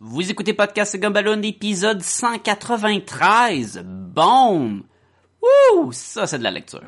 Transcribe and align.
Vous 0.00 0.30
écoutez 0.30 0.54
Podcast 0.54 0.96
Gumballoon, 0.96 1.42
épisode 1.42 2.02
193. 2.02 3.82
Boom! 3.84 4.84
Wouh! 5.42 5.92
Ça, 5.92 6.24
c'est 6.28 6.38
de 6.38 6.44
la 6.44 6.52
lecture. 6.52 6.84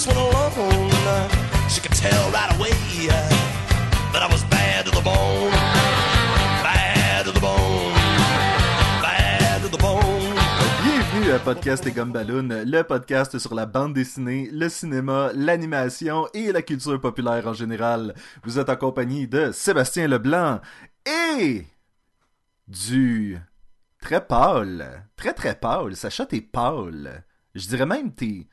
This 0.00 0.06
one 0.06 0.16
alone." 0.16 1.28
She 1.68 1.80
could 1.80 1.92
tell 1.92 2.30
right 2.32 2.52
away 2.56 2.72
that 4.12 4.22
I 4.22 4.28
was 4.32 4.44
bad 4.44 4.86
to 4.86 4.90
the 4.90 5.02
bone, 5.02 5.50
bad 6.62 7.26
to 7.26 7.32
the 7.32 7.40
bone, 7.40 7.94
bad 9.02 9.62
to 9.62 9.68
the 9.68 9.78
bone. 9.78 10.34
Bienvenue 10.82 11.32
à 11.32 11.38
Podcast 11.38 11.86
et 11.86 11.92
Gumballoon, 11.92 12.64
le 12.64 12.82
podcast 12.82 13.38
sur 13.38 13.54
la 13.54 13.66
bande 13.66 13.94
dessinée, 13.94 14.48
le 14.50 14.68
cinéma, 14.68 15.30
l'animation 15.34 16.26
et 16.34 16.52
la 16.52 16.62
culture 16.62 17.00
populaire 17.00 17.46
en 17.46 17.52
général. 17.52 18.14
Vous 18.44 18.58
êtes 18.58 18.70
en 18.70 18.76
compagnie 18.76 19.28
de 19.28 19.52
Sébastien 19.52 20.08
Leblanc 20.08 20.60
et 21.06 21.66
du 22.68 23.38
très 24.00 24.26
pâle, 24.26 25.04
très 25.16 25.34
très 25.34 25.54
pâle. 25.54 25.94
Sacha, 25.94 26.26
t'es 26.26 26.40
pâle. 26.40 27.24
Je 27.54 27.68
dirais 27.68 27.86
même 27.86 28.14
t'es 28.14 28.46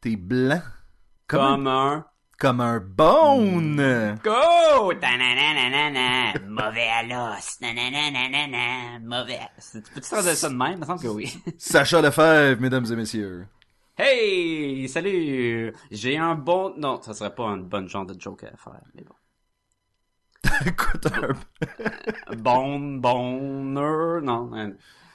t'es 0.00 0.16
blanc. 0.16 0.62
Comme, 1.26 1.40
Comme 1.40 1.66
un, 1.68 1.92
un 1.96 2.04
comme 2.38 2.60
un 2.60 2.80
bone. 2.80 4.18
go! 4.22 4.92
Mauvais 6.46 6.88
à 6.88 7.02
l'os. 7.02 7.60
Na-na-na-na-na-na. 7.60 8.98
Mauvais. 9.00 9.38
à- 9.38 9.50
Tu 9.60 9.80
peux-tu 9.94 10.08
traduire 10.10 10.36
ça 10.36 10.48
de 10.50 10.54
même? 10.54 10.72
Il 10.74 10.78
me 10.80 10.84
semble 10.84 11.00
que 11.00 11.08
oui. 11.08 11.32
Sacha 11.58 12.02
Lefebvre, 12.02 12.60
mesdames 12.60 12.84
et 12.90 12.96
messieurs. 12.96 13.46
Hey! 13.96 14.88
Salut! 14.88 15.72
J'ai 15.90 16.18
un 16.18 16.34
bon... 16.34 16.74
Non, 16.76 17.00
ça 17.00 17.14
serait 17.14 17.34
pas 17.34 17.44
une 17.44 17.62
bonne 17.64 17.88
genre 17.88 18.04
de 18.04 18.20
joke 18.20 18.44
à 18.44 18.56
faire, 18.56 18.80
mais 18.94 19.02
bon. 19.04 19.14
Écoute 20.66 21.06
un 21.06 22.34
Bon, 22.36 22.78
bonheur... 22.98 24.20
Non, 24.20 24.50
euh, 24.54 24.70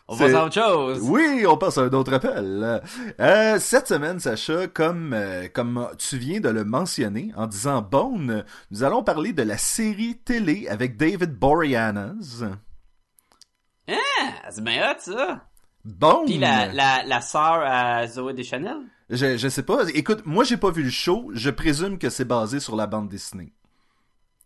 on 0.09 0.17
passe 0.17 0.33
à 0.33 0.45
autre 0.45 0.53
chose. 0.53 0.99
Oui, 1.03 1.45
on 1.47 1.55
passe 1.57 1.77
à 1.77 1.81
un 1.81 1.89
autre 1.89 2.13
appel. 2.13 2.81
Euh, 3.19 3.59
cette 3.59 3.87
semaine, 3.87 4.19
Sacha, 4.19 4.67
comme, 4.67 5.13
euh, 5.13 5.47
comme 5.53 5.87
tu 5.97 6.17
viens 6.17 6.39
de 6.39 6.49
le 6.49 6.65
mentionner 6.65 7.31
en 7.37 7.47
disant 7.47 7.81
Bone, 7.81 8.43
nous 8.71 8.83
allons 8.83 9.03
parler 9.03 9.33
de 9.33 9.43
la 9.43 9.57
série 9.57 10.17
télé 10.17 10.67
avec 10.67 10.97
David 10.97 11.33
Boreanaz. 11.37 12.43
Ah, 13.87 13.93
c'est 14.49 14.63
bien 14.63 14.91
hot, 14.91 14.99
ça! 14.99 15.45
Bone! 15.85 16.25
Puis 16.25 16.37
la, 16.37 16.67
la, 16.73 17.03
la 17.05 17.21
sœur 17.21 17.63
à 17.63 18.05
Zoé 18.07 18.33
Deschanel? 18.33 18.77
Je, 19.09 19.37
je 19.37 19.47
sais 19.47 19.63
pas. 19.63 19.87
Écoute, 19.93 20.23
moi 20.25 20.43
j'ai 20.43 20.57
pas 20.57 20.71
vu 20.71 20.83
le 20.83 20.89
show. 20.89 21.31
Je 21.33 21.49
présume 21.49 21.97
que 21.97 22.09
c'est 22.09 22.25
basé 22.25 22.59
sur 22.59 22.75
la 22.75 22.85
bande 22.85 23.09
dessinée. 23.09 23.53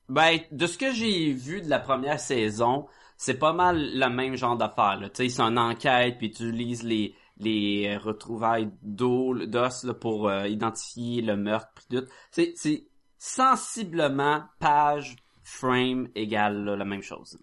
Ben, 0.09 0.39
de 0.51 0.67
ce 0.67 0.77
que 0.77 0.93
j'ai 0.93 1.31
vu 1.31 1.61
de 1.61 1.69
la 1.69 1.79
première 1.79 2.19
saison, 2.19 2.85
c'est 3.17 3.39
pas 3.39 3.53
mal 3.53 3.97
le 3.97 4.09
même 4.09 4.35
genre 4.35 4.57
d'affaire. 4.57 4.99
Tu 5.01 5.09
sais, 5.13 5.29
c'est 5.29 5.41
une 5.41 5.59
enquête, 5.59 6.17
puis 6.17 6.31
tu 6.31 6.51
lises 6.51 6.83
les 6.83 7.15
les 7.37 7.87
euh, 7.87 7.97
retrouvailles 7.97 8.69
d'eau, 8.83 9.33
d'os 9.45 9.83
là, 9.83 9.93
pour 9.93 10.29
euh, 10.29 10.47
identifier 10.47 11.21
le 11.21 11.35
meurtre, 11.35 11.69
puis 11.75 11.97
tout. 11.97 12.05
C'est 12.31 12.53
c'est 12.55 12.87
sensiblement 13.17 14.43
page 14.59 15.15
frame 15.43 16.07
égale 16.15 16.63
la 16.63 16.85
même 16.85 17.01
chose. 17.01 17.37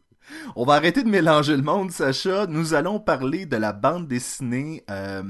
On 0.56 0.64
va 0.64 0.74
arrêter 0.74 1.02
de 1.02 1.08
mélanger 1.08 1.56
le 1.56 1.62
monde, 1.62 1.90
Sacha. 1.90 2.46
Nous 2.46 2.74
allons 2.74 3.00
parler 3.00 3.46
de 3.46 3.56
la 3.56 3.72
bande 3.72 4.06
dessinée 4.06 4.84
euh, 4.90 5.22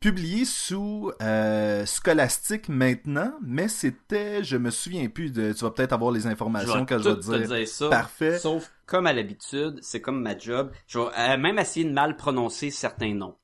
publiée 0.00 0.46
sous 0.46 1.12
euh, 1.20 1.84
Scholastic 1.84 2.70
maintenant, 2.70 3.34
mais 3.42 3.68
c'était, 3.68 4.42
je 4.42 4.56
me 4.56 4.70
souviens 4.70 5.08
plus 5.08 5.30
de. 5.30 5.52
Tu 5.52 5.62
vas 5.62 5.70
peut-être 5.70 5.92
avoir 5.92 6.10
les 6.10 6.26
informations 6.26 6.86
que 6.86 6.98
je 6.98 7.08
vais 7.10 7.16
te 7.16 7.54
dire. 7.54 7.68
ça. 7.68 7.88
Parfait. 7.90 8.38
Sauf, 8.38 8.72
comme 8.86 9.06
à 9.06 9.12
l'habitude, 9.12 9.78
c'est 9.82 10.00
comme 10.00 10.22
ma 10.22 10.36
job. 10.36 10.72
Je 10.86 10.98
vais 10.98 11.06
euh, 11.18 11.36
même 11.36 11.58
essayer 11.58 11.84
de 11.84 11.92
mal 11.92 12.16
prononcer 12.16 12.70
certains 12.70 13.14
noms. 13.14 13.36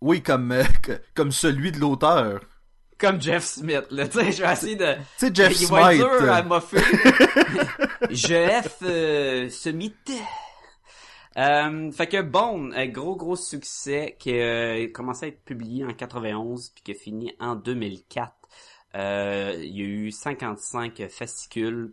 Oui, 0.00 0.22
comme 0.22 0.52
euh, 0.52 0.62
comme 1.14 1.32
celui 1.32 1.72
de 1.72 1.80
l'auteur. 1.80 2.40
Comme 2.96 3.20
Jeff 3.20 3.42
Smith, 3.42 3.86
là. 3.90 4.06
Tu 4.08 4.18
sais, 4.20 4.32
je 4.32 4.42
vais 4.44 4.52
essayer 4.52 4.76
de... 4.76 4.94
Tu 5.18 5.26
sais, 5.26 5.30
Jeff 5.34 5.60
Il 5.60 5.66
va 5.66 5.94
être 5.94 6.08
Smith. 6.08 6.20
dur 6.20 6.32
à 6.32 6.42
moffer. 6.44 6.82
Jeff 8.10 8.76
euh, 8.82 9.48
Smith. 9.48 10.12
Euh, 11.36 11.90
fait 11.90 12.06
que 12.06 12.22
bon, 12.22 12.70
un 12.72 12.86
gros 12.86 13.16
gros 13.16 13.36
succès 13.36 14.16
qui 14.18 14.32
a 14.38 14.86
commencé 14.88 15.26
à 15.26 15.28
être 15.28 15.42
publié 15.44 15.84
en 15.84 15.92
91 15.92 16.70
puis 16.70 16.82
qui 16.84 16.92
a 16.92 16.94
fini 16.94 17.34
en 17.40 17.56
2004. 17.56 18.32
Euh, 18.94 19.54
il 19.58 19.76
y 19.76 19.82
a 19.82 19.84
eu 19.86 20.10
55 20.12 21.08
fascicules. 21.08 21.92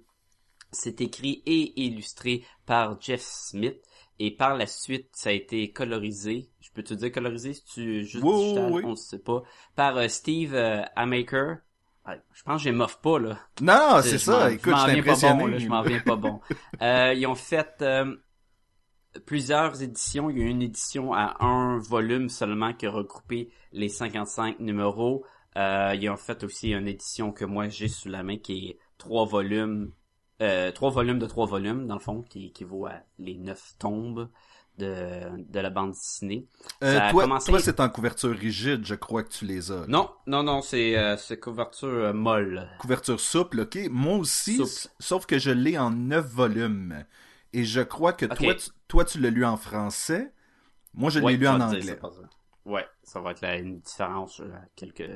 C'est 0.72 1.02
écrit 1.02 1.42
et 1.46 1.82
illustré 1.82 2.44
par 2.66 3.02
Jeff 3.02 3.22
Smith. 3.22 3.78
Et 4.20 4.30
par 4.30 4.56
la 4.56 4.68
suite, 4.68 5.10
ça 5.14 5.30
a 5.30 5.34
été 5.34 5.72
colorisé. 5.72 6.48
Je 6.60 6.70
peux 6.72 6.84
te 6.84 6.94
dire 6.94 7.12
colorisé 7.12 7.54
si 7.56 7.66
tu 7.66 8.06
juste 8.06 8.24
digital, 8.24 8.72
oui. 8.72 8.84
on 8.86 8.92
ne 8.92 8.96
sait 8.96 9.18
pas. 9.18 9.42
Par 9.76 9.98
euh, 9.98 10.08
Steve 10.08 10.54
euh, 10.54 10.84
Amaker. 10.96 11.58
Ah, 12.06 12.16
Je 12.34 12.44
pense 12.44 12.58
que 12.58 12.64
j'ai 12.66 12.72
moff 12.72 13.02
pas 13.02 13.18
là. 13.18 13.40
Non, 13.62 14.00
c'est 14.04 14.20
ça. 14.20 14.50
je 14.50 14.56
Écoute, 14.56 14.74
m'en 14.74 14.78
je 14.78 14.84
suis 14.84 14.92
viens 14.94 15.04
pas 15.04 15.26
impressionné. 15.26 15.40
bon, 15.40 15.48
là, 15.48 15.58
je 15.58 15.68
m'en 15.68 15.82
viens 15.82 16.00
pas 16.02 16.16
bon. 16.16 16.40
Euh, 16.84 17.14
ils 17.18 17.26
ont 17.26 17.36
fait 17.36 17.76
euh, 17.82 18.16
plusieurs 19.26 19.82
éditions. 19.82 20.30
Il 20.30 20.40
y 20.40 20.42
a 20.44 20.46
une 20.48 20.62
édition 20.62 21.14
à 21.14 21.38
un 21.44 21.78
volume 21.80 22.30
seulement 22.30 22.74
qui 22.74 22.86
a 22.86 22.92
regroupé 22.92 23.50
les 23.74 23.90
55 23.90 24.60
numéros. 24.60 25.26
Euh, 25.58 25.96
ils 26.00 26.10
ont 26.10 26.18
fait 26.18 26.44
aussi 26.44 26.72
une 26.72 26.88
édition 26.88 27.32
que 27.32 27.44
moi 27.46 27.68
j'ai 27.68 27.88
sous 27.90 28.08
la 28.10 28.24
main 28.24 28.38
qui 28.38 28.70
est 28.70 28.78
trois 28.98 29.26
volumes, 29.26 29.92
euh, 30.42 30.72
trois 30.72 30.92
volumes 30.92 31.20
de 31.20 31.26
trois 31.26 31.46
volumes 31.46 31.88
dans 31.88 31.96
le 31.96 32.00
fond, 32.00 32.22
qui 32.22 32.46
équivaut 32.48 32.86
à 32.86 32.94
les 33.20 33.36
neuf 33.38 33.74
tombes 33.78 34.30
de, 34.78 35.28
de 35.38 35.60
la 35.60 35.70
bande 35.70 35.92
dessinée. 35.92 36.48
Euh, 36.84 36.94
Ça 36.96 37.06
a 37.08 37.12
toi, 37.12 37.24
commencé- 37.24 37.52
toi, 37.52 37.60
c'est 37.60 37.80
en 37.82 37.90
couverture 37.90 38.32
rigide, 38.36 38.86
je 38.86 38.96
crois 38.96 39.24
que 39.24 39.30
tu 39.32 39.46
les 39.46 39.72
as. 39.74 39.86
Non, 39.88 40.10
non, 40.26 40.42
non, 40.44 40.62
c'est 40.62 40.98
euh, 40.98 41.18
couverture 41.42 42.14
molle. 42.14 42.70
Couverture 42.80 43.20
souple, 43.20 43.60
ok. 43.60 43.78
Moi 43.92 44.16
aussi, 44.16 44.56
Souple. 44.56 44.94
sauf 45.00 45.26
que 45.26 45.38
je 45.38 45.52
l'ai 45.52 45.78
en 45.78 45.92
neuf 45.92 46.26
volumes. 46.28 47.04
Et 47.54 47.64
je 47.66 47.82
crois 47.82 48.14
que 48.14 48.26
toi, 48.26 48.56
tu, 48.56 48.70
toi, 48.88 49.06
tu 49.06 49.20
l'as 49.20 49.30
lu 49.30 49.46
en 49.46 49.58
français. 49.58 50.34
Moi, 50.94 51.10
je 51.10 51.20
Ouais, 51.20 51.34
l'ai 51.34 51.38
lu 51.38 51.48
en 51.48 51.60
anglais. 51.62 51.82
ça. 52.02 52.10
Ouais, 52.66 52.86
ça 53.04 53.20
va 53.22 53.32
être 53.32 53.42
là 53.42 53.58
une 53.58 53.80
différence 53.80 54.40
euh, 54.40 54.50
quelques 54.76 55.10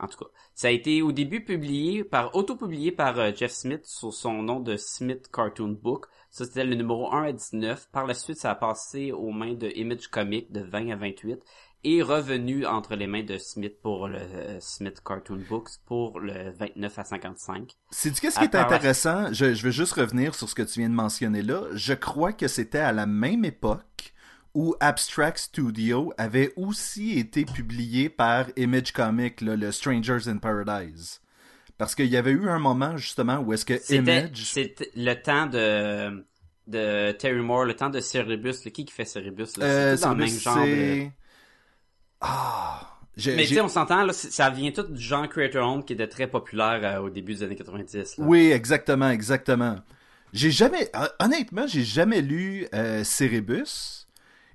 en 0.00 0.08
tout 0.08 0.18
cas, 0.18 0.30
ça 0.54 0.68
a 0.68 0.70
été 0.70 1.02
au 1.02 1.12
début 1.12 1.44
publié 1.44 2.02
par 2.02 2.34
auto-publié 2.34 2.90
par 2.90 3.16
euh, 3.18 3.30
Jeff 3.34 3.52
Smith 3.52 3.84
sur 3.86 4.12
son 4.12 4.42
nom 4.42 4.58
de 4.58 4.76
Smith 4.76 5.30
Cartoon 5.32 5.68
Book. 5.80 6.06
Ça 6.30 6.44
c'était 6.44 6.64
le 6.64 6.74
numéro 6.74 7.12
1 7.12 7.22
à 7.22 7.32
19. 7.32 7.88
Par 7.92 8.04
la 8.04 8.14
suite, 8.14 8.36
ça 8.36 8.50
a 8.50 8.54
passé 8.56 9.12
aux 9.12 9.30
mains 9.30 9.54
de 9.54 9.68
Image 9.76 10.08
Comics 10.08 10.50
de 10.50 10.60
20 10.62 10.90
à 10.90 10.96
28 10.96 11.40
et 11.84 12.02
revenu 12.02 12.66
entre 12.66 12.96
les 12.96 13.06
mains 13.06 13.22
de 13.22 13.38
Smith 13.38 13.74
pour 13.82 14.08
le 14.08 14.18
euh, 14.18 14.58
Smith 14.60 15.00
Cartoon 15.04 15.40
Books 15.48 15.70
pour 15.86 16.18
le 16.18 16.50
29 16.58 16.98
à 16.98 17.04
55. 17.04 17.72
C'est 17.90 18.18
qu'est-ce 18.18 18.38
À 18.38 18.46
qui 18.46 18.56
est 18.56 18.58
intéressant? 18.58 19.32
Je, 19.32 19.54
je 19.54 19.62
veux 19.64 19.70
juste 19.70 19.92
revenir 19.92 20.34
sur 20.34 20.48
ce 20.48 20.54
que 20.54 20.62
tu 20.62 20.80
viens 20.80 20.88
de 20.88 20.94
mentionner 20.94 21.42
là. 21.42 21.62
Je 21.72 21.92
crois 21.94 22.32
que 22.32 22.48
c'était 22.48 22.78
à 22.78 22.92
la 22.92 23.06
même 23.06 23.44
époque 23.44 24.14
où 24.54 24.74
Abstract 24.80 25.38
Studio 25.38 26.12
avait 26.16 26.52
aussi 26.56 27.18
été 27.18 27.44
publié 27.44 28.08
par 28.08 28.46
Image 28.56 28.92
Comics, 28.92 29.40
le 29.40 29.70
Strangers 29.72 30.28
in 30.28 30.36
Paradise. 30.38 31.20
Parce 31.76 31.94
qu'il 31.96 32.06
y 32.06 32.16
avait 32.16 32.30
eu 32.30 32.48
un 32.48 32.60
moment 32.60 32.96
justement 32.96 33.38
où 33.38 33.52
est-ce 33.52 33.64
que 33.64 33.92
Image... 33.94 34.30
c'était 34.44 34.90
le 34.94 35.14
temps 35.14 35.46
de 35.46 36.24
de 36.66 37.12
Terry 37.12 37.40
Moore, 37.40 37.66
le 37.66 37.74
temps 37.74 37.90
de 37.90 38.00
Cerebus, 38.00 38.54
le 38.64 38.70
qui 38.70 38.86
qui 38.86 38.92
fait 38.94 39.04
Cerebus 39.04 39.58
là, 39.58 39.66
Euh, 39.66 39.96
dans 39.98 40.14
le 40.14 40.24
même 40.24 40.28
genre 40.28 40.64
de 40.64 41.08
Ah... 42.26 42.80
Mais 43.26 43.46
tu 43.46 43.54
sais, 43.54 43.60
on 43.60 43.68
s'entend, 43.68 44.10
ça 44.12 44.50
vient 44.50 44.72
tout 44.72 44.82
du 44.82 45.00
genre 45.00 45.28
Creator 45.28 45.64
Owned 45.70 45.84
qui 45.84 45.92
était 45.92 46.08
très 46.08 46.26
populaire 46.26 46.80
euh, 46.82 46.98
au 47.04 47.10
début 47.10 47.34
des 47.34 47.42
années 47.44 47.54
90. 47.54 48.18
là. 48.18 48.24
Oui, 48.26 48.50
exactement, 48.50 49.08
exactement. 49.10 49.76
J'ai 50.32 50.50
jamais, 50.50 50.90
hon- 50.94 51.24
honnêtement, 51.26 51.66
j'ai 51.68 51.84
jamais 51.84 52.22
lu 52.22 52.66
euh, 52.74 53.04
Cerebus. 53.04 54.08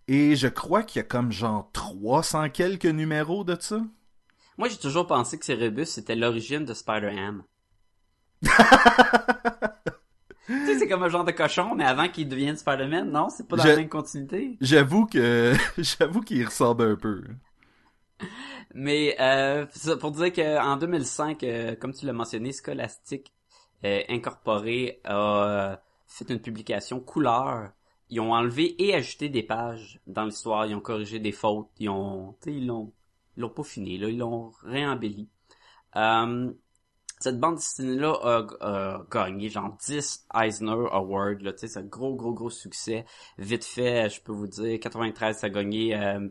Et 0.10 0.36
je 0.36 0.48
crois 0.48 0.84
qu'il 0.84 1.00
y 1.00 1.06
a 1.06 1.08
comme 1.08 1.32
genre 1.32 1.70
300 1.72 2.50
quelques 2.50 2.86
numéros 2.86 3.44
de 3.46 3.56
ça. 3.60 3.80
Moi, 4.58 4.68
j'ai 4.68 4.78
toujours 4.78 5.08
pensé 5.08 5.38
que 5.40 5.46
Cerebus, 5.46 5.86
c'était 5.86 6.16
l'origine 6.18 6.66
de 6.66 6.74
Spider-Ham. 6.74 7.44
tu 10.48 10.66
sais, 10.66 10.80
c'est 10.80 10.88
comme 10.88 11.04
un 11.04 11.10
genre 11.10 11.24
de 11.26 11.32
cochon, 11.32 11.76
mais 11.76 11.86
avant 11.86 12.10
qu'il 12.10 12.28
devienne 12.28 12.58
Spider-Man, 12.58 13.10
non? 13.12 13.30
C'est 13.30 13.48
pas 13.48 13.56
dans 13.56 13.64
Je- 13.64 13.70
la 13.70 13.76
même 13.78 13.90
continuité. 13.90 14.58
J'avoue 14.60 15.06
que 15.06 15.54
j'avoue 15.78 16.22
qu'il 16.22 16.44
ressemble 16.46 16.84
un 16.84 16.96
peu. 16.96 17.24
Mais 18.74 19.16
euh, 19.20 19.66
pour 20.00 20.12
dire 20.12 20.32
qu'en 20.34 20.78
2005, 20.78 21.44
euh, 21.44 21.76
comme 21.76 21.94
tu 21.94 22.06
l'as 22.06 22.14
mentionné, 22.14 22.52
Scholastic 22.52 23.34
euh, 23.86 24.02
Incorporé 24.10 25.00
a 25.04 25.72
euh, 25.74 25.78
fait 26.08 26.30
une 26.30 26.40
publication 26.40 27.00
couleur. 27.00 27.72
Ils 28.10 28.20
ont 28.20 28.34
enlevé 28.34 28.76
et 28.84 28.96
ajouté 28.96 29.30
des 29.30 29.44
pages 29.44 30.00
dans 30.08 30.26
l'histoire. 30.26 30.66
Ils 30.66 30.76
ont 30.76 30.82
corrigé 30.82 31.20
des 31.20 31.32
fautes. 31.32 31.70
Ils 31.80 31.90
ont, 31.90 32.36
ils 32.46 32.66
l'ont, 32.66 32.92
l'ont 33.38 33.50
peaufiné. 33.50 33.98
Là, 33.98 34.10
ils 34.10 34.18
l'ont 34.18 34.52
réembelli. 34.64 35.30
Euh, 35.96 36.52
cette 37.20 37.40
bande 37.40 37.56
dessinée-là 37.56 38.14
a, 38.62 39.06
gagné 39.12 39.50
genre 39.50 39.76
10 39.86 40.28
Eisner 40.34 40.72
Awards. 40.92 41.42
Là, 41.42 41.52
c'est 41.56 41.78
un 41.78 41.84
gros, 41.84 42.16
gros, 42.16 42.34
gros 42.34 42.50
succès. 42.50 43.06
Vite 43.38 43.66
fait, 43.66 44.10
je 44.10 44.22
peux 44.22 44.32
vous 44.32 44.48
dire, 44.48 44.80
93, 44.80 45.38
ça 45.38 45.48
a 45.48 45.50
gagné 45.50 45.96
euh, 45.96 46.28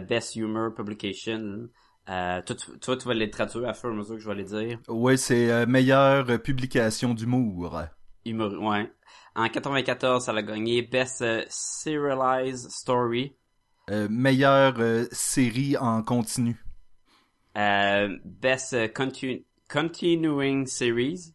Best 0.00 0.36
Humor 0.36 0.74
Publication. 0.74 1.68
Euh, 2.08 2.42
toi, 2.42 2.56
tu, 2.56 2.78
toi, 2.78 2.96
tu 2.96 3.08
vas 3.08 3.14
les 3.14 3.30
traduire 3.30 3.68
à 3.68 3.74
fur 3.74 3.88
et 3.90 3.92
à 3.92 3.96
mesure 3.96 4.16
que 4.16 4.20
je 4.20 4.28
vais 4.28 4.34
les 4.34 4.44
dire. 4.44 4.78
Ouais, 4.88 5.16
c'est 5.16 5.50
euh, 5.50 5.66
meilleure 5.66 6.26
publication 6.42 7.14
d'humour. 7.14 7.80
Humor, 8.26 8.52
ouais. 8.60 8.90
En 9.36 9.48
94, 9.48 10.24
ça 10.24 10.32
a 10.32 10.42
gagné 10.42 10.82
Best 10.82 11.22
euh, 11.22 11.42
Serialized 11.48 12.70
Story. 12.70 13.34
Euh, 13.90 14.06
meilleure 14.10 14.74
euh, 14.78 15.04
série 15.12 15.76
en 15.76 16.02
continu. 16.02 16.56
Euh, 17.56 18.16
Best 18.24 18.72
euh, 18.72 18.88
Continu- 18.88 19.44
Continuing 19.70 20.66
Series. 20.66 21.34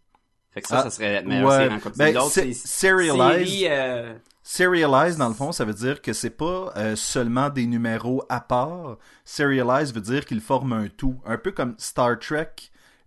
Fait 0.52 0.62
que 0.62 0.68
ça, 0.68 0.80
Ah, 0.80 0.84
ça 0.84 0.90
serait 0.90 1.24
meilleure 1.24 1.48
ouais. 1.48 1.58
série 1.58 1.74
en 1.74 1.80
continu. 1.80 1.98
Ben, 1.98 2.16
L'autre, 2.16 2.32
c'est- 2.32 2.54
serialized- 2.54 3.46
série, 3.46 3.68
euh, 3.70 4.14
Serialize, 4.52 5.16
dans 5.18 5.28
le 5.28 5.36
fond, 5.36 5.52
ça 5.52 5.64
veut 5.64 5.76
dire 5.76 6.02
que 6.02 6.12
c'est 6.12 6.32
pas 6.32 6.74
euh, 6.76 6.96
seulement 6.96 7.50
des 7.52 7.68
numéros 7.68 8.24
à 8.30 8.42
part. 8.42 8.98
Serialize 9.24 9.94
veut 9.94 10.02
dire 10.02 10.26
qu'ils 10.26 10.42
forment 10.42 10.74
un 10.74 10.88
tout. 10.88 11.22
Un 11.24 11.38
peu 11.38 11.52
comme 11.52 11.76
Star 11.78 12.18
Trek, 12.18 12.50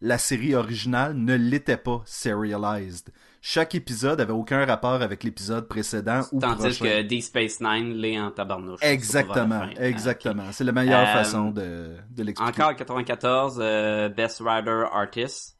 la 0.00 0.18
série 0.18 0.54
originale 0.54 1.14
ne 1.14 1.34
l'était 1.34 1.76
pas 1.76 2.00
serialized. 2.04 3.08
Chaque 3.40 3.74
épisode 3.74 4.20
avait 4.20 4.32
aucun 4.32 4.64
rapport 4.64 5.02
avec 5.02 5.24
l'épisode 5.24 5.66
précédent 5.66 6.20
ou 6.30 6.38
Tandis 6.38 6.58
prochain. 6.78 6.84
que 6.84 7.02
Deep 7.02 7.22
Space 7.24 7.60
Nine 7.60 7.94
l'est 7.94 8.20
en 8.20 8.30
tabarnouche. 8.30 8.78
Exactement, 8.80 9.62
fin. 9.62 9.82
exactement. 9.82 10.44
C'est 10.52 10.62
la 10.62 10.70
meilleure 10.70 11.08
Euh, 11.08 11.12
façon 11.12 11.50
de, 11.50 11.96
de 12.08 12.22
l'expliquer. 12.22 12.62
Encore 12.62 12.70
en 12.70 12.74
94, 12.76 13.58
euh, 13.60 14.08
Best 14.10 14.40
Writer 14.42 14.84
Artist. 14.92 15.58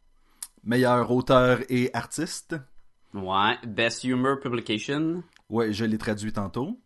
Meilleur 0.63 1.11
auteur 1.11 1.59
et 1.69 1.91
artiste. 1.93 2.55
Ouais. 3.15 3.57
Best 3.67 4.05
Humor 4.05 4.39
Publication. 4.39 5.25
Ouais, 5.53 5.73
je 5.73 5.85
l'ai 5.85 5.99
traduit 5.99 6.33
tantôt. 6.33 6.81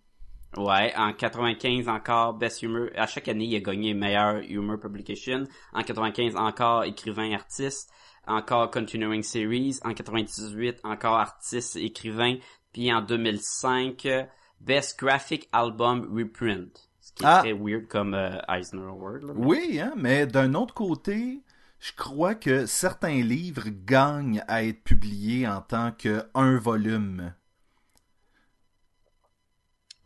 Ouais. 0.56 0.92
En 0.96 1.12
95 1.12 1.88
encore, 1.88 2.34
Best 2.34 2.62
Humor. 2.62 2.88
À 2.96 3.06
chaque 3.06 3.28
année, 3.28 3.44
il 3.44 3.56
a 3.56 3.60
gagné 3.60 3.94
meilleur 3.94 4.36
Humor 4.48 4.78
Publication. 4.80 5.44
En 5.72 5.82
95 5.82 6.34
encore, 6.36 6.84
écrivain 6.84 7.32
artiste. 7.32 7.90
Encore 8.26 8.70
Continuing 8.70 9.22
Series. 9.22 9.78
En 9.84 9.94
98 9.94 10.80
encore 10.84 11.14
artiste 11.14 11.76
écrivain. 11.76 12.36
Puis 12.72 12.92
en 12.92 13.00
2005, 13.02 14.04
euh, 14.06 14.24
Best 14.60 14.98
Graphic 14.98 15.48
Album 15.52 16.08
Reprint. 16.12 16.88
Ce 17.00 17.12
qui 17.12 17.22
est 17.22 17.26
Ah. 17.26 17.38
très 17.40 17.52
weird 17.52 17.86
comme 17.86 18.14
euh, 18.14 18.36
Eisner 18.48 18.82
Award. 18.82 19.22
là. 19.22 19.32
Oui, 19.36 19.78
hein, 19.80 19.92
mais 19.96 20.26
d'un 20.26 20.54
autre 20.54 20.74
côté, 20.74 21.40
je 21.78 21.92
crois 21.92 22.34
que 22.34 22.66
certains 22.66 23.22
livres 23.22 23.68
gagnent 23.84 24.42
à 24.48 24.64
être 24.64 24.82
publiés 24.82 25.46
en 25.46 25.60
tant 25.60 25.92
qu'un 25.92 26.58
volume. 26.58 27.32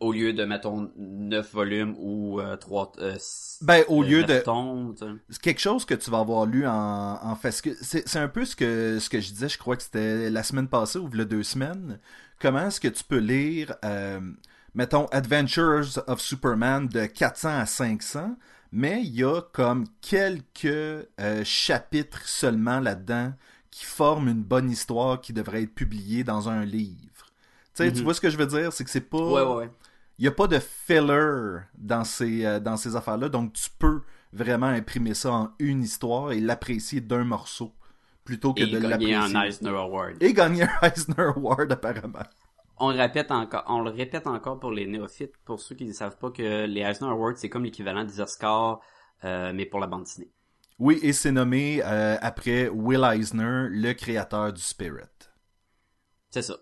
Au 0.01 0.11
lieu 0.11 0.33
de, 0.33 0.43
mettons, 0.45 0.91
9 0.97 1.53
volumes 1.53 1.95
ou 1.99 2.41
euh, 2.41 2.57
3... 2.57 2.91
Ben, 3.61 3.83
au 3.87 4.01
lieu 4.01 4.23
de- 4.23 4.39
Tomes, 4.39 4.95
quelque 5.41 5.61
chose 5.61 5.85
que 5.85 5.93
tu 5.93 6.09
vas 6.09 6.19
avoir 6.19 6.45
lu 6.47 6.65
en, 6.67 7.19
en 7.21 7.35
fait. 7.35 7.51
C'est 7.51 8.07
c'est 8.09 8.19
un 8.19 8.27
peu 8.27 8.43
ce 8.43 8.55
que, 8.55 8.97
ce 8.99 9.09
que 9.09 9.19
je 9.21 9.29
disais, 9.31 9.47
je 9.47 9.59
crois 9.59 9.77
que 9.77 9.83
c'était 9.83 10.29
la 10.31 10.41
semaine 10.43 10.67
passée 10.67 10.97
ou 10.97 11.07
le 11.07 11.25
deux 11.25 11.43
semaines. 11.43 11.99
Comment 12.39 12.67
est-ce 12.67 12.81
que 12.81 12.87
tu 12.87 13.03
peux 13.03 13.19
lire, 13.19 13.75
euh, 13.85 14.19
mettons, 14.73 15.05
Adventures 15.11 15.99
of 16.07 16.19
Superman 16.19 16.87
de 16.87 17.05
400 17.05 17.59
à 17.59 17.65
500, 17.67 18.35
mais 18.71 19.01
il 19.03 19.15
y 19.15 19.23
a 19.23 19.41
comme 19.53 19.85
quelques 20.01 20.65
euh, 20.65 21.43
chapitres 21.43 22.27
seulement 22.27 22.79
là-dedans 22.79 23.33
qui 23.69 23.85
forment 23.85 24.29
une 24.29 24.43
bonne 24.43 24.69
histoire 24.71 25.21
qui 25.21 25.33
devrait 25.33 25.61
être 25.63 25.75
publiée 25.75 26.23
dans 26.23 26.49
un 26.49 26.65
livre. 26.65 26.97
Tu 27.75 27.83
Mhm. 27.83 27.93
vois 28.03 28.13
ce 28.13 28.21
que 28.21 28.29
je 28.29 28.37
veux 28.37 28.47
dire? 28.47 28.73
C'est 28.73 28.83
que 28.83 28.89
c'est 28.89 29.01
pas... 29.01 29.17
Ouais, 29.17 29.41
ouais, 29.41 29.55
ouais. 29.55 29.69
Il 30.21 30.25
n'y 30.25 30.27
a 30.27 30.33
pas 30.33 30.45
de 30.45 30.59
filler 30.59 31.61
dans 31.73 32.03
ces, 32.03 32.45
euh, 32.45 32.59
dans 32.59 32.77
ces 32.77 32.95
affaires-là, 32.95 33.27
donc 33.27 33.53
tu 33.53 33.67
peux 33.79 34.03
vraiment 34.31 34.67
imprimer 34.67 35.15
ça 35.15 35.31
en 35.31 35.51
une 35.57 35.81
histoire 35.81 36.31
et 36.31 36.39
l'apprécier 36.39 37.01
d'un 37.01 37.23
morceau 37.23 37.73
plutôt 38.23 38.53
que 38.53 38.63
Et 38.63 38.67
de 38.67 38.77
gagner 38.77 39.13
l'apprécier. 39.13 39.15
un 39.15 39.41
Eisner 39.41 39.71
Award. 39.71 40.17
Et 40.19 40.31
gagner 40.33 40.61
un 40.61 40.87
Eisner 40.87 41.23
Award, 41.35 41.71
apparemment. 41.71 42.19
On 42.77 42.91
le 42.91 42.97
répète 42.97 43.31
encore, 43.31 43.63
on 43.67 43.81
le 43.81 43.89
répète 43.89 44.27
encore 44.27 44.59
pour 44.59 44.69
les 44.71 44.85
néophytes, 44.85 45.37
pour 45.43 45.59
ceux 45.59 45.73
qui 45.73 45.85
ne 45.85 45.91
savent 45.93 46.19
pas 46.19 46.29
que 46.29 46.67
les 46.67 46.81
Eisner 46.81 47.09
Awards, 47.09 47.37
c'est 47.37 47.49
comme 47.49 47.63
l'équivalent 47.63 48.03
des 48.03 48.21
Oscars, 48.21 48.79
euh, 49.23 49.51
mais 49.55 49.65
pour 49.65 49.79
la 49.79 49.87
bande 49.87 50.03
dessinée. 50.03 50.29
Oui, 50.77 50.99
et 51.01 51.13
c'est 51.13 51.31
nommé 51.31 51.81
euh, 51.83 52.17
après 52.21 52.69
Will 52.69 53.03
Eisner, 53.03 53.69
le 53.71 53.93
créateur 53.93 54.53
du 54.53 54.61
Spirit. 54.61 55.31
C'est 56.29 56.43
ça. 56.43 56.57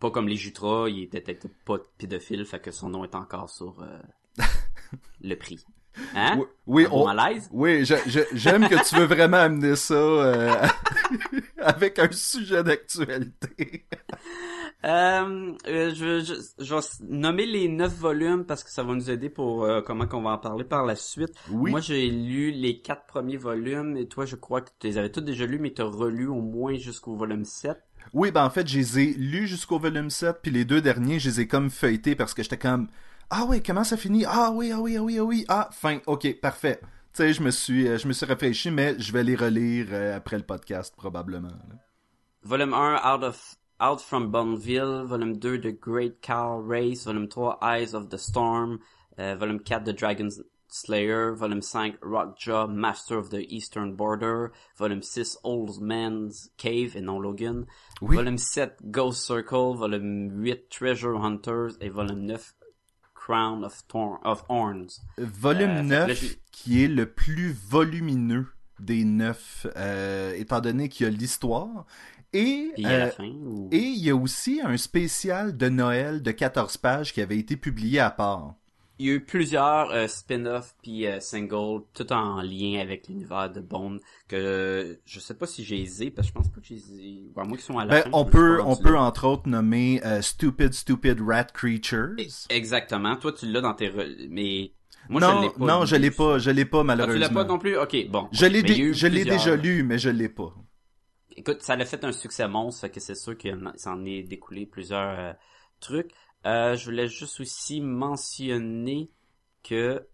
Pas 0.00 0.10
comme 0.10 0.28
les 0.28 0.36
Jutras, 0.36 0.88
il 0.88 1.04
était 1.04 1.20
peut-être 1.20 1.46
pas 1.64 1.76
pédophile, 1.98 2.44
fait 2.46 2.58
que 2.60 2.70
son 2.70 2.88
nom 2.88 3.04
est 3.04 3.14
encore 3.14 3.50
sur 3.50 3.76
euh, 3.82 3.98
le 5.22 5.34
prix. 5.36 5.64
Hein? 6.14 6.36
Oui, 6.38 6.46
oui, 6.66 6.86
on- 6.92 7.04
malaise? 7.04 7.48
oui 7.52 7.84
j'aime 7.84 8.68
que 8.68 8.88
tu 8.88 8.94
veux 8.96 9.04
vraiment 9.06 9.38
amener 9.38 9.74
ça 9.76 9.94
euh, 9.94 10.54
avec 11.60 11.98
un 11.98 12.10
sujet 12.12 12.62
d'actualité. 12.62 13.84
Euh, 14.84 15.52
euh, 15.66 15.94
je, 15.94 16.20
je, 16.24 16.34
je 16.64 16.74
vais 16.74 16.80
nommer 17.06 17.44
les 17.44 17.68
neuf 17.68 17.92
volumes 17.92 18.44
parce 18.46 18.64
que 18.64 18.70
ça 18.70 18.82
va 18.82 18.94
nous 18.94 19.10
aider 19.10 19.28
pour 19.28 19.64
euh, 19.64 19.82
comment 19.82 20.06
qu'on 20.06 20.22
va 20.22 20.30
en 20.30 20.38
parler 20.38 20.64
par 20.64 20.86
la 20.86 20.96
suite. 20.96 21.34
Oui. 21.50 21.70
Moi, 21.70 21.80
j'ai 21.80 22.08
lu 22.08 22.50
les 22.50 22.80
quatre 22.80 23.04
premiers 23.06 23.36
volumes 23.36 23.96
et 23.98 24.08
toi, 24.08 24.24
je 24.24 24.36
crois 24.36 24.62
que 24.62 24.70
tu 24.78 24.86
les 24.86 24.96
avais 24.96 25.10
tous 25.10 25.20
déjà 25.20 25.44
lus, 25.44 25.58
mais 25.58 25.72
tu 25.72 25.82
as 25.82 25.84
relu 25.84 26.26
au 26.28 26.40
moins 26.40 26.76
jusqu'au 26.76 27.14
volume 27.14 27.44
7. 27.44 27.76
Oui, 28.14 28.30
ben 28.30 28.44
en 28.44 28.50
fait, 28.50 28.66
je 28.66 28.78
les 28.78 28.98
ai 29.00 29.12
lus 29.14 29.46
jusqu'au 29.46 29.78
volume 29.78 30.08
7, 30.08 30.38
puis 30.42 30.50
les 30.50 30.64
deux 30.64 30.80
derniers, 30.80 31.18
je 31.18 31.28
les 31.28 31.40
ai 31.42 31.46
comme 31.46 31.68
feuilletés 31.68 32.14
parce 32.16 32.32
que 32.32 32.42
j'étais 32.42 32.56
comme 32.56 32.88
Ah 33.28 33.44
oui, 33.46 33.62
comment 33.62 33.84
ça 33.84 33.98
finit? 33.98 34.24
Ah 34.26 34.50
oui, 34.54 34.72
ah 34.72 34.80
oui, 34.80 34.96
ah 34.96 35.02
oui, 35.02 35.18
ah 35.18 35.24
oui, 35.24 35.44
ah, 35.48 35.68
fin, 35.72 35.98
ok, 36.06 36.40
parfait. 36.40 36.80
Tu 37.12 37.22
sais, 37.22 37.32
je 37.34 37.42
me 37.42 37.50
suis 37.50 37.86
je 37.98 38.08
me 38.08 38.12
suis 38.14 38.24
rafraîchi, 38.24 38.70
mais 38.70 38.98
je 38.98 39.12
vais 39.12 39.24
les 39.24 39.36
relire 39.36 39.88
après 40.16 40.38
le 40.38 40.44
podcast, 40.44 40.94
probablement. 40.96 41.48
là. 41.48 41.76
Volume 42.42 42.72
1, 42.72 43.14
Out 43.14 43.22
of 43.24 43.54
Out 43.80 44.00
from 44.02 44.30
Bonneville. 44.30 45.06
Volume 45.06 45.38
2, 45.40 45.58
The 45.58 45.72
Great 45.72 46.20
Cow 46.22 46.58
Race. 46.58 47.04
Volume 47.04 47.28
3, 47.28 47.54
Eyes 47.62 47.94
of 47.94 48.10
the 48.10 48.18
Storm. 48.18 48.80
Euh, 49.18 49.36
volume 49.36 49.60
4, 49.60 49.80
The 49.84 49.92
Dragon 49.94 50.28
Slayer. 50.68 51.32
Volume 51.34 51.62
5, 51.62 51.98
Rockjaw, 52.02 52.68
Master 52.68 53.16
of 53.18 53.30
the 53.30 53.46
Eastern 53.48 53.96
Border. 53.96 54.52
Volume 54.76 55.02
6, 55.02 55.38
Old 55.44 55.80
Man's 55.80 56.50
Cave 56.58 56.94
et 56.96 57.00
non 57.00 57.18
Logan. 57.20 57.66
Oui. 58.02 58.16
Volume 58.16 58.38
7, 58.38 58.76
Ghost 58.90 59.22
Circle. 59.26 59.74
Volume 59.76 60.30
8, 60.42 60.68
Treasure 60.70 61.16
Hunters. 61.16 61.76
Et 61.80 61.88
volume 61.88 62.26
9, 62.26 62.54
Crown 63.14 63.64
of, 63.64 63.82
Thorn 63.88 64.18
of 64.24 64.44
Horns. 64.48 65.00
Volume 65.18 65.70
Euh, 65.70 65.76
que 65.82 65.86
9, 65.88 66.08
là, 66.08 66.14
j'ai- 66.14 66.38
qui 66.52 66.84
est 66.84 66.88
le 66.88 67.06
plus 67.06 67.52
volumineux 67.52 68.46
des 68.78 69.04
neuf, 69.04 69.66
euh, 69.76 70.32
étant 70.34 70.60
donné 70.60 70.88
qu'il 70.88 71.04
y 71.04 71.08
a 71.08 71.12
l'histoire. 71.12 71.84
Et, 72.32 72.70
Puis 72.74 72.82
il 72.82 72.88
y 72.88 72.94
a 72.94 72.98
la 72.98 73.06
euh, 73.06 73.10
fin. 73.10 73.28
ou- 73.28 73.68
et 73.72 73.78
il 73.78 73.98
y 74.04 74.10
a 74.10 74.16
aussi 74.16 74.60
un 74.62 74.76
spécial 74.76 75.56
de 75.56 75.68
Noël 75.68 76.22
de 76.22 76.30
14 76.30 76.76
pages 76.76 77.12
qui 77.12 77.20
avait 77.20 77.38
été 77.38 77.56
publié 77.56 78.00
à 78.00 78.10
part. 78.10 78.54
Il 78.98 79.06
y 79.06 79.10
a 79.10 79.14
eu 79.14 79.24
plusieurs 79.24 79.90
euh, 79.92 80.06
spin-offs 80.06 80.74
puis 80.82 81.06
euh, 81.06 81.20
singles, 81.20 81.82
tout 81.94 82.12
en 82.12 82.42
lien 82.42 82.80
avec 82.80 83.08
l'univers 83.08 83.50
de 83.50 83.60
Bond, 83.60 83.98
que 84.28 84.36
euh, 84.36 84.94
je 85.06 85.20
sais 85.20 85.32
pas 85.34 85.46
si 85.46 85.64
j'ai 85.64 85.80
hésité, 85.80 86.10
parce 86.10 86.28
que 86.28 86.32
je 86.32 86.34
pense 86.34 86.48
pas 86.50 86.60
que 86.60 86.66
j'ai 86.66 87.32
à 87.34 87.44
moins 87.44 87.56
qu'ils 87.56 87.60
sont 87.64 87.78
à 87.78 87.86
la 87.86 87.94
Ben, 87.94 88.02
fin. 88.02 88.10
on 88.12 88.26
peut, 88.26 88.60
on 88.62 88.76
peut 88.76 88.98
entre 88.98 89.26
autres 89.26 89.48
nommer 89.48 90.02
euh, 90.04 90.20
Stupid 90.20 90.74
Stupid 90.74 91.18
Rat 91.22 91.44
Creatures. 91.44 92.14
Exactement. 92.50 93.16
Toi, 93.16 93.32
tu 93.32 93.46
l'as 93.46 93.62
dans 93.62 93.72
tes... 93.74 93.88
re- 93.88 94.28
Mais 94.28 94.72
moi, 95.08 95.20
non, 95.22 95.28
je 95.38 95.42
l'ai 95.46 95.50
pas. 95.50 95.66
non, 95.66 95.84
je 95.86 95.96
l'ai 95.96 96.10
pas, 96.10 96.38
je 96.38 96.50
l'ai 96.50 96.64
pas 96.66 96.78
Ah, 96.80 96.82
tu 96.82 96.86
malheureusement. 96.86 97.18
l'as 97.18 97.30
pas 97.30 97.44
non 97.44 97.58
plus? 97.58 97.78
Ok, 97.78 97.96
bon. 98.10 98.28
Je 98.32 98.44
l'ai, 98.46 98.62
dé- 98.62 98.76
eu 98.78 98.92
je 98.94 99.06
l'ai 99.06 99.24
déjà 99.24 99.56
lu, 99.56 99.82
mais 99.82 99.98
je 99.98 100.10
l'ai 100.10 100.28
pas. 100.28 100.54
Écoute, 101.40 101.62
ça 101.62 101.72
a 101.72 101.84
fait 101.86 102.04
un 102.04 102.12
succès 102.12 102.46
monstre, 102.46 102.82
fait 102.82 102.90
que 102.90 103.00
c'est 103.00 103.14
sûr 103.14 103.34
qu'il 103.34 103.58
s'en 103.76 104.04
est 104.04 104.22
découlé 104.24 104.66
plusieurs 104.66 105.18
euh, 105.18 105.32
trucs. 105.80 106.12
Euh, 106.44 106.76
je 106.76 106.84
voulais 106.84 107.08
juste 107.08 107.40
aussi 107.40 107.80
mentionner 107.80 109.10
que 109.62 110.06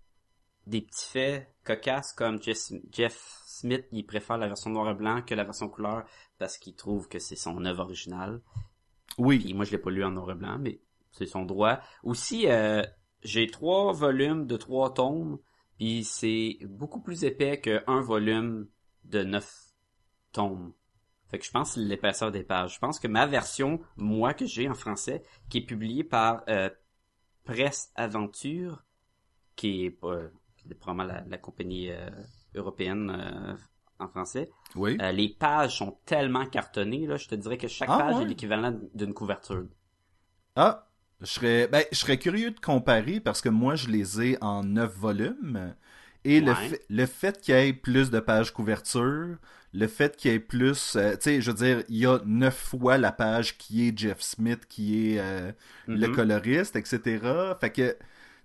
des 0.68 0.82
petits 0.82 1.08
faits 1.08 1.52
cocasses 1.64 2.12
comme 2.12 2.40
Jeff, 2.40 2.70
Jeff 2.92 3.42
Smith, 3.44 3.86
il 3.90 4.06
préfère 4.06 4.38
la 4.38 4.46
version 4.46 4.70
noir 4.70 4.88
et 4.88 4.94
blanc 4.94 5.20
que 5.20 5.34
la 5.34 5.42
version 5.42 5.68
couleur 5.68 6.04
parce 6.38 6.58
qu'il 6.58 6.76
trouve 6.76 7.08
que 7.08 7.18
c'est 7.18 7.34
son 7.34 7.64
œuvre 7.64 7.82
originale. 7.82 8.40
Oui. 9.18 9.40
Puis 9.40 9.52
moi, 9.52 9.64
je 9.64 9.72
l'ai 9.72 9.78
pas 9.78 9.90
lu 9.90 10.04
en 10.04 10.12
noir 10.12 10.30
et 10.30 10.36
blanc, 10.36 10.58
mais 10.60 10.78
c'est 11.10 11.26
son 11.26 11.44
droit. 11.44 11.80
Aussi, 12.04 12.46
euh, 12.46 12.84
j'ai 13.24 13.48
trois 13.48 13.92
volumes 13.92 14.46
de 14.46 14.56
trois 14.56 14.94
tomes, 14.94 15.40
puis 15.76 16.04
c'est 16.04 16.58
beaucoup 16.62 17.00
plus 17.00 17.24
épais 17.24 17.60
qu'un 17.60 18.00
volume 18.00 18.68
de 19.02 19.24
neuf 19.24 19.72
tomes. 20.30 20.72
Fait 21.28 21.38
que 21.38 21.44
je 21.44 21.50
pense 21.50 21.76
l'épaisseur 21.76 22.30
des 22.32 22.44
pages. 22.44 22.74
Je 22.74 22.78
pense 22.78 23.00
que 23.00 23.08
ma 23.08 23.26
version, 23.26 23.80
moi, 23.96 24.34
que 24.34 24.46
j'ai 24.46 24.68
en 24.68 24.74
français, 24.74 25.22
qui 25.48 25.58
est 25.58 25.66
publiée 25.66 26.04
par 26.04 26.42
euh, 26.48 26.70
Presse 27.44 27.92
Aventure, 27.96 28.84
qui 29.56 29.86
est 29.86 29.90
pas 29.90 30.18
qui 30.56 30.68
est 30.70 30.74
probablement 30.74 31.14
la, 31.14 31.24
la 31.28 31.38
compagnie 31.38 31.90
euh, 31.90 32.10
européenne 32.54 33.10
euh, 33.10 33.56
en 33.98 34.08
français, 34.08 34.50
Oui. 34.74 35.06
les 35.12 35.28
pages 35.30 35.78
sont 35.78 35.98
tellement 36.06 36.46
cartonnées, 36.46 37.06
là, 37.06 37.16
je 37.16 37.28
te 37.28 37.34
dirais 37.34 37.58
que 37.58 37.68
chaque 37.68 37.94
Ah, 37.94 37.96
page 37.96 38.20
ouais? 38.20 38.22
est 38.22 38.26
l'équivalent 38.26 38.78
d'une 38.94 39.14
couverture. 39.14 39.66
Ah, 40.54 40.88
je 41.20 41.26
serais, 41.26 41.68
ben, 41.68 41.84
je 41.92 41.96
serais 41.98 42.18
curieux 42.18 42.50
de 42.50 42.60
comparer 42.60 43.20
parce 43.20 43.40
que 43.40 43.48
moi, 43.48 43.74
je 43.76 43.88
les 43.88 44.20
ai 44.22 44.38
en 44.42 44.64
neuf 44.64 44.92
volumes. 44.96 45.74
Et 46.28 46.40
le, 46.40 46.54
fait, 46.54 46.84
le 46.88 47.06
fait 47.06 47.40
qu'il 47.40 47.54
y 47.54 47.58
ait 47.58 47.72
plus 47.72 48.10
de 48.10 48.20
pages 48.20 48.52
couverture, 48.52 49.36
le 49.72 49.86
fait 49.86 50.16
qu'il 50.16 50.32
y 50.32 50.34
ait 50.34 50.40
plus, 50.40 50.96
euh, 50.96 51.12
tu 51.14 51.22
sais, 51.22 51.40
je 51.40 51.50
veux 51.50 51.56
dire, 51.56 51.84
il 51.88 51.96
y 51.98 52.06
a 52.06 52.18
neuf 52.24 52.56
fois 52.56 52.98
la 52.98 53.12
page 53.12 53.58
qui 53.58 53.88
est 53.88 53.96
Jeff 53.98 54.20
Smith, 54.22 54.66
qui 54.68 55.12
est 55.14 55.20
euh, 55.20 55.52
le 55.92 56.08
Mhm. 56.08 56.14
coloriste, 56.14 56.76
etc. 56.76 57.54
Fait 57.60 57.70
que, 57.70 57.92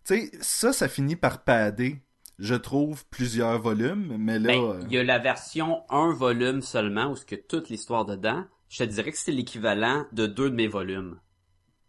tu 0.05 0.29
sais, 0.29 0.31
ça, 0.41 0.73
ça 0.73 0.87
finit 0.87 1.15
par 1.15 1.43
pader, 1.43 2.01
je 2.39 2.55
trouve, 2.55 3.05
plusieurs 3.07 3.59
volumes, 3.61 4.15
mais 4.19 4.39
là... 4.39 4.51
Ben, 4.51 4.61
euh, 4.61 4.81
il 4.89 4.91
y 4.93 4.97
a 4.97 5.03
la 5.03 5.19
version 5.19 5.83
un 5.89 6.11
volume 6.13 6.61
seulement, 6.61 7.07
où 7.11 7.15
ce 7.15 7.25
que 7.25 7.35
toute 7.35 7.69
l'histoire 7.69 8.05
dedans, 8.05 8.45
je 8.69 8.79
te 8.79 8.83
dirais 8.83 9.11
que 9.11 9.17
c'est 9.17 9.31
l'équivalent 9.31 10.05
de 10.11 10.25
deux 10.27 10.49
de 10.49 10.55
mes 10.55 10.67
volumes. 10.67 11.19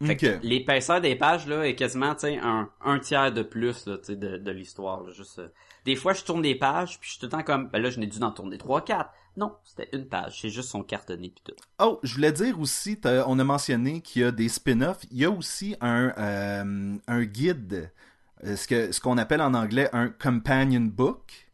Fait 0.02 0.16
que 0.16 0.26
l'épaisseur 0.42 1.00
des 1.00 1.16
pages 1.16 1.46
là 1.48 1.66
est 1.66 1.76
quasiment 1.76 2.14
tu 2.14 2.22
sais 2.22 2.38
un, 2.38 2.70
un 2.82 2.98
tiers 3.00 3.32
de 3.32 3.42
plus 3.42 3.86
là, 3.86 3.98
de, 4.08 4.36
de 4.38 4.50
l'histoire. 4.52 5.08
Juste, 5.10 5.40
des 5.84 5.96
fois 5.96 6.12
je 6.12 6.24
tourne 6.24 6.42
des 6.42 6.54
pages 6.54 6.98
puis 6.98 7.08
je 7.08 7.12
suis 7.12 7.20
tout 7.20 7.26
le 7.26 7.32
temps 7.32 7.42
comme 7.42 7.68
ben 7.68 7.80
là 7.82 7.90
je 7.90 8.00
n'ai 8.00 8.06
dû 8.06 8.22
en 8.22 8.30
tourner 8.30 8.58
trois 8.58 8.84
quatre. 8.84 9.10
Non, 9.36 9.56
c'était 9.64 9.88
une 9.96 10.06
page, 10.06 10.40
c'est 10.42 10.50
juste 10.50 10.68
son 10.68 10.82
cartonné 10.82 11.30
puis 11.30 11.42
tout. 11.42 11.54
Oh, 11.78 11.98
je 12.02 12.14
voulais 12.14 12.32
dire 12.32 12.60
aussi, 12.60 13.00
on 13.26 13.38
a 13.38 13.44
mentionné 13.44 14.02
qu'il 14.02 14.20
y 14.20 14.24
a 14.26 14.30
des 14.30 14.50
spin-offs. 14.50 15.06
Il 15.10 15.16
y 15.16 15.24
a 15.24 15.30
aussi 15.30 15.74
un, 15.80 16.12
euh, 16.18 16.96
un 17.06 17.22
guide, 17.22 17.90
euh, 18.44 18.56
ce 18.56 19.00
qu'on 19.00 19.16
appelle 19.16 19.40
en 19.40 19.54
anglais 19.54 19.88
un 19.94 20.10
companion 20.10 20.82
book. 20.82 21.48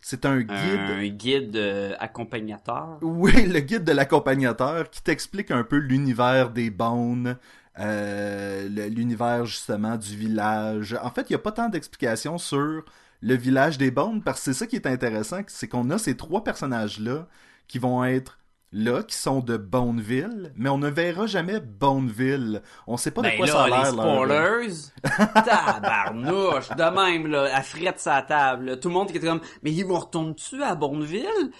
C'est 0.00 0.24
un 0.24 0.40
guide. 0.40 0.80
Un 0.90 1.08
guide 1.08 1.56
euh, 1.56 1.94
accompagnateur. 1.98 2.98
Oui, 3.02 3.46
le 3.46 3.60
guide 3.60 3.84
de 3.84 3.92
l'accompagnateur 3.92 4.88
qui 4.88 5.02
t'explique 5.02 5.50
un 5.50 5.64
peu 5.64 5.76
l'univers 5.76 6.50
des 6.50 6.70
Bones, 6.70 7.36
euh, 7.78 8.68
l'univers 8.88 9.44
justement 9.44 9.96
du 9.96 10.16
village. 10.16 10.96
En 11.02 11.10
fait, 11.10 11.28
il 11.28 11.32
n'y 11.32 11.36
a 11.36 11.40
pas 11.40 11.52
tant 11.52 11.68
d'explications 11.68 12.38
sur 12.38 12.84
le 13.20 13.34
village 13.36 13.78
des 13.78 13.90
Bones 13.90 14.22
parce 14.22 14.38
que 14.40 14.44
c'est 14.52 14.58
ça 14.58 14.66
qui 14.66 14.76
est 14.76 14.86
intéressant, 14.86 15.40
c'est 15.48 15.68
qu'on 15.68 15.90
a 15.90 15.98
ces 15.98 16.16
trois 16.16 16.44
personnages-là 16.44 17.26
qui 17.66 17.78
vont 17.78 18.04
être 18.04 18.38
là, 18.72 19.02
qui 19.02 19.16
sont 19.16 19.40
de 19.40 19.56
Boneville, 19.56 20.52
mais 20.56 20.68
on 20.68 20.76
ne 20.78 20.88
verra 20.90 21.26
jamais 21.26 21.58
Boneville. 21.60 22.62
On 22.86 22.96
sait 22.98 23.10
pas 23.10 23.22
de 23.22 23.28
Ben 23.28 23.36
quoi 23.38 23.46
là, 23.46 23.52
ça 23.52 23.62
a 23.64 23.68
l'air. 23.68 23.86
spoilers, 23.86 24.74
tabarnouche, 25.44 26.68
de 26.70 26.82
même, 26.94 27.26
là, 27.28 27.48
à 27.56 27.62
frette 27.62 27.98
sa 27.98 28.22
table. 28.22 28.66
là. 28.66 28.76
Tout 28.76 28.88
le 28.88 28.94
monde 28.94 29.08
qui 29.10 29.16
était 29.16 29.26
comme, 29.26 29.40
mais 29.62 29.72
ils 29.72 29.84
vont 29.86 29.98
retourner-tu 29.98 30.62
à 30.62 30.74
Bourneville? 30.74 31.50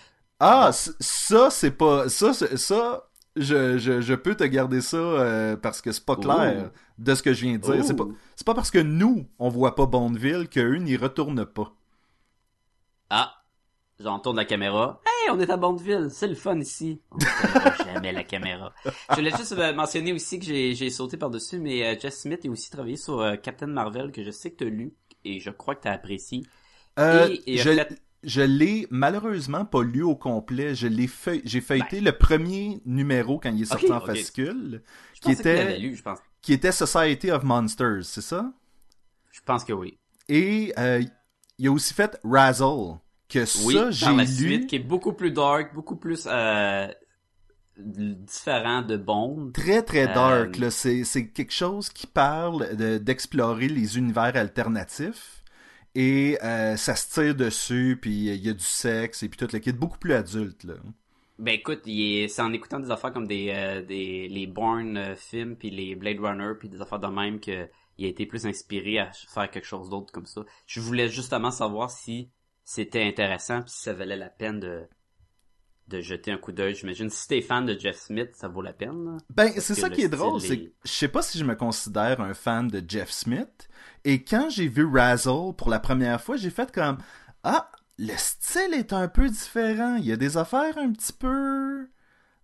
Ah, 0.40 0.70
ça, 0.72 1.50
c'est 1.50 1.72
pas. 1.72 2.08
Ça, 2.08 2.32
ça 2.32 3.07
je, 3.40 3.78
je, 3.78 4.00
je 4.00 4.14
peux 4.14 4.34
te 4.34 4.44
garder 4.44 4.80
ça 4.80 4.96
euh, 4.96 5.56
parce 5.56 5.80
que 5.80 5.92
c'est 5.92 6.04
pas 6.04 6.16
clair 6.16 6.70
de 6.98 7.14
ce 7.14 7.22
que 7.22 7.32
je 7.32 7.42
viens 7.42 7.54
de 7.54 7.62
dire. 7.62 7.84
C'est 7.84 7.96
pas, 7.96 8.06
pas 8.46 8.54
parce 8.54 8.70
que 8.70 8.78
nous, 8.78 9.26
on 9.38 9.48
voit 9.48 9.74
pas 9.74 9.86
Bondeville 9.86 10.48
qu'eux 10.48 10.76
n'y 10.76 10.96
retournent 10.96 11.44
pas. 11.46 11.74
Ah, 13.10 13.34
j'en 13.98 14.18
tourne 14.18 14.36
la 14.36 14.44
caméra. 14.44 15.00
Hey, 15.06 15.30
on 15.30 15.40
est 15.40 15.50
à 15.50 15.56
Bondeville, 15.56 16.08
c'est 16.10 16.28
le 16.28 16.34
fun 16.34 16.58
ici. 16.60 17.00
On 17.10 17.18
jamais 17.84 18.12
la 18.12 18.24
caméra. 18.24 18.72
Je 19.10 19.14
voulais 19.16 19.30
juste 19.36 19.52
euh, 19.52 19.72
mentionner 19.74 20.12
aussi 20.12 20.38
que 20.38 20.44
j'ai, 20.44 20.90
sauté 20.90 21.16
par-dessus, 21.16 21.58
mais 21.58 21.84
euh, 21.84 21.98
Jeff 21.98 22.14
Smith 22.14 22.44
a 22.44 22.48
aussi 22.50 22.70
travaillé 22.70 22.96
sur 22.96 23.20
euh, 23.20 23.36
Captain 23.36 23.66
Marvel, 23.66 24.12
que 24.12 24.22
je 24.22 24.30
sais 24.30 24.50
que 24.50 24.56
tu 24.56 24.64
as 24.64 24.70
lu, 24.70 24.94
et 25.24 25.40
je 25.40 25.50
crois 25.50 25.74
que 25.74 25.82
tu 25.82 25.88
as 25.88 25.92
apprécié. 25.92 26.42
Euh, 26.98 27.28
Et- 27.30 27.54
et 27.54 27.56
je, 27.58 27.70
fait- 27.70 28.02
je 28.28 28.42
l'ai 28.42 28.86
malheureusement 28.90 29.64
pas 29.64 29.82
lu 29.82 30.02
au 30.02 30.14
complet. 30.14 30.74
Je 30.74 30.86
l'ai 30.86 31.06
feuille, 31.08 31.42
j'ai 31.44 31.60
feuilleté 31.60 32.00
le 32.00 32.12
premier 32.12 32.80
numéro 32.84 33.38
quand 33.40 33.50
il 33.50 33.62
est 33.62 33.64
sorti 33.64 33.90
en 33.90 34.00
fascicule, 34.00 34.82
Je 35.14 35.20
qui 35.20 35.34
que 35.34 35.40
était, 35.40 35.56
l'avais 35.56 35.78
lu, 35.78 35.96
je 35.96 36.02
pense. 36.02 36.18
qui 36.42 36.52
était 36.52 36.72
Society 36.72 37.30
of 37.30 37.42
Monsters, 37.42 38.04
c'est 38.04 38.20
ça? 38.20 38.52
Je 39.32 39.40
pense 39.44 39.64
que 39.64 39.72
oui. 39.72 39.98
Et 40.28 40.72
euh, 40.78 41.02
il 41.58 41.68
a 41.68 41.72
aussi 41.72 41.94
fait 41.94 42.18
Razzle, 42.22 42.98
que 43.28 43.40
Oui, 43.64 43.74
ça, 43.74 43.90
j'ai 43.90 44.12
lu. 44.14 44.26
suite, 44.26 44.66
qui 44.68 44.76
est 44.76 44.80
beaucoup 44.80 45.12
plus 45.14 45.30
dark, 45.32 45.74
beaucoup 45.74 45.96
plus 45.96 46.26
euh, 46.30 46.86
différent 47.76 48.82
de 48.82 48.96
Bond. 48.96 49.50
très 49.52 49.82
très 49.82 50.08
Euh, 50.10 50.14
dark. 50.14 50.58
C'est, 50.70 51.04
c'est 51.04 51.28
quelque 51.28 51.52
chose 51.52 51.88
qui 51.90 52.06
parle 52.06 52.76
de- 52.76 52.98
d'explorer 52.98 53.68
les 53.68 53.96
univers 53.98 54.36
alternatifs. 54.36 55.37
Et 56.00 56.38
euh, 56.44 56.76
ça 56.76 56.94
se 56.94 57.12
tire 57.12 57.34
dessus, 57.34 57.98
puis 58.00 58.28
il 58.28 58.46
y 58.46 58.48
a 58.48 58.52
du 58.52 58.64
sexe, 58.64 59.24
et 59.24 59.28
puis 59.28 59.36
tout 59.36 59.48
le 59.52 59.58
kit, 59.58 59.72
beaucoup 59.72 59.98
plus 59.98 60.12
adulte. 60.12 60.62
Là. 60.62 60.74
Ben 61.40 61.54
écoute, 61.54 61.80
c'est 61.86 62.40
en 62.40 62.52
écoutant 62.52 62.78
des 62.78 62.92
affaires 62.92 63.12
comme 63.12 63.26
des, 63.26 63.50
euh, 63.52 63.82
des 63.82 64.28
les 64.28 64.46
Bourne 64.46 64.96
euh, 64.96 65.16
films 65.16 65.56
puis 65.56 65.70
les 65.70 65.96
Blade 65.96 66.20
Runner 66.20 66.52
puis 66.56 66.68
des 66.68 66.80
affaires 66.80 67.00
de 67.00 67.08
même 67.08 67.40
que 67.40 67.68
il 67.96 68.04
a 68.04 68.08
été 68.08 68.26
plus 68.26 68.46
inspiré 68.46 69.00
à 69.00 69.10
faire 69.12 69.50
quelque 69.50 69.66
chose 69.66 69.90
d'autre 69.90 70.12
comme 70.12 70.26
ça. 70.26 70.42
Je 70.66 70.78
voulais 70.80 71.08
justement 71.08 71.50
savoir 71.50 71.90
si 71.90 72.30
c'était 72.62 73.02
intéressant 73.02 73.62
puis 73.62 73.72
si 73.72 73.82
ça 73.82 73.92
valait 73.92 74.16
la 74.16 74.30
peine 74.30 74.60
de 74.60 74.84
de 75.88 76.00
jeter 76.00 76.30
un 76.30 76.38
coup 76.38 76.52
d'œil. 76.52 76.74
J'imagine 76.74 77.10
si 77.10 77.26
t'es 77.28 77.40
fan 77.40 77.64
de 77.66 77.78
Jeff 77.78 77.96
Smith, 77.98 78.30
ça 78.34 78.48
vaut 78.48 78.62
la 78.62 78.72
peine. 78.72 79.18
Ben, 79.30 79.52
c'est 79.58 79.74
ça 79.74 79.88
qui 79.90 80.02
est 80.02 80.08
drôle, 80.08 80.40
c'est 80.40 80.54
est- 80.54 80.58
que 80.66 80.72
je 80.84 80.92
sais 80.92 81.08
pas 81.08 81.22
si 81.22 81.38
je 81.38 81.44
me 81.44 81.54
considère 81.54 82.20
un 82.20 82.34
fan 82.34 82.68
de 82.68 82.82
Jeff 82.86 83.10
Smith. 83.10 83.68
Et 84.04 84.22
quand 84.22 84.48
j'ai 84.50 84.68
vu 84.68 84.86
Razzle 84.86 85.54
pour 85.56 85.70
la 85.70 85.80
première 85.80 86.20
fois, 86.20 86.36
j'ai 86.36 86.50
fait 86.50 86.70
comme 86.72 86.98
Ah, 87.42 87.70
le 87.98 88.12
style 88.16 88.74
est 88.74 88.92
un 88.92 89.08
peu 89.08 89.28
différent. 89.28 89.96
Il 89.96 90.04
y 90.04 90.12
a 90.12 90.16
des 90.16 90.36
affaires 90.36 90.76
un 90.78 90.92
petit 90.92 91.12
peu 91.12 91.88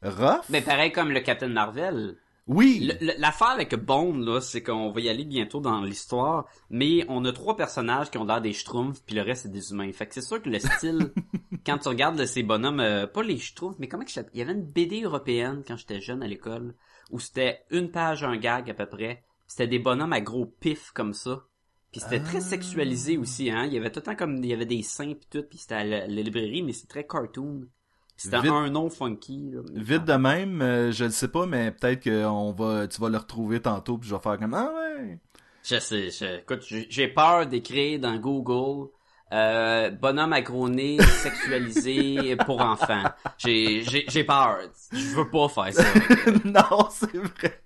rough. 0.03 0.45
Ben 0.51 0.63
pareil 0.63 0.93
comme 0.93 1.11
le 1.13 1.21
Captain 1.21 1.49
Marvel. 1.49 2.17
Oui. 2.47 2.93
L'affaire 3.19 3.49
avec 3.49 3.75
Bond, 3.75 4.19
là, 4.19 4.41
c'est 4.41 4.63
qu'on 4.63 4.91
va 4.91 5.01
y 5.01 5.09
aller 5.09 5.25
bientôt 5.25 5.61
dans 5.61 5.81
l'histoire, 5.81 6.47
mais 6.69 7.07
on 7.09 7.25
a 7.25 7.33
trois 7.33 7.57
personnages 7.57 8.11
qui 8.11 8.19
ont 8.19 8.25
l'air 8.25 8.43
des 8.43 8.53
schtroumpfs, 8.53 9.03
puis 9.05 9.15
le 9.15 9.23
reste 9.23 9.45
c'est 9.45 9.53
des 9.53 9.71
humains. 9.71 9.91
Fait 9.93 10.07
que 10.07 10.15
c'est 10.15 10.21
sûr 10.21 10.43
que 10.43 10.51
le 10.51 10.59
style, 10.59 11.13
quand 11.67 11.79
tu 11.79 11.89
regardes 11.89 12.19
là, 12.19 12.27
ces 12.27 12.43
bonhommes, 12.43 12.81
euh, 12.81 13.07
pas 13.07 13.23
les 13.23 13.39
schtroumpfs, 13.39 13.79
mais 13.79 13.89
comment 13.89 14.05
que 14.05 14.11
je? 14.11 14.21
Il 14.35 14.39
y 14.39 14.43
avait 14.43 14.53
une 14.53 14.65
BD 14.65 15.03
européenne 15.03 15.63
quand 15.67 15.77
j'étais 15.77 16.03
jeune 16.03 16.23
à 16.23 16.27
l'école, 16.27 16.75
où 17.11 17.19
c'était 17.19 17.65
une 17.71 17.91
page, 17.91 18.25
un 18.25 18.37
gag 18.37 18.69
à 18.69 18.75
peu 18.75 18.87
près. 18.87 19.25
C'était 19.47 19.69
des 19.69 19.79
bonhommes 19.79 20.13
à 20.13 20.21
gros 20.21 20.47
pif 20.47 20.91
comme 20.93 21.15
ça. 21.15 21.45
Puis 21.93 22.01
c'était 22.01 22.21
très 22.21 22.41
sexualisé 22.41 23.17
aussi, 23.17 23.51
hein. 23.51 23.65
Il 23.67 23.73
y 23.73 23.79
avait 23.79 23.91
tout 23.91 24.01
le 24.01 24.05
temps 24.05 24.17
comme, 24.17 24.37
il 24.39 24.47
y 24.47 24.53
avait 24.53 24.67
des 24.67 24.83
seins 24.83 25.15
pis 25.15 25.29
tout, 25.31 25.45
puis 25.49 25.59
c'était 25.59 25.77
à 25.77 25.85
la, 25.85 26.07
la 26.09 26.23
librairie, 26.23 26.63
mais 26.63 26.73
c'est 26.73 26.89
très 26.89 27.07
cartoon. 27.07 27.69
C'était 28.17 28.49
un 28.49 28.71
nom 28.71 28.89
funky, 28.91 29.51
là. 29.53 29.61
Vite 29.75 30.05
de 30.05 30.13
même, 30.15 30.63
euh, 30.63 30.93
je 30.93 31.05
le 31.05 31.11
sais 31.11 31.29
pas, 31.29 31.47
mais 31.47 31.73
peut-être 31.73 32.01
que 32.05 32.25
on 32.25 32.53
va, 32.53 32.87
tu 32.87 33.01
vas 33.01 33.09
le 33.09 33.19
retrouver 33.19 33.61
tantôt, 33.61 33.99
puis 33.99 34.09
je 34.09 34.15
vais 34.15 34.21
faire 34.21 34.39
comme 34.39 34.55
Ah 34.55 34.71
ouais. 34.73 35.19
Je 35.65 35.79
sais, 35.81 36.11
je- 36.11 36.39
écoute, 36.41 36.63
j'ai 36.91 37.09
peur 37.09 37.47
d'écrire 37.47 37.99
dans 37.99 38.17
Google 38.19 38.91
euh, 39.33 39.91
bonhomme 39.91 40.33
à 40.33 40.43
gros 40.43 40.69
nez 40.69 40.99
sexualisé 41.01 42.37
pour 42.47 42.61
enfants. 42.61 43.05
J'ai 43.39 43.83
j'ai 43.83 44.05
j'ai 44.09 44.25
peur. 44.25 44.59
Je 44.93 45.17
veux 45.17 45.29
pas 45.29 45.49
faire 45.49 45.73
ça. 45.73 45.85
non, 46.45 46.89
c'est 46.91 47.17
vrai. 47.17 47.61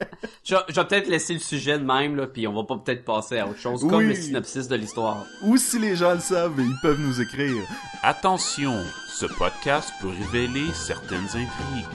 Je, 0.45 0.55
je 0.69 0.75
vais 0.75 0.87
peut-être 0.87 1.09
laisser 1.09 1.35
le 1.35 1.41
sujet 1.41 1.79
de 1.79 1.85
même 1.85 2.17
là, 2.17 2.27
puis 2.27 2.47
on 2.47 2.55
va 2.55 2.65
pas 2.65 2.79
peut-être 2.79 3.05
passer 3.05 3.39
à 3.39 3.47
autre 3.47 3.59
chose 3.59 3.87
comme 3.89 4.09
le 4.09 4.15
synopsis 4.15 4.69
de 4.69 4.77
l'histoire. 4.77 5.25
Ou 5.43 5.57
si 5.57 5.79
les 5.79 5.97
gens 5.97 6.15
le 6.15 6.21
savent, 6.21 6.55
ils 6.59 6.77
peuvent 6.81 7.01
nous 7.01 7.21
écrire. 7.21 7.63
Attention, 8.03 8.75
ce 9.09 9.27
podcast 9.27 9.93
peut 10.01 10.09
révéler 10.09 10.73
certaines 10.73 11.27
intrigues. 11.27 11.87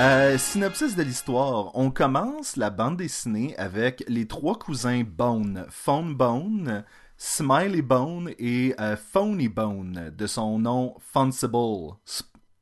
Euh, 0.00 0.38
synopsis 0.38 0.96
de 0.96 1.02
l'histoire. 1.02 1.72
On 1.76 1.90
commence 1.90 2.56
la 2.56 2.70
bande 2.70 2.96
dessinée 2.96 3.54
avec 3.58 4.02
les 4.08 4.26
trois 4.26 4.58
cousins 4.58 5.02
Bone, 5.04 5.66
Phone 5.68 6.14
Bone, 6.14 6.84
Smiley 7.18 7.82
Bone 7.82 8.30
et 8.38 8.74
euh, 8.80 8.96
Phony 8.96 9.50
Bone, 9.50 10.10
de 10.16 10.26
son 10.26 10.58
nom 10.58 10.96
Funsible 11.12 11.98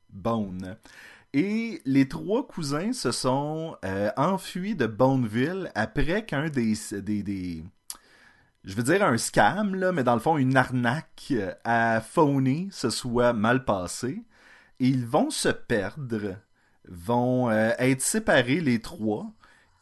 Bone. 0.09 0.75
Et 1.31 1.81
les 1.85 2.09
trois 2.09 2.45
cousins 2.45 2.91
se 2.91 3.13
sont 3.13 3.77
euh, 3.85 4.11
enfuis 4.17 4.75
de 4.75 4.85
Boneville 4.85 5.71
après 5.75 6.25
qu'un 6.25 6.49
des, 6.49 6.73
des, 6.91 7.23
des- 7.23 7.63
je 8.65 8.75
veux 8.75 8.83
dire 8.83 9.05
un 9.05 9.17
scam, 9.17 9.75
là, 9.75 9.93
mais 9.93 10.03
dans 10.03 10.15
le 10.15 10.19
fond, 10.19 10.35
une 10.37 10.57
arnaque 10.57 11.33
à 11.63 12.01
Phony 12.01 12.67
se 12.73 12.89
soit 12.89 13.31
mal 13.31 13.63
passée. 13.63 14.25
Ils 14.79 15.05
vont 15.05 15.29
se 15.29 15.47
perdre, 15.47 16.35
vont 16.89 17.49
euh, 17.49 17.71
être 17.77 18.01
séparés 18.01 18.59
les 18.59 18.81
trois. 18.81 19.27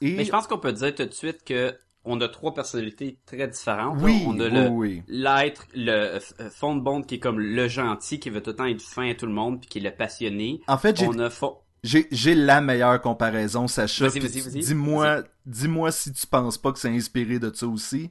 Et 0.01 0.15
Mais 0.15 0.25
je 0.25 0.31
pense 0.31 0.47
qu'on 0.47 0.59
peut 0.59 0.73
dire 0.73 0.93
tout 0.93 1.05
de 1.05 1.13
suite 1.13 1.43
que 1.43 1.75
on 2.03 2.21
a 2.21 2.29
trois 2.29 2.53
personnalités 2.53 3.17
très 3.25 3.47
différentes. 3.47 3.97
Oui, 4.01 4.23
on 4.25 4.39
a 4.39 4.45
oui, 4.45 4.51
le 4.51 4.67
oui. 4.69 5.03
l'être, 5.07 5.67
le 5.73 5.91
euh, 5.91 6.19
fond 6.49 6.75
de 6.75 6.81
bond 6.81 7.01
qui 7.01 7.15
est 7.15 7.19
comme 7.19 7.39
le 7.39 7.67
gentil, 7.67 8.19
qui 8.19 8.29
veut 8.29 8.41
tout 8.41 8.51
le 8.51 8.55
temps 8.55 8.65
être 8.65 8.81
fin 8.81 9.09
à 9.09 9.15
tout 9.15 9.25
le 9.25 9.33
monde, 9.33 9.59
puis 9.59 9.69
qui 9.69 9.79
est 9.79 9.81
le 9.81 9.91
passionné. 9.91 10.61
En 10.67 10.77
fait, 10.77 10.97
j'ai 10.97 11.07
On 11.07 11.19
a 11.19 11.29
fond... 11.29 11.57
J'ai, 11.83 12.07
j'ai 12.11 12.33
la 12.33 12.59
meilleure 12.61 13.01
comparaison, 13.01 13.67
Sacha. 13.67 14.07
Vas-y, 14.07 14.19
puis 14.19 14.29
vas-y, 14.29 14.41
vas-y. 14.41 14.59
Dis-moi, 14.59 15.23
dis-moi 15.45 15.91
si 15.91 16.11
tu 16.11 16.25
penses 16.25 16.57
pas 16.57 16.71
que 16.71 16.79
c'est 16.79 16.89
inspiré 16.89 17.39
de 17.39 17.53
ça 17.53 17.67
aussi. 17.67 18.09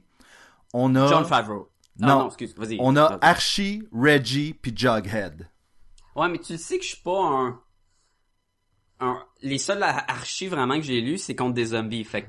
On 0.73 0.95
a, 0.95 1.07
John 1.07 1.25
Favreau. 1.25 1.69
Non. 1.99 2.07
non, 2.07 2.27
excuse, 2.27 2.55
vas-y. 2.55 2.77
on 2.79 2.95
a. 2.95 3.17
Archie, 3.21 3.83
Reggie 3.91 4.53
puis 4.53 4.71
Jughead. 4.75 5.49
Ouais, 6.15 6.29
mais 6.29 6.37
tu 6.37 6.57
sais 6.57 6.77
que 6.77 6.83
je 6.83 6.89
suis 6.89 7.03
pas 7.03 7.19
un... 7.19 7.59
un... 8.99 9.23
Les 9.41 9.57
seuls 9.57 9.83
archis 9.83 10.47
vraiment 10.47 10.75
que 10.75 10.81
j'ai 10.83 11.01
lus, 11.01 11.17
c'est 11.19 11.35
contre 11.35 11.53
des 11.53 11.65
zombies. 11.67 12.03
Fait 12.03 12.23
que 12.23 12.27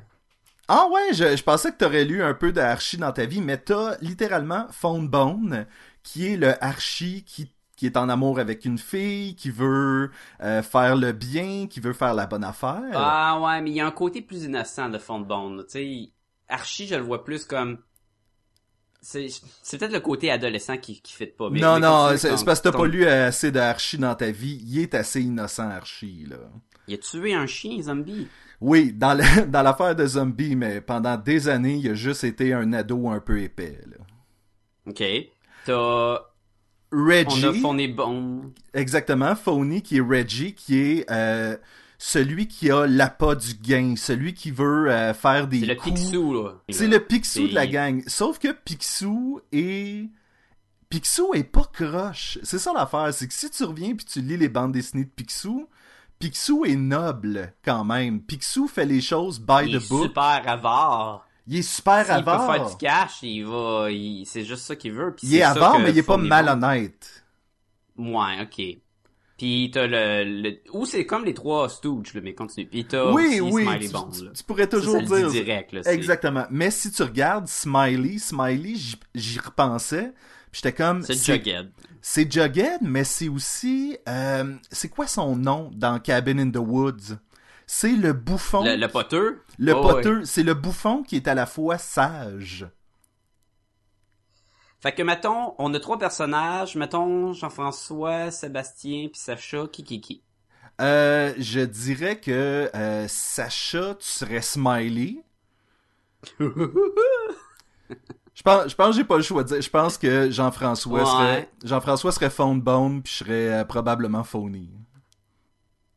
Ah 0.69 0.87
ouais, 0.91 1.15
je, 1.15 1.37
je 1.37 1.43
pensais 1.43 1.73
que 1.73 1.79
t'aurais 1.79 2.05
lu 2.05 2.23
un 2.23 2.35
peu 2.35 2.53
d'Archie 2.53 2.99
dans 2.99 3.13
ta 3.13 3.25
vie, 3.27 3.41
mais 3.41 3.59
t'as 3.59 3.97
littéralement 4.01 4.67
Phone 4.71 5.09
Bone, 5.09 5.67
qui 6.03 6.27
est 6.27 6.37
le 6.37 6.63
Archie 6.63 7.25
qui 7.25 7.53
qui 7.77 7.87
est 7.87 7.97
en 7.97 8.09
amour 8.09 8.41
avec 8.41 8.65
une 8.65 8.77
fille, 8.79 9.37
qui 9.37 9.51
veut 9.51 10.11
euh, 10.43 10.63
faire 10.63 10.97
le 10.97 11.13
bien, 11.13 11.69
qui 11.69 11.79
veut 11.79 11.93
faire 11.93 12.13
la 12.13 12.27
bonne 12.27 12.43
affaire. 12.43 12.83
Ah 12.93 13.41
ouais, 13.41 13.61
mais 13.63 13.71
il 13.71 13.77
y 13.77 13.81
a 13.81 13.87
un 13.87 13.91
côté 13.93 14.21
plus 14.23 14.45
innocent 14.45 14.89
de 14.89 14.99
fond 14.99 15.21
de 15.21 15.27
bond. 15.27 15.59
Tu 15.65 15.69
sais, 15.69 16.13
Archie, 16.49 16.87
je 16.87 16.97
le 16.97 17.03
vois 17.03 17.25
plus 17.25 17.45
comme... 17.45 17.79
C'est 19.01 19.79
peut-être 19.79 19.93
le 19.93 20.01
côté 20.01 20.31
adolescent 20.31 20.77
qui, 20.77 21.01
qui 21.01 21.13
fit 21.13 21.27
pas. 21.27 21.51
Mais, 21.51 21.61
non, 21.61 21.75
mais 21.75 21.81
non, 21.81 22.17
c'est 22.17 22.45
parce 22.45 22.61
que 22.61 22.69
t'as 22.69 22.77
pas 22.77 22.87
lu 22.87 23.07
assez 23.07 23.51
d'Archie 23.51 23.99
dans 23.99 24.15
ta 24.15 24.31
vie. 24.31 24.61
Il 24.67 24.81
est 24.81 24.95
assez 24.95 25.23
innocent, 25.23 25.69
Archie, 25.69 26.27
là. 26.29 26.37
Il 26.89 26.95
a 26.95 26.99
tué 26.99 27.35
un 27.35 27.47
chien 27.47 27.81
zombie. 27.83 28.27
Oui, 28.61 28.93
dans 28.97 29.15
l'affaire 29.15 29.95
de 29.95 30.07
zombie, 30.07 30.57
mais 30.57 30.81
pendant 30.81 31.17
des 31.17 31.49
années, 31.49 31.77
il 31.77 31.91
a 31.91 31.95
juste 31.95 32.25
été 32.25 32.53
un 32.53 32.73
ado 32.73 33.09
un 33.09 33.21
peu 33.21 33.41
épais. 33.41 33.79
Là. 33.87 33.97
OK. 34.87 35.03
T'as... 35.65 36.23
On 36.91 37.05
Reggie, 37.05 37.45
a 37.45 37.53
Phony 37.53 37.89
Bone. 37.89 38.53
exactement, 38.73 39.37
Phony, 39.37 39.83
qui 39.83 39.99
est 39.99 40.01
Reggie, 40.01 40.55
qui 40.55 40.79
est 40.79 41.11
euh, 41.11 41.55
celui 41.99 42.47
qui 42.47 42.71
a 42.71 42.87
l'appât 42.87 43.35
du 43.35 43.55
gain, 43.55 43.95
celui 43.97 44.33
qui 44.33 44.51
veut 44.53 44.91
euh, 44.91 45.13
faire 45.15 45.49
des 45.49 45.61
C'est 45.61 45.67
le. 45.67 45.77
Picsou, 45.77 46.33
là. 46.33 46.53
C'est 46.69 46.87
le 46.87 47.01
Picsou 47.01 47.49
de 47.49 47.55
la 47.55 47.67
gang. 47.67 48.03
Sauf 48.07 48.39
que 48.39 48.53
Picsou 48.53 49.41
est... 49.53 50.09
Picsou 50.91 51.35
est 51.35 51.45
pas 51.45 51.65
croche. 51.73 52.39
C'est 52.43 52.59
ça 52.59 52.73
l'affaire, 52.73 53.13
c'est 53.13 53.27
que 53.29 53.35
si 53.35 53.51
tu 53.51 53.65
reviens 53.65 53.95
puis 53.95 54.07
tu 54.07 54.21
lis 54.23 54.37
les 54.39 54.49
bandes 54.49 54.73
dessinées 54.73 55.05
de 55.05 55.11
Picsou, 55.11 55.69
Picsou 56.19 56.65
est 56.65 56.77
noble 56.77 57.53
quand 57.65 57.85
même. 57.85 58.23
Picsou 58.23 58.69
fait 58.69 58.87
les 58.87 59.01
choses 59.01 59.39
by 59.41 59.65
Il 59.67 59.73
the 59.79 59.83
est 59.83 59.89
book. 59.89 60.05
super 60.05 60.43
avare. 60.47 61.27
Il 61.47 61.57
est 61.59 61.63
super 61.63 62.05
S'il 62.07 62.15
peut 62.25 62.31
avare. 62.31 62.55
faire 62.55 62.67
du 62.71 62.77
cash, 62.77 63.23
il 63.23 63.43
va... 63.45 63.91
il- 63.91 64.25
C'est 64.27 64.45
juste 64.45 64.63
ça 64.65 64.77
qu'il 64.77 64.93
veut. 64.93 65.15
puis 65.15 65.27
Il 65.27 65.35
est 65.35 65.39
c'est 65.39 65.43
avare, 65.45 65.79
mais 65.81 65.91
il 65.91 65.99
est 65.99 66.03
pas 66.03 66.17
malhonnête. 66.17 67.25
Ouais, 67.97 68.41
OK. 68.43 68.79
Puis 69.39 69.71
t'as 69.73 69.87
le... 69.87 70.25
le... 70.43 70.59
Ou 70.73 70.85
c'est 70.85 71.07
comme 71.07 71.25
les 71.25 71.33
trois 71.33 71.69
Stooges, 71.69 72.13
là, 72.15 72.21
mais 72.23 72.35
continue. 72.35 72.67
Puis 72.67 72.85
t'as 72.85 73.13
Oui, 73.13 73.41
aussi 73.41 73.55
oui, 73.55 73.65
Smiley 73.65 73.87
tu, 73.87 73.93
Bone, 73.93 74.33
tu- 74.35 74.43
pourrais 74.45 74.63
Ça, 74.65 74.69
toujours 74.69 74.95
ça 74.95 75.01
dit 75.01 75.07
dire... 75.15 75.31
direct, 75.31 75.73
là. 75.73 75.81
Exactement. 75.87 76.45
Mais 76.51 76.71
si 76.73 76.91
tu 76.91 77.03
regardes 77.05 77.47
Smiley, 77.47 78.19
Smiley, 78.19 78.75
j'y- 78.75 78.97
j'y 79.15 79.39
repensais, 79.39 80.13
puis 80.51 80.61
j'étais 80.63 80.73
comme... 80.75 81.03
C'est 81.03 81.15
Jughead. 81.25 81.71
C'est 82.03 82.31
Jughead, 82.33 82.81
mais 82.83 83.05
c'est 83.05 83.29
aussi... 83.29 83.97
euh, 84.09 84.55
c'est 84.73 84.89
quoi 84.89 85.07
son 85.07 85.37
nom 85.37 85.71
dans 85.73 86.01
Cabin 86.01 86.39
in 86.39 86.51
the 86.51 86.57
Woods? 86.57 87.17
C'est 87.67 87.93
le 87.93 88.13
bouffon... 88.15 88.65
Le, 88.65 88.77
le 88.77 88.89
poteux. 88.89 89.43
Le 89.59 89.75
Oh, 89.75 89.83
poteux, 89.83 90.25
c'est 90.25 90.43
le 90.43 90.55
bouffon 90.55 91.03
qui 91.03 91.17
est 91.17 91.29
à 91.29 91.35
la 91.35 91.47
fois 91.47 91.79
sage. 91.79 92.67
Fait 94.81 94.93
que, 94.93 95.03
mettons, 95.03 95.55
on 95.59 95.73
a 95.75 95.81
trois 95.81 95.99
personnages. 95.99 96.77
Mettons, 96.77 97.33
Jean-François, 97.33 98.31
Sébastien, 98.31 99.09
puis 99.13 99.21
Sacha, 99.21 99.67
qui, 99.73 99.83
qui, 99.85 100.01
qui? 100.01 100.23
Euh, 100.81 101.35
je 101.39 101.61
dirais 101.61 102.21
que 102.21 102.71
euh, 102.75 103.09
Sacha, 103.09 103.95
tu 103.97 104.07
serais 104.07 104.43
Smiley. 104.43 105.17
Je 108.35 108.43
pense, 108.45 108.69
je 108.69 108.75
pense 108.77 108.91
que 108.91 108.97
j'ai 108.99 109.05
pas 109.05 109.17
le 109.17 109.23
choix 109.23 109.43
de 109.43 109.49
dire. 109.49 109.61
Je 109.61 109.69
pense 109.71 109.99
que 109.99 110.31
Jean-François 110.31 111.01
Ouais. 111.01 111.07
serait 111.07 111.49
Jean-François 111.65 112.13
serait 112.13 112.31
Phone 112.31 112.61
Bone 112.61 113.03
puis 113.03 113.13
je 113.13 113.19
serais 113.25 113.49
euh, 113.49 113.65
probablement 113.65 114.23
Phony. 114.23 114.71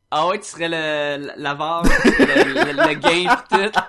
Ah 0.10 0.28
ouais, 0.28 0.40
tu 0.40 0.46
serais 0.48 0.68
le, 0.68 1.34
l'avare, 1.40 1.84
le, 1.84 2.64
le, 2.64 2.88
le 2.88 2.94
game 2.96 3.36
tout. 3.48 3.80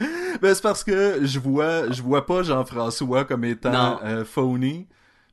Ben, 0.44 0.54
c'est 0.54 0.62
parce 0.62 0.84
que 0.84 1.20
je 1.24 1.38
vois 1.38 1.90
je 1.90 2.02
vois 2.02 2.26
pas 2.26 2.42
Jean-François 2.42 3.24
comme 3.24 3.44
étant 3.44 3.98
euh, 4.04 4.24
Phony. 4.26 4.86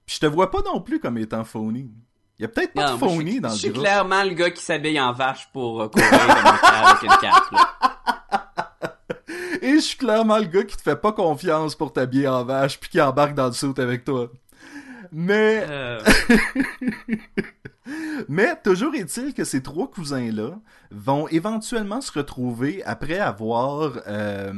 Puis 0.06 0.16
je 0.16 0.20
te 0.22 0.26
vois 0.26 0.50
pas 0.50 0.60
non 0.66 0.80
plus 0.80 1.00
comme 1.00 1.18
étant 1.18 1.44
Phony. 1.44 1.92
Il 2.40 2.44
y 2.44 2.46
a 2.46 2.48
peut-être 2.48 2.74
pas 2.74 2.88
Non, 2.88 2.96
de 2.96 3.00
je 3.00 3.06
Phony 3.06 3.32
suis- 3.34 3.42
dans 3.42 3.50
Je 3.50 3.54
le 3.54 3.60
suis 3.60 3.70
groupe. 3.72 3.84
clairement 3.84 4.24
le 4.24 4.30
gars 4.34 4.50
qui 4.52 4.64
s'habille 4.64 5.00
en 5.02 5.12
vache 5.12 5.50
pour 5.52 5.82
euh, 5.82 5.88
courir 5.90 6.08
un 6.14 6.88
avec 6.88 7.04
une 7.04 7.18
cape, 7.22 7.52
là. 7.52 7.70
Et 9.62 9.76
je 9.76 9.80
suis 9.82 9.98
clairement 9.98 10.38
le 10.40 10.46
gars 10.46 10.64
qui 10.64 10.76
te 10.78 10.82
fait 10.82 10.96
pas 10.96 11.12
confiance 11.12 11.76
pour 11.76 11.92
t'habiller 11.94 12.28
en 12.30 12.44
vache 12.46 12.80
puis 12.80 12.90
qui 12.90 13.02
embarque 13.02 13.36
dans 13.36 13.48
le 13.48 13.52
saut 13.54 13.78
avec 13.80 14.06
toi. 14.06 14.30
Mais 15.12 15.66
Euh, 15.70 16.00
Mais 18.30 18.56
toujours 18.64 18.94
est-il 18.96 19.34
que 19.34 19.44
ces 19.44 19.62
trois 19.62 19.90
cousins-là 19.90 20.52
vont 20.92 21.28
éventuellement 21.28 22.00
se 22.02 22.12
retrouver 22.12 22.82
après 22.86 23.20
avoir 23.20 23.94
euh, 24.08 24.54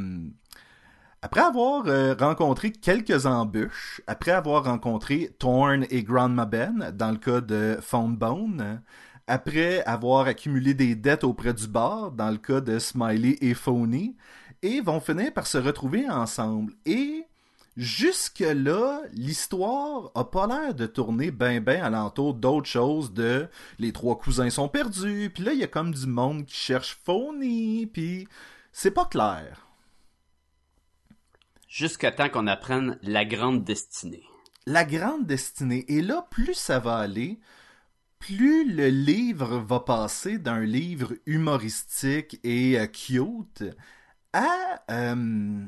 après 1.24 1.40
avoir 1.40 1.88
euh, 1.88 2.16
rencontré 2.20 2.74
quelques 2.74 3.26
embûches, 3.26 4.02
après 4.08 4.32
avoir 4.32 4.66
rencontré 4.66 5.34
Thorn 5.40 5.86
et 5.90 6.04
Grandma 6.04 6.44
Ben 6.44 6.92
dans 6.94 7.12
le 7.12 7.18
cas 7.18 7.40
de 7.40 7.78
Phone 7.82 8.18
Bone, 8.18 8.82
après 9.26 9.82
avoir 9.86 10.28
accumulé 10.28 10.74
des 10.74 10.96
dettes 10.96 11.24
auprès 11.24 11.54
du 11.54 11.68
bar 11.70 12.12
dans 12.12 12.30
le 12.30 12.36
cas 12.36 12.60
de 12.60 12.78
Smiley 12.78 13.38
et 13.40 13.54
Phony, 13.54 14.18
et 14.64 14.82
vont 14.82 15.00
finir 15.00 15.34
par 15.34 15.48
se 15.48 15.58
retrouver 15.58 16.10
ensemble. 16.10 16.74
Et 16.86 17.26
Jusque-là, 17.78 19.02
l'histoire 19.14 20.12
a 20.14 20.26
pas 20.26 20.46
l'air 20.46 20.76
de 20.76 20.86
tourner 20.86 21.32
ben 21.32 21.60
ben 21.60 21.82
alentour 21.82 22.36
d'autres 22.36 22.70
choses 22.70 23.14
de 23.14 23.48
les 23.80 23.92
trois 23.92 24.20
cousins 24.20 24.52
sont 24.52 24.68
perdus, 24.68 25.32
puis 25.34 25.44
là 25.44 25.54
il 25.54 25.60
y 25.60 25.64
a 25.64 25.68
comme 25.68 25.92
du 25.92 26.06
monde 26.06 26.46
qui 26.46 26.56
cherche 26.56 27.00
Phony, 27.04 27.88
puis 27.88 28.28
c'est 28.74 28.92
pas 28.92 29.06
clair. 29.06 29.73
Jusqu'à 31.74 32.12
temps 32.12 32.30
qu'on 32.30 32.46
apprenne 32.46 33.00
la 33.02 33.26
grande 33.26 33.64
destinée. 33.64 34.22
La 34.68 34.86
grande 34.86 35.26
destinée, 35.26 35.86
et 35.88 36.04
là 36.04 36.28
plus 36.30 36.54
ça 36.54 36.78
va 36.78 36.98
aller, 36.98 37.40
plus 38.20 38.72
le 38.72 38.90
livre 38.90 39.58
va 39.58 39.80
passer 39.80 40.38
d'un 40.38 40.60
livre 40.60 41.14
humoristique 41.26 42.40
et 42.44 42.80
euh, 42.80 42.86
cute 42.86 43.64
à, 44.34 44.84
euh, 44.92 45.66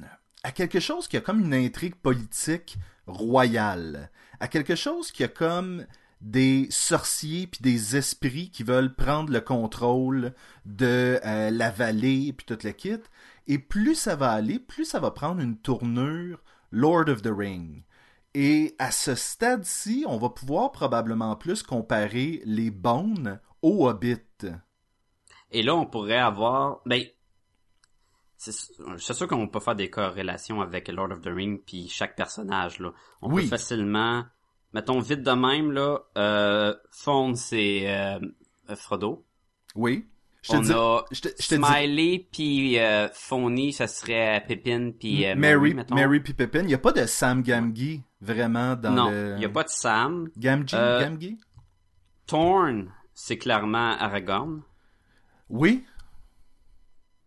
quelque 0.54 0.80
chose 0.80 1.08
qui 1.08 1.18
a 1.18 1.22
comme 1.22 1.40
une 1.40 1.56
intrigue 1.56 1.96
politique 1.96 2.78
royale, 3.08 4.12
à 4.40 4.48
quelque 4.48 4.76
chose 4.76 5.12
qui 5.12 5.24
a 5.24 5.28
comme 5.28 5.88
des 6.22 6.68
sorciers 6.70 7.48
puis 7.48 7.62
des 7.62 7.98
esprits 7.98 8.52
qui 8.52 8.62
veulent 8.62 8.94
prendre 8.94 9.34
le 9.34 9.42
contrôle 9.42 10.34
de 10.66 11.20
euh, 11.26 11.50
la 11.50 11.72
vallée 11.72 12.32
puis 12.32 12.46
toute 12.46 12.64
la 12.64 12.74
kit. 12.74 13.02
Et 13.48 13.60
plus 13.60 13.96
ça 13.96 14.16
va 14.16 14.32
aller, 14.32 14.60
plus 14.60 14.86
ça 14.86 15.00
va 15.00 15.12
prendre 15.12 15.42
une 15.42 15.58
tournure 15.58 16.44
Lord 16.72 17.10
of 17.10 17.22
the 17.22 17.32
Ring. 17.32 17.84
Et 18.34 18.76
à 18.80 18.92
ce 18.92 19.16
stade-ci, 19.16 20.04
on 20.08 20.18
va 20.18 20.30
pouvoir 20.30 20.72
probablement 20.72 21.36
plus 21.36 21.64
comparer 21.64 22.42
les 22.46 22.70
Bones 22.72 23.40
au 23.62 23.88
Hobbit. 23.88 24.20
Et 25.52 25.64
là, 25.64 25.76
on 25.76 25.86
pourrait 25.86 26.18
avoir, 26.18 26.82
ben, 26.86 27.04
c'est 28.38 28.52
c'est 28.98 29.14
sûr 29.14 29.28
qu'on 29.28 29.48
peut 29.48 29.62
faire 29.62 29.76
des 29.76 29.90
corrélations 29.90 30.62
avec 30.62 30.90
Lord 30.90 31.12
of 31.12 31.22
the 31.22 31.28
Ring 31.30 31.62
puis 31.66 31.88
chaque 31.88 32.16
personnage 32.16 32.80
là. 32.80 32.92
On 33.22 33.32
Oui. 33.32 33.44
peut 33.44 33.50
facilement, 33.50 34.26
mettons 34.74 35.00
vite 35.00 35.24
de 35.24 35.32
même 35.32 35.72
là, 35.72 36.00
euh, 36.18 36.76
Fawn 36.92 37.36
c'est 37.36 37.90
euh, 37.90 38.20
Frodo. 38.76 39.26
Oui. 39.76 40.10
Je 40.48 40.52
te 40.52 40.56
On 40.58 40.60
dis- 40.62 40.72
a 40.74 41.04
je 41.12 41.22
te- 41.22 41.28
je 41.42 41.48
te 41.48 41.56
Smiley 41.56 42.28
puis 42.32 42.78
euh, 42.78 43.08
Phony, 43.14 43.74
ça 43.74 43.88
serait 43.88 44.44
Pippin 44.48 44.92
puis 44.92 45.26
euh, 45.26 45.34
Mary, 45.36 45.74
mettons. 45.74 45.96
Mary 45.96 46.20
puis 46.20 46.34
Pippin. 46.36 46.60
Il 46.60 46.68
n'y 46.68 46.74
a 46.76 46.78
pas 46.78 46.92
de 46.92 47.04
Sam 47.08 47.42
Gamgee 47.42 48.04
vraiment 48.22 48.76
dans 48.76 48.92
non, 48.92 49.10
le... 49.10 49.34
il 49.38 49.42
y 49.42 49.46
a 49.46 49.50
pas 49.50 49.64
de 49.64 49.70
Sam. 49.70 50.30
Gamgee, 50.38 50.76
Euh, 50.76 51.02
Gamgee? 51.02 51.38
Thorn, 52.28 52.92
c'est 53.16 53.38
clairement 53.40 53.98
Aragorn. 53.98 54.62
Oui. 55.50 55.84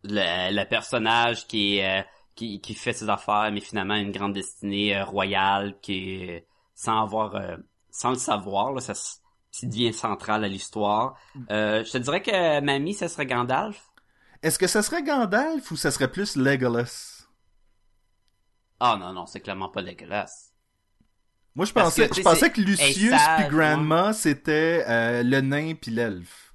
le, 0.04 0.54
le 0.54 0.64
personnage 0.68 1.46
qui 1.46 1.80
euh, 1.82 2.02
qui, 2.36 2.60
qui 2.60 2.74
fait 2.74 2.92
ses 2.92 3.08
affaires, 3.08 3.50
mais 3.52 3.60
finalement 3.60 3.96
une 3.96 4.12
grande 4.12 4.32
destinée 4.32 4.96
euh, 4.96 5.04
royale 5.04 5.74
qui 5.82 6.22
est 6.22 6.46
sans 6.74 7.02
avoir 7.02 7.34
euh, 7.34 7.56
sans 7.90 8.10
le 8.10 8.16
savoir, 8.18 8.72
là, 8.72 8.80
ça, 8.80 8.92
s- 8.92 9.20
ça 9.50 9.66
devient 9.66 9.92
central 9.92 10.44
à 10.44 10.48
l'histoire. 10.48 11.16
Euh, 11.50 11.84
je 11.84 11.92
te 11.92 11.98
dirais 11.98 12.22
que 12.22 12.60
mamie, 12.60 12.94
ça 12.94 13.08
serait 13.08 13.26
Gandalf. 13.26 13.90
Est-ce 14.42 14.58
que 14.58 14.66
ça 14.66 14.82
serait 14.82 15.02
Gandalf 15.02 15.70
ou 15.70 15.76
ça 15.76 15.90
serait 15.90 16.10
plus 16.10 16.36
Legolas? 16.36 17.26
Ah 18.80 18.96
non, 19.00 19.12
non, 19.12 19.26
c'est 19.26 19.40
clairement 19.40 19.68
pas 19.68 19.82
Legolas. 19.82 20.52
Moi, 21.54 21.66
je 21.66 21.72
Parce 21.72 21.88
pensais, 21.88 22.08
que, 22.08 22.14
je 22.14 22.22
pensais 22.22 22.52
Lucius 22.56 23.20
puis 23.36 23.48
Grandma, 23.48 24.12
c'était 24.12 24.84
euh, 24.86 25.22
le 25.24 25.40
nain 25.40 25.74
puis 25.74 25.90
l'elfe. 25.90 26.54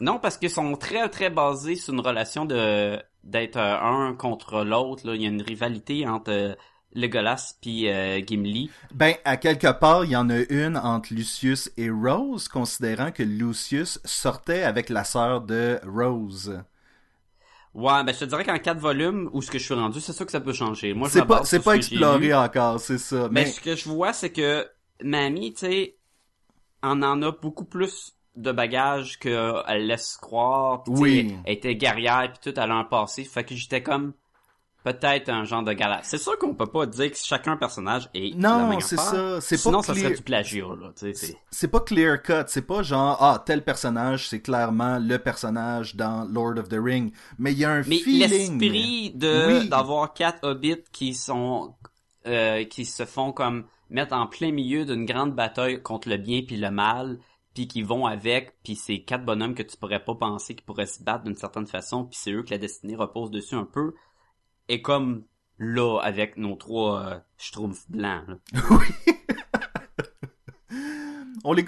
Non, 0.00 0.18
parce 0.18 0.36
qu'ils 0.36 0.50
sont 0.50 0.76
très 0.76 1.08
très 1.08 1.30
basés 1.30 1.76
sur 1.76 1.94
une 1.94 2.00
relation 2.00 2.44
de 2.44 3.02
d'être 3.22 3.56
euh, 3.56 3.80
un 3.80 4.14
contre 4.14 4.64
l'autre. 4.64 5.14
Il 5.14 5.22
y 5.22 5.26
a 5.26 5.28
une 5.28 5.42
rivalité 5.42 6.06
entre 6.06 6.30
euh, 6.30 6.54
Legolas 6.94 7.54
puis 7.60 7.88
euh, 7.88 8.20
Gimli. 8.26 8.70
Ben, 8.94 9.14
à 9.24 9.36
quelque 9.36 9.70
part, 9.72 10.04
il 10.04 10.10
y 10.10 10.16
en 10.16 10.28
a 10.30 10.38
une 10.50 10.76
entre 10.76 11.14
Lucius 11.14 11.70
et 11.76 11.90
Rose, 11.90 12.48
considérant 12.48 13.12
que 13.12 13.22
Lucius 13.22 14.00
sortait 14.04 14.62
avec 14.62 14.88
la 14.88 15.04
sœur 15.04 15.40
de 15.42 15.78
Rose. 15.86 16.62
Ouais, 17.72 18.02
ben 18.02 18.12
je 18.12 18.18
te 18.18 18.24
dirais 18.24 18.44
qu'en 18.44 18.58
quatre 18.58 18.80
volumes, 18.80 19.30
où 19.32 19.42
ce 19.42 19.50
que 19.50 19.58
je 19.58 19.64
suis 19.64 19.74
rendu, 19.74 20.00
c'est 20.00 20.12
sûr 20.12 20.26
que 20.26 20.32
ça 20.32 20.40
peut 20.40 20.52
changer. 20.52 20.92
Moi, 20.92 21.08
C'est 21.08 21.24
pas, 21.24 21.44
c'est 21.44 21.60
pas 21.60 21.74
ce 21.74 21.76
exploré 21.76 22.34
encore, 22.34 22.80
c'est 22.80 22.98
ça. 22.98 23.28
Mais 23.30 23.44
Mais 23.44 23.46
ce 23.46 23.60
que 23.60 23.76
je 23.76 23.88
vois, 23.88 24.12
c'est 24.12 24.32
que 24.32 24.68
Mamie, 25.02 25.52
tu 25.52 25.60
sais, 25.60 25.96
en 26.82 27.00
en 27.02 27.22
a 27.22 27.30
beaucoup 27.30 27.64
plus 27.64 28.16
de 28.36 28.52
bagages 28.52 29.18
qu'elle 29.18 29.86
laisse 29.86 30.16
croire. 30.16 30.82
Oui. 30.88 31.36
Elle 31.44 31.54
était 31.54 31.76
guerrière 31.76 32.32
puis 32.32 32.52
tout, 32.52 32.58
elle 32.58 32.70
a 32.70 32.74
un 32.74 32.84
passé. 32.84 33.24
Fait 33.24 33.44
que 33.44 33.54
j'étais 33.54 33.82
comme 33.82 34.14
peut-être 34.84 35.28
un 35.28 35.44
genre 35.44 35.62
de 35.62 35.72
galère. 35.72 36.00
C'est 36.04 36.18
sûr 36.18 36.38
qu'on 36.38 36.54
peut 36.54 36.66
pas 36.66 36.86
dire 36.86 37.10
que 37.10 37.16
chacun 37.16 37.56
personnage 37.56 38.08
est 38.14 38.34
non, 38.36 38.78
c'est 38.80 38.96
ça. 38.96 39.40
C'est 39.40 39.56
Sinon, 39.56 39.78
pas 39.78 39.82
ça 39.84 39.92
clear- 39.92 40.04
serait 40.06 40.16
du 40.16 40.22
plagiat, 40.22 40.64
là. 40.80 40.92
C'est... 40.94 41.36
c'est 41.50 41.68
pas 41.68 41.80
clear 41.80 42.22
cut, 42.22 42.44
c'est 42.46 42.66
pas 42.66 42.82
genre 42.82 43.16
ah 43.20 43.42
tel 43.44 43.62
personnage 43.64 44.28
c'est 44.28 44.40
clairement 44.40 44.98
le 44.98 45.18
personnage 45.18 45.96
dans 45.96 46.24
Lord 46.24 46.58
of 46.58 46.68
the 46.68 46.78
Ring, 46.80 47.12
mais 47.38 47.52
il 47.52 47.58
y 47.58 47.64
a 47.64 47.70
un 47.72 47.82
Mais 47.86 47.98
feeling. 47.98 48.58
l'esprit 48.58 49.10
de 49.14 49.60
Oui. 49.60 49.68
d'avoir 49.68 50.14
quatre 50.14 50.38
hobbits 50.46 50.84
qui 50.92 51.14
sont 51.14 51.74
euh, 52.26 52.64
qui 52.64 52.84
se 52.84 53.04
font 53.06 53.32
comme 53.32 53.64
mettre 53.88 54.14
en 54.14 54.26
plein 54.26 54.52
milieu 54.52 54.84
d'une 54.84 55.04
grande 55.04 55.34
bataille 55.34 55.82
contre 55.82 56.08
le 56.08 56.16
bien 56.16 56.42
puis 56.46 56.56
le 56.56 56.70
mal, 56.70 57.18
puis 57.54 57.66
qui 57.66 57.82
vont 57.82 58.06
avec, 58.06 58.54
puis 58.62 58.76
c'est 58.76 59.00
quatre 59.00 59.24
bonhommes 59.24 59.54
que 59.54 59.62
tu 59.64 59.76
pourrais 59.76 60.04
pas 60.04 60.14
penser 60.14 60.54
qui 60.54 60.62
pourraient 60.62 60.86
se 60.86 61.02
battre 61.02 61.24
d'une 61.24 61.34
certaine 61.34 61.66
façon, 61.66 62.04
puis 62.04 62.16
c'est 62.20 62.30
eux 62.32 62.42
que 62.44 62.50
la 62.50 62.58
destinée 62.58 62.94
repose 62.94 63.30
dessus 63.30 63.56
un 63.56 63.64
peu, 63.64 63.94
et 64.68 64.82
comme 64.82 65.24
là 65.58 65.98
avec 66.02 66.36
nos 66.36 66.56
trois 66.56 67.00
euh, 67.00 67.18
schtroumpfs 67.36 67.88
blancs. 67.88 68.24
là. 68.28 68.36
On 71.42 71.54
les 71.54 71.64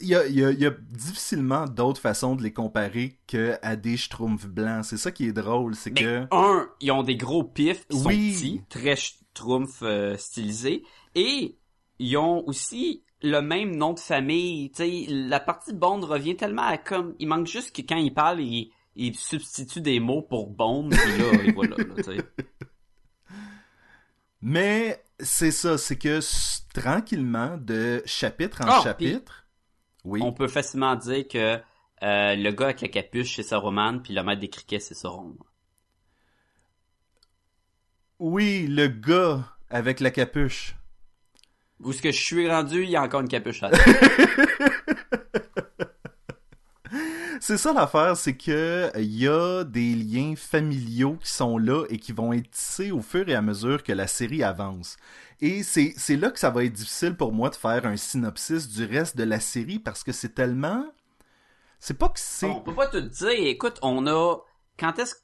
il 0.00 0.08
y 0.08 0.14
a, 0.14 0.26
y 0.26 0.64
y 0.64 0.70
difficilement 0.90 1.64
d'autres 1.64 2.00
façons 2.00 2.36
de 2.36 2.42
les 2.42 2.52
comparer 2.52 3.18
que 3.26 3.56
à 3.62 3.74
des 3.74 3.96
schtroumpfs 3.96 4.46
blancs. 4.46 4.84
C'est 4.84 4.98
ça 4.98 5.10
qui 5.12 5.26
est 5.26 5.32
drôle, 5.32 5.74
c'est 5.74 5.92
que 5.92 6.26
un, 6.30 6.68
ils 6.80 6.92
ont 6.92 7.02
des 7.02 7.16
gros 7.16 7.42
pifs, 7.42 7.86
ils 7.90 7.98
sont 7.98 8.08
Oui. 8.08 8.32
petits, 8.34 8.62
très 8.68 8.96
schtroumpf 8.96 9.80
euh, 9.82 10.16
stylisés, 10.18 10.82
et 11.14 11.56
ils 11.98 12.16
ont 12.18 12.46
aussi 12.46 13.02
le 13.22 13.40
même 13.40 13.74
nom 13.76 13.94
de 13.94 13.98
famille. 13.98 14.70
La 15.08 15.40
partie 15.40 15.72
Bond 15.72 16.00
revient 16.00 16.36
tellement 16.36 16.62
à 16.66 16.76
comme, 16.76 17.14
il 17.18 17.28
manque 17.28 17.46
juste 17.46 17.74
que 17.74 17.80
quand 17.80 17.96
il 17.96 18.12
parle, 18.12 18.40
il, 18.40 18.70
il 18.96 19.16
substitue 19.16 19.80
des 19.80 20.00
mots 20.00 20.22
pour 20.22 20.48
Bond, 20.48 20.88
puis 20.88 21.18
là, 21.18 21.44
et 21.44 21.52
voilà, 21.52 21.76
là, 21.76 22.22
mais 24.42 25.02
c'est 25.20 25.50
ça, 25.50 25.78
c'est 25.78 25.98
que 25.98 26.20
tranquillement 26.72 27.56
de 27.58 28.02
chapitre 28.06 28.62
en 28.62 28.68
Ah, 28.68 28.80
chapitre. 28.82 29.46
Oui. 30.04 30.20
On 30.22 30.32
peut 30.32 30.48
facilement 30.48 30.94
dire 30.96 31.28
que 31.28 31.60
euh, 32.02 32.36
le 32.36 32.50
gars 32.50 32.66
avec 32.66 32.80
la 32.80 32.88
capuche, 32.88 33.36
c'est 33.36 33.42
Saruman, 33.42 34.00
puis 34.02 34.14
le 34.14 34.22
maître 34.22 34.40
des 34.40 34.48
criquets, 34.48 34.80
c'est 34.80 34.94
Sauron. 34.94 35.36
Oui, 38.18 38.66
le 38.66 38.88
gars 38.88 39.44
avec 39.68 40.00
la 40.00 40.10
capuche. 40.10 40.74
Où 41.80 41.92
ce 41.92 42.00
que 42.00 42.10
je 42.10 42.22
suis 42.22 42.50
rendu, 42.50 42.84
il 42.84 42.90
y 42.90 42.96
a 42.96 43.02
encore 43.02 43.20
une 43.20 43.28
capuche 43.28 43.62
à. 43.62 43.70
C'est 47.46 47.58
ça 47.58 47.72
l'affaire, 47.72 48.16
c'est 48.16 48.36
que 48.36 48.90
il 48.96 49.16
y 49.22 49.28
a 49.28 49.62
des 49.62 49.94
liens 49.94 50.34
familiaux 50.34 51.16
qui 51.22 51.32
sont 51.32 51.58
là 51.58 51.84
et 51.90 51.96
qui 51.96 52.10
vont 52.10 52.32
être 52.32 52.50
tissés 52.50 52.90
au 52.90 53.02
fur 53.02 53.28
et 53.28 53.36
à 53.36 53.40
mesure 53.40 53.84
que 53.84 53.92
la 53.92 54.08
série 54.08 54.42
avance. 54.42 54.96
Et 55.40 55.62
c'est 55.62 55.94
là 56.16 56.32
que 56.32 56.40
ça 56.40 56.50
va 56.50 56.64
être 56.64 56.72
difficile 56.72 57.14
pour 57.16 57.30
moi 57.30 57.48
de 57.50 57.54
faire 57.54 57.86
un 57.86 57.96
synopsis 57.96 58.66
du 58.66 58.84
reste 58.84 59.16
de 59.16 59.22
la 59.22 59.38
série 59.38 59.78
parce 59.78 60.02
que 60.02 60.10
c'est 60.10 60.34
tellement 60.34 60.86
c'est 61.78 61.96
pas 61.96 62.08
que 62.08 62.18
c'est 62.18 62.50
On 62.50 62.62
peut 62.62 62.74
pas 62.74 62.88
tout 62.88 63.00
dire. 63.00 63.28
Écoute, 63.46 63.78
on 63.80 64.08
a. 64.08 64.38
Quand 64.76 64.98
est-ce 64.98 65.14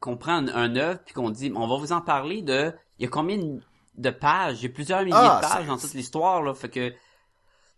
qu'on 0.00 0.18
prend 0.18 0.34
un, 0.34 0.48
un 0.48 0.76
œuvre 0.76 1.00
puis 1.06 1.14
qu'on 1.14 1.30
dit, 1.30 1.50
on 1.56 1.66
va 1.66 1.78
vous 1.78 1.92
en 1.92 2.02
parler 2.02 2.42
de. 2.42 2.74
Il 2.98 3.04
y 3.04 3.06
a 3.06 3.08
combien 3.08 3.38
de- 3.96 4.10
pages? 4.10 4.58
Il 4.60 4.64
y 4.64 4.66
a 4.66 4.74
plusieurs 4.74 5.00
milliers 5.00 5.14
Ah, 5.14 5.40
de 5.42 5.48
pages 5.48 5.66
dans 5.66 5.78
toute 5.78 5.94
l'histoire 5.94 6.42
là. 6.42 6.52
Fait 6.52 6.68
que 6.68 6.92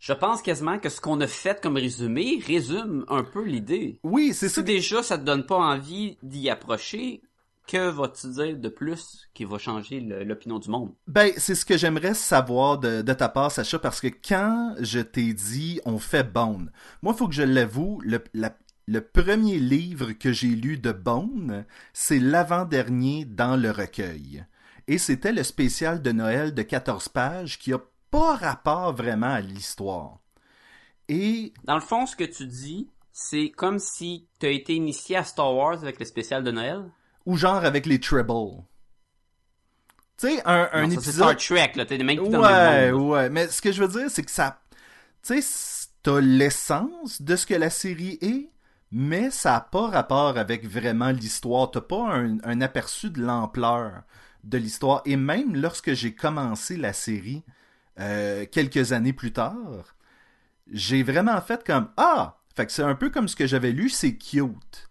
je 0.03 0.13
pense 0.13 0.43
quasiment 0.43 0.79
que 0.79 0.89
ce 0.89 1.01
qu'on 1.01 1.21
a 1.21 1.27
fait 1.27 1.61
comme 1.63 1.77
résumé 1.77 2.43
résume 2.45 3.05
un 3.09 3.23
peu 3.23 3.45
l'idée. 3.45 4.01
Oui, 4.03 4.33
c'est 4.35 4.49
Si 4.49 4.57
ça. 4.57 4.63
déjà 4.63 5.03
ça 5.03 5.17
te 5.17 5.23
donne 5.23 5.47
pas 5.47 5.57
envie 5.57 6.19
d'y 6.23 6.51
approcher, 6.51 7.23
que 7.69 7.89
vas-tu 7.89 8.27
dire 8.33 8.57
de 8.59 8.69
plus 8.69 9.29
qui 9.33 9.45
va 9.45 9.59
changer 9.59 10.01
l'opinion 10.01 10.59
du 10.59 10.69
monde? 10.71 10.93
Ben, 11.07 11.33
c'est 11.37 11.55
ce 11.55 11.65
que 11.65 11.79
j'aimerais 11.79 12.15
savoir 12.15 12.79
de, 12.79 13.03
de 13.03 13.13
ta 13.13 13.29
part, 13.29 13.53
Sacha, 13.53 13.79
parce 13.79 14.01
que 14.01 14.09
quand 14.09 14.75
je 14.81 14.99
t'ai 15.01 15.33
dit 15.35 15.81
on 15.85 15.99
fait 15.99 16.25
Bone, 16.25 16.73
moi, 17.03 17.15
faut 17.15 17.29
que 17.29 17.35
je 17.35 17.43
l'avoue, 17.43 18.01
le, 18.05 18.23
la- 18.35 18.57
le 18.89 19.01
premier 19.01 19.59
livre 19.59 20.13
que 20.13 20.33
j'ai 20.33 20.49
lu 20.49 20.79
de 20.79 20.91
Bone, 20.93 21.65
c'est 21.93 22.19
l'avant-dernier 22.19 23.25
dans 23.25 23.57
le 23.57 23.71
recueil. 23.71 24.45
Et 24.89 24.99
c'était 24.99 25.33
le 25.33 25.45
spécial 25.45 26.03
de 26.03 26.11
Noël 26.11 26.55
de 26.55 26.63
14 26.63 27.09
pages 27.09 27.59
qui 27.61 27.73
a 27.73 27.79
pas 28.13 28.37
rapport 28.37 28.95
vraiment 28.95 29.33
à 29.35 29.41
l'histoire. 29.41 30.19
Et 31.09 31.53
Dans 31.65 31.75
le 31.75 31.81
fond, 31.81 32.07
ce 32.07 32.15
que 32.15 32.23
tu 32.25 32.47
dis, 32.47 32.89
c'est 33.13 33.51
comme 33.51 33.81
si 33.81 34.29
tu 34.39 34.47
as 34.47 34.51
été 34.51 34.75
initié 34.75 35.17
à 35.17 35.25
Star 35.25 35.53
Wars 35.55 35.83
avec 35.83 35.99
le 35.99 36.05
spécial 36.05 36.45
de 36.45 36.53
Noël? 36.53 36.85
ou 37.27 37.37
genre 37.37 37.65
avec 37.65 37.87
les 37.87 37.99
Tribbles. 38.01 38.63
Tu 40.19 40.29
sais, 40.29 40.43
un, 40.45 40.69
un 40.73 40.87
Non, 40.87 40.91
ça, 40.91 41.01
c'est 41.01 41.11
épisode... 41.11 41.41
Star 41.41 41.57
Trek, 41.59 41.73
là. 41.77 41.87
T'es 41.87 41.99
des 41.99 42.05
mecs 42.05 42.23
qui 42.23 42.29
dans 42.29 42.41
Ouais, 42.43 42.87
le 42.91 42.93
monde. 42.97 43.11
ouais. 43.11 43.31
Mais 43.31 43.49
ce 43.49 43.61
que 43.63 43.73
je 43.73 43.83
veux 43.83 43.89
dire, 44.01 44.11
c'est 44.11 44.23
que 44.23 44.31
ça. 44.31 44.61
Tu 45.23 45.41
sais, 45.43 45.89
t'as 46.03 46.21
l'essence 46.21 47.23
de 47.23 47.37
ce 47.37 47.47
que 47.47 47.55
la 47.55 47.71
série 47.71 48.19
est, 48.21 48.51
mais 48.91 49.31
ça 49.31 49.53
n'a 49.53 49.61
pas 49.61 49.89
rapport 49.89 50.37
avec 50.37 50.67
vraiment 50.67 51.11
l'histoire. 51.11 51.71
T'as 51.71 51.81
pas 51.81 52.13
un, 52.13 52.39
un 52.45 52.61
aperçu 52.61 53.11
de 53.11 53.21
l'ampleur 53.23 54.03
de 54.45 54.59
l'histoire. 54.59 55.03
Et 55.05 55.17
même 55.17 55.55
lorsque 55.57 55.93
j'ai 55.95 56.15
commencé 56.15 56.77
la 56.77 56.93
série, 56.93 57.45
euh, 58.01 58.47
quelques 58.51 58.93
années 58.93 59.13
plus 59.13 59.33
tard, 59.33 59.97
j'ai 60.71 61.03
vraiment 61.03 61.41
fait 61.41 61.65
comme 61.65 61.89
Ah! 61.97 62.39
Fait 62.55 62.67
que 62.67 62.73
c'est 62.73 62.83
un 62.83 62.95
peu 62.95 63.09
comme 63.11 63.29
ce 63.29 63.37
que 63.37 63.47
j'avais 63.47 63.73
lu, 63.73 63.89
c'est 63.89 64.17
cute. 64.17 64.91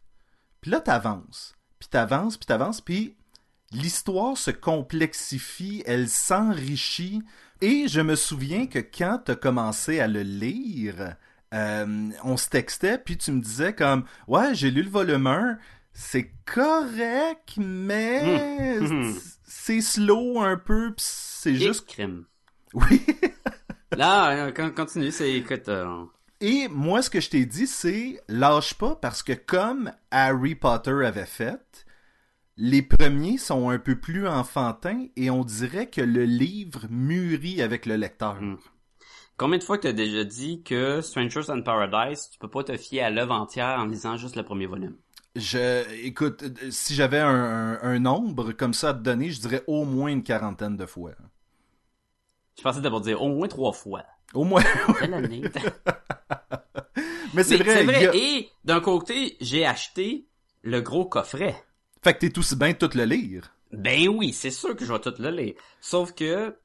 Puis 0.61 0.71
là, 0.71 0.79
t'avances. 0.79 1.53
Puis 1.79 1.89
t'avances, 1.89 2.37
puis 2.37 2.45
t'avances, 2.47 2.81
puis 2.81 3.15
l'histoire 3.71 4.35
se 4.37 4.51
complexifie, 4.51 5.83
elle 5.85 6.09
s'enrichit. 6.09 7.21
Et 7.61 7.87
je 7.87 8.01
me 8.01 8.15
souviens 8.15 8.65
que 8.65 8.79
quand 8.79 9.19
t'as 9.25 9.35
commencé 9.35 9.99
à 9.99 10.07
le 10.07 10.23
lire, 10.23 11.15
euh, 11.53 12.09
on 12.23 12.37
se 12.37 12.49
textait, 12.49 12.97
puis 12.97 13.17
tu 13.17 13.31
me 13.31 13.41
disais 13.41 13.73
comme 13.73 14.05
Ouais, 14.27 14.55
j'ai 14.55 14.71
lu 14.71 14.81
le 14.83 14.89
volume 14.89 15.27
1, 15.27 15.59
c'est 15.93 16.31
correct, 16.45 17.53
mais 17.57 18.79
Hum. 18.79 19.15
c'est 19.43 19.81
slow 19.81 20.39
un 20.41 20.57
peu, 20.57 20.93
c'est 20.97 21.53
Juste 21.53 21.65
juste. 21.67 21.85
crime. 21.87 22.25
Oui. 22.73 23.01
Là, 23.93 24.47
euh, 24.47 24.51
con- 24.51 24.71
continue, 24.73 25.11
c'est, 25.11 25.31
écoute, 25.33 25.69
euh, 25.69 26.05
Et 26.41 26.67
moi, 26.67 27.01
ce 27.01 27.09
que 27.09 27.21
je 27.21 27.29
t'ai 27.29 27.45
dit, 27.45 27.67
c'est 27.67 28.21
lâche 28.27 28.73
pas 28.73 28.95
parce 28.97 29.23
que 29.23 29.31
comme 29.33 29.93
Harry 30.11 30.55
Potter 30.55 31.05
avait 31.05 31.25
fait, 31.25 31.85
les 32.57 32.81
premiers 32.83 33.37
sont 33.37 33.69
un 33.69 33.79
peu 33.79 33.99
plus 33.99 34.27
enfantins 34.27 35.07
et 35.15 35.29
on 35.31 35.43
dirait 35.45 35.89
que 35.89 36.01
le 36.01 36.25
livre 36.25 36.87
mûrit 36.89 37.61
avec 37.61 37.85
le 37.85 37.97
lecteur. 37.97 38.41
Mm. 38.41 38.57
combien 39.37 39.57
de 39.59 39.63
fois 39.63 39.77
que 39.77 39.83
t'as 39.83 39.93
déjà 39.93 40.23
dit 40.25 40.63
que 40.63 41.01
Strangers 41.01 41.49
in 41.49 41.61
Paradise, 41.61 42.29
tu 42.31 42.39
peux 42.39 42.49
pas 42.49 42.63
te 42.65 42.77
fier 42.77 43.01
à 43.03 43.09
l'œuvre 43.11 43.33
entière 43.33 43.79
en 43.79 43.85
lisant 43.85 44.17
juste 44.17 44.35
le 44.37 44.43
premier 44.43 44.67
volume? 44.67 44.97
Je, 45.35 45.83
écoute, 46.05 46.43
euh, 46.43 46.71
si 46.71 46.93
j'avais 46.95 47.19
un, 47.19 47.27
un- 47.27 47.79
un 47.83 47.99
nombre 47.99 48.51
comme 48.53 48.73
ça 48.73 48.89
à 48.89 48.93
te 48.93 48.99
donner, 48.99 49.29
je 49.31 49.39
dirais 49.41 49.63
au 49.67 49.83
moins 49.85 50.09
une 50.11 50.23
quarantaine 50.23 50.77
de 50.77 50.85
fois. 50.85 51.11
Je 52.57 52.63
pensais 52.63 52.81
d'abord 52.81 53.01
dire 53.01 53.21
au 53.21 53.29
moins 53.29 53.47
trois 53.47 53.73
fois. 53.73 54.03
Au 54.33 54.43
moins. 54.43 54.63
Quelle 54.99 55.13
année? 55.13 55.41
Mais 57.33 57.43
c'est 57.43 57.57
vrai. 57.57 57.75
C'est 57.77 57.83
vrai. 57.85 58.07
a- 58.07 58.15
Et 58.15 58.49
d'un 58.63 58.81
côté, 58.81 59.37
j'ai 59.41 59.65
acheté 59.65 60.27
le 60.61 60.81
gros 60.81 61.05
coffret. 61.05 61.55
Fait 62.03 62.13
que 62.13 62.19
t'es 62.19 62.37
aussi 62.37 62.55
bien 62.55 62.71
de 62.73 62.77
tout 62.77 62.89
le 62.97 63.05
lire. 63.05 63.53
Ben 63.71 64.07
oui, 64.09 64.33
c'est 64.33 64.51
sûr 64.51 64.75
que 64.75 64.83
je 64.85 64.91
vais 64.91 64.99
tout 64.99 65.13
le 65.19 65.29
lire. 65.29 65.53
Sauf 65.79 66.13
que 66.13 66.57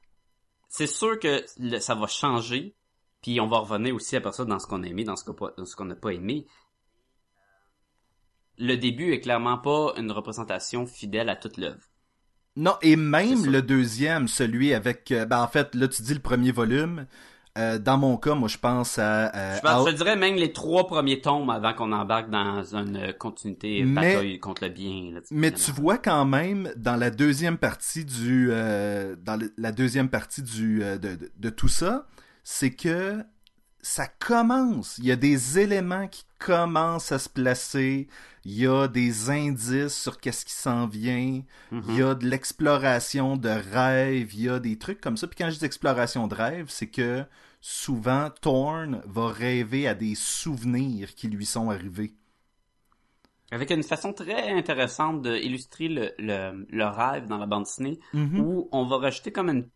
c'est 0.69 0.87
sûr 0.89 1.19
que 1.21 1.45
le- 1.59 1.79
ça 1.79 1.95
va 1.95 2.07
changer, 2.09 2.75
puis 3.23 3.41
on 3.41 3.47
va 3.47 3.59
revenir 3.59 3.95
aussi 3.95 4.17
après 4.17 4.33
ça 4.33 4.45
dans 4.45 4.59
ce 4.59 4.67
qu'on 4.67 4.83
a 4.83 4.87
aimé, 4.87 5.05
dans 5.05 5.15
ce 5.17 5.25
qu'on 5.25 5.35
pas- 5.35 5.53
dans 5.57 5.65
ce 5.65 5.77
qu'on 5.77 5.85
n'a 5.85 5.95
pas 5.95 6.11
aimé. 6.13 6.47
Le 8.59 8.77
début 8.77 9.13
est 9.13 9.21
clairement 9.21 9.59
pas 9.59 9.93
une 9.99 10.11
représentation 10.11 10.87
fidèle 10.87 11.29
à 11.29 11.37
toute 11.37 11.59
l'œuvre. 11.59 11.83
Non, 12.57 12.75
et 12.83 12.97
même 12.97 13.45
le 13.47 13.61
deuxième, 13.63 14.29
celui 14.29 14.73
avec... 14.73 15.13
euh, 15.13 15.27
ben 15.27 15.41
en 15.43 15.49
fait, 15.49 15.75
là, 15.75 15.89
tu 15.89 16.03
dis 16.03 16.15
le 16.15 16.21
premier 16.21 16.53
volume. 16.53 17.07
Euh, 17.59 17.79
dans 17.79 17.97
mon 17.97 18.19
cas, 18.19 18.35
moi, 18.35 18.49
je 18.49 18.59
pense 18.59 18.99
à... 18.99 19.35
euh, 19.35 19.57
Je, 19.57 19.61
pense, 19.63 19.87
à- 19.87 19.91
je 19.91 19.97
dirais 19.97 20.15
même 20.17 20.35
les 20.35 20.53
trois 20.53 20.87
premiers 20.87 21.21
tomes 21.23 21.49
avant 21.49 21.73
qu'on 21.73 21.91
embarque 21.93 22.29
dans 22.29 22.63
une 22.77 23.15
continuité 23.19 23.83
Mais- 23.83 24.13
bataille 24.15 24.39
contre 24.41 24.65
le 24.65 24.69
bien. 24.71 25.11
là, 25.15 25.21
Mais 25.31 25.51
tu 25.53 25.71
vois 25.73 25.97
quand 25.97 26.27
même 26.27 26.71
dans 26.77 26.97
la 26.97 27.09
deuxième 27.11 27.57
partie 27.57 28.05
du 28.05 28.49
euh, 28.51 29.17
dans 29.23 29.39
la 29.57 29.73
deuxième 29.73 30.11
partie 30.11 30.43
du 30.43 30.83
euh, 30.83 30.99
de, 30.99 31.15
de- 31.17 31.31
de 31.39 31.49
tout 31.51 31.69
ça, 31.69 32.07
c'est 32.45 32.73
que 32.73 33.23
ça 33.87 34.09
commence. 34.09 34.99
Il 34.99 35.05
y 35.05 35.13
a 35.13 35.17
des 35.17 35.59
éléments 35.61 36.09
qui 36.09 36.25
commencent 36.41 37.13
à 37.13 37.21
se 37.21 37.29
placer. 37.29 38.09
Il 38.45 38.53
y 38.59 38.67
a 38.67 38.89
des 38.89 39.31
indices 39.31 39.95
sur 39.97 40.19
qu'est-ce 40.19 40.45
qui 40.45 40.53
s'en 40.55 40.87
vient. 40.89 41.43
Il 41.71 41.95
y 41.97 42.03
a 42.03 42.15
de 42.17 42.27
l'exploration 42.27 43.37
de 43.37 43.49
rêves. 43.49 44.35
Il 44.35 44.43
y 44.43 44.49
a 44.49 44.59
des 44.59 44.77
trucs 44.77 45.01
comme 45.01 45.17
ça. 45.17 45.29
Puis 45.29 45.37
quand 45.39 45.51
je 45.51 45.59
dis 45.59 45.65
exploration 45.65 46.27
de 46.27 46.35
rêves, 46.35 46.67
c'est 46.69 46.89
que 46.89 47.25
souvent 47.61 48.29
Thorn 48.41 49.03
va 49.07 49.29
rêver 49.29 49.87
à 49.87 49.95
des 49.95 50.17
souvenirs 50.17 51.15
qui 51.15 51.29
lui 51.29 51.47
sont 51.47 51.71
arrivés. 51.71 52.13
Avec 53.53 53.71
une 53.71 53.85
façon 53.85 54.13
très 54.13 54.51
intéressante 54.51 55.23
d'illustrer 55.23 55.89
le, 55.89 56.11
le, 56.19 56.67
le 56.69 56.85
rêve 56.87 57.27
dans 57.29 57.39
la 57.39 57.47
bande 57.47 57.63
dessinée, 57.65 58.01
Mhm. 58.13 58.41
où 58.41 58.69
on 58.73 58.85
va 58.85 58.97
rajouter 58.99 59.31
comme 59.31 59.49
une, 59.49 59.69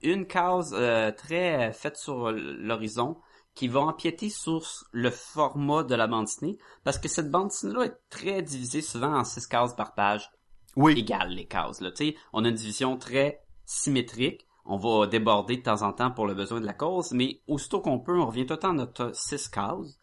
une 0.00 0.26
case 0.26 0.74
euh, 0.74 1.12
très 1.12 1.70
faite 1.74 1.98
sur 1.98 2.32
l'horizon 2.32 3.18
qui 3.58 3.66
va 3.66 3.80
empiéter 3.80 4.30
sur 4.30 4.62
le 4.92 5.10
format 5.10 5.82
de 5.82 5.96
la 5.96 6.06
bande 6.06 6.26
dessinée, 6.26 6.58
parce 6.84 6.96
que 6.96 7.08
cette 7.08 7.28
bande 7.28 7.48
dessinée-là 7.48 7.86
est 7.86 7.98
très 8.08 8.40
divisée 8.40 8.82
souvent 8.82 9.12
en 9.18 9.24
six 9.24 9.48
cases 9.48 9.74
par 9.74 9.94
page, 9.94 10.30
Oui. 10.76 10.96
égales 10.96 11.30
les 11.30 11.46
cases. 11.48 11.80
Là. 11.80 11.90
Tu 11.90 12.10
sais, 12.10 12.16
on 12.32 12.44
a 12.44 12.50
une 12.50 12.54
division 12.54 12.96
très 12.96 13.42
symétrique, 13.64 14.46
on 14.64 14.76
va 14.76 15.08
déborder 15.08 15.56
de 15.56 15.62
temps 15.62 15.82
en 15.82 15.92
temps 15.92 16.12
pour 16.12 16.28
le 16.28 16.34
besoin 16.34 16.60
de 16.60 16.66
la 16.66 16.72
cause, 16.72 17.10
mais 17.10 17.40
aussitôt 17.48 17.80
qu'on 17.80 17.98
peut, 17.98 18.16
on 18.16 18.26
revient 18.26 18.46
tout 18.46 18.54
le 18.54 18.60
temps 18.60 18.70
à 18.70 18.74
notre 18.74 19.10
six 19.12 19.48
cases, 19.48 19.98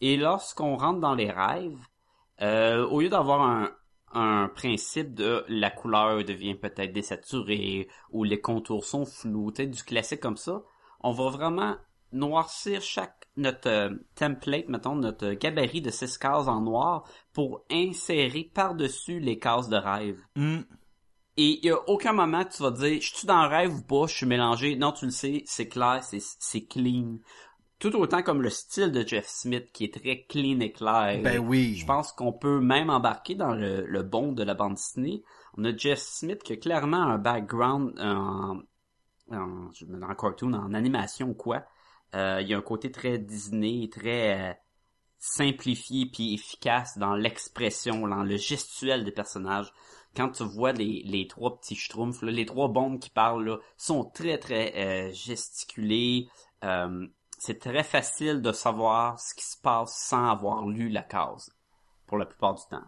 et 0.00 0.16
lorsqu'on 0.16 0.76
rentre 0.76 1.00
dans 1.00 1.16
les 1.16 1.32
rêves, 1.32 1.84
euh, 2.42 2.86
au 2.86 3.00
lieu 3.00 3.08
d'avoir 3.08 3.42
un, 3.42 3.70
un 4.12 4.48
principe 4.54 5.14
de 5.14 5.44
la 5.48 5.72
couleur 5.72 6.22
devient 6.24 6.54
peut-être 6.54 6.92
désaturée 6.92 7.88
ou 8.10 8.22
les 8.22 8.40
contours 8.40 8.84
sont 8.84 9.04
flous, 9.04 9.50
du 9.50 9.82
classique 9.82 10.20
comme 10.20 10.36
ça, 10.36 10.62
on 11.00 11.10
va 11.10 11.28
vraiment 11.28 11.74
noircir 12.12 12.82
chaque 12.82 13.28
notre 13.36 13.68
euh, 13.68 13.90
template, 14.14 14.68
mettons 14.68 14.96
notre 14.96 15.32
gabarit 15.32 15.80
de 15.80 15.90
six 15.90 16.18
cases 16.18 16.48
en 16.48 16.60
noir 16.60 17.04
pour 17.32 17.64
insérer 17.70 18.50
par-dessus 18.52 19.20
les 19.20 19.38
cases 19.38 19.68
de 19.68 19.76
rêve. 19.76 20.18
Mm. 20.36 20.60
Et 21.36 21.58
il 21.62 21.64
y 21.64 21.70
a 21.70 21.88
aucun 21.88 22.12
moment 22.12 22.44
que 22.44 22.54
tu 22.54 22.62
vas 22.62 22.72
te 22.72 22.80
dire, 22.80 23.00
je 23.00 23.14
suis 23.14 23.26
dans 23.26 23.42
le 23.42 23.48
rêve 23.48 23.74
ou 23.74 23.82
pas, 23.82 24.06
je 24.06 24.14
suis 24.14 24.26
mélangé. 24.26 24.76
Non, 24.76 24.92
tu 24.92 25.06
le 25.06 25.10
sais, 25.10 25.42
c'est 25.46 25.68
clair, 25.68 26.00
c'est 26.02 26.20
c'est 26.20 26.66
clean. 26.66 27.18
Tout 27.78 27.96
autant 27.96 28.22
comme 28.22 28.42
le 28.42 28.50
style 28.50 28.92
de 28.92 29.06
Jeff 29.06 29.26
Smith 29.26 29.70
qui 29.72 29.84
est 29.84 29.94
très 29.94 30.26
clean 30.28 30.60
et 30.60 30.72
clair. 30.72 31.22
Ben 31.22 31.38
oui. 31.38 31.76
Je 31.76 31.86
pense 31.86 32.12
qu'on 32.12 32.32
peut 32.32 32.60
même 32.60 32.90
embarquer 32.90 33.36
dans 33.36 33.54
le, 33.54 33.86
le 33.86 34.02
bon 34.02 34.32
de 34.32 34.42
la 34.42 34.52
bande 34.52 34.74
dessinée. 34.74 35.22
On 35.56 35.64
a 35.64 35.74
Jeff 35.74 36.00
Smith 36.00 36.42
qui 36.42 36.52
a 36.52 36.56
clairement 36.56 37.02
un 37.02 37.16
background 37.16 37.98
en, 37.98 38.60
en, 39.30 39.70
je 39.72 39.86
me 39.86 39.92
mets 39.92 40.06
dans 40.06 40.14
cartoon, 40.14 40.52
en 40.52 40.74
animation 40.74 41.28
ou 41.28 41.34
quoi. 41.34 41.64
Euh, 42.14 42.40
il 42.40 42.48
y 42.48 42.54
a 42.54 42.58
un 42.58 42.62
côté 42.62 42.90
très 42.90 43.18
Disney, 43.18 43.88
très 43.88 44.50
euh, 44.50 44.54
simplifié 45.18 46.06
puis 46.06 46.34
efficace 46.34 46.98
dans 46.98 47.14
l'expression, 47.14 48.06
dans 48.08 48.22
le 48.22 48.36
gestuel 48.36 49.04
des 49.04 49.12
personnages. 49.12 49.72
Quand 50.16 50.30
tu 50.30 50.42
vois 50.42 50.72
les, 50.72 51.26
trois 51.28 51.56
petits 51.58 51.76
schtroumpfs, 51.76 52.22
les 52.22 52.46
trois 52.46 52.68
bombes 52.68 52.98
qui 52.98 53.10
parlent, 53.10 53.60
sont 53.76 54.04
très 54.04 54.38
très 54.38 54.74
euh, 54.76 55.12
gesticulés. 55.12 56.28
C'est 57.38 57.58
très 57.58 57.84
facile 57.84 58.42
de 58.42 58.52
savoir 58.52 59.18
ce 59.18 59.34
qui 59.34 59.46
se 59.46 59.56
passe 59.56 59.96
sans 59.96 60.28
avoir 60.28 60.66
lu 60.66 60.90
la 60.90 61.02
case, 61.02 61.50
pour 62.06 62.18
la 62.18 62.26
plupart 62.26 62.54
du 62.54 62.62
temps. 62.68 62.84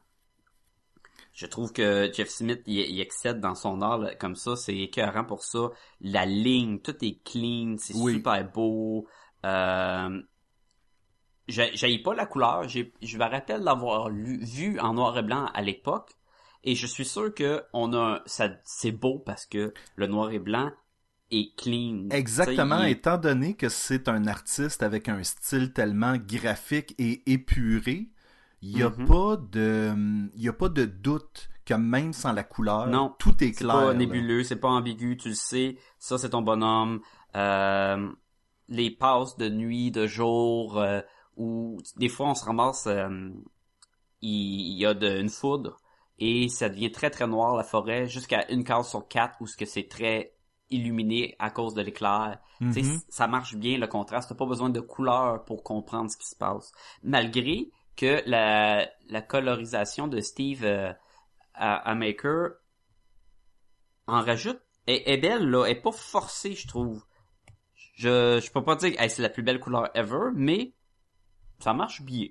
Je 1.32 1.46
trouve 1.46 1.72
que 1.72 2.10
Jeff 2.12 2.28
Smith, 2.28 2.62
il, 2.66 2.78
il 2.78 3.00
excède 3.00 3.40
dans 3.40 3.54
son 3.54 3.80
art 3.80 3.98
là, 3.98 4.14
comme 4.14 4.36
ça, 4.36 4.54
c'est 4.56 4.76
écœurant 4.76 5.24
pour 5.24 5.42
ça. 5.42 5.70
La 6.00 6.26
ligne, 6.26 6.78
tout 6.80 6.96
est 7.04 7.22
clean, 7.24 7.76
c'est 7.78 7.94
Oui. 7.94 8.14
super 8.14 8.50
beau. 8.52 9.06
Euh, 9.46 10.22
j'ai 11.48 11.98
pas 11.98 12.14
la 12.14 12.26
couleur, 12.26 12.68
je 12.68 12.82
me 13.18 13.24
rappelle 13.30 13.62
d'avoir 13.64 14.08
lu- 14.08 14.44
vu 14.44 14.78
en 14.80 14.94
noir 14.94 15.18
et 15.18 15.22
blanc 15.22 15.46
à 15.52 15.62
l'époque, 15.62 16.12
et 16.64 16.74
je 16.74 16.86
suis 16.86 17.04
sûr 17.04 17.34
que 17.34 17.64
on 17.72 17.92
a, 17.94 18.22
ça, 18.26 18.48
c'est 18.64 18.92
beau 18.92 19.18
parce 19.18 19.46
que 19.46 19.74
le 19.96 20.06
noir 20.06 20.30
et 20.30 20.38
blanc 20.38 20.70
est 21.30 21.54
clean. 21.56 22.08
Exactement, 22.10 22.82
il- 22.84 22.90
étant 22.90 23.18
donné 23.18 23.54
que 23.54 23.68
c'est 23.68 24.08
un 24.08 24.26
artiste 24.26 24.82
avec 24.82 25.08
un 25.08 25.22
style 25.24 25.72
tellement 25.72 26.16
graphique 26.16 26.94
et 26.98 27.22
épuré, 27.30 28.08
il 28.62 28.76
n'y 28.76 28.82
a 28.82 28.90
Mhm. 28.90 29.06
pas 29.06 29.36
de 29.36 29.92
il 30.34 30.42
y 30.42 30.48
a 30.48 30.52
pas 30.52 30.68
de 30.68 30.84
doute 30.84 31.48
que 31.64 31.74
même 31.74 32.12
sans 32.12 32.32
la 32.32 32.42
couleur, 32.44 32.86
Non, 32.88 33.14
tout 33.18 33.34
est 33.44 33.48
C'est 33.48 33.64
clair. 33.64 33.74
pas 33.74 33.86
là. 33.88 33.94
nébuleux, 33.94 34.42
c'est 34.44 34.56
pas 34.56 34.68
ambigu, 34.70 35.16
tu 35.16 35.28
le 35.28 35.34
sais. 35.34 35.76
Ça, 35.98 36.18
c'est 36.18 36.30
ton 36.30 36.42
bonhomme. 36.42 37.00
Euh, 37.36 38.10
les 38.68 38.90
passes 38.90 39.36
de 39.36 39.48
nuit, 39.48 39.90
de 39.90 40.06
jour, 40.06 40.78
euh, 40.78 41.00
où 41.36 41.78
des 41.96 42.08
fois 42.08 42.28
on 42.30 42.34
se 42.34 42.44
ramasse, 42.44 42.86
euh, 42.88 43.30
il, 44.20 44.78
y 44.78 44.86
a 44.86 44.94
de, 44.94 45.20
une 45.20 45.28
foudre 45.28 45.78
et 46.18 46.48
ça 46.48 46.68
devient 46.68 46.92
très 46.92 47.10
très 47.10 47.26
noir 47.26 47.56
la 47.56 47.64
forêt 47.64 48.06
jusqu'à 48.06 48.50
une 48.50 48.64
case 48.64 48.88
sur 48.90 49.08
quatre 49.08 49.36
où 49.40 49.46
ce 49.46 49.56
que 49.56 49.64
c'est 49.66 49.88
très 49.88 50.34
illuminé 50.70 51.34
à 51.38 51.50
cause 51.50 51.74
de 51.74 51.82
l'éclair. 51.82 52.38
Mhm. 52.60 53.00
ça 53.08 53.26
marche 53.26 53.56
bien 53.56 53.76
le 53.78 53.86
contraste. 53.88 54.28
T'as 54.28 54.34
pas 54.36 54.46
besoin 54.46 54.70
de 54.70 54.80
couleur 54.80 55.44
pour 55.44 55.62
comprendre 55.64 56.10
ce 56.10 56.16
qui 56.16 56.26
se 56.28 56.36
passe. 56.36 56.70
Malgré 57.02 57.70
que 57.96 58.22
la, 58.26 58.88
la 59.08 59.22
colorisation 59.22 60.08
de 60.08 60.20
Steve 60.20 60.64
euh, 60.64 60.92
à, 61.54 61.76
à 61.76 61.94
Maker 61.94 62.50
en 64.06 64.20
rajoute 64.22 64.60
est, 64.86 65.10
est 65.12 65.18
belle 65.18 65.48
là, 65.48 65.66
est 65.66 65.80
pas 65.80 65.92
forcée 65.92 66.54
je 66.54 66.66
trouve. 66.66 67.04
Je 67.94 68.40
je 68.42 68.50
peux 68.50 68.64
pas 68.64 68.76
dire 68.76 68.92
que 68.96 69.02
hey, 69.02 69.10
c'est 69.10 69.22
la 69.22 69.28
plus 69.28 69.42
belle 69.42 69.60
couleur 69.60 69.90
ever, 69.94 70.30
mais 70.34 70.74
ça 71.60 71.72
marche 71.74 72.02
bien. 72.02 72.28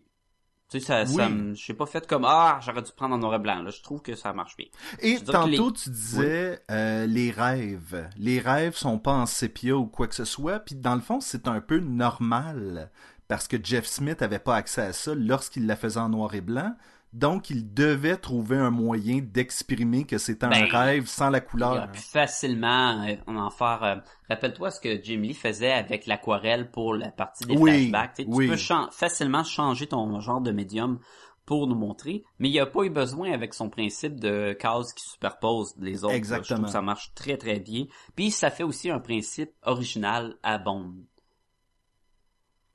Tu 0.70 0.80
sais 0.80 0.86
ça, 0.86 1.04
Oui. 1.04 1.54
je 1.56 1.66
sais 1.66 1.74
pas 1.74 1.86
fait 1.86 2.08
comme 2.08 2.26
ah 2.26 2.60
j'aurais 2.64 2.82
dû 2.82 2.92
prendre 2.94 3.14
en 3.16 3.18
noir 3.18 3.36
et 3.36 3.40
blanc 3.40 3.62
là. 3.62 3.70
Je 3.72 3.82
trouve 3.82 4.02
que 4.02 4.16
ça 4.16 4.34
marche 4.34 4.56
bien. 4.58 4.68
Et 5.00 5.20
tantôt, 5.20 5.48
les- 5.48 5.74
tu 5.74 5.90
disais 5.90 6.62
euh, 6.72 7.06
les 7.06 7.30
rêves. 7.32 8.10
Les 8.18 8.40
rêves 8.40 8.76
sont 8.76 8.98
pas 8.98 9.14
en 9.14 9.26
sépia 9.26 9.76
ou 9.78 9.86
quoi 9.88 10.08
que 10.08 10.16
ce 10.16 10.26
soit. 10.26 10.60
Puis 10.60 10.76
dans 10.76 10.96
le 10.96 11.02
fond, 11.02 11.20
c'est 11.20 11.48
un 11.48 11.62
peu 11.62 11.80
normal 11.80 12.90
parce 13.32 13.48
que 13.48 13.56
Jeff 13.64 13.86
Smith 13.86 14.22
avait 14.22 14.40
pas 14.40 14.58
accès 14.58 14.82
à 14.82 14.92
ça 14.92 15.16
lorsqu'il 15.16 15.66
la 15.66 15.78
faisait 15.78 16.02
en 16.02 16.10
noir 16.10 16.36
et 16.36 16.42
blanc. 16.42 16.76
Donc, 17.14 17.50
il 17.50 17.74
devait 17.74 18.18
trouver 18.18 18.58
un 18.58 18.72
moyen 18.72 19.20
d'exprimer 19.22 20.04
que 20.06 20.18
c'était 20.18 20.48
un 20.48 20.50
Ben, 20.50 20.66
rêve 20.66 21.06
sans 21.08 21.30
la 21.30 21.38
Il 21.38 21.46
couleur. 21.46 21.72
aurait 21.72 21.92
pu 21.92 22.00
facilement 22.02 23.06
euh, 23.08 23.16
en 23.28 23.50
faire. 23.50 23.84
euh, 23.84 23.96
Rappelle-toi 24.30 24.70
ce 24.72 24.82
que 24.82 25.02
Jim 25.02 25.22
Lee 25.22 25.34
faisait 25.34 25.72
avec 25.72 26.08
l'aquarelle 26.08 26.72
pour 26.72 26.94
la 26.94 27.10
partie 27.10 27.46
des 27.46 27.56
Oui, 27.56 27.90
flashbacks. 27.90 28.16
Tu 28.16 28.24
sais, 28.24 28.30
tu 28.30 28.36
oui. 28.36 28.48
peux 28.50 28.58
facilement 28.92 29.46
changer 29.46 29.88
ton 29.88 30.20
genre 30.20 30.42
de 30.42 30.52
médium 30.52 31.00
pour 31.46 31.68
nous 31.68 31.76
montrer, 31.76 32.24
mais 32.40 32.50
il 32.50 32.52
n'y 32.52 32.60
a 32.60 32.66
pas 32.66 32.84
eu 32.84 32.90
besoin 32.90 33.32
avec 33.32 33.54
son 33.54 33.70
principe 33.70 34.20
de 34.20 34.52
cases 34.54 34.92
qui 34.94 35.06
superposent 35.10 35.74
les 35.80 36.04
autres. 36.04 36.14
Je 36.14 36.18
Exactement. 36.18 36.58
trouve 36.60 36.66
que 36.68 36.72
ça 36.74 36.82
marche 36.82 37.14
très 37.16 37.38
très 37.38 37.62
bien. 37.62 37.86
Puis 38.16 38.32
ça 38.32 38.52
fait 38.52 38.64
aussi 38.64 38.90
un 38.90 39.00
principe 39.00 39.52
original 39.64 40.36
à 40.44 40.58
Bond. 40.58 40.94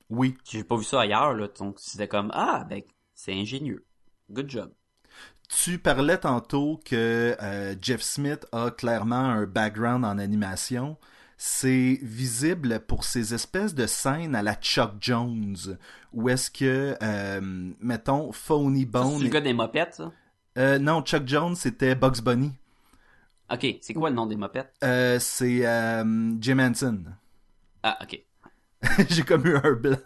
Oui. 0.09 0.37
J'ai 0.43 0.63
pas 0.63 0.77
vu 0.77 0.83
ça 0.83 1.01
ailleurs, 1.01 1.33
là. 1.33 1.47
Donc 1.59 1.77
c'était 1.79 2.07
comme 2.07 2.31
ah 2.33 2.65
ben 2.69 2.81
c'est 3.13 3.33
ingénieux. 3.33 3.85
Good 4.29 4.49
job. 4.49 4.71
Tu 5.49 5.79
parlais 5.79 6.17
tantôt 6.17 6.79
que 6.83 7.35
euh, 7.41 7.73
Jeff 7.81 8.01
Smith 8.01 8.45
a 8.51 8.69
clairement 8.69 9.15
un 9.15 9.45
background 9.45 10.03
en 10.03 10.17
animation. 10.17 10.97
C'est 11.37 11.99
visible 12.01 12.81
pour 12.81 13.03
ces 13.05 13.33
espèces 13.33 13.73
de 13.73 13.85
scènes 13.87 14.35
à 14.35 14.41
la 14.41 14.55
Chuck 14.55 14.95
Jones, 14.99 15.55
où 16.11 16.29
est-ce 16.29 16.49
que, 16.51 16.97
euh, 17.01 17.39
mettons, 17.79 18.31
Phony 18.31 18.85
Bone... 18.85 19.19
C'est 19.19 19.23
le 19.23 19.29
gars 19.29 19.41
des 19.41 19.53
mopettes, 19.53 19.93
ça? 19.93 20.11
Euh, 20.57 20.79
non, 20.79 21.01
Chuck 21.03 21.27
Jones, 21.27 21.55
c'était 21.55 21.95
Bugs 21.95 22.21
Bunny. 22.23 22.51
Ok, 23.51 23.67
c'est 23.81 23.93
quoi 23.93 24.09
le 24.09 24.15
nom 24.15 24.25
des 24.25 24.35
mopettes? 24.35 24.73
C'est 24.81 25.61
Jim 26.41 26.59
Henson. 26.59 27.03
Ah, 27.83 27.99
ok. 28.01 28.19
J'ai 29.09 29.23
comme 29.23 29.45
eu 29.47 29.55
un 29.57 29.73
blanc. 29.73 29.97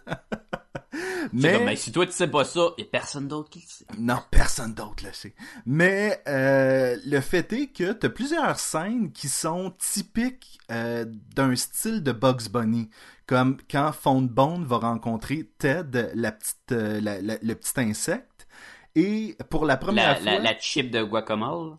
Mais 1.32 1.52
comme, 1.52 1.64
ben, 1.64 1.76
si 1.76 1.92
toi 1.92 2.06
tu 2.06 2.12
sais 2.12 2.28
pas 2.28 2.44
ça, 2.44 2.60
a 2.78 2.84
personne 2.90 3.28
d'autre 3.28 3.50
qui 3.50 3.60
le 3.60 3.66
sait. 3.66 3.86
non, 3.98 4.18
personne 4.30 4.74
d'autre 4.74 5.04
le 5.06 5.12
sait. 5.12 5.34
Mais 5.66 6.22
euh, 6.28 6.96
le 7.06 7.20
fait 7.20 7.52
est 7.52 7.68
que 7.68 7.92
t'as 7.92 8.08
plusieurs 8.08 8.58
scènes 8.58 9.12
qui 9.12 9.28
sont 9.28 9.70
typiques 9.78 10.58
euh, 10.70 11.04
d'un 11.34 11.54
style 11.56 12.02
de 12.02 12.12
Bugs 12.12 12.48
Bunny, 12.50 12.90
comme 13.26 13.58
quand 13.70 13.92
Bone 14.22 14.64
va 14.64 14.78
rencontrer 14.78 15.50
Ted, 15.58 16.10
la 16.14 16.32
petite, 16.32 16.72
euh, 16.72 17.00
la- 17.00 17.20
la- 17.20 17.38
le 17.42 17.54
petit 17.54 17.80
insecte, 17.80 18.46
et 18.94 19.36
pour 19.50 19.64
la 19.64 19.76
première 19.76 20.20
La, 20.20 20.20
fois, 20.20 20.38
la 20.38 20.58
chip 20.58 20.90
de 20.90 21.02
guacamole. 21.02 21.76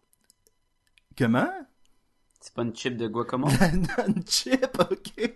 comment? 1.17 1.51
C'est 2.43 2.53
pas 2.53 2.63
une 2.63 2.75
chip 2.75 2.97
de 2.97 3.07
guacamole? 3.07 3.53
Une 4.05 4.27
chip, 4.27 4.77
ok. 4.77 5.31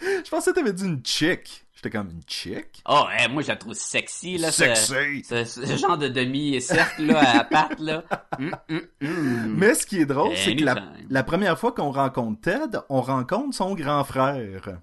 Je 0.00 0.30
pensais 0.30 0.50
que 0.50 0.56
t'avais 0.56 0.72
dit 0.72 0.84
une 0.84 1.00
chick. 1.06 1.64
J'étais 1.76 1.90
comme 1.90 2.10
une 2.10 2.22
chick? 2.26 2.82
Oh, 2.88 3.04
eh, 3.20 3.28
moi, 3.28 3.42
je 3.42 3.48
la 3.48 3.56
trouve 3.56 3.74
sexy, 3.74 4.36
là. 4.36 4.50
Sexy. 4.50 5.22
Ce, 5.22 5.44
ce 5.44 5.76
genre 5.76 5.96
de 5.96 6.08
demi-cercle, 6.08 7.06
là, 7.06 7.38
à 7.38 7.44
pattes, 7.44 7.78
là. 7.78 8.02
Hum, 8.36 8.50
hum, 8.68 8.80
hum. 9.00 9.54
Mais 9.56 9.74
ce 9.74 9.86
qui 9.86 10.00
est 10.00 10.06
drôle, 10.06 10.36
c'est 10.36 10.56
que 10.56 10.64
la 11.08 11.22
première 11.22 11.56
fois 11.56 11.70
qu'on 11.70 11.92
rencontre 11.92 12.40
Ted, 12.40 12.78
on 12.88 13.00
rencontre 13.00 13.54
son 13.54 13.76
grand 13.76 14.02
frère. 14.02 14.80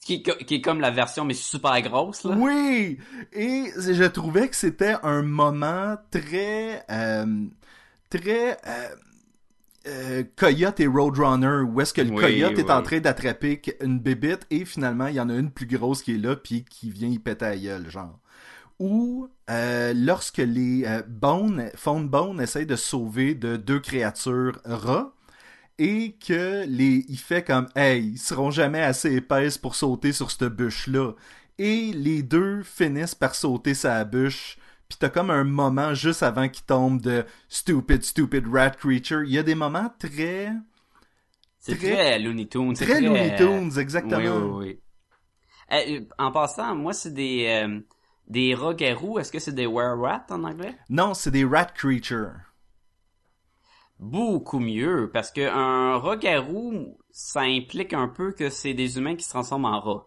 Qui, 0.00 0.22
qui 0.22 0.54
est 0.54 0.60
comme 0.60 0.82
la 0.82 0.90
version, 0.90 1.24
mais 1.24 1.32
super 1.32 1.80
grosse, 1.80 2.24
là. 2.24 2.36
Oui! 2.36 2.98
Et 3.32 3.72
je 3.74 4.04
trouvais 4.04 4.50
que 4.50 4.54
c'était 4.54 4.96
un 5.02 5.22
moment 5.22 5.96
très... 6.10 6.84
euh, 6.90 7.46
très... 8.18 8.56
euh, 8.66 8.88
euh, 9.86 10.24
Coyote 10.36 10.80
et 10.80 10.86
Roadrunner, 10.86 11.60
où 11.62 11.80
est-ce 11.80 11.94
que 11.94 12.02
le 12.02 12.10
Oui, 12.10 12.20
coyote 12.20 12.58
est 12.58 12.70
en 12.70 12.82
train 12.82 12.98
d'attraper 12.98 13.62
une 13.80 14.00
bébite 14.00 14.46
et 14.50 14.64
finalement 14.64 15.06
il 15.06 15.14
y 15.14 15.20
en 15.20 15.28
a 15.28 15.34
une 15.34 15.50
plus 15.50 15.66
grosse 15.66 16.02
qui 16.02 16.14
est 16.14 16.18
là 16.18 16.34
puis 16.36 16.64
qui 16.64 16.90
vient 16.90 17.08
y 17.08 17.18
péter 17.18 17.44
la 17.44 17.56
gueule, 17.56 17.90
genre. 17.90 18.18
Ou 18.78 19.28
euh, 19.48 19.94
lorsque 19.94 20.38
les 20.38 20.84
euh, 20.86 21.02
Bone, 21.06 21.70
Phone 21.76 22.08
Bone 22.08 22.40
essayent 22.40 22.66
de 22.66 22.76
sauver 22.76 23.34
de 23.34 23.56
deux 23.56 23.80
créatures 23.80 24.60
rats 24.64 25.12
et 25.78 26.16
que 26.26 26.64
les 26.66 27.04
il 27.08 27.18
fait 27.18 27.42
comme 27.44 27.68
hey, 27.76 28.02
ils 28.14 28.18
seront 28.18 28.50
jamais 28.50 28.82
assez 28.82 29.14
épaisses 29.14 29.58
pour 29.58 29.74
sauter 29.76 30.12
sur 30.12 30.30
cette 30.30 30.44
bûche 30.44 30.88
là 30.88 31.12
et 31.58 31.92
les 31.92 32.22
deux 32.22 32.62
finissent 32.62 33.14
par 33.14 33.34
sauter 33.34 33.74
sa 33.74 34.04
bûche 34.04 34.58
puis 34.88 34.98
t'as 34.98 35.08
comme 35.08 35.30
un 35.30 35.44
moment 35.44 35.94
juste 35.94 36.22
avant 36.22 36.48
qu'ils 36.48 36.64
tombent 36.64 37.00
de 37.00 37.24
stupid 37.48 38.02
stupid 38.04 38.46
rat 38.52 38.70
creature 38.70 39.22
il 39.24 39.30
y 39.32 39.38
a 39.38 39.42
des 39.42 39.54
moments 39.54 39.90
très 39.98 40.52
C'est 41.58 41.76
très- 41.76 41.92
très, 41.92 42.18
Looney 42.20 42.46
Tunes. 42.48 42.74
c'est 42.76 42.84
très 42.86 43.00
Looney 43.00 43.32
euh, 43.32 43.36
Tunes 43.36 43.78
exactement 43.78 44.18
Oui, 44.18 44.28
oui, 44.28 44.66
oui. 44.68 44.80
Eh, 45.72 45.96
euh, 45.98 46.00
en 46.18 46.30
passant, 46.30 46.76
moi, 46.76 46.92
c'est 46.92 47.12
des, 47.12 47.46
euh, 47.48 47.80
des 48.28 48.54
rogarous. 48.54 49.18
Est-ce 49.18 49.32
que 49.32 49.40
c'est 49.40 49.50
des 49.54 49.66
were-rat 49.66 50.24
en 50.30 50.44
anglais? 50.44 50.76
non 50.88 51.12
c'est 51.14 51.32
des 51.32 51.44
rat 51.44 51.64
creatures 51.66 52.34
Beaucoup 53.98 54.58
mieux, 54.60 55.10
parce 55.12 55.32
que 55.32 55.40
un 55.48 55.96
rat-garou, 55.98 56.98
ça 57.10 57.40
implique 57.40 57.94
un 57.94 58.08
peu 58.08 58.32
que 58.32 58.50
c'est 58.50 58.74
des 58.74 58.98
humains 58.98 59.16
qui 59.16 59.24
se 59.24 59.30
transforment 59.30 59.64
en 59.64 59.80
rats. 59.80 60.06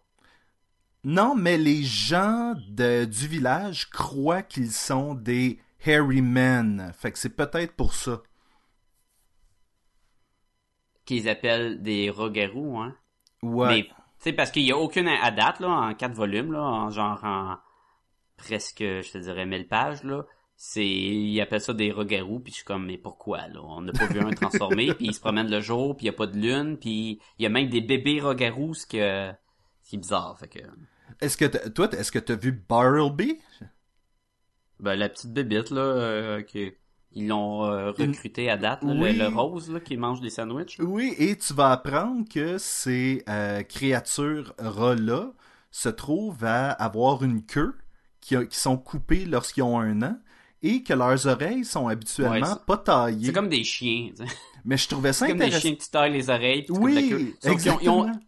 Non 1.04 1.36
mais 1.36 1.58
les 1.58 1.84
gens 1.84 2.56
de, 2.70 3.06
du 3.06 3.28
village 3.28 3.90
croient 3.90 4.44
qu'ils 4.44 4.72
sont 4.72 5.14
des 5.14 5.60
hairy 5.86 6.22
men 6.22 6.92
fait 6.98 7.12
que 7.12 7.20
c'est 7.20 7.36
peut-être 7.36 7.76
pour 7.76 7.94
ça 7.94 8.22
Qu'ils 11.06 11.28
appellent 11.28 11.82
des 11.82 12.12
rat-garous, 12.12 12.78
hein. 12.78 12.96
ouais 13.42 13.68
Mais, 13.68 13.84
tu 13.84 13.92
sais, 14.20 14.34
parce 14.34 14.52
qu'il 14.52 14.62
y 14.62 14.72
a 14.72 14.78
aucune 14.78 15.08
à 15.08 15.32
date, 15.32 15.60
là, 15.60 15.70
en 15.70 15.94
quatre 15.96 16.14
volumes, 16.14 16.52
là, 16.52 16.62
en 16.62 16.92
genre 16.92 17.24
en 17.24 17.58
presque, 18.38 18.80
je 18.80 19.12
te 19.12 19.18
dirais, 19.18 19.46
1000 19.46 19.68
pages, 19.68 20.04
là. 20.04 20.26
C'est, 20.56 20.86
ils 20.86 21.40
appellent 21.40 21.62
ça 21.62 21.74
des 21.74 21.92
rogarous, 21.92 22.42
puis 22.42 22.52
je 22.52 22.58
suis 22.58 22.66
comme, 22.66 22.86
mais 22.86 22.98
pourquoi, 22.98 23.48
là? 23.48 23.62
On 23.64 23.82
n'a 23.82 23.94
pas 23.94 24.08
vu 24.08 24.20
un 24.20 24.32
transformé, 24.32 24.94
puis 24.96 25.08
ils 25.08 25.14
se 25.14 25.20
promènent 25.20 25.50
le 25.50 25.62
jour, 25.62 25.96
puis 25.96 26.06
il 26.06 26.08
y 26.08 26.10
a 26.10 26.14
pas 26.14 26.28
de 26.28 26.38
lune, 26.38 26.78
puis 26.78 27.20
il 27.38 27.44
y 27.44 27.46
a 27.46 27.50
même 27.50 27.70
des 27.70 27.82
bébés 27.82 28.20
rogarous, 28.20 28.74
ce 28.74 28.86
que, 28.86 29.32
ce 29.90 29.92
qui 29.92 29.96
est 29.96 30.00
bizarre, 30.00 30.38
fait 30.38 30.48
que, 30.48 30.60
Est-ce 31.20 31.36
que 31.36 31.46
t'as- 31.46 31.68
toi, 31.72 31.90
est-ce 31.94 32.12
que 32.12 32.20
t'as 32.20 32.36
vu 32.36 32.52
Bartleby? 32.52 33.40
ben, 34.80 34.94
la 34.96 35.10
petite 35.10 35.34
bébite, 35.34 35.72
là, 35.72 35.82
euh, 35.82 36.42
qui, 36.44 36.72
ils 37.14 37.28
l'ont 37.28 37.66
euh, 37.66 37.90
recruté 37.92 38.52
à 38.52 38.58
date, 38.58 38.84
là, 38.84 38.94
le- 38.94 39.02
Oui. 39.02 39.18
le, 39.18 39.28
rose, 39.28 39.72
là, 39.72 39.80
qui 39.80 39.98
mange 39.98 40.22
des 40.22 40.30
sandwichs. 40.30 40.78
Oui, 40.80 41.16
et 41.18 41.36
tu 41.38 41.54
vas 41.56 41.72
apprendre 41.72 42.24
que 42.30 42.60
ces 42.60 43.24
euh, 43.28 43.64
créatures 43.64 44.54
rats-là 44.60 45.32
se 45.72 45.90
trouvent 45.90 46.46
à 46.46 46.70
avoir 46.72 47.24
une 47.24 47.44
queue 47.44 47.76
qui, 48.22 48.36
a- 48.36 48.46
qui 48.46 48.60
sont 48.60 48.78
coupées 48.78 49.26
lorsqu'ils 49.26 49.64
ont 49.64 49.80
un 49.80 50.02
an 50.04 50.20
et 50.62 50.84
que 50.84 50.94
leurs 50.94 51.26
oreilles 51.26 51.66
sont 51.66 51.88
habituellement 51.88 52.34
Ouais, 52.48 52.54
c'est- 52.60 52.66
pas 52.68 52.78
taillées. 52.78 53.26
C'est 53.28 53.34
comme 53.34 53.50
des 53.50 53.64
chiens, 53.64 54.12
tu 54.16 54.24
sais. 54.28 54.32
Mais 54.66 54.78
je 54.78 54.88
trouvais 54.88 55.14
ça 55.14 55.26
C'est 55.26 55.32
comme 55.32 55.40
des 55.40 55.46
intéressant. 55.46 55.62
chiens 55.68 55.76
que 55.78 55.82
tu 55.84 55.90
tailles 55.90 56.14
les 56.14 56.30
oreilles, 56.30 56.62
puis. 56.64 56.76
Oui, 56.78 57.36
Sauf 57.42 57.60
qu'ils 57.62 57.72
ont- 57.72 57.80
ils 57.82 57.90
ont- 57.90 58.04
exactement. 58.06 58.26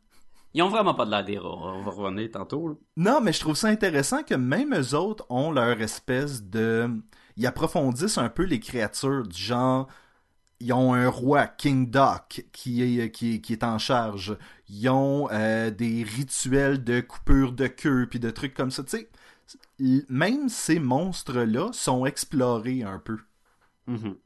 Ils 0.53 0.61
ont 0.63 0.69
vraiment 0.69 0.93
pas 0.93 1.05
de 1.05 1.11
l'air 1.11 1.25
des 1.25 1.37
rats. 1.37 1.49
On 1.49 1.81
va 1.83 1.91
revenir 1.91 2.29
tantôt. 2.31 2.67
là. 2.69 2.75
Non, 2.97 3.21
mais 3.21 3.33
je 3.33 3.39
trouve 3.39 3.55
ça 3.55 3.67
intéressant 3.69 4.23
que 4.23 4.35
même 4.35 4.73
eux 4.75 4.93
autres 4.95 5.25
ont 5.29 5.51
leur 5.51 5.81
espèce 5.81 6.43
de... 6.43 6.89
Ils 7.37 7.47
approfondissent 7.47 8.17
un 8.17 8.29
peu 8.29 8.43
les 8.43 8.59
créatures 8.59 9.27
du 9.27 9.41
genre... 9.41 9.87
Ils 10.61 10.73
ont 10.73 10.93
un 10.93 11.09
roi, 11.09 11.47
King 11.47 11.89
Doc, 11.91 12.45
qui 12.53 12.83
est, 12.83 13.11
qui, 13.11 13.35
est- 13.35 13.41
qui 13.41 13.53
est 13.53 13.63
en 13.63 13.77
charge. 13.79 14.37
Ils 14.69 14.89
ont 14.89 15.29
euh, 15.31 15.71
des 15.71 16.03
rituels 16.03 16.83
de 16.83 17.01
coupure 17.01 17.53
de 17.53 17.67
queue, 17.67 18.07
puis 18.09 18.19
de 18.19 18.31
trucs 18.31 18.53
comme 18.55 18.71
ça. 18.71 18.83
Tu 18.83 18.97
sais, 18.97 19.09
même 20.09 20.49
ces 20.49 20.79
monstres-là 20.79 21.69
sont 21.73 22.05
explorés 22.05 22.83
un 22.83 22.99
peu. 22.99 23.17
Mhm. 23.87 24.21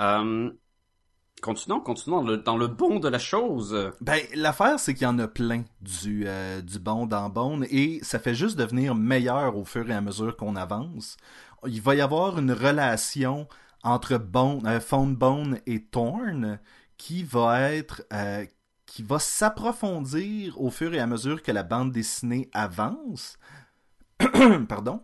Euh, 0.00 0.50
continuons, 1.40 1.80
continuons 1.80 2.22
dans 2.36 2.56
le, 2.56 2.66
bon 2.66 3.00
de 3.00 3.08
la 3.08 3.18
chose. 3.18 3.92
Ben, 4.00 4.20
l'affaire, 4.34 4.78
c'est 4.78 4.94
qu'il 4.94 5.04
y 5.04 5.06
en 5.06 5.18
a 5.18 5.28
plein 5.28 5.64
du, 5.80 6.24
euh, 6.26 6.60
du 6.60 6.78
bon 6.78 7.06
dans 7.06 7.28
Bone 7.28 7.66
et 7.70 8.00
ça 8.02 8.18
fait 8.18 8.34
juste 8.34 8.56
devenir 8.56 8.94
meilleur 8.94 9.56
au 9.56 9.64
fur 9.64 9.90
et 9.90 9.94
à 9.94 10.00
mesure 10.00 10.36
qu'on 10.36 10.56
avance. 10.56 11.16
Il 11.66 11.82
va 11.82 11.94
y 11.94 12.00
avoir 12.00 12.38
une 12.38 12.52
relation 12.52 13.46
entre 13.82 14.18
Bone, 14.18 14.66
euh, 14.66 15.56
et 15.66 15.84
Thorn 15.84 16.58
qui 16.96 17.24
va 17.24 17.72
être, 17.72 18.02
euh, 18.12 18.44
qui 18.86 19.02
va 19.02 19.18
s'approfondir 19.18 20.60
au 20.60 20.70
fur 20.70 20.92
et 20.94 21.00
à 21.00 21.06
mesure 21.06 21.42
que 21.42 21.52
la 21.52 21.62
bande 21.62 21.92
dessinée 21.92 22.50
avance. 22.52 23.38
Pardon. 24.68 25.02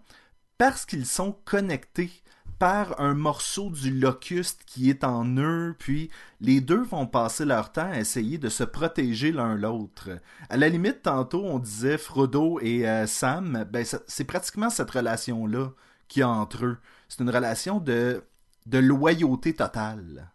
Parce 0.58 0.86
qu'ils 0.86 1.06
sont 1.06 1.32
connectés 1.44 2.10
par 2.58 3.00
un 3.00 3.14
morceau 3.14 3.70
du 3.70 3.90
locuste 3.90 4.62
qui 4.66 4.88
est 4.90 5.04
en 5.04 5.24
eux, 5.36 5.74
puis 5.78 6.10
les 6.40 6.60
deux 6.60 6.82
vont 6.82 7.06
passer 7.06 7.44
leur 7.44 7.72
temps 7.72 7.90
à 7.90 7.98
essayer 7.98 8.38
de 8.38 8.48
se 8.48 8.64
protéger 8.64 9.32
l'un 9.32 9.54
l'autre. 9.54 10.10
À 10.48 10.56
la 10.56 10.68
limite, 10.68 11.02
tantôt, 11.02 11.44
on 11.44 11.58
disait 11.58 11.98
Frodo 11.98 12.58
et 12.60 12.88
euh, 12.88 13.06
Sam, 13.06 13.66
ben 13.70 13.84
c'est 14.06 14.24
pratiquement 14.24 14.70
cette 14.70 14.90
relation-là 14.90 15.70
qu'il 16.08 16.20
y 16.20 16.22
a 16.22 16.28
entre 16.28 16.64
eux. 16.64 16.78
C'est 17.08 17.22
une 17.22 17.30
relation 17.30 17.78
de, 17.78 18.24
de 18.66 18.78
loyauté 18.78 19.54
totale. 19.54 20.32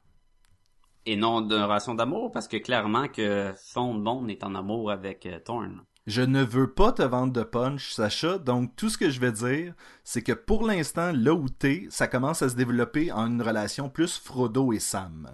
Et 1.05 1.15
non 1.15 1.41
d'une 1.41 1.63
relation 1.63 1.95
d'amour, 1.95 2.31
parce 2.31 2.47
que 2.47 2.57
clairement 2.57 3.07
que 3.07 3.51
Fond 3.57 3.95
Bond 3.95 4.27
est 4.27 4.43
en 4.43 4.53
amour 4.53 4.91
avec 4.91 5.25
euh, 5.25 5.39
Thorn. 5.39 5.81
Je 6.07 6.21
ne 6.21 6.43
veux 6.43 6.73
pas 6.73 6.91
te 6.91 7.03
vendre 7.03 7.31
de 7.31 7.43
punch, 7.43 7.91
Sacha, 7.91 8.39
donc 8.39 8.75
tout 8.75 8.89
ce 8.89 8.97
que 8.97 9.09
je 9.11 9.19
vais 9.19 9.31
dire, 9.31 9.75
c'est 10.03 10.23
que 10.23 10.31
pour 10.31 10.65
l'instant, 10.65 11.11
là 11.13 11.33
où 11.33 11.47
t'es, 11.47 11.87
ça 11.91 12.07
commence 12.07 12.41
à 12.41 12.49
se 12.49 12.55
développer 12.55 13.11
en 13.11 13.27
une 13.27 13.41
relation 13.41 13.89
plus 13.89 14.17
Frodo 14.17 14.73
et 14.73 14.79
Sam. 14.79 15.29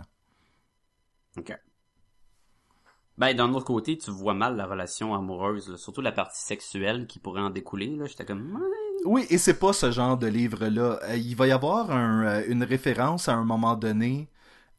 Ok. 1.38 1.58
Ben, 3.17 3.36
d'un 3.36 3.53
autre 3.53 3.65
côté, 3.65 3.97
tu 3.97 4.12
vois 4.12 4.34
mal 4.34 4.58
la 4.58 4.67
relation 4.67 5.15
amoureuse, 5.15 5.69
là, 5.69 5.77
surtout 5.77 6.01
la 6.01 6.12
partie 6.12 6.41
sexuelle 6.41 7.08
qui 7.08 7.19
pourrait 7.19 7.41
en 7.41 7.49
découler. 7.49 7.95
Là, 7.95 8.06
j'étais 8.06 8.25
comme. 8.25 8.62
Oui, 9.06 9.25
et 9.30 9.38
c'est 9.38 9.58
pas 9.58 9.74
ce 9.74 9.89
genre 9.91 10.18
de 10.18 10.28
livre-là. 10.28 10.99
Euh, 11.03 11.15
il 11.15 11.36
va 11.36 11.47
y 11.47 11.51
avoir 11.51 11.91
un, 11.91 12.26
euh, 12.26 12.43
une 12.47 12.63
référence 12.63 13.30
à 13.30 13.34
un 13.34 13.45
moment 13.45 13.76
donné 13.76 14.30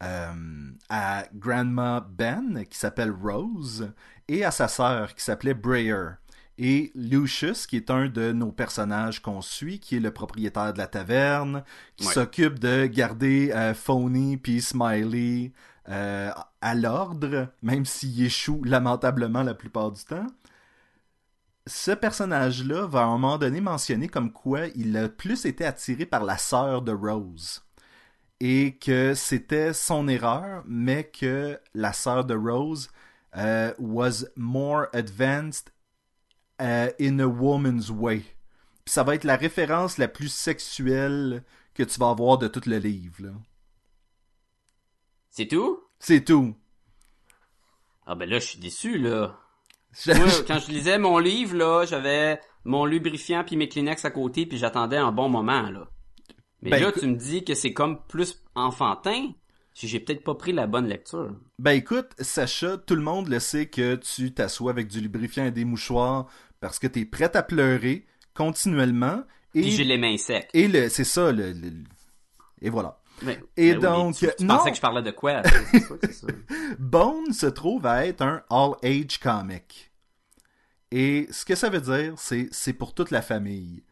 euh, 0.02 0.70
à 0.88 1.24
Grandma 1.34 2.06
Ben, 2.10 2.64
qui 2.66 2.78
s'appelle 2.78 3.10
Rose, 3.10 3.92
et 4.28 4.44
à 4.44 4.50
sa 4.50 4.68
sœur, 4.68 5.14
qui 5.14 5.22
s'appelait 5.24 5.54
Breyer. 5.54 6.10
Et 6.58 6.90
Lucius, 6.96 7.66
qui 7.66 7.76
est 7.76 7.90
un 7.90 8.08
de 8.08 8.32
nos 8.32 8.50
personnages 8.52 9.22
qu'on 9.22 9.40
suit, 9.42 9.78
qui 9.80 9.96
est 9.96 10.00
le 10.00 10.10
propriétaire 10.12 10.72
de 10.72 10.78
la 10.78 10.88
taverne, 10.88 11.62
qui 11.96 12.06
Ouais. 12.06 12.12
s'occupe 12.12 12.58
de 12.58 12.86
garder 12.86 13.52
euh, 13.52 13.74
Phony 13.74 14.36
puis 14.36 14.60
Smiley 14.60 15.52
euh, 15.88 16.30
à 16.60 16.74
l'ordre, 16.74 17.48
même 17.62 17.84
s'il 17.84 18.22
échoue 18.24 18.62
lamentablement 18.64 19.42
la 19.42 19.54
plupart 19.54 19.92
du 19.92 20.04
temps 20.04 20.26
ce 21.66 21.90
personnage-là 21.92 22.86
va 22.86 23.00
à 23.00 23.04
un 23.04 23.10
moment 23.18 23.38
donné 23.38 23.60
mentionner 23.60 24.08
comme 24.08 24.32
quoi 24.32 24.66
il 24.74 24.96
a 24.96 25.08
plus 25.08 25.44
été 25.44 25.64
attiré 25.64 26.06
par 26.06 26.24
la 26.24 26.38
sœur 26.38 26.82
de 26.82 26.92
Rose. 26.92 27.62
Et 28.40 28.76
que 28.76 29.14
c'était 29.14 29.72
son 29.72 30.06
erreur, 30.06 30.62
mais 30.66 31.04
que 31.04 31.58
la 31.74 31.92
sœur 31.92 32.24
de 32.24 32.34
Rose 32.36 32.88
uh, 33.34 33.70
was 33.78 34.24
more 34.36 34.86
advanced 34.92 35.72
uh, 36.60 36.90
in 37.00 37.18
a 37.18 37.26
woman's 37.26 37.90
way. 37.90 38.20
Puis 38.84 38.92
ça 38.94 39.02
va 39.02 39.16
être 39.16 39.24
la 39.24 39.36
référence 39.36 39.98
la 39.98 40.06
plus 40.08 40.28
sexuelle 40.32 41.42
que 41.74 41.82
tu 41.82 41.98
vas 41.98 42.10
avoir 42.10 42.38
de 42.38 42.46
tout 42.48 42.62
le 42.66 42.78
livre. 42.78 43.32
C'est 45.30 45.46
tout? 45.48 45.80
C'est 45.98 46.24
tout. 46.24 46.54
Ah 48.06 48.14
ben 48.14 48.28
là, 48.28 48.38
je 48.38 48.46
suis 48.46 48.58
déçu, 48.58 48.98
là. 48.98 49.38
Je- 49.92 50.12
Moi, 50.12 50.26
quand 50.46 50.58
je 50.60 50.70
lisais 50.70 50.98
mon 50.98 51.18
livre, 51.18 51.56
là, 51.56 51.84
j'avais 51.86 52.40
mon 52.64 52.84
lubrifiant 52.84 53.44
puis 53.44 53.56
mes 53.56 53.68
Kleenex 53.68 54.04
à 54.04 54.10
côté, 54.10 54.46
puis 54.46 54.58
j'attendais 54.58 54.96
un 54.96 55.12
bon 55.12 55.28
moment, 55.28 55.70
là. 55.70 55.88
Mais 56.62 56.70
Ben, 56.70 56.80
là, 56.82 56.88
écoute- 56.88 57.02
tu 57.02 57.08
me 57.08 57.16
dis 57.16 57.44
que 57.44 57.54
c'est 57.54 57.72
comme 57.72 58.00
plus 58.08 58.42
enfantin. 58.54 59.30
Si 59.74 59.86
J'ai 59.86 60.00
peut-être 60.00 60.24
pas 60.24 60.34
pris 60.34 60.52
la 60.52 60.66
bonne 60.66 60.88
lecture. 60.88 61.36
Ben 61.60 61.70
écoute, 61.70 62.10
Sacha, 62.18 62.78
tout 62.78 62.96
le 62.96 63.02
monde 63.02 63.28
le 63.28 63.38
sait 63.38 63.66
que 63.66 63.94
tu 63.94 64.34
t'assois 64.34 64.72
avec 64.72 64.88
du 64.88 65.00
lubrifiant 65.00 65.44
et 65.44 65.52
des 65.52 65.64
mouchoirs 65.64 66.26
parce 66.58 66.80
que 66.80 66.88
t'es 66.88 67.04
prête 67.04 67.36
à 67.36 67.44
pleurer 67.44 68.04
continuellement. 68.34 69.22
Et, 69.54 69.62
Puis 69.62 69.70
j'ai 69.70 69.84
les 69.84 69.96
mains 69.96 70.16
secs. 70.16 70.48
et 70.52 70.66
le, 70.66 70.88
c'est 70.88 71.04
ça, 71.04 71.30
le, 71.30 71.54
et 72.60 72.70
voilà. 72.70 73.00
Mais- 73.22 73.38
Et 73.56 73.70
ben 73.74 73.76
oui, 73.76 73.82
donc, 73.82 74.16
tu, 74.16 74.26
tu 74.36 74.44
non. 74.44 74.56
pensais 74.56 74.70
que 74.70 74.76
je 74.76 74.80
parlais 74.80 75.02
de 75.02 75.10
quoi? 75.12 75.42
C'est 75.44 75.80
que 75.80 75.98
c'est 76.06 76.12
ça. 76.12 76.26
Bone 76.80 77.32
se 77.32 77.46
trouve 77.46 77.86
à 77.86 78.04
être 78.04 78.22
un 78.22 78.42
all-age 78.50 79.18
comic. 79.20 79.92
Et 80.90 81.28
ce 81.30 81.44
que 81.44 81.54
ça 81.54 81.68
veut 81.70 81.80
dire, 81.80 82.14
c'est 82.16 82.48
c'est 82.50 82.72
pour 82.72 82.94
toute 82.94 83.10
la 83.12 83.22
famille. 83.22 83.84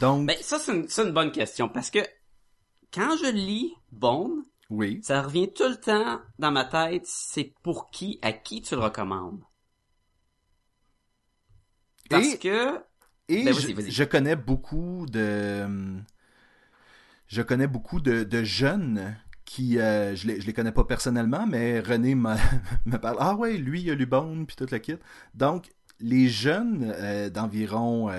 Donc, 0.00 0.26
Ben, 0.26 0.36
ça, 0.42 0.58
c'est 0.58 0.72
une, 0.74 0.86
une 1.08 1.12
bonne 1.12 1.32
question, 1.32 1.68
parce 1.68 1.90
que 1.90 2.00
quand 2.92 3.16
je 3.18 3.30
lis 3.30 3.74
Bone, 3.92 4.44
oui. 4.70 5.00
ça 5.00 5.22
revient 5.22 5.52
tout 5.52 5.68
le 5.68 5.76
temps 5.80 6.20
dans 6.38 6.50
ma 6.52 6.64
tête, 6.64 7.04
c'est 7.06 7.54
pour 7.62 7.90
qui, 7.90 8.18
à 8.22 8.32
qui 8.32 8.62
tu 8.62 8.74
le 8.76 8.80
recommandes. 8.82 9.42
Parce 12.08 12.34
Et- 12.34 12.38
que, 12.38 12.78
Et 13.28 13.44
Ben, 13.44 13.54
je, 13.54 13.90
je 13.90 14.04
connais 14.04 14.36
beaucoup 14.36 15.06
de. 15.06 15.66
Je 17.26 17.42
connais 17.42 17.66
beaucoup 17.66 18.00
de, 18.00 18.24
de 18.24 18.42
jeunes 18.44 19.16
qui. 19.44 19.78
euh, 19.78 20.14
je, 20.14 20.26
les, 20.26 20.40
je 20.40 20.46
les 20.46 20.52
connais 20.52 20.72
pas 20.72 20.84
personnellement, 20.84 21.46
mais 21.46 21.80
René 21.80 22.14
me 22.84 22.96
parle. 22.98 23.16
Ah 23.20 23.34
ouais, 23.36 23.56
lui, 23.56 23.82
il 23.82 23.90
a 23.90 23.94
lu 23.94 24.06
Bone, 24.06 24.46
puis 24.46 24.56
tout 24.56 24.66
le 24.70 24.78
kit. 24.78 24.96
Donc, 25.34 25.70
les 26.00 26.28
jeunes 26.28 26.92
euh, 26.96 27.30
d'environ 27.30 28.10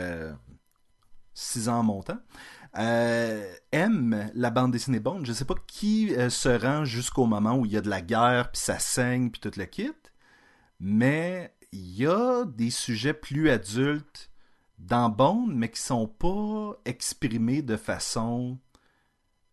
6 1.34 1.69
ans 1.69 1.79
en 1.79 1.84
montant 1.84 2.17
euh, 2.77 3.53
aiment 3.71 4.31
la 4.34 4.49
bande 4.49 4.71
dessinée 4.71 4.99
Bone. 4.99 5.25
Je 5.25 5.34
sais 5.34 5.45
pas 5.45 5.55
qui 5.67 6.13
euh, 6.15 6.29
se 6.29 6.49
rend 6.49 6.86
jusqu'au 6.86 7.25
moment 7.25 7.55
où 7.55 7.65
il 7.65 7.71
y 7.71 7.77
a 7.77 7.81
de 7.81 7.89
la 7.89 8.01
guerre, 8.01 8.51
puis 8.51 8.61
ça 8.61 8.79
saigne, 8.79 9.29
puis 9.29 9.39
tout 9.39 9.51
le 9.57 9.65
kit. 9.65 9.91
Mais 10.79 11.53
il 11.71 11.95
y 11.95 12.07
a 12.07 12.45
des 12.45 12.69
sujets 12.69 13.13
plus 13.13 13.49
adultes 13.49 14.31
dans 14.79 15.09
Bone, 15.09 15.53
mais 15.55 15.69
qui 15.69 15.81
sont 15.81 16.07
pas 16.07 16.77
exprimés 16.86 17.61
de 17.61 17.77
façon 17.77 18.57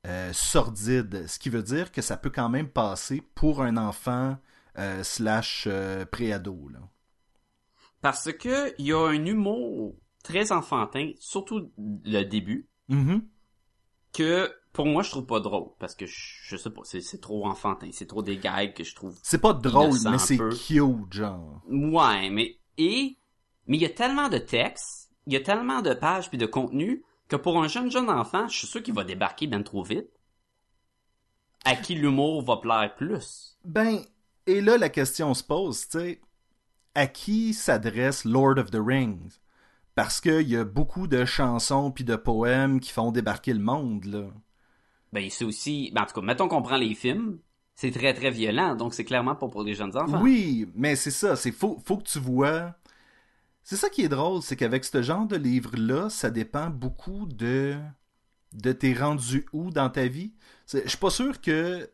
euh, 0.06 0.32
sordide. 0.32 1.26
Ce 1.26 1.38
qui 1.38 1.50
veut 1.50 1.62
dire 1.62 1.92
que 1.92 2.02
ça 2.02 2.16
peut 2.16 2.30
quand 2.30 2.48
même 2.48 2.68
passer 2.68 3.22
pour 3.34 3.62
un 3.62 3.76
enfant 3.76 4.38
euh, 4.78 5.02
slash 5.02 5.64
euh, 5.66 6.04
préado. 6.06 6.70
Parce 8.00 8.32
que 8.32 8.74
il 8.78 8.86
y 8.86 8.92
a 8.92 9.08
un 9.08 9.24
humour 9.24 9.94
très 10.22 10.52
enfantin, 10.52 11.12
surtout 11.18 11.70
le 11.78 12.22
début, 12.24 12.68
Mhm. 12.88 13.22
que 14.12 14.52
pour 14.72 14.86
moi 14.86 15.02
je 15.02 15.10
trouve 15.10 15.26
pas 15.26 15.40
drôle, 15.40 15.70
parce 15.78 15.94
que 15.94 16.06
je, 16.06 16.14
je 16.44 16.56
sais 16.56 16.70
pas, 16.70 16.82
c'est, 16.84 17.20
trop 17.20 17.46
enfantin, 17.46 17.90
c'est 17.92 18.06
trop 18.06 18.22
des 18.22 18.36
gags 18.38 18.74
que 18.74 18.84
je 18.84 18.94
trouve 18.94 19.18
C'est 19.22 19.40
pas 19.40 19.52
drôle, 19.54 19.98
mais 20.10 20.18
c'est 20.18 20.38
cute, 20.38 21.12
genre. 21.12 21.62
Ouais, 21.68 22.30
mais 22.30 22.58
et 22.78 23.16
mais 23.66 23.76
il 23.76 23.82
y 23.82 23.86
a 23.86 23.90
tellement 23.90 24.28
de 24.28 24.38
textes, 24.38 25.10
il 25.26 25.32
y 25.32 25.36
a 25.36 25.40
tellement 25.40 25.82
de 25.82 25.94
pages 25.94 26.28
puis 26.28 26.38
de 26.38 26.46
contenu 26.46 27.04
que 27.28 27.36
pour 27.36 27.62
un 27.62 27.68
jeune 27.68 27.90
jeune 27.90 28.10
enfant, 28.10 28.48
je 28.48 28.58
suis 28.58 28.66
sûr 28.66 28.82
qu'il 28.82 28.94
va 28.94 29.04
débarquer 29.04 29.46
bien 29.46 29.62
trop 29.62 29.84
vite. 29.84 30.08
À 31.64 31.76
qui 31.76 31.94
l'humour 31.94 32.42
va 32.42 32.56
plaire 32.56 32.94
plus 32.96 33.58
Ben, 33.64 34.00
et 34.46 34.60
là, 34.60 34.78
la 34.78 34.88
question 34.88 35.34
se 35.34 35.44
pose, 35.44 35.86
tu 35.88 35.98
sais, 35.98 36.20
à 36.94 37.06
qui 37.06 37.52
s'adresse 37.54 38.24
Lord 38.24 38.58
of 38.58 38.70
the 38.70 38.80
Rings? 38.80 39.38
Parce 40.00 40.22
qu'il 40.22 40.48
y 40.48 40.56
a 40.56 40.64
beaucoup 40.64 41.06
de 41.06 41.26
chansons 41.26 41.90
puis 41.90 42.04
de 42.04 42.16
poèmes 42.16 42.80
qui 42.80 42.90
font 42.90 43.12
débarquer 43.12 43.52
le 43.52 43.60
monde, 43.60 44.06
là. 44.06 44.28
Ben 45.12 45.28
c'est 45.28 45.44
aussi, 45.44 45.90
ben 45.94 46.04
en 46.04 46.06
tout 46.06 46.14
cas, 46.14 46.22
mettons 46.22 46.48
qu'on 46.48 46.62
prend 46.62 46.78
les 46.78 46.94
films, 46.94 47.38
c'est 47.74 47.90
très 47.90 48.14
très 48.14 48.30
violent, 48.30 48.76
donc 48.76 48.94
c'est 48.94 49.04
clairement 49.04 49.34
pas 49.34 49.48
pour 49.48 49.62
les 49.62 49.74
jeunes 49.74 49.94
enfants. 49.98 50.22
Oui, 50.22 50.66
mais 50.74 50.96
c'est 50.96 51.10
ça, 51.10 51.36
c'est 51.36 51.52
faut, 51.52 51.78
faut 51.84 51.98
que 51.98 52.04
tu 52.04 52.18
vois. 52.18 52.76
C'est 53.62 53.76
ça 53.76 53.90
qui 53.90 54.00
est 54.00 54.08
drôle, 54.08 54.40
c'est 54.40 54.56
qu'avec 54.56 54.86
ce 54.86 55.02
genre 55.02 55.26
de 55.26 55.36
livre-là, 55.36 56.08
ça 56.08 56.30
dépend 56.30 56.70
beaucoup 56.70 57.26
de 57.26 57.76
de 58.54 58.72
t'es 58.72 58.94
rendu 58.94 59.44
où 59.52 59.70
dans 59.70 59.90
ta 59.90 60.06
vie. 60.06 60.32
Je 60.72 60.88
suis 60.88 60.96
pas 60.96 61.10
sûr 61.10 61.42
que 61.42 61.90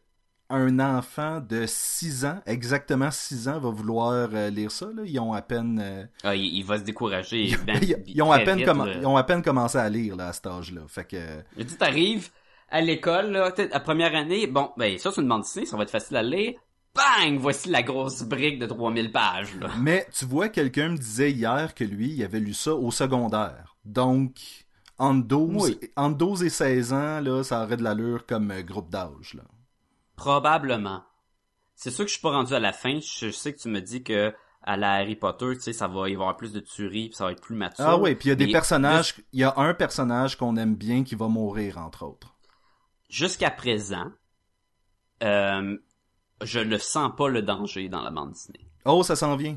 un 0.51 0.79
enfant 0.81 1.41
de 1.41 1.65
6 1.67 2.25
ans, 2.25 2.41
exactement 2.47 3.11
6 3.11 3.49
ans, 3.49 3.59
va 3.59 3.71
vouloir 3.71 4.29
euh, 4.33 4.51
lire 4.51 4.71
ça. 4.71 4.87
Là. 4.95 5.03
Ils 5.05 5.19
ont 5.19 5.33
à 5.33 5.43
peine 5.43 5.81
euh, 5.83 6.05
Ah, 6.23 6.35
il, 6.37 6.45
il 6.57 6.65
va 6.65 6.79
se 6.79 6.85
décourager. 6.85 7.57
ben, 7.67 7.79
ils, 7.83 7.97
ils 8.07 8.23
ont 8.23 8.33
à 8.33 8.39
peine 8.41 8.59
vite, 8.59 8.69
ils 9.01 9.07
ont 9.07 9.17
à 9.17 9.25
peine 9.25 9.43
commencé 9.43 9.79
à 9.79 9.89
lire 9.89 10.17
là, 10.17 10.29
à 10.29 10.33
cet 10.33 10.47
âge-là. 10.47 10.83
Fait 10.89 11.05
que 11.05 11.17
Je 11.57 11.63
dis, 11.65 11.77
t'arrives 11.77 12.31
à 12.71 12.81
l'école, 12.81 13.31
là, 13.33 13.53
la 13.71 13.81
première 13.81 14.15
année, 14.15 14.47
bon, 14.47 14.71
ben 14.77 14.99
ça 14.99 15.11
c'est 15.13 15.21
une 15.21 15.29
bande 15.29 15.43
dessinée, 15.43 15.67
ça 15.67 15.77
va 15.77 15.83
être 15.85 15.91
facile 15.91 16.17
à 16.17 16.23
lire. 16.23 16.55
Bang! 16.95 17.39
Voici 17.39 17.69
la 17.69 17.83
grosse 17.83 18.23
brique 18.23 18.59
de 18.59 18.67
3000 18.67 19.13
pages, 19.13 19.55
là. 19.61 19.69
Mais 19.79 20.07
tu 20.17 20.25
vois, 20.25 20.49
quelqu'un 20.49 20.89
me 20.89 20.97
disait 20.97 21.31
hier 21.31 21.75
que 21.75 21.85
lui, 21.85 22.09
il 22.11 22.25
avait 22.25 22.41
lu 22.41 22.55
ça 22.55 22.75
au 22.75 22.91
secondaire. 22.91 23.77
Donc, 23.85 24.33
entre 24.99 25.27
12, 25.29 25.63
Oui. 25.63 25.91
entre 25.97 26.17
12 26.17 26.43
et 26.45 26.49
16 26.49 26.93
ans, 26.95 27.21
là, 27.21 27.43
ça 27.45 27.63
aurait 27.63 27.77
de 27.77 27.83
l'allure 27.83 28.25
comme 28.27 28.51
euh, 28.51 28.63
groupe 28.63 28.89
d'âge. 28.91 29.35
là. 29.35 29.43
Probablement. 30.17 31.05
C'est 31.75 31.91
sûr 31.91 32.05
que 32.05 32.09
je 32.09 32.15
suis 32.15 32.23
pas 32.23 32.33
rendu 32.33 32.55
à 32.55 32.61
la 32.61 32.73
fin. 32.73 32.99
Je 33.01 33.31
sais 33.31 33.55
que 33.55 33.61
tu 33.61 33.69
me 33.69 33.81
dis 33.81 34.03
que 34.03 34.35
à 34.63 34.77
la 34.77 34.95
Harry 34.95 35.15
Potter, 35.15 35.53
tu 35.55 35.61
sais, 35.61 35.73
ça 35.73 35.87
va 35.87 36.09
y 36.09 36.15
avoir 36.15 36.37
plus 36.37 36.53
de 36.53 36.59
tueries, 36.59 37.09
puis 37.09 37.17
ça 37.17 37.25
va 37.25 37.33
être 37.33 37.41
plus 37.41 37.55
mature. 37.55 37.85
Ah 37.87 37.97
oui, 37.99 38.17
puis 38.17 38.27
il 38.27 38.29
y 38.31 38.33
a 38.33 38.35
des 38.35 38.51
personnages, 38.51 39.15
il 39.33 39.41
y 39.41 39.45
a 39.45 39.55
un 39.57 39.75
personnage 39.75 40.37
qu'on 40.37 40.57
aime 40.57 40.75
bien 40.75 41.05
qui 41.05 41.15
va 41.15 41.29
mourir, 41.29 41.79
entre 41.79 42.05
autres. 42.05 42.35
Jusqu'à 43.09 43.51
présent, 43.53 44.11
euh, 45.23 45.79
je 46.43 46.59
ne 46.59 46.79
sens 46.79 47.13
pas 47.17 47.29
le 47.29 47.43
danger 47.43 47.89
dans 47.89 48.03
la 48.03 48.11
bande 48.11 48.33
dessinée. 48.33 48.69
Oh, 48.85 49.05
ça 49.05 49.15
s'en 49.15 49.37
vient. 49.37 49.57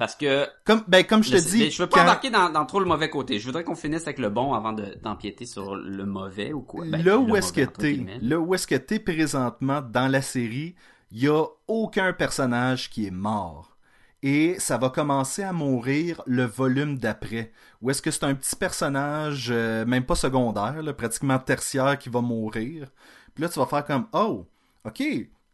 Parce 0.00 0.16
que 0.16 0.46
Comme, 0.64 0.82
ben, 0.88 1.04
comme 1.04 1.22
je 1.22 1.28
te 1.32 1.34
le- 1.34 1.42
dis, 1.42 1.70
je 1.70 1.82
veux 1.82 1.86
pas 1.86 1.96
quand- 1.98 2.02
embarquer 2.04 2.30
dans, 2.30 2.48
dans 2.48 2.64
trop 2.64 2.80
le 2.80 2.86
mauvais 2.86 3.10
côté. 3.10 3.38
Je 3.38 3.44
voudrais 3.44 3.64
qu'on 3.64 3.74
finisse 3.74 4.04
avec 4.04 4.18
le 4.18 4.30
bon 4.30 4.54
avant 4.54 4.72
de- 4.72 4.96
d'empiéter 5.02 5.44
sur 5.44 5.76
le 5.76 6.06
mauvais 6.06 6.54
ou 6.54 6.62
quoi. 6.62 6.86
Ben, 6.86 7.04
là 7.04 7.18
où 7.18 7.36
est-ce 7.36 7.52
que 7.52 7.60
t'es, 7.66 8.00
là 8.22 8.40
où 8.40 8.54
est-ce 8.54 8.66
que 8.66 8.76
t'es 8.76 8.98
présentement 8.98 9.82
dans 9.82 10.10
la 10.10 10.22
série, 10.22 10.74
il 11.12 11.22
y 11.24 11.28
a 11.28 11.44
aucun 11.68 12.14
personnage 12.14 12.88
qui 12.88 13.06
est 13.06 13.10
mort. 13.10 13.76
Et 14.22 14.58
ça 14.58 14.78
va 14.78 14.88
commencer 14.88 15.42
à 15.42 15.52
mourir 15.52 16.22
le 16.26 16.44
volume 16.44 16.96
d'après. 16.98 17.52
Ou 17.82 17.90
est-ce 17.90 18.00
que 18.00 18.10
c'est 18.10 18.24
un 18.24 18.34
petit 18.34 18.56
personnage, 18.56 19.48
euh, 19.50 19.84
même 19.84 20.04
pas 20.06 20.14
secondaire, 20.14 20.82
là, 20.82 20.94
pratiquement 20.94 21.38
tertiaire, 21.38 21.98
qui 21.98 22.08
va 22.08 22.22
mourir? 22.22 22.88
Puis 23.34 23.42
là, 23.42 23.50
tu 23.50 23.58
vas 23.58 23.66
faire 23.66 23.84
comme, 23.84 24.06
oh, 24.14 24.46
ok, 24.86 25.02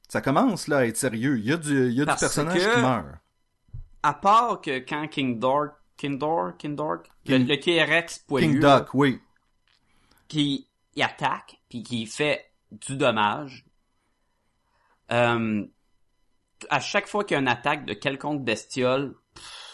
ça 0.08 0.20
commence 0.20 0.68
là 0.68 0.78
à 0.78 0.84
être 0.86 0.96
sérieux. 0.96 1.36
Il 1.36 1.46
y 1.46 1.52
a 1.52 1.56
du, 1.56 1.88
il 1.88 1.94
y 1.94 2.00
a 2.00 2.04
du 2.04 2.06
Parce 2.06 2.20
personnage 2.20 2.58
que- 2.64 2.74
qui 2.76 2.80
meurt. 2.80 3.06
À 4.06 4.14
part 4.14 4.60
que 4.60 4.78
quand 4.78 5.08
King 5.08 5.40
Dork, 5.40 5.74
King 5.96 6.16
Dork, 6.16 6.58
King 6.58 6.76
Dork, 6.76 7.10
le, 7.26 7.56
T-Rex 7.56 8.20
poilu, 8.20 8.52
King 8.52 8.60
Duck, 8.60 8.94
oui. 8.94 9.20
qui 10.28 10.68
il 10.94 11.02
attaque 11.02 11.58
puis 11.68 11.82
qui 11.82 12.06
fait 12.06 12.52
du 12.70 12.94
dommage. 12.96 13.64
Euh, 15.10 15.66
à 16.70 16.78
chaque 16.78 17.08
fois 17.08 17.24
qu'il 17.24 17.34
y 17.34 17.38
a 17.38 17.40
une 17.40 17.48
attaque 17.48 17.84
de 17.84 17.94
quelconque 17.94 18.44
bestiole, 18.44 19.16
pff, 19.34 19.66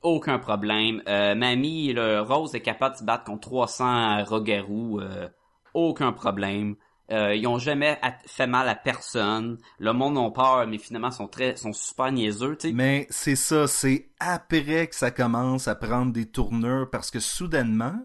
aucun 0.00 0.38
problème. 0.38 1.02
Euh, 1.06 1.34
Mamie, 1.34 1.92
le 1.92 2.22
Rose 2.22 2.54
est 2.54 2.62
capable 2.62 2.94
de 2.94 3.00
se 3.00 3.04
battre 3.04 3.24
contre 3.24 3.48
300 3.48 4.24
rogarous, 4.24 4.98
euh, 4.98 5.28
aucun 5.74 6.12
problème. 6.12 6.74
Euh, 7.10 7.34
ils 7.34 7.46
ont 7.46 7.58
jamais 7.58 7.98
fait 8.26 8.46
mal 8.46 8.68
à 8.68 8.74
personne. 8.74 9.58
Le 9.78 9.92
monde 9.92 10.16
a 10.16 10.30
peur, 10.30 10.66
mais 10.66 10.78
finalement 10.78 11.10
sont 11.10 11.26
très, 11.26 11.56
sont 11.56 11.72
super 11.72 12.12
niaiseux. 12.12 12.56
Tu 12.56 12.68
sais, 12.68 12.74
Mais 12.74 13.06
c'est 13.10 13.36
ça, 13.36 13.66
c'est 13.66 14.08
après 14.20 14.86
que 14.86 14.94
ça 14.94 15.10
commence 15.10 15.66
à 15.66 15.74
prendre 15.74 16.12
des 16.12 16.26
tournures 16.26 16.88
parce 16.90 17.10
que 17.10 17.18
soudainement, 17.18 17.98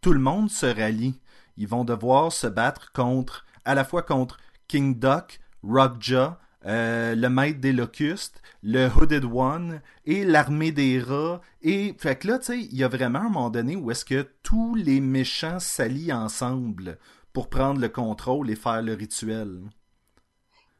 tout 0.00 0.12
le 0.12 0.20
monde 0.20 0.50
se 0.50 0.66
rallie. 0.66 1.20
Ils 1.56 1.68
vont 1.68 1.84
devoir 1.84 2.32
se 2.32 2.46
battre 2.46 2.92
contre, 2.92 3.46
à 3.64 3.74
la 3.74 3.84
fois 3.84 4.02
contre 4.02 4.38
King 4.66 4.98
Duck, 4.98 5.40
Rockjaw, 5.62 6.34
euh, 6.66 7.14
le 7.14 7.28
maître 7.28 7.60
des 7.60 7.72
locustes, 7.72 8.42
le 8.64 8.88
Hooded 8.88 9.24
One 9.24 9.80
et 10.04 10.24
l'armée 10.24 10.72
des 10.72 11.00
rats. 11.00 11.40
Et 11.62 11.94
fait 11.98 12.16
que 12.16 12.28
là, 12.28 12.38
tu 12.38 12.46
sais, 12.46 12.60
il 12.60 12.76
y 12.76 12.82
a 12.82 12.88
vraiment 12.88 13.20
un 13.20 13.28
moment 13.28 13.50
donné 13.50 13.76
où 13.76 13.90
est-ce 13.90 14.04
que 14.04 14.26
tous 14.42 14.74
les 14.74 15.00
méchants 15.00 15.60
s'allient 15.60 16.12
ensemble 16.12 16.98
pour 17.38 17.48
prendre 17.48 17.80
le 17.80 17.88
contrôle 17.88 18.50
et 18.50 18.56
faire 18.56 18.82
le 18.82 18.94
rituel. 18.94 19.60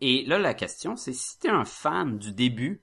Et 0.01 0.25
là, 0.25 0.41
la 0.41 0.55
question, 0.55 0.97
c'est 0.97 1.13
si 1.13 1.39
t'es 1.39 1.49
un 1.49 1.65
fan 1.65 2.19
du 2.19 2.33
début, 2.33 2.83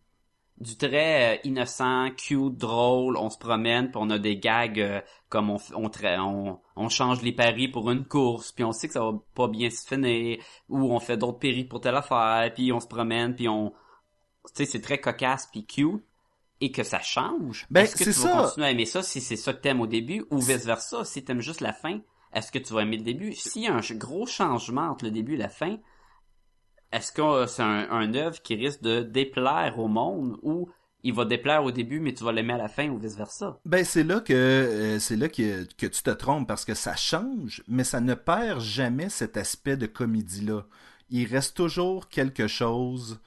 du 0.60 0.78
très 0.78 1.36
euh, 1.36 1.42
innocent, 1.44 2.10
cute, 2.12 2.56
drôle, 2.56 3.18
on 3.18 3.30
se 3.30 3.38
promène, 3.38 3.92
puis 3.92 4.00
on 4.02 4.10
a 4.12 4.18
des 4.18 4.38
gags 4.38 4.80
euh, 4.80 5.02
comme 5.28 5.50
on, 5.50 5.58
on, 5.74 5.92
on, 6.04 6.60
on 6.78 6.88
change 6.88 7.22
les 7.22 7.34
paris 7.34 7.68
pour 7.68 7.92
une 7.92 8.06
course, 8.06 8.54
puis 8.54 8.64
on 8.64 8.72
sait 8.72 8.88
que 8.88 8.94
ça 8.94 9.04
va 9.04 9.12
pas 9.34 9.50
bien 9.50 9.70
se 9.70 9.86
finir, 9.86 10.38
ou 10.70 10.94
on 10.94 11.00
fait 11.02 11.18
d'autres 11.18 11.40
paris 11.40 11.66
pour 11.66 11.82
telle 11.82 11.96
affaire, 11.96 12.50
puis 12.54 12.72
on 12.72 12.80
se 12.80 12.88
promène, 12.88 13.36
puis 13.36 13.50
on... 13.50 13.72
Tu 14.56 14.64
sais, 14.64 14.66
c'est 14.72 14.82
très 14.82 15.00
cocasse, 15.00 15.50
puis 15.52 15.66
cute, 15.66 16.02
et 16.62 16.72
que 16.72 16.84
ça 16.84 17.02
change? 17.02 17.68
Ben, 17.70 17.82
est-ce 17.82 17.98
que 17.98 18.06
tu 18.06 18.14
ça. 18.14 18.34
vas 18.34 18.44
continuer 18.44 18.68
à 18.68 18.72
aimer 18.72 18.86
ça 18.86 19.04
si 19.04 19.20
c'est 19.20 19.36
ça 19.36 19.52
que 19.52 19.60
t'aimes 19.60 19.82
au 19.82 19.88
début, 19.88 20.24
ou 20.32 20.40
vice-versa, 20.40 21.04
si 21.04 21.26
t'aimes 21.26 21.42
juste 21.42 21.60
la 21.60 21.74
fin, 21.74 22.00
est-ce 22.36 22.52
que 22.52 22.60
tu 22.60 22.74
vas 22.74 22.82
aimer 22.84 22.98
le 22.98 23.04
début? 23.04 23.34
S'il 23.34 23.64
y 23.64 23.68
a 23.68 23.74
un 23.74 23.82
gros 23.96 24.28
changement 24.28 24.90
entre 24.90 25.06
le 25.06 25.12
début 25.12 25.34
et 25.34 25.38
la 25.38 25.50
fin, 25.50 25.78
est-ce 26.92 27.12
que 27.12 27.22
euh, 27.22 27.48
c'est 27.48 27.64
un, 27.64 27.90
un 27.90 28.14
œuvre 28.14 28.42
qui 28.42 28.56
risque 28.56 28.82
de 28.82 29.02
déplaire 29.02 29.80
au 29.80 29.88
monde 29.88 30.38
ou 30.44 30.70
il 31.04 31.14
va 31.14 31.26
déplaire 31.26 31.64
au 31.64 31.72
début 31.72 32.00
mais 32.00 32.14
tu 32.14 32.24
vas 32.24 32.32
l'aimer 32.32 32.54
à 32.54 32.58
la 32.58 32.68
fin 32.68 32.90
ou 32.90 32.98
vice 32.98 33.16
versa? 33.16 33.60
Ben 33.66 33.84
c'est 33.84 34.04
là 34.04 34.20
que 34.20 34.34
euh, 34.34 35.00
c'est 35.00 35.16
là 35.16 35.30
que, 35.30 35.64
que 35.76 35.88
tu 35.88 36.04
te 36.04 36.10
trompes 36.12 36.48
parce 36.48 36.66
que 36.66 36.74
ça 36.74 36.96
change, 36.96 37.64
mais 37.68 37.84
ça 37.84 38.02
ne 38.02 38.14
perd 38.14 38.60
jamais 38.60 39.10
cet 39.10 39.38
aspect 39.38 39.78
de 39.78 39.88
comédie 39.88 40.46
là. 40.46 40.66
Il 41.10 41.28
reste 41.28 41.56
toujours 41.56 42.10
quelque 42.10 42.48
chose 42.48 43.20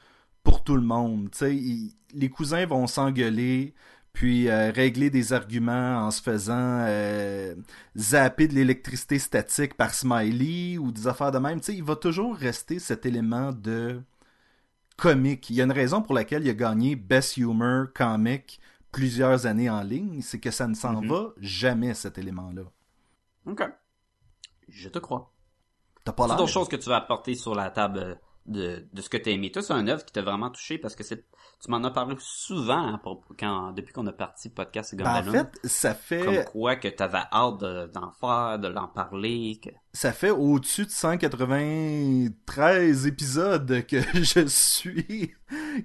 pour 0.43 0.65
tout 0.65 0.77
le 0.77 0.83
monde. 0.83 1.29
Il- 1.43 1.93
les 2.15 2.31
cousins 2.31 2.65
vont 2.65 2.87
s'engueuler, 2.87 3.75
puis 4.19 4.49
euh, 4.49 4.73
régler 4.73 5.11
des 5.11 5.33
arguments 5.33 5.99
en 6.07 6.11
se 6.11 6.21
faisant 6.21 6.57
euh, 6.89 7.55
zapper 7.97 8.49
de 8.49 8.55
l'électricité 8.55 9.19
statique 9.21 9.75
par 9.77 9.95
Smiley 9.95 10.77
ou 10.77 10.91
des 10.91 11.07
affaires 11.07 11.31
de 11.31 11.39
même. 11.39 11.61
Tu 11.61 11.67
sais, 11.67 11.75
il 11.77 11.85
va 11.85 11.95
toujours 11.95 12.35
rester 12.37 12.81
cet 12.81 13.07
élément 13.07 13.53
de 13.53 14.03
comique. 14.97 15.51
Il 15.51 15.57
y 15.57 15.61
a 15.61 15.65
une 15.65 15.73
raison 15.73 16.03
pour 16.03 16.15
laquelle 16.15 16.45
il 16.45 16.51
a 16.51 16.55
gagné 16.55 16.97
Best 16.97 17.37
Humor 17.37 17.87
Comic 17.95 18.61
plusieurs 18.93 19.47
années 19.47 19.71
en 19.71 19.83
ligne, 19.83 20.21
c'est 20.23 20.41
que 20.41 20.51
ça 20.51 20.67
ne 20.67 20.75
s'en 20.75 21.03
Mhm. 21.03 21.09
va 21.09 21.33
jamais 21.41 21.95
cet 21.95 22.19
élément-là. 22.19 22.63
Ok. 23.47 23.63
Je 24.69 24.89
te 24.89 24.99
crois. 24.99 25.33
T'as 26.05 26.13
pas 26.13 26.25
C'est 26.25 26.29
l'air. 26.29 26.37
d'autres 26.37 26.53
choses 26.53 26.69
que 26.69 26.77
tu 26.77 26.89
vas 26.89 26.97
apporter 26.97 27.35
sur 27.35 27.55
la 27.55 27.71
table 27.71 28.21
de, 28.47 28.87
de 28.93 29.03
ce 29.03 29.09
que 29.09 29.17
t'as 29.17 29.31
aimé. 29.33 29.51
Toi, 29.53 29.63
c'est 29.63 29.73
un 29.75 29.87
œuvre 29.89 30.05
qui 30.05 30.13
t'a 30.13 30.23
vraiment 30.23 30.51
touché 30.51 30.79
parce 30.79 30.95
que 30.97 31.05
c'est 31.05 31.27
tu 31.65 31.71
m'en 31.71 31.83
as 31.83 31.91
parlé 31.91 32.15
souvent 32.21 33.01
quand, 33.39 33.73
depuis 33.73 33.93
qu'on 33.93 34.07
a 34.07 34.13
parti 34.13 34.49
le 34.49 34.55
podcast 34.55 34.95
Ben, 34.95 35.23
en 35.29 35.33
fait, 35.33 35.49
ça 35.65 35.91
comme 35.91 35.99
fait 36.35 36.45
quoi 36.53 36.77
que 36.77 36.87
t'avais 36.89 37.19
hâte 37.33 37.59
de- 37.59 37.91
d'en 37.93 38.13
faire, 38.13 38.59
de 38.61 38.69
l'en 38.69 38.87
parler. 38.87 39.59
Que... 39.63 39.71
ça 39.93 40.13
fait 40.13 40.31
au-dessus 40.31 40.87
de 40.87 40.91
193 40.91 43.07
épisodes 43.07 43.85
que 43.87 44.01
je 44.15 44.47
suis 44.47 45.35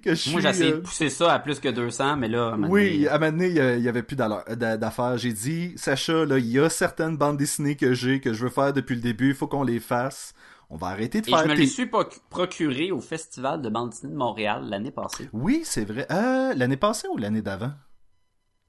que 0.04 0.14
je 0.14 0.32
Moi, 0.32 0.42
j'ai 0.42 0.50
essayé 0.50 0.72
de 0.72 0.78
euh, 0.78 0.82
pousser 0.82 1.10
ça 1.10 1.34
à 1.34 1.40
plus 1.40 1.60
que 1.60 1.70
200, 1.70 2.18
mais 2.18 2.28
là, 2.28 2.54
à 2.54 2.58
Oui, 2.58 3.08
à 3.08 3.16
un 3.16 3.20
moment 3.20 3.32
donné, 3.32 3.48
il 3.48 3.56
y 3.56 3.60
a- 3.60 3.76
il 3.76 3.84
y 3.84 3.90
avait 3.90 4.04
plus 4.04 4.16
d'affaires. 4.16 5.18
J'ai 5.18 5.34
dit, 5.34 5.74
Sacha, 5.78 6.26
là, 6.26 6.38
il 6.38 6.48
y 6.48 6.60
a 6.60 6.70
certaines 6.70 7.18
bandes 7.18 7.38
dessinées 7.38 7.76
que 7.76 7.94
j'ai, 7.94 8.20
que 8.20 8.34
je 8.34 8.44
veux 8.44 8.50
faire 8.52 8.74
depuis 8.74 8.96
le 8.96 9.02
début, 9.02 9.30
il 9.30 9.36
faut 9.36 9.48
qu'on 9.48 9.64
les 9.64 9.80
fasse. 9.80 10.34
On 10.70 10.76
va 10.78 10.88
arrêter 10.88 11.22
de 11.22 11.28
Et 11.28 11.32
faire 11.32 11.44
je 11.44 11.48
me 11.50 11.54
les 11.56 11.68
suis 11.68 11.86
proc- 11.86 12.20
procuré 12.30 12.92
au 12.92 13.00
Festival 13.02 13.62
de 13.62 13.70
bande 13.70 13.90
dessinée 13.92 14.12
de 14.14 14.18
Montréal 14.18 14.66
l'année 14.70 14.92
passée. 14.92 15.30
Oui, 15.34 15.62
c'est 15.64 15.86
vrai. 15.86 16.08
Euh, 16.12 16.54
l'année 16.56 16.78
passée 16.78 17.08
ou 17.08 17.18
l'année 17.18 17.42
d'avant? 17.42 17.72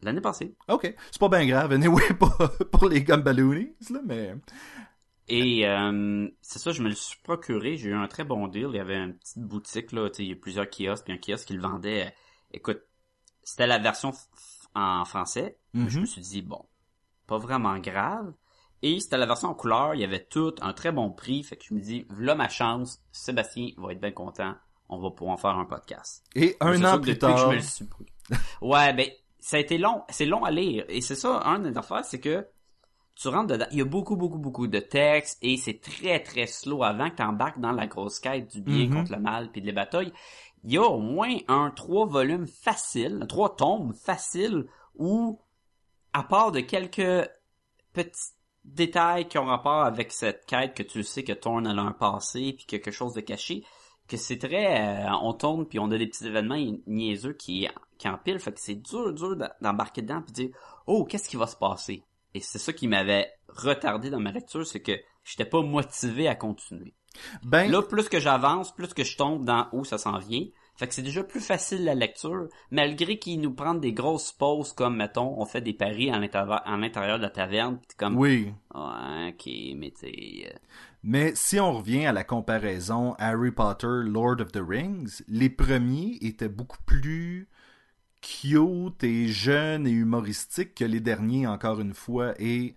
L'année 0.02 0.20
passée. 0.20 0.54
Ok, 0.68 0.94
c'est 1.10 1.18
pas 1.20 1.28
bien 1.30 1.46
grave, 1.46 1.72
anyway, 1.72 2.02
pour, 2.18 2.36
pour 2.72 2.88
les 2.88 3.02
Gumballoonies, 3.02 3.74
là, 3.90 4.00
mais... 4.04 4.34
Et 5.28 5.66
euh, 5.66 6.28
c'est 6.42 6.58
ça, 6.58 6.72
je 6.72 6.82
me 6.82 6.88
le 6.90 6.94
suis 6.94 7.18
procuré. 7.22 7.78
J'ai 7.78 7.88
eu 7.88 7.94
un 7.94 8.06
très 8.08 8.24
bon 8.24 8.46
deal. 8.46 8.66
Il 8.70 8.76
y 8.76 8.80
avait 8.80 8.98
une 8.98 9.14
petite 9.16 9.38
boutique, 9.38 9.92
là, 9.92 10.10
tu 10.10 10.16
sais, 10.16 10.24
il 10.24 10.28
y 10.28 10.32
a 10.32 10.36
plusieurs 10.36 10.68
kiosques, 10.68 11.04
puis 11.04 11.14
un 11.14 11.18
kiosque 11.18 11.46
qui 11.46 11.54
le 11.54 11.62
vendait. 11.62 12.14
Écoute, 12.52 12.82
c'était 13.42 13.66
la 13.66 13.78
version 13.78 14.12
en 14.74 15.04
français. 15.06 15.56
Mhm. 15.72 15.88
Je 15.88 16.00
me 16.00 16.04
suis 16.06 16.20
dit, 16.20 16.42
bon, 16.42 16.62
pas 17.26 17.38
vraiment 17.38 17.78
grave. 17.78 18.34
Et 18.86 19.00
c'était 19.00 19.16
la 19.16 19.24
version 19.24 19.48
en 19.48 19.54
couleur. 19.54 19.94
Il 19.94 20.02
y 20.02 20.04
avait 20.04 20.22
tout, 20.24 20.54
un 20.60 20.74
très 20.74 20.92
bon 20.92 21.10
prix. 21.10 21.42
Fait 21.42 21.56
que 21.56 21.64
je 21.64 21.72
me 21.72 21.80
dis, 21.80 22.04
voilà 22.10 22.34
ma 22.34 22.50
chance. 22.50 23.00
Sébastien 23.12 23.68
va 23.78 23.92
être 23.92 24.00
bien 24.00 24.12
content. 24.12 24.54
On 24.90 25.00
va 25.00 25.10
pouvoir 25.10 25.34
en 25.34 25.38
faire 25.38 25.56
un 25.56 25.64
podcast. 25.64 26.22
Et 26.34 26.54
un 26.60 26.84
an 26.84 27.00
plus 27.00 27.14
depuis 27.14 27.18
que 27.18 27.26
je 27.36 27.42
tard... 27.42 27.48
me 27.48 27.54
le 27.54 27.62
suis 27.62 27.88
ouais, 28.60 28.92
ben, 28.92 29.08
ça 29.40 29.56
a 29.56 29.60
été 29.60 29.78
long. 29.78 30.02
C'est 30.10 30.26
long 30.26 30.44
à 30.44 30.50
lire. 30.50 30.84
Et 30.90 31.00
c'est 31.00 31.14
ça, 31.14 31.40
un 31.46 31.60
des 31.60 31.78
affaires, 31.78 32.04
c'est 32.04 32.20
que 32.20 32.46
tu 33.14 33.28
rentres 33.28 33.46
dedans. 33.54 33.64
Il 33.70 33.78
y 33.78 33.80
a 33.80 33.86
beaucoup, 33.86 34.16
beaucoup, 34.16 34.36
beaucoup 34.38 34.66
de 34.66 34.80
textes 34.80 35.38
et 35.40 35.56
c'est 35.56 35.80
très, 35.80 36.20
très 36.22 36.46
slow 36.46 36.82
avant 36.82 37.08
que 37.08 37.16
tu 37.16 37.22
embarques 37.22 37.60
dans 37.60 37.72
la 37.72 37.86
grosse 37.86 38.18
quête 38.20 38.50
du 38.52 38.60
bien 38.60 38.86
Mhm. 38.86 38.94
contre 38.94 39.12
le 39.12 39.18
mal 39.20 39.50
puis 39.50 39.62
de 39.62 39.66
les 39.66 39.72
batailles. 39.72 40.12
Il 40.62 40.72
y 40.72 40.76
a 40.76 40.82
au 40.82 40.98
moins 40.98 41.36
un 41.48 41.70
trois 41.70 42.04
volumes 42.04 42.46
faciles, 42.46 43.24
trois 43.30 43.56
tomes 43.56 43.94
faciles 43.94 44.66
où, 44.96 45.40
à 46.12 46.22
part 46.22 46.52
de 46.52 46.60
quelques 46.60 47.30
petits 47.94 48.32
détails 48.64 49.28
qui 49.28 49.38
ont 49.38 49.44
rapport 49.44 49.82
avec 49.84 50.12
cette 50.12 50.46
quête 50.46 50.74
que 50.74 50.82
tu 50.82 51.02
sais 51.02 51.24
que 51.24 51.32
Thorne 51.32 51.66
a 51.66 51.82
un 51.82 51.92
passé 51.92 52.54
puis 52.56 52.66
quelque 52.66 52.90
chose 52.90 53.12
de 53.12 53.20
caché, 53.20 53.64
que 54.08 54.16
c'est 54.16 54.38
très, 54.38 55.06
euh, 55.06 55.10
on 55.22 55.32
tourne 55.32 55.66
puis 55.66 55.78
on 55.78 55.90
a 55.90 55.98
des 55.98 56.06
petits 56.06 56.26
événements 56.26 56.58
niaiseux 56.86 57.32
qui, 57.32 57.68
qui 57.98 58.08
empilent, 58.08 58.40
fait 58.40 58.52
que 58.52 58.60
c'est 58.60 58.74
dur, 58.74 59.12
dur 59.12 59.36
d'embarquer 59.60 60.02
dedans 60.02 60.22
puis 60.22 60.32
dire, 60.32 60.50
oh, 60.86 61.04
qu'est-ce 61.04 61.28
qui 61.28 61.36
va 61.36 61.46
se 61.46 61.56
passer? 61.56 62.04
Et 62.34 62.40
c'est 62.40 62.58
ça 62.58 62.72
qui 62.72 62.88
m'avait 62.88 63.30
retardé 63.48 64.10
dans 64.10 64.20
ma 64.20 64.32
lecture, 64.32 64.66
c'est 64.66 64.80
que 64.80 64.98
j'étais 65.22 65.44
pas 65.44 65.62
motivé 65.62 66.28
à 66.28 66.34
continuer. 66.34 66.94
Ben, 67.44 67.70
Là, 67.70 67.82
plus 67.82 68.08
que 68.08 68.18
j'avance, 68.18 68.74
plus 68.74 68.92
que 68.92 69.04
je 69.04 69.16
tombe 69.16 69.44
dans 69.44 69.68
où 69.72 69.84
ça 69.84 69.98
s'en 69.98 70.18
vient. 70.18 70.46
Fait 70.76 70.88
que 70.88 70.94
c'est 70.94 71.02
déjà 71.02 71.22
plus 71.22 71.40
facile 71.40 71.84
la 71.84 71.94
lecture, 71.94 72.48
malgré 72.70 73.18
qu'ils 73.18 73.40
nous 73.40 73.52
prennent 73.52 73.80
des 73.80 73.92
grosses 73.92 74.32
pauses 74.32 74.72
comme, 74.72 74.96
mettons, 74.96 75.40
on 75.40 75.46
fait 75.46 75.60
des 75.60 75.72
paris 75.72 76.10
à 76.10 76.18
l'intérieur, 76.18 77.18
de 77.18 77.22
la 77.22 77.30
taverne, 77.30 77.78
comme, 77.96 78.16
oui. 78.16 78.52
ok, 78.74 79.48
mais 79.76 79.92
t'sais, 79.92 80.46
euh, 80.46 80.58
Mais 81.04 81.32
si 81.36 81.60
on 81.60 81.74
revient 81.74 82.06
à 82.06 82.12
la 82.12 82.24
comparaison 82.24 83.14
Harry 83.18 83.52
Potter, 83.52 84.02
Lord 84.02 84.40
of 84.40 84.50
the 84.50 84.62
Rings, 84.66 85.22
les 85.28 85.48
premiers 85.48 86.18
étaient 86.22 86.48
beaucoup 86.48 86.82
plus 86.84 87.48
cute 88.20 89.04
et 89.04 89.28
jeunes 89.28 89.86
et 89.86 89.92
humoristiques 89.92 90.74
que 90.74 90.84
les 90.84 91.00
derniers, 91.00 91.46
encore 91.46 91.80
une 91.80 91.94
fois. 91.94 92.34
Et 92.40 92.74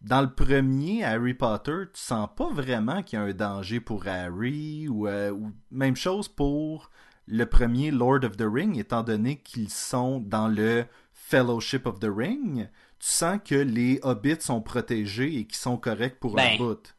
dans 0.00 0.20
le 0.20 0.32
premier 0.32 1.02
Harry 1.02 1.34
Potter, 1.34 1.84
tu 1.92 2.00
sens 2.00 2.28
pas 2.36 2.50
vraiment 2.50 3.02
qu'il 3.02 3.18
y 3.18 3.22
a 3.22 3.24
un 3.24 3.32
danger 3.32 3.80
pour 3.80 4.06
Harry 4.06 4.88
ou, 4.88 5.08
euh, 5.08 5.30
ou 5.30 5.52
même 5.70 5.96
chose 5.96 6.28
pour 6.28 6.90
le 7.32 7.46
premier 7.46 7.90
Lord 7.90 8.24
of 8.24 8.36
the 8.36 8.44
Ring, 8.46 8.78
étant 8.78 9.02
donné 9.02 9.40
qu'ils 9.40 9.70
sont 9.70 10.20
dans 10.20 10.48
le 10.48 10.84
Fellowship 11.12 11.86
of 11.86 11.98
the 11.98 12.10
Ring. 12.14 12.68
Tu 12.98 13.08
sens 13.08 13.38
que 13.42 13.54
les 13.54 13.98
hobbits 14.02 14.40
sont 14.40 14.60
protégés 14.60 15.38
et 15.38 15.46
qu'ils 15.46 15.56
sont 15.56 15.78
corrects 15.78 16.20
pour 16.20 16.32
un 16.38 16.44
Ben, 16.44 16.58
bout. 16.58 16.94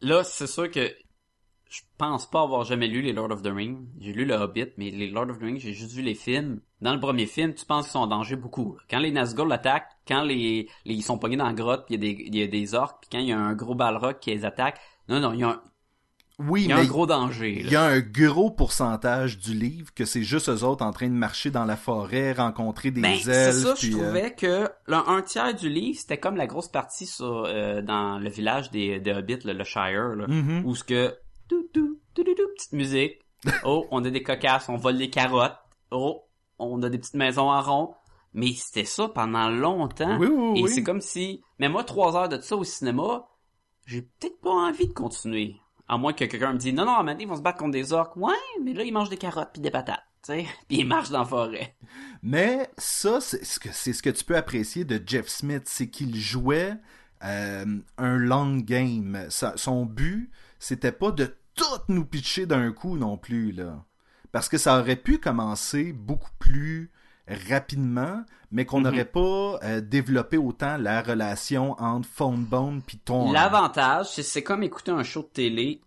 Là, 0.00 0.24
c'est 0.24 0.46
sûr 0.46 0.70
que 0.70 0.90
je 1.68 1.80
pense 1.98 2.28
pas 2.30 2.42
avoir 2.42 2.64
jamais 2.64 2.86
lu 2.86 3.02
les 3.02 3.12
Lord 3.12 3.30
of 3.30 3.42
the 3.42 3.52
Rings. 3.54 3.86
J'ai 4.00 4.12
lu 4.14 4.24
le 4.24 4.34
Hobbit, 4.34 4.68
mais 4.78 4.90
les 4.90 5.10
Lord 5.10 5.28
of 5.30 5.38
the 5.38 5.42
Rings, 5.42 5.58
j'ai 5.58 5.72
juste 5.74 5.92
vu 5.92 6.02
les 6.02 6.14
films. 6.14 6.60
Dans 6.80 6.94
le 6.94 7.00
premier 7.00 7.26
film, 7.26 7.54
tu 7.54 7.64
penses 7.66 7.84
qu'ils 7.84 7.92
sont 7.92 7.98
en 8.00 8.06
danger 8.06 8.36
beaucoup. 8.36 8.76
Quand 8.90 8.98
les 8.98 9.10
Nazgûl 9.12 9.48
l'attaquent, 9.48 9.88
quand 10.08 10.22
les, 10.22 10.68
les- 10.86 10.94
ils 10.94 11.02
sont 11.02 11.18
pognés 11.18 11.36
dans 11.36 11.46
la 11.46 11.52
grotte, 11.52 11.84
puis 11.86 11.94
il 11.96 12.04
y 12.04 12.10
a 12.10 12.14
des 12.14 12.22
il 12.26 12.36
y 12.36 12.42
a 12.42 12.46
des 12.46 12.74
orques, 12.74 13.02
puis 13.02 13.10
quand 13.12 13.18
il 13.18 13.28
y 13.28 13.32
a 13.32 13.38
un 13.38 13.54
gros 13.54 13.74
balrog 13.74 14.18
qui 14.18 14.30
les 14.30 14.44
attaque, 14.44 14.80
non 15.08 15.20
non, 15.20 15.32
il 15.34 15.40
y 15.40 15.44
a 15.44 15.50
un, 15.50 15.62
Oui, 16.38 16.62
il 16.62 16.70
y 16.70 16.72
a 16.72 16.76
mais 16.76 16.82
un 16.82 16.86
gros 16.86 17.06
danger. 17.06 17.60
il 17.60 17.70
y 17.70 17.76
a 17.76 17.84
un 17.84 18.00
gros 18.00 18.50
pourcentage 18.50 19.38
du 19.38 19.54
livre 19.54 19.92
que 19.94 20.04
c'est 20.04 20.22
juste 20.22 20.48
eux 20.48 20.64
autres 20.64 20.84
en 20.84 20.92
train 20.92 21.08
de 21.08 21.12
marcher 21.14 21.50
dans 21.50 21.64
la 21.64 21.76
forêt, 21.76 22.32
rencontrer 22.32 22.90
des 22.90 23.00
Ben, 23.00 23.12
elfes. 23.12 23.22
c'est 23.22 23.52
ça, 23.52 23.74
je 23.78 23.88
euh, 23.88 23.90
trouvais 23.90 24.34
que 24.34 24.68
là, 24.86 25.04
un 25.08 25.22
tiers 25.22 25.54
du 25.54 25.68
livre, 25.68 25.98
c'était 25.98 26.18
comme 26.18 26.36
la 26.36 26.46
grosse 26.46 26.68
partie 26.68 27.06
sur 27.06 27.44
euh, 27.46 27.82
dans 27.82 28.18
le 28.18 28.30
village 28.30 28.70
des, 28.70 28.98
des 28.98 29.12
Hobbits, 29.12 29.44
là, 29.44 29.52
le 29.52 29.64
Shire, 29.64 30.14
là, 30.16 30.26
mhm. 30.26 30.62
où 30.64 30.74
ce 30.74 30.84
que 30.84 31.14
tout, 31.48 31.62
tout, 31.72 31.98
tout, 32.14 32.24
tout, 32.24 32.34
tout, 32.34 32.48
petite 32.56 32.72
musique. 32.72 33.18
Oh, 33.64 33.86
on 33.90 34.04
a 34.04 34.10
des 34.10 34.22
cocasses, 34.22 34.68
on 34.68 34.76
vole 34.76 34.98
des 34.98 35.10
carottes. 35.10 35.56
Oh, 35.90 36.22
on 36.60 36.80
a 36.82 36.88
des 36.88 36.98
petites 36.98 37.14
maisons 37.14 37.50
en 37.50 37.60
rond. 37.60 37.94
Mais 38.34 38.52
c'était 38.52 38.84
ça 38.86 39.08
pendant 39.08 39.50
longtemps. 39.50 40.16
Oui, 40.18 40.28
oui, 40.28 40.60
Et 40.60 40.62
oui. 40.62 40.70
c'est 40.70 40.82
comme 40.84 41.00
si, 41.00 41.42
mais 41.58 41.68
moi, 41.68 41.84
trois 41.84 42.16
heures 42.16 42.28
de 42.28 42.40
ça 42.40 42.56
au 42.56 42.64
cinéma, 42.64 43.26
j'ai 43.84 44.02
peut-être 44.02 44.40
pas 44.40 44.50
envie 44.50 44.86
de 44.86 44.92
continuer. 44.92 45.56
À 45.88 45.98
moins 45.98 46.12
que 46.12 46.24
quelqu'un 46.24 46.52
me 46.52 46.58
dise, 46.58 46.72
non, 46.72 46.86
non, 46.86 47.04
donné, 47.04 47.22
ils 47.22 47.28
vont 47.28 47.36
se 47.36 47.42
battre 47.42 47.58
contre 47.58 47.72
des 47.72 47.92
orques. 47.92 48.16
Ouais, 48.16 48.32
mais 48.62 48.72
là, 48.72 48.84
ils 48.84 48.92
mangent 48.92 49.10
des 49.10 49.16
carottes 49.16 49.50
puis 49.52 49.60
des 49.60 49.70
patates, 49.70 50.04
tu 50.22 50.32
sais. 50.32 50.46
Puis 50.68 50.78
ils 50.78 50.86
marchent 50.86 51.10
dans 51.10 51.20
la 51.20 51.24
forêt. 51.24 51.76
Mais 52.22 52.70
ça, 52.78 53.20
c'est 53.20 53.44
ce, 53.44 53.58
que, 53.58 53.68
c'est 53.72 53.92
ce 53.92 54.02
que 54.02 54.10
tu 54.10 54.24
peux 54.24 54.36
apprécier 54.36 54.84
de 54.84 55.02
Jeff 55.04 55.28
Smith, 55.28 55.64
c'est 55.66 55.90
qu'il 55.90 56.16
jouait 56.16 56.74
euh, 57.24 57.64
un 57.98 58.16
long 58.16 58.56
game. 58.56 59.26
Son 59.28 59.84
but, 59.84 60.30
c'était 60.58 60.92
pas 60.92 61.10
de 61.10 61.36
tout 61.54 61.64
nous 61.88 62.04
pitcher 62.04 62.46
d'un 62.46 62.72
coup 62.72 62.96
non 62.96 63.18
plus, 63.18 63.52
là. 63.52 63.84
Parce 64.30 64.48
que 64.48 64.56
ça 64.56 64.80
aurait 64.80 64.96
pu 64.96 65.18
commencer 65.18 65.92
beaucoup 65.92 66.30
plus 66.38 66.90
rapidement, 67.28 68.22
mais 68.50 68.64
qu'on 68.64 68.78
Mhm. 68.78 68.84
n'aurait 68.84 69.04
pas 69.04 69.58
euh, 69.62 69.80
développé 69.80 70.36
autant 70.36 70.76
la 70.76 71.02
relation 71.02 71.72
entre 71.80 72.08
Phone 72.08 72.44
Bone 72.44 72.82
puis 72.86 72.98
ton. 72.98 73.32
L'avantage, 73.32 74.06
c'est 74.10 74.22
c'est 74.22 74.42
comme 74.42 74.62
écouter 74.62 74.90
un 74.90 75.02
show 75.02 75.22
de 75.22 75.26
télé, 75.28 75.80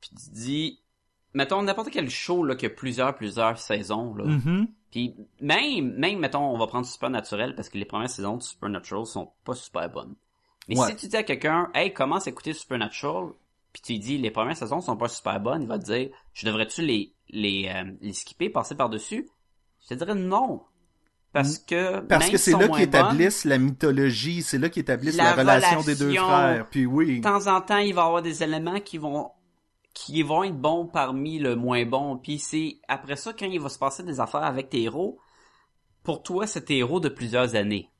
puis 0.00 0.10
tu 0.10 0.30
dis, 0.30 0.80
mettons, 1.34 1.62
n'importe 1.62 1.90
quel 1.90 2.08
show, 2.10 2.44
là, 2.44 2.54
qui 2.56 2.66
a 2.66 2.70
plusieurs, 2.70 3.14
plusieurs 3.16 3.58
saisons, 3.58 4.14
là. 4.14 4.24
Mhm. 4.24 4.68
Puis 4.90 5.14
même, 5.40 5.92
même, 5.98 6.18
mettons, 6.18 6.44
on 6.50 6.56
va 6.58 6.66
prendre 6.66 6.86
Supernatural 6.86 7.54
parce 7.54 7.68
que 7.68 7.76
les 7.76 7.84
premières 7.84 8.08
saisons 8.08 8.38
de 8.38 8.42
Supernatural 8.42 9.04
sont 9.04 9.32
pas 9.44 9.54
super 9.54 9.90
bonnes. 9.90 10.14
Mais 10.68 10.78
Ouais. 10.78 10.86
si 10.88 10.96
tu 10.96 11.08
dis 11.08 11.16
à 11.16 11.22
quelqu'un, 11.22 11.70
hey, 11.74 11.92
commence 11.92 12.26
à 12.26 12.30
écouter 12.30 12.54
Supernatural, 12.54 13.30
puis 13.72 13.82
tu 13.82 13.92
lui 13.92 13.98
dis, 13.98 14.18
les 14.18 14.30
premières 14.30 14.56
saisons 14.56 14.80
sont 14.80 14.96
pas 14.96 15.08
super 15.08 15.40
bonnes, 15.40 15.62
il 15.62 15.68
va 15.68 15.78
te 15.78 15.84
dire, 15.84 16.08
je 16.32 16.46
devrais-tu 16.46 16.80
les, 16.82 17.12
les, 17.28 17.68
euh, 17.68 17.90
les 18.00 18.14
skipper, 18.14 18.48
passer 18.48 18.74
par-dessus? 18.76 19.28
Je 19.88 19.94
te 19.94 20.04
dirais 20.04 20.14
non. 20.14 20.62
Parce 21.32 21.58
que, 21.58 22.00
Parce 22.00 22.30
que 22.30 22.36
c'est 22.36 22.52
là 22.52 22.68
qu'ils 22.68 22.82
établissent 22.82 23.44
la 23.44 23.58
mythologie, 23.58 24.42
c'est 24.42 24.58
là 24.58 24.68
qu'ils 24.68 24.82
établissent 24.82 25.16
la, 25.16 25.24
La 25.24 25.32
relation 25.34 25.82
des 25.82 25.94
deux 25.94 26.14
frères. 26.14 26.68
Puis 26.70 26.86
oui. 26.86 27.18
de 27.18 27.22
temps 27.22 27.46
en 27.46 27.60
temps, 27.60 27.78
il 27.78 27.94
va 27.94 28.02
y 28.02 28.06
avoir 28.06 28.22
des 28.22 28.42
éléments 28.42 28.80
qui 28.80 28.98
vont 28.98 29.30
qui 29.94 30.22
vont 30.22 30.44
être 30.44 30.56
bons 30.56 30.86
parmi 30.86 31.38
le 31.38 31.56
moins 31.56 31.84
bon. 31.84 32.18
Puis 32.18 32.38
c'est 32.38 32.80
après 32.86 33.16
ça 33.16 33.32
quand 33.32 33.46
il 33.46 33.60
va 33.60 33.68
se 33.68 33.78
passer 33.78 34.02
des 34.04 34.20
affaires 34.20 34.44
avec 34.44 34.70
tes 34.70 34.82
héros, 34.82 35.18
pour 36.02 36.22
toi 36.22 36.46
c'est 36.46 36.66
tes 36.66 36.78
héros 36.78 37.00
de 37.00 37.08
plusieurs 37.08 37.56
années. 37.56 37.90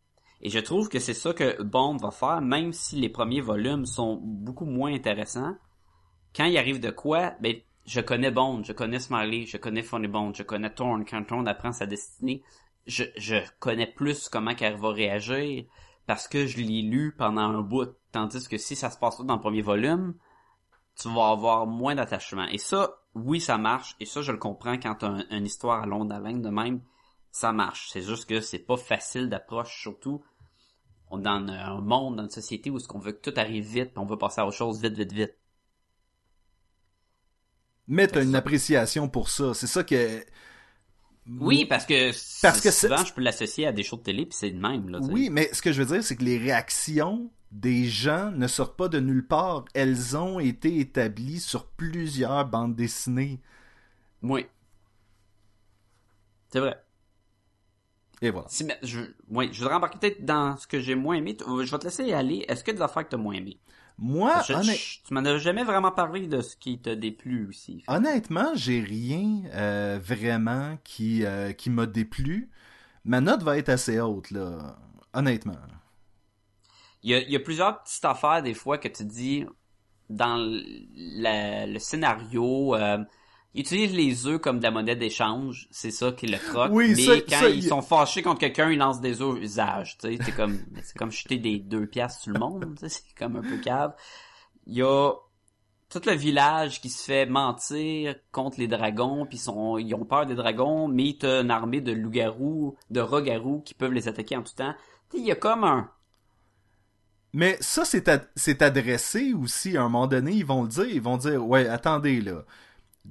Et 0.41 0.51
je 0.51 0.61
trouve 0.61 0.89
que 0.89 1.01
c'est 1.01 1.15
ça 1.15 1.33
que 1.33 1.61
Bond 1.63 1.97
va 1.97 2.13
faire, 2.13 2.41
même 2.41 2.73
si 2.73 2.97
les 2.97 3.09
premiers 3.09 3.41
volumes 3.41 3.85
sont 3.85 4.21
beaucoup 4.23 4.65
moins 4.65 4.95
intéressants. 4.95 5.57
Quand 6.37 6.45
il 6.45 6.57
arrive 6.57 6.79
de 6.79 6.91
quoi, 6.91 7.33
ben 7.41 7.57
je 7.89 8.01
connais 8.01 8.31
Bond, 8.31 8.63
je 8.65 8.73
connais 8.73 9.01
Smiley, 9.01 9.47
je 9.47 9.57
connais 9.57 9.83
Funny 9.83 10.09
Bond, 10.09 10.35
je 10.35 10.43
connais 10.43 10.71
Thorne. 10.71 11.05
Quand 11.07 11.25
Thorne 11.25 11.49
apprend 11.49 11.73
sa 11.73 11.87
destinée, 11.87 12.43
je, 12.87 13.05
je 13.17 13.37
connais 13.59 13.87
plus 13.87 14.29
comment 14.29 14.55
qu'elle 14.55 14.77
va 14.77 14.91
réagir 14.91 15.65
parce 16.07 16.29
que 16.29 16.47
je 16.47 16.59
l'ai 16.59 16.83
lu 16.83 17.15
pendant 17.17 17.43
un 17.43 17.63
bout. 17.63 17.97
Tandis 18.13 18.47
que 18.47 18.59
si 18.59 18.77
ça 18.77 18.91
se 18.91 18.99
passe 18.99 19.21
dans 19.23 19.35
le 19.35 19.41
premier 19.41 19.63
volume, 19.63 20.15
tu 21.01 21.09
vas 21.09 21.31
avoir 21.31 21.67
moins 21.67 21.95
d'attachement. 21.95 22.47
Et 22.47 22.59
ça, 22.59 22.99
oui, 23.15 23.41
ça 23.41 23.57
marche. 23.57 23.97
Et 24.01 24.05
ça, 24.07 24.21
je 24.21 24.33
le 24.33 24.39
comprends 24.39 24.79
quand 24.79 24.97
t'as 24.97 25.09
un- 25.09 25.25
une 25.31 25.47
histoire 25.47 25.83
à 25.83 25.87
longue 25.87 26.13
haleine 26.13 26.43
de 26.43 26.51
même, 26.51 26.83
ça 27.31 27.53
marche. 27.53 27.89
C'est 27.91 28.03
juste 28.03 28.29
que 28.29 28.41
c'est 28.41 28.59
pas 28.59 28.77
facile 28.77 29.29
d'approche, 29.29 29.81
surtout 29.81 30.23
dans 31.11 31.47
un 31.49 31.81
monde, 31.81 32.17
dans 32.17 32.25
une 32.25 32.31
société 32.31 32.71
où 32.71 32.79
ce 32.79 32.87
qu'on 32.87 32.99
veut 32.99 33.13
que 33.13 33.31
tout 33.31 33.41
arrive 33.41 33.65
vite, 33.65 33.93
on 33.97 34.05
veut 34.05 34.19
passer 34.19 34.41
à 34.43 34.47
autre 34.47 34.57
chose 34.57 34.81
vite, 34.83 34.95
vite, 34.95 35.13
vite. 35.13 35.35
Mais 37.89 38.07
t'as 38.07 38.23
une 38.23 38.35
appréciation 38.35 39.09
pour 39.09 39.31
ça. 39.31 39.55
C'est 39.55 39.67
ça 39.67 39.83
que. 39.83 40.23
Oui, 41.41 41.67
parce 41.67 41.85
que, 41.85 42.11
Parce 42.43 42.61
que 42.61 42.71
souvent, 42.71 43.05
je 43.05 43.13
peux 43.13 43.21
l'associer 43.21 43.67
à 43.67 43.73
des 43.73 43.83
shows 43.83 43.97
de 43.97 44.03
télé, 44.03 44.25
puis 44.25 44.37
c'est 44.39 44.51
le 44.51 44.59
même. 44.59 44.89
Là. 44.89 44.99
Oui, 45.03 45.29
mais 45.31 45.53
ce 45.53 45.61
que 45.61 45.73
je 45.73 45.83
veux 45.83 45.95
dire, 45.95 46.05
c'est 46.05 46.17
que 46.17 46.25
les 46.25 46.39
réactions 46.39 47.31
des 47.51 47.87
gens 47.87 48.31
ne 48.31 48.47
sortent 48.47 48.77
pas 48.77 48.89
de 48.89 49.01
nulle 49.01 49.27
part. 49.27 49.65
Elles 49.75 50.17
ont 50.17 50.39
été 50.39 50.81
établies 50.81 51.41
sur 51.41 51.67
plusieurs 51.67 52.45
bandes 52.47 52.77
dessinées. 52.77 53.41
Oui. 54.23 54.47
C'est 56.51 56.61
vrai. 56.61 56.83
Et 58.21 58.31
voilà. 58.31 58.49
Si, 58.49 58.65
mais 58.65 58.79
je, 58.83 59.01
oui, 59.31 59.49
je 59.53 59.61
voudrais 59.61 59.77
embarquer 59.77 59.99
peut-être 59.99 60.25
dans 60.25 60.57
ce 60.57 60.67
que 60.67 60.81
j'ai 60.81 60.95
moins 60.95 61.17
aimé. 61.17 61.37
Je 61.41 61.71
vais 61.71 61.79
te 61.79 61.85
laisser 61.85 62.05
y 62.05 62.13
aller. 62.13 62.45
Est-ce 62.49 62.69
a 62.69 62.73
des 62.73 62.83
affaires 62.83 63.05
que 63.05 63.11
t'as 63.11 63.17
moins 63.17 63.35
aimé? 63.35 63.59
Moi, 63.99 64.49
Je- 64.49 64.53
honnêt- 64.55 64.87
je- 64.87 65.03
tu 65.05 65.13
m'en 65.13 65.25
as 65.25 65.37
jamais 65.39 65.65
vraiment 65.65 65.93
parlé 65.93 66.27
de 66.27 66.41
ce 66.41 66.57
qui 66.57 66.81
t'a 66.81 66.97
déplu 66.97 67.47
aussi. 67.49 67.85
honnêtement, 67.89 68.55
j'ai 68.55 68.81
rien 68.81 69.43
euh, 69.55 69.99
vraiment 70.03 70.79
qui, 70.85 71.25
euh, 71.25 71.53
qui 71.53 71.71
m'a 71.71 71.87
déplu. 71.87 72.51
Ma 73.05 73.21
note 73.23 73.43
va 73.45 73.59
être 73.59 73.71
assez 73.71 74.01
haute, 74.01 74.31
là. 74.33 74.79
Honnêtement. 75.15 75.57
Il 77.03 77.11
y 77.11 77.15
a, 77.15 77.19
il 77.21 77.31
y 77.31 77.37
a 77.37 77.41
plusieurs 77.41 77.83
petites 77.83 78.05
affaires 78.05 78.43
des 78.43 78.55
fois 78.55 78.79
que 78.79 78.89
tu 78.89 79.05
dis 79.05 79.45
dans 80.11 80.37
la- 80.97 81.67
le 81.67 81.79
scénario. 81.79 82.75
Euh, 82.75 82.99
ils 83.55 83.63
utilisent 83.63 83.95
les 83.95 84.27
œufs 84.27 84.41
comme 84.41 84.59
de 84.59 84.63
la 84.65 84.71
monnaie 84.71 84.95
d'échange, 84.97 85.69
c'est 85.71 85.91
ça 85.91 86.13
qui 86.13 86.27
le 86.27 86.39
croc. 86.39 86.71
Oui, 86.73 86.95
mais 86.97 87.03
ça- 87.05 87.21
quand 87.21 87.41
ça, 87.41 87.49
ils 87.49 87.65
y- 87.65 87.69
sont 87.69 87.83
fâchés 87.83 88.23
contre 88.23 88.41
quelqu'un, 88.41 88.71
ils 88.71 88.79
lancent 88.79 89.01
des 89.01 89.21
œufs 89.23 89.41
sais, 89.43 90.19
c'est 90.25 90.33
comme 90.35 90.59
c'est 90.83 90.97
comme 90.97 91.11
jeter 91.11 91.39
des 91.39 91.59
deux 91.59 91.87
piastres 91.87 92.23
sur 92.23 92.33
le 92.33 92.39
monde. 92.39 92.77
C'est 92.87 93.03
comme 93.19 93.37
un 93.37 93.43
peu 93.43 93.57
cave. 93.59 93.95
Il 94.67 94.75
y 94.77 94.83
a 94.83 95.13
tout 95.91 96.03
le 96.05 96.13
village 96.13 96.83
qui 96.83 96.91
se 96.91 97.03
fait 97.03 97.25
mentir 97.25 98.15
contre 98.33 98.61
les 98.61 98.69
dragons, 98.69 99.25
puis 99.25 99.39
sont, 99.39 99.79
ils 99.79 99.95
ont 99.95 100.05
peur 100.05 100.27
des 100.27 100.35
dragons, 100.35 100.87
mais 100.87 101.17
t'as 101.19 101.41
une 101.41 101.51
armée 101.51 101.81
de 101.81 101.93
loups-garous, 101.93 102.77
de 102.91 103.01
rats-garous 103.01 103.63
qui 103.63 103.73
peuvent 103.73 103.93
les 103.95 104.07
attaquer 104.07 104.37
en 104.37 104.43
tout 104.43 104.53
temps. 104.55 104.75
Il 105.15 105.25
y 105.25 105.33
a 105.33 105.35
comme 105.37 105.65
un 105.65 105.91
Mais 107.33 107.57
ça, 107.61 107.85
c'est 107.85 108.09
ad- 108.09 108.29
c'est 108.37 108.63
adressé 108.63 109.33
aussi. 109.33 109.77
À 109.77 109.81
un 109.83 109.89
moment 109.89 110.07
donné, 110.07 110.33
ils 110.33 110.45
vont 110.47 110.63
le 110.63 110.69
dire. 110.69 110.87
Ils 110.89 111.01
vont 111.01 111.17
dire, 111.17 111.47
ouais, 111.47 111.67
attendez, 111.69 112.21
là. 112.21 112.45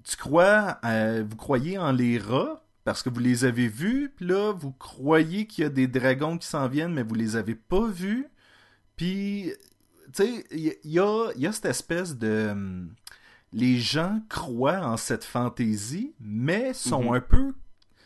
Tu 0.04 0.16
crois, 0.18 0.80
euh, 0.86 1.24
vous 1.30 1.36
croyez 1.36 1.78
en 1.78 1.92
les 1.92 2.18
rats 2.18 2.64
parce 2.84 3.04
que 3.04 3.10
vous 3.10 3.20
les 3.20 3.44
avez 3.46 3.68
vus, 3.68 4.14
puis 4.16 4.26
là, 4.28 4.54
vous 4.54 4.72
croyez 4.72 5.46
qu'il 5.46 5.64
y 5.64 5.68
a 5.68 5.70
des 5.70 5.88
dragons 5.88 6.38
qui 6.38 6.48
s'en 6.48 6.68
viennent, 6.68 6.94
mais 6.94 7.04
vous 7.04 7.16
les 7.16 7.36
avez 7.36 7.56
pas 7.56 7.86
vus. 7.88 8.28
Puis, 8.96 9.52
tu 10.14 10.24
sais, 10.24 10.46
il 10.52 10.74
y, 10.86 11.00
a, 11.00 11.32
il 11.36 11.42
y 11.42 11.48
a 11.48 11.52
cette 11.52 11.66
espèce 11.66 12.18
de... 12.18 12.48
hum, 12.52 12.90
Les 13.54 13.78
gens 13.80 14.22
croient 14.30 14.86
en 14.86 14.98
cette 14.98 15.24
fantaisie, 15.24 16.14
mais 16.20 16.74
sont 16.74 17.04
Mhm. 17.04 17.14
un 17.16 17.22
peu... 17.22 17.54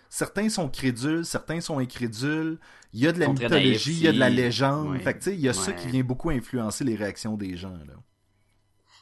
Certains 0.10 0.50
sont 0.50 0.68
crédules, 0.70 1.24
certains 1.26 1.62
sont 1.62 1.80
incrédules. 1.80 2.58
Il 2.94 3.00
y 3.00 3.08
a 3.08 3.12
de 3.14 3.20
la 3.20 3.28
mythologie, 3.46 3.94
il 3.94 4.04
y 4.04 4.08
a 4.08 4.12
de 4.12 4.20
la 4.20 4.30
légende. 4.30 4.89
Ouais. 4.89 5.00
Fait 5.00 5.14
que, 5.14 5.20
tu 5.20 5.24
sais, 5.26 5.34
il 5.36 5.39
y 5.42 5.48
a 5.48 5.54
ça 5.54 5.72
qui 5.72 5.88
vient 5.88 6.04
beaucoup 6.04 6.30
influencer 6.32 6.84
les 6.84 6.96
réactions 6.96 7.38
des 7.38 7.56
gens, 7.56 7.72
là. 7.88 7.94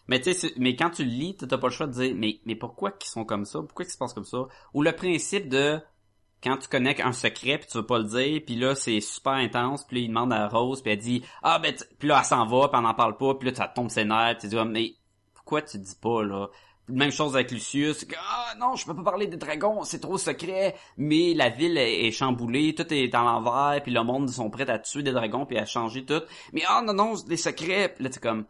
Mais 0.10 0.20
tu 0.20 0.32
mais 0.58 0.76
quand 0.76 0.90
tu 0.90 1.04
le 1.04 1.12
lis, 1.12 1.38
t'as 1.38 1.60
pas 1.60 1.68
le 1.68 1.74
choix 1.74 1.86
de 1.86 1.92
dire, 1.92 2.16
mais, 2.18 2.40
mais 2.46 2.56
pourquoi 2.56 2.92
qu'ils 2.92 3.12
sont 3.12 3.26
comme 3.26 3.46
ça? 3.46 3.60
Pourquoi 3.60 3.86
qu'ils 3.86 3.94
se 3.94 3.98
passent 4.00 4.16
comme 4.16 4.26
ça? 4.26 4.48
Ou 4.74 4.82
le 4.82 4.92
principe 4.92 5.50
de, 5.50 5.80
quand 6.42 6.58
tu 6.58 6.68
connais 6.68 7.00
un 7.00 7.12
secret 7.12 7.60
puis 7.60 7.68
tu 7.72 7.78
veux 7.78 7.86
pas 7.86 8.00
le 8.00 8.06
dire, 8.06 8.42
puis 8.44 8.56
là, 8.56 8.74
c'est 8.74 9.02
super 9.02 9.34
intense, 9.34 9.86
puis 9.86 10.06
il 10.06 10.08
demande 10.08 10.34
à 10.34 10.48
Rose, 10.48 10.82
puis 10.82 10.94
elle 10.94 10.98
dit, 10.98 11.24
ah 11.44 11.60
ben, 11.60 11.76
puis 12.00 12.08
là, 12.08 12.18
elle 12.20 12.26
s'en 12.26 12.48
va, 12.48 12.70
puis 12.70 12.78
elle 12.80 12.86
n'en 12.86 12.96
parle 12.96 13.18
pas, 13.18 13.36
puis 13.36 13.50
là, 13.50 13.56
ça 13.56 13.68
tombe 13.68 13.92
ses 13.92 14.04
nerfs, 14.04 14.40
tu 14.40 14.48
dis, 14.48 14.58
Ah, 14.58 14.66
mais 14.66 14.96
pourquoi 15.36 15.62
tu 15.62 15.78
dis 15.78 15.96
pas, 16.02 16.24
là? 16.24 16.48
Même 16.88 17.12
chose 17.12 17.36
avec 17.36 17.52
Lucius, 17.52 18.04
ah 18.18 18.56
non, 18.58 18.76
je 18.76 18.88
peux 18.88 18.96
pas 18.96 19.04
parler 19.04 19.28
des 19.28 19.38
dragons, 19.38 19.84
c'est 19.84 20.00
trop 20.00 20.18
secret, 20.18 20.76
mais 20.98 21.36
la 21.36 21.50
ville 21.50 21.78
est, 21.78 22.10
chamboulée, 22.10 22.74
tout 22.74 22.92
est 22.92 23.14
à 23.14 23.22
l'envers, 23.22 23.84
puis 23.84 23.92
le 23.92 24.04
monde 24.04 24.28
ils 24.28 24.34
sont 24.34 24.50
prêts 24.50 24.68
à 24.72 24.80
tuer 24.80 25.04
des 25.04 25.12
dragons 25.12 25.46
puis 25.46 25.60
à 25.60 25.68
changer 25.68 26.04
tout. 26.04 26.24
Mais 26.52 26.64
ah 26.68 26.82
non 26.84 26.94
non, 26.94 27.16
c'est 27.16 27.28
des 27.28 27.38
secrets. 27.38 27.94
Puis 27.94 28.04
là 28.04 28.10
c'est 28.12 28.24
comme 28.24 28.48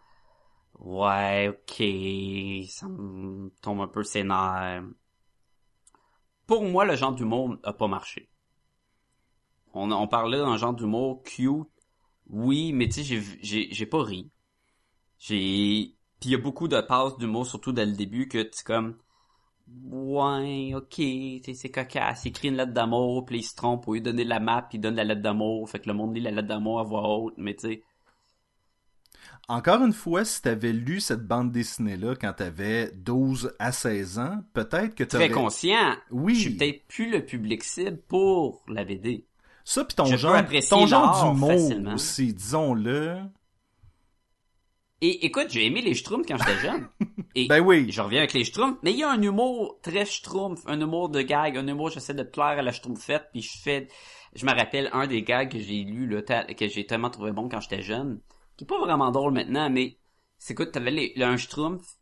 ouais, 0.80 1.50
ok, 1.50 2.70
ça 2.70 2.88
me 2.88 3.50
tombe 3.62 3.82
un 3.82 3.88
peu 3.88 4.04
ses 4.04 4.24
nerfs. 4.24 4.84
Pour 6.48 6.64
moi, 6.64 6.86
le 6.86 6.96
genre 6.96 7.14
d'humour 7.14 7.58
a 7.64 7.74
pas 7.74 7.88
marché. 7.88 8.30
On, 9.74 9.92
on 9.92 10.08
parlait 10.08 10.40
d'un 10.40 10.58
genre 10.58 10.74
d'humour 10.74 11.22
cute, 11.24 11.68
oui, 12.30 12.74
mais 12.74 12.88
tu 12.88 13.04
sais, 13.04 13.22
j'ai, 13.42 13.70
j'ai, 13.72 13.86
pas 13.86 14.04
ri. 14.04 14.32
J'ai, 15.20 15.96
puis 16.20 16.30
il 16.30 16.32
y 16.32 16.36
a 16.36 16.40
beaucoup 16.40 16.68
de 16.68 16.80
passes 16.82 17.18
d'humour, 17.18 17.46
surtout 17.46 17.72
dès 17.72 17.86
le 17.86 17.94
début, 17.94 18.28
que 18.28 18.42
tu 18.42 18.64
comme, 18.64 18.98
ouais, 19.92 20.74
ok, 20.76 21.02
c'est 21.54 21.72
cocasse, 21.72 22.26
il 22.26 22.30
écrit 22.30 22.50
une 22.50 22.56
lettre 22.56 22.74
d'amour, 22.74 23.26
puis 23.26 23.40
il 23.40 23.44
se 23.44 23.56
trompe, 23.56 23.88
au 23.88 23.94
lieu 23.94 24.02
de 24.02 24.06
donner 24.06 24.24
la 24.24 24.40
map, 24.40 24.68
il 24.74 24.82
donne 24.82 24.96
la 24.96 25.04
lettre 25.04 25.22
d'amour, 25.22 25.70
fait 25.70 25.80
que 25.80 25.88
le 25.88 25.94
monde 25.94 26.16
lit 26.16 26.22
la 26.22 26.32
lettre 26.32 26.48
d'amour 26.48 26.80
à 26.80 26.84
voix 26.84 27.08
haute, 27.08 27.36
mais 27.38 27.56
tu 27.56 27.68
sais, 27.68 27.84
Encore 29.48 29.84
une 29.84 29.94
fois, 29.94 30.26
si 30.26 30.42
t'avais 30.42 30.74
lu 30.74 31.00
cette 31.02 31.26
bande 31.26 31.52
dessinée-là 31.52 32.16
quand 32.16 32.34
t'avais 32.34 32.92
12 32.94 33.54
à 33.58 33.72
16 33.72 34.20
ans, 34.20 34.44
peut-être 34.54 34.94
que 34.94 35.04
très 35.04 35.28
t'aurais... 35.28 35.30
conscient, 35.32 35.96
Oui. 36.12 36.36
je 36.36 36.42
suis 36.42 36.56
peut-être 36.56 36.88
plus 36.88 37.10
le 37.10 37.26
public 37.26 37.64
cible 37.64 37.98
pour 38.08 38.64
la 38.68 38.84
BD. 38.86 39.26
Ça, 39.64 39.84
puis 39.86 39.96
ton 39.96 40.06
Je 40.06 40.18
genre, 40.18 40.42
ton 40.70 40.86
genre 40.88 41.34
d'humour 41.34 41.94
aussi, 41.94 42.34
disons-le. 42.34 43.18
Et 45.02 45.26
écoute, 45.26 45.48
j'ai 45.50 45.66
aimé 45.66 45.82
les 45.82 45.94
Schtroumpfs 45.94 46.28
quand 46.28 46.38
j'étais 46.38 46.60
jeune. 46.60 46.88
Et 47.36 47.48
Ben 47.48 47.62
oui. 47.62 47.90
je 47.92 48.02
reviens 48.02 48.20
avec 48.20 48.34
les 48.34 48.44
Schtroumpfs, 48.44 48.80
mais 48.84 48.92
il 48.92 49.00
y 49.00 49.04
a 49.04 49.10
un 49.10 49.22
humour 49.22 49.80
très 49.82 50.06
Schtroumpf, 50.06 50.62
un 50.68 50.82
humour 50.82 51.10
de 51.10 51.22
gag, 51.22 51.58
un 51.58 51.68
humour 51.68 51.90
j'essaie 51.90 52.14
de 52.14 52.24
plaire 52.24 52.60
à 52.60 52.62
la 52.62 52.72
Schtroumpfette, 52.74 53.30
puis 53.32 53.42
je 53.42 53.58
fais, 53.62 53.88
je 54.36 54.46
me 54.46 54.52
rappelle 54.52 54.90
un 54.92 55.08
des 55.08 55.22
gags 55.24 55.50
que 55.52 55.60
j'ai 55.60 55.84
lu 55.84 56.10
que 56.58 56.68
j'ai 56.68 56.86
tellement 56.86 57.10
trouvé 57.10 57.32
bon 57.32 57.48
quand 57.48 57.62
j'étais 57.62 57.82
jeune, 57.82 58.20
qui 58.60 58.66
est 58.66 58.68
pas 58.68 58.82
vraiment 58.82 59.10
drôle 59.10 59.32
maintenant, 59.32 59.70
mais 59.70 59.98
c'est 60.38 60.52
écoute, 60.52 60.74
t'avais 60.74 60.92
les, 60.92 61.14
le- 61.16 61.24
un 61.24 61.38
Schtroumpf, 61.38 61.96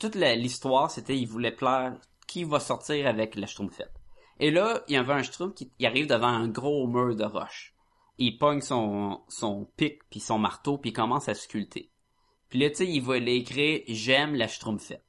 toute 0.00 0.16
l'histoire 0.16 0.90
c'était 0.90 1.16
il 1.16 1.28
voulait 1.28 1.52
plaire 1.52 1.96
qui 2.26 2.42
va 2.42 2.58
sortir 2.58 3.06
avec 3.06 3.36
la 3.36 3.46
Schtroumpfette. 3.46 3.94
Et 4.40 4.50
là, 4.50 4.82
il 4.88 4.94
y 4.94 4.96
avait 4.96 5.12
un 5.12 5.22
Schtroumpf 5.22 5.54
qui 5.54 5.70
arrive 5.86 6.08
devant 6.08 6.26
un 6.26 6.48
gros 6.48 6.88
mur 6.88 7.14
de 7.14 7.22
roche. 7.22 7.76
Il 8.18 8.38
pogne 8.38 8.60
son 8.60 9.22
son 9.28 9.70
pic 9.76 10.00
puis 10.10 10.18
son 10.18 10.40
marteau 10.40 10.78
puis 10.78 10.90
il 10.90 10.94
commence 10.94 11.28
à 11.28 11.34
sculpter. 11.34 11.92
Puis 12.48 12.58
là, 12.58 12.70
tu 12.70 12.76
sais, 12.76 12.88
il 12.88 13.02
va 13.02 13.20
l'écrire 13.20 13.82
«J'aime 13.86 14.34
la 14.34 14.48
Schtroumpfette». 14.48 15.04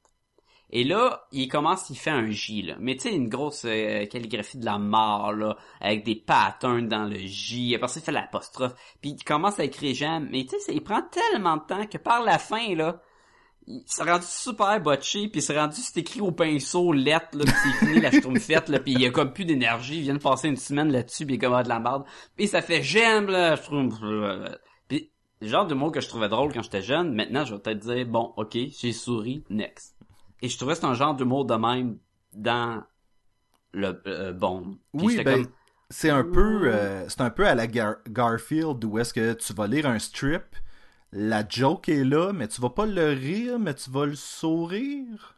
Et 0.73 0.85
là, 0.85 1.27
il 1.33 1.49
commence, 1.49 1.89
il 1.89 1.97
fait 1.97 2.11
un 2.11 2.29
J, 2.29 2.61
là. 2.61 2.75
Mais 2.79 2.95
tu 2.95 3.01
sais, 3.01 3.15
une 3.15 3.27
grosse 3.27 3.65
euh, 3.65 4.05
calligraphie 4.05 4.57
de 4.57 4.65
la 4.65 4.77
mort, 4.77 5.33
là, 5.33 5.57
avec 5.81 6.05
des 6.05 6.15
patterns 6.15 6.87
dans 6.87 7.03
le 7.03 7.17
J. 7.17 7.75
Après 7.75 7.89
ça, 7.89 7.99
il 7.99 8.03
fait 8.03 8.11
l'apostrophe. 8.13 8.73
Puis 9.01 9.11
il 9.11 9.23
commence 9.23 9.59
à 9.59 9.65
écrire 9.65 9.93
«J'aime». 9.95 10.29
Mais 10.31 10.45
tu 10.45 10.57
sais, 10.59 10.73
il 10.73 10.81
prend 10.81 11.01
tellement 11.01 11.57
de 11.57 11.63
temps 11.63 11.85
que 11.87 11.97
par 11.97 12.23
la 12.23 12.39
fin, 12.39 12.73
là, 12.73 13.01
il 13.67 13.83
s'est 13.85 14.03
rendu 14.03 14.25
super 14.25 14.81
botché, 14.81 15.27
puis 15.27 15.41
c'est 15.41 15.57
rendu, 15.57 15.75
c'est 15.75 15.99
écrit 15.99 16.21
au 16.21 16.31
pinceau, 16.31 16.93
lettre, 16.93 17.37
là, 17.37 17.45
pis 17.45 17.51
c'est 17.51 17.85
fini 17.85 18.01
la 18.01 18.11
schtroumpfette, 18.11 18.69
là, 18.69 18.79
puis 18.79 18.93
il 18.93 19.05
a 19.05 19.11
comme 19.11 19.33
plus 19.33 19.45
d'énergie, 19.45 19.97
il 19.97 20.01
vient 20.01 20.15
de 20.15 20.19
passer 20.19 20.47
une 20.47 20.57
semaine 20.57 20.91
là-dessus, 20.91 21.25
puis 21.25 21.35
il 21.35 21.37
est 21.37 21.41
comme 21.41 21.53
ah, 21.53 21.63
de 21.63 21.69
la 21.69 21.79
merde. 21.79 22.03
Puis 22.35 22.47
ça 22.47 22.61
fait 22.61 22.81
j'aime 22.81 23.27
la 23.27 23.55
schtroumpf. 23.55 23.95
Puis 24.87 25.11
le 25.41 25.47
genre 25.47 25.67
de 25.67 25.75
mot 25.75 25.91
que 25.91 26.01
je 26.01 26.07
trouvais 26.07 26.29
drôle 26.29 26.53
quand 26.53 26.63
j'étais 26.63 26.81
jeune, 26.81 27.13
maintenant 27.13 27.45
je 27.45 27.53
vais 27.53 27.61
peut-être 27.61 27.79
dire 27.79 28.05
bon, 28.07 28.33
ok, 28.37 28.57
j'ai 28.79 28.93
souri, 28.93 29.43
next. 29.49 30.00
Et 30.41 30.49
je 30.49 30.57
trouvais 30.57 30.73
que 30.73 30.79
c'est 30.79 30.85
un 30.85 30.93
genre 30.93 31.15
d'humour 31.15 31.45
de 31.45 31.55
même 31.55 31.97
dans 32.33 32.83
le 33.73 34.01
euh, 34.07 34.33
bon. 34.33 34.79
Puis 34.97 35.09
Oui, 35.09 35.19
ben, 35.21 35.39
comme, 35.39 35.53
c'est 35.89 36.09
un 36.09 36.23
peu 36.23 36.61
euh, 36.73 37.07
c'est 37.09 37.21
un 37.21 37.29
peu 37.29 37.45
à 37.47 37.55
la 37.55 37.67
Gar- 37.67 37.97
Garfield 38.09 38.83
où 38.85 38.99
est-ce 38.99 39.13
que 39.13 39.33
tu 39.33 39.53
vas 39.53 39.67
lire 39.67 39.85
un 39.87 39.99
strip, 39.99 40.55
la 41.11 41.47
joke 41.47 41.89
est 41.89 42.03
là, 42.05 42.33
mais 42.33 42.47
tu 42.47 42.61
vas 42.61 42.69
pas 42.71 42.85
le 42.85 43.09
rire, 43.13 43.59
mais 43.59 43.73
tu 43.75 43.89
vas 43.91 44.05
le 44.05 44.15
sourire. 44.15 45.35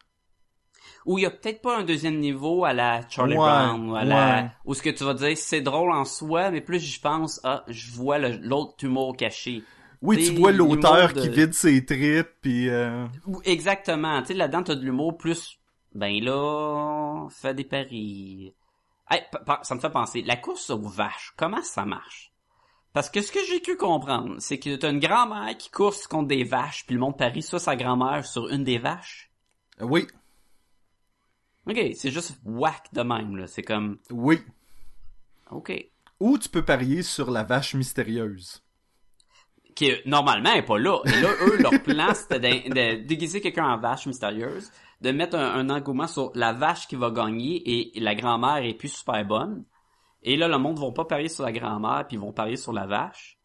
Ou 1.06 1.18
il 1.18 1.22
y 1.24 1.26
a 1.26 1.32
peut-être 1.32 1.62
pas 1.62 1.78
un 1.78 1.84
deuxième 1.84 2.20
niveau 2.20 2.66
à 2.66 2.74
la 2.74 3.08
Charlie 3.10 3.38
Ouais, 3.38 3.40
Brown 3.40 3.90
ou 3.90 3.96
à 3.96 4.04
la 4.06 4.48
où 4.66 4.74
ce 4.74 4.82
que 4.82 4.90
tu 4.90 5.04
vas 5.04 5.14
dire 5.14 5.38
c'est 5.38 5.62
drôle 5.62 5.92
en 5.92 6.06
soi 6.06 6.52
mais 6.52 6.62
plus 6.62 6.80
j'y 6.80 7.00
pense 7.00 7.40
ah 7.44 7.64
je 7.68 7.92
vois 7.92 8.18
l'autre 8.20 8.84
humour 8.84 9.16
caché. 9.18 9.68
Oui, 10.04 10.18
tu 10.18 10.40
vois 10.40 10.52
l'auteur 10.52 11.14
de- 11.14 11.22
qui 11.22 11.30
vide 11.30 11.54
ses 11.54 11.86
tripes 11.86 12.30
puis 12.42 12.70
euh, 12.70 13.08
exactement, 13.46 14.22
tu 14.22 14.28
sais 14.28 14.34
là-dedans 14.34 14.64
t'as 14.64 14.76
de 14.76 14.84
l'humour 14.84 15.18
plus 15.18 15.58
ben 15.96 16.24
là 16.24 17.28
fais 17.30 17.54
des 17.54 17.64
paris. 17.64 18.54
Hey, 19.10 19.22
ça 19.64 19.76
me 19.76 19.80
fait 19.80 19.90
penser 19.90 20.22
la 20.22 20.36
course 20.36 20.70
aux 20.70 20.80
vaches, 20.82 21.34
comment 21.38 21.62
ça 21.62 21.86
marche? 21.86 22.34
Parce 22.94 23.10
que 23.10 23.22
ce 23.22 23.32
que 23.32 23.40
j'ai 23.50 23.60
pu 23.60 23.76
comprendre, 23.76 24.36
c'est 24.40 24.60
que 24.60 24.76
t'as 24.76 24.92
une 24.92 25.00
grand-mère 25.00 25.58
qui 25.58 25.72
course 25.72 26.06
contre 26.06 26.28
des 26.28 26.44
vaches 26.44 26.86
puis 26.86 26.96
le 26.96 27.02
monde 27.02 27.18
parie 27.18 27.42
soit 27.42 27.60
sa 27.60 27.76
grand-mère 27.76 28.26
sur 28.26 28.50
une 28.50 28.64
des 28.64 28.78
vaches? 28.78 29.32
oui, 29.82 30.08
OK, 31.66 31.80
c'est 31.96 32.12
juste 32.12 32.38
whack 32.44 32.94
de 32.94 33.02
même 33.02 33.38
là, 33.38 33.48
c'est 33.48 33.64
comme 33.64 33.98
oui. 34.12 34.42
OK. 35.50 35.72
Ou 36.20 36.38
tu 36.38 36.50
peux 36.50 36.64
parier 36.64 37.04
sur 37.04 37.32
la 37.32 37.44
vache 37.44 37.74
mystérieuse 37.74 38.63
qui 39.76 39.92
normalement 40.06 40.54
est 40.54 40.64
pas 40.64 40.78
là. 40.78 41.00
Et 41.06 41.22
là, 41.22 41.30
eux, 41.42 41.58
leur 41.58 41.82
plan, 41.82 42.14
c'était 42.14 42.70
de, 42.70 43.06
déguiser 43.06 43.42
quelqu'un 43.42 43.66
en 43.66 43.78
vache 43.78 44.06
mystérieuse, 44.06 44.72
de 45.02 45.12
mettre 45.12 45.38
un, 45.38 45.70
engouement 45.70 46.08
sur 46.08 46.32
la 46.36 46.54
vache 46.54 46.88
qui 46.88 46.96
va 46.96 47.12
gagner 47.12 47.62
et, 47.96 48.00
la 48.00 48.16
grand-mère 48.16 48.58
est 48.58 48.74
plus 48.74 48.90
super 48.90 49.26
bonne. 49.26 49.66
Et 50.22 50.38
là, 50.38 50.48
le 50.48 50.58
monde 50.58 50.80
vont 50.80 50.94
pas 50.94 51.06
parier 51.06 51.28
sur 51.28 51.44
la 51.44 51.52
grand-mère, 51.52 52.06
puis 52.08 52.16
ils 52.16 52.20
vont 52.20 52.32
parier 52.32 52.56
sur 52.56 52.72
la 52.72 52.86
vache. 52.86 53.38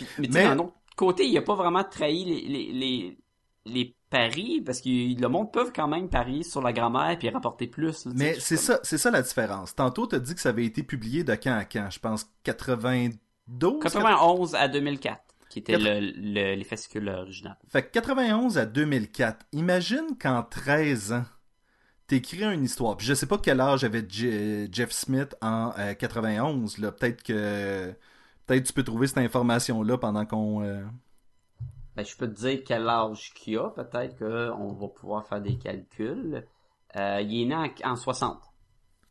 Mais, 0.00 0.06
mais... 0.18 0.44
d'un 0.44 0.58
autre 0.58 0.74
côté, 0.96 1.26
il 1.26 1.36
a 1.38 1.42
pas 1.42 1.54
vraiment 1.54 1.84
trahi 1.84 2.24
les, 2.24 2.72
les, 2.72 3.18
les, 3.64 3.94
paris, 4.10 4.62
parce 4.64 4.80
que 4.80 4.88
le 4.88 5.28
monde 5.28 5.52
peut 5.52 5.70
quand 5.74 5.86
même 5.86 6.08
parier 6.08 6.42
sur 6.42 6.62
la 6.62 6.72
grand-mère 6.72 7.18
puis 7.18 7.28
rapporter 7.28 7.66
plus. 7.66 8.06
Mais 8.06 8.34
c'est 8.40 8.56
ça, 8.56 8.80
c'est 8.82 8.96
ça 8.96 9.10
la 9.10 9.20
différence. 9.20 9.74
Tantôt, 9.74 10.06
t'as 10.06 10.18
dit 10.18 10.34
que 10.34 10.40
ça 10.40 10.48
avait 10.48 10.64
été 10.64 10.82
publié 10.82 11.24
de 11.24 11.34
quand 11.34 11.52
à 11.52 11.66
quand, 11.66 11.90
je 11.90 11.98
pense 11.98 12.26
90 12.44 13.18
91 13.60 14.54
à 14.54 14.68
2004, 14.68 15.22
qui 15.48 15.58
était 15.60 15.78
les 15.78 16.64
fascicules 16.64 17.08
originales. 17.08 17.56
Fait 17.68 17.82
que 17.82 17.90
91 17.92 18.58
à 18.58 18.66
2004, 18.66 19.46
imagine 19.52 20.16
qu'en 20.20 20.42
13 20.42 21.12
ans, 21.12 21.24
t'écris 22.08 22.42
une 22.42 22.64
histoire. 22.64 22.96
Puis 22.96 23.06
je 23.06 23.14
sais 23.14 23.26
pas 23.26 23.38
quel 23.38 23.60
âge 23.60 23.84
avait 23.84 24.06
euh, 24.22 24.66
Jeff 24.72 24.90
Smith 24.90 25.36
en 25.40 25.72
euh, 25.78 25.94
91, 25.94 26.78
là. 26.78 26.90
Peut-être 26.90 27.22
que... 27.22 27.94
Peut-être 28.46 28.64
tu 28.64 28.72
peux 28.72 28.82
trouver 28.82 29.06
cette 29.06 29.18
information-là 29.18 29.98
pendant 29.98 30.24
qu'on... 30.24 30.62
Euh, 30.62 30.82
ben, 31.94 32.04
je 32.04 32.16
peux 32.16 32.26
te 32.26 32.40
dire 32.40 32.62
quel 32.64 32.88
âge 32.88 33.32
qu'il 33.34 33.58
a. 33.58 33.68
Peut-être 33.70 34.18
qu'on 34.18 34.72
va 34.72 34.88
pouvoir 34.88 35.26
faire 35.26 35.42
des 35.42 35.58
calculs. 35.58 36.46
Il 36.94 37.00
est 37.00 37.44
né 37.44 37.54
en, 37.54 37.68
en 37.84 37.96
60. 37.96 38.47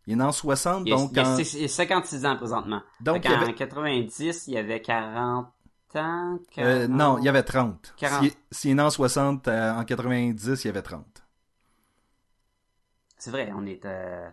Il 0.07 0.13
est 0.13 0.15
né 0.15 0.23
en 0.23 0.31
60, 0.31 0.87
Il, 0.87 0.93
a- 0.93 0.95
donc 0.95 1.11
il 1.11 1.19
a 1.19 1.29
en... 1.29 1.37
il 1.37 1.65
a 1.65 1.67
56 1.67 2.25
ans 2.25 2.35
présentement. 2.37 2.81
Donc, 3.01 3.25
il 3.25 3.31
avait- 3.31 3.53
90, 3.53 4.47
il 4.47 4.53
y 4.53 4.57
avait 4.57 4.81
40 4.81 5.47
ans. 5.95 6.39
40... 6.51 6.57
euh, 6.59 6.87
non, 6.87 7.17
il 7.19 7.25
y 7.25 7.29
avait 7.29 7.43
30. 7.43 7.93
40. 7.97 8.23
S'il 8.23 8.31
s'il 8.51 8.71
est 8.71 8.75
né 8.75 8.81
en 8.81 8.89
60, 8.89 9.47
euh, 9.47 9.73
en 9.73 9.83
90, 9.85 10.63
il 10.63 10.67
y 10.67 10.69
avait 10.69 10.81
30. 10.81 11.23
C'est 13.17 13.31
vrai, 13.31 13.51
on 13.55 13.65
est... 13.65 13.85
euh, 13.85 14.29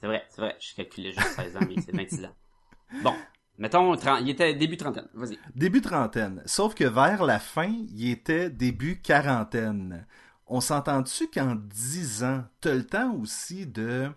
C'est 0.00 0.06
vrai, 0.06 0.24
c'est 0.28 0.40
vrai. 0.40 0.56
Je 0.60 0.74
calculais 0.74 1.12
juste 1.12 1.28
16 1.36 1.56
ans, 1.56 1.60
mais 1.68 1.76
c'est 1.80 1.92
26 1.94 2.24
ans. 2.24 2.34
Bon, 3.02 3.14
mettons, 3.58 3.96
30... 3.96 4.20
il 4.22 4.30
était 4.30 4.54
début 4.54 4.76
trentaine. 4.76 5.08
Vas-y. 5.14 5.38
Début 5.54 5.80
trentaine. 5.80 6.42
Sauf 6.46 6.74
que 6.74 6.84
vers 6.84 7.24
la 7.24 7.38
fin, 7.38 7.72
il 7.90 8.10
était 8.10 8.50
début 8.50 9.00
quarantaine. 9.00 10.06
On 10.46 10.60
s'entend-tu 10.60 11.28
qu'en 11.28 11.54
10 11.56 12.24
ans, 12.24 12.44
t'as 12.60 12.74
le 12.74 12.84
temps 12.86 13.14
aussi 13.14 13.66
de 13.66 14.08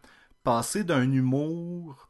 passer 0.44 0.84
d'un 0.84 1.12
humour 1.12 2.10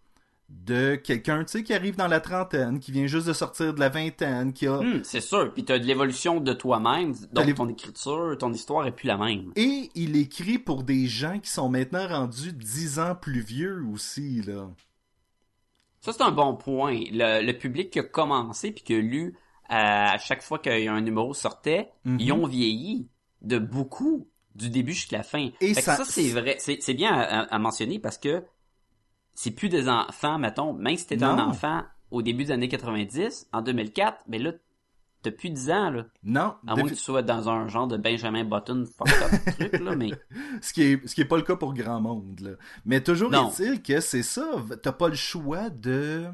de 0.50 0.96
quelqu'un, 0.96 1.44
tu 1.44 1.62
qui 1.62 1.74
arrive 1.74 1.98
dans 1.98 2.08
la 2.08 2.22
trentaine, 2.22 2.80
qui 2.80 2.94
vient 2.94 3.06
juste 3.06 3.28
de 3.28 3.34
sortir 3.34 3.74
de 3.74 3.80
la 3.82 3.90
vingtaine, 3.90 4.54
qui 4.54 4.66
a... 4.66 4.78
Hum, 4.78 5.04
c'est 5.04 5.20
sûr. 5.20 5.54
Puis 5.54 5.66
t'as 5.66 5.78
de 5.78 5.84
l'évolution 5.84 6.40
de 6.40 6.54
toi-même. 6.54 7.14
Donc 7.34 7.54
ton 7.54 7.68
écriture, 7.68 8.36
ton 8.40 8.54
histoire 8.54 8.88
est 8.88 8.94
plus 8.94 9.08
la 9.08 9.18
même. 9.18 9.52
Et 9.58 9.92
il 9.94 10.16
écrit 10.16 10.58
pour 10.58 10.84
des 10.84 11.06
gens 11.08 11.38
qui 11.40 11.50
sont 11.50 11.68
maintenant 11.70 12.08
rendus 12.08 12.54
10 12.54 13.00
ans 13.00 13.16
plus 13.16 13.42
vieux 13.42 13.84
aussi, 13.94 14.42
là. 14.44 14.70
Ça, 16.00 16.14
c'est 16.14 16.24
un 16.24 16.32
bon 16.32 16.56
point. 16.56 16.98
Le, 17.12 17.46
le 17.46 17.58
public 17.58 17.90
qui 17.90 18.00
a 18.00 18.04
commencé 18.04 18.72
puis 18.72 18.84
qui 18.84 18.94
a 18.96 19.00
lu 19.00 19.36
euh, 19.70 19.74
à 19.74 20.18
chaque 20.18 20.42
fois 20.42 20.60
qu'il 20.60 20.80
y 20.80 20.88
a 20.88 20.94
un 20.94 21.02
numéro 21.02 21.34
sortait, 21.34 21.90
Mhm. 22.06 22.18
ils 22.22 22.32
ont 22.32 22.48
vieilli 22.48 23.10
de 23.48 23.60
beaucoup 23.60 24.28
du 24.56 24.70
début 24.70 24.94
jusqu'à 24.94 25.18
la 25.18 25.24
fin. 25.24 25.50
Et 25.62 25.74
Fait 25.74 25.82
ça- 25.82 25.96
ça, 25.96 26.06
c'est 26.06 26.30
vrai. 26.30 26.58
C'est 26.60 26.94
bien 26.94 27.14
à, 27.14 27.60
mentionner 27.60 28.00
parce 28.00 28.18
que 28.18 28.44
c'est 29.34 29.52
plus 29.52 29.70
des 29.70 29.88
enfants, 29.88 30.40
mettons, 30.40 30.74
même 30.74 30.98
si 30.98 31.06
t'étais 31.06 31.24
un 31.24 31.40
enfant 31.40 31.84
au 32.12 32.22
début 32.22 32.46
des 32.46 32.52
années 32.52 32.70
90, 32.70 33.48
en 33.54 33.62
2004, 33.62 34.24
ben 34.28 34.42
là, 34.42 34.54
t'as 35.22 35.32
plus 35.32 35.50
10 35.50 35.70
ans, 35.72 35.90
là. 35.92 36.06
Non, 36.24 36.56
À 36.66 36.76
moins 36.76 36.86
que 36.86 36.90
tu 36.90 36.96
sois 36.96 37.22
dans 37.22 37.50
un 37.50 37.68
genre 37.68 37.88
de 37.88 37.98
Benjamin 37.98 38.46
Button 38.46 38.86
fucked 38.86 39.22
up 39.22 39.56
truc, 39.60 39.80
là, 39.80 39.96
mais... 39.96 40.12
ce 40.62 40.74
qui 40.74 40.84
est 40.84 41.08
ce 41.08 41.14
qui 41.14 41.22
est 41.22 41.26
pas 41.26 41.38
le 41.38 41.44
cas 41.44 41.56
pour 41.56 41.74
grand 41.74 42.02
monde 42.02 42.40
là. 42.42 42.52
Mais 42.86 43.02
toujours 43.02 43.34
est-il 43.34 43.82
que 43.82 44.00
c'est 44.00 44.24
ça, 44.24 44.48
t'as 44.82 44.92
pas 44.92 45.10
le 45.10 45.16
choix 45.16 45.70
de 45.70 46.26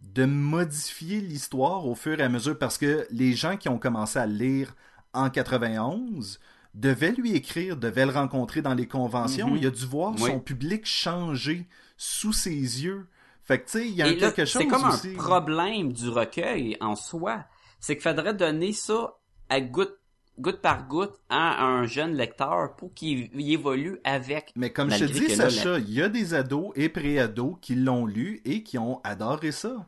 de 0.00 0.24
modifier 0.24 1.20
l'histoire 1.20 1.86
au 1.86 1.94
fur 1.94 2.18
et 2.18 2.22
à 2.22 2.28
mesure 2.30 2.58
parce 2.58 2.78
que 2.78 3.06
les 3.10 3.34
gens 3.34 3.58
qui 3.58 3.68
ont 3.68 3.78
commencé 3.78 4.18
à 4.18 4.26
lire 4.26 4.74
en 5.12 5.30
91 5.30 6.40
devaient 6.74 7.12
lui 7.12 7.34
écrire, 7.34 7.76
devaient 7.76 8.06
le 8.06 8.12
rencontrer 8.12 8.62
dans 8.62 8.74
les 8.74 8.86
conventions, 8.86 9.48
Mhm. 9.50 9.56
il 9.56 9.66
a 9.66 9.70
dû 9.70 9.84
voir 9.86 10.12
Oui. 10.12 10.30
son 10.30 10.38
public 10.40 10.86
changer 10.86 11.66
sous 11.96 12.32
ses 12.32 12.52
yeux. 12.54 13.08
Fait 13.42 13.58
que 13.60 13.64
tu 13.64 13.78
sais, 13.78 13.88
il 13.88 13.94
y 13.94 14.02
a 14.02 14.12
quelque 14.14 14.44
chose 14.44 14.62
c'est 14.62 14.68
comme 14.68 14.84
aussi. 14.88 15.08
un 15.10 15.14
problème 15.16 15.92
du 15.92 16.08
recueil 16.08 16.76
en 16.80 16.94
soi. 16.94 17.44
C'est 17.80 17.96
qu'il 17.96 18.02
faudrait 18.08 18.34
donner 18.34 18.72
ça 18.72 19.16
à 19.48 19.60
goutte, 19.60 19.96
goutte 20.38 20.60
par 20.60 20.86
goutte 20.86 21.18
à 21.28 21.64
un 21.64 21.86
jeune 21.86 22.14
lecteur 22.14 22.76
pour 22.76 22.94
qu'il 22.94 23.28
évolue 23.50 23.98
avec. 24.04 24.52
Mais 24.54 24.70
comme 24.72 24.90
je 24.92 25.04
te 25.06 25.10
dis, 25.12 25.30
Sacha, 25.34 25.78
il 25.80 25.90
y 25.92 26.00
a 26.02 26.08
des 26.08 26.34
ados 26.34 26.70
et 26.76 26.88
pré-ados 26.88 27.56
qui 27.60 27.74
l'ont 27.74 28.06
lu 28.06 28.40
et 28.44 28.62
qui 28.62 28.78
ont 28.78 29.00
adoré 29.02 29.50
ça. 29.50 29.86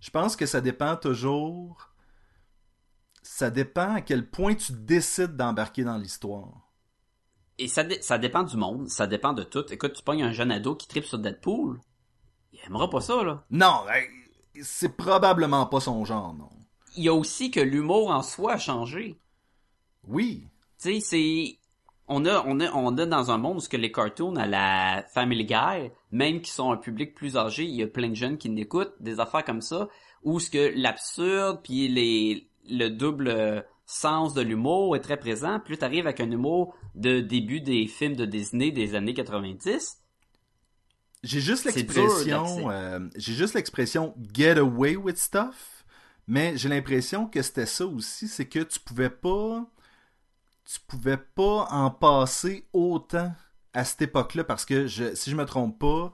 Je 0.00 0.10
pense 0.10 0.36
que 0.36 0.44
ça 0.46 0.60
dépend 0.60 0.96
toujours. 0.96 1.89
Ça 3.40 3.48
dépend 3.48 3.94
à 3.94 4.00
quel 4.02 4.28
point 4.28 4.54
tu 4.54 4.72
décides 4.72 5.34
d'embarquer 5.34 5.82
dans 5.82 5.96
l'histoire. 5.96 6.70
Et 7.56 7.68
ça, 7.68 7.84
dé- 7.84 8.02
ça 8.02 8.18
dépend 8.18 8.42
du 8.42 8.58
monde, 8.58 8.90
ça 8.90 9.06
dépend 9.06 9.32
de 9.32 9.44
tout. 9.44 9.64
Écoute, 9.72 9.94
tu 9.94 10.02
pognes 10.02 10.24
un 10.24 10.32
jeune 10.32 10.52
ado 10.52 10.74
qui 10.74 10.86
tripe 10.86 11.06
sur 11.06 11.18
Deadpool, 11.18 11.80
il 12.52 12.60
aimera 12.66 12.90
pas 12.90 13.00
ça, 13.00 13.24
là. 13.24 13.46
Non, 13.48 13.86
c'est 14.60 14.94
probablement 14.94 15.64
pas 15.64 15.80
son 15.80 16.04
genre, 16.04 16.34
non. 16.34 16.50
Il 16.98 17.04
y 17.04 17.08
a 17.08 17.14
aussi 17.14 17.50
que 17.50 17.60
l'humour 17.60 18.10
en 18.10 18.22
soi 18.22 18.52
a 18.52 18.58
changé. 18.58 19.18
Oui. 20.06 20.46
Tu 20.78 21.00
sais, 21.00 21.00
c'est... 21.00 21.58
On 22.08 22.26
a, 22.26 22.44
on, 22.46 22.60
a, 22.60 22.70
on 22.72 22.98
a 22.98 23.06
dans 23.06 23.30
un 23.30 23.38
monde 23.38 23.62
où 23.62 23.76
les 23.78 23.90
cartoons 23.90 24.36
à 24.36 24.46
la 24.46 25.02
Family 25.14 25.46
Guy, 25.46 25.90
même 26.10 26.42
qui 26.42 26.50
sont 26.50 26.72
un 26.72 26.76
public 26.76 27.14
plus 27.14 27.38
âgé, 27.38 27.64
il 27.64 27.74
y 27.74 27.82
a 27.82 27.86
plein 27.86 28.10
de 28.10 28.14
jeunes 28.16 28.36
qui 28.36 28.50
l'écoutent, 28.50 29.00
des 29.00 29.18
affaires 29.18 29.46
comme 29.46 29.62
ça, 29.62 29.88
où 30.24 30.40
ce 30.40 30.50
que 30.50 30.74
l'absurde 30.76 31.60
puis 31.64 31.88
les 31.88 32.49
le 32.70 32.88
double 32.88 33.28
euh, 33.28 33.60
sens 33.86 34.34
de 34.34 34.40
l'humour 34.40 34.96
est 34.96 35.00
très 35.00 35.16
présent. 35.16 35.60
Puis 35.60 35.74
là, 35.74 35.78
t'arrives 35.78 36.06
avec 36.06 36.20
un 36.20 36.30
humour 36.30 36.74
de 36.94 37.20
début 37.20 37.60
des 37.60 37.86
films 37.86 38.16
de 38.16 38.24
Disney 38.24 38.70
des 38.70 38.94
années 38.94 39.14
90. 39.14 39.98
J'ai 41.22 41.40
juste 41.40 41.64
l'expression, 41.64 42.70
euh, 42.70 43.00
j'ai 43.16 43.34
juste 43.34 43.54
l'expression 43.54 44.14
get 44.32 44.56
away 44.58 44.96
with 44.96 45.18
stuff, 45.18 45.84
mais 46.26 46.56
j'ai 46.56 46.70
l'impression 46.70 47.26
que 47.26 47.42
c'était 47.42 47.66
ça 47.66 47.84
aussi, 47.84 48.26
c'est 48.26 48.46
que 48.46 48.60
tu 48.60 48.80
pouvais 48.80 49.10
pas, 49.10 49.66
tu 50.64 50.80
pouvais 50.86 51.18
pas 51.18 51.68
en 51.70 51.90
passer 51.90 52.66
autant 52.72 53.34
à 53.74 53.84
cette 53.84 54.00
époque-là 54.00 54.44
parce 54.44 54.64
que 54.64 54.86
je, 54.86 55.14
si 55.14 55.30
je 55.30 55.36
me 55.36 55.44
trompe 55.44 55.78
pas, 55.78 56.10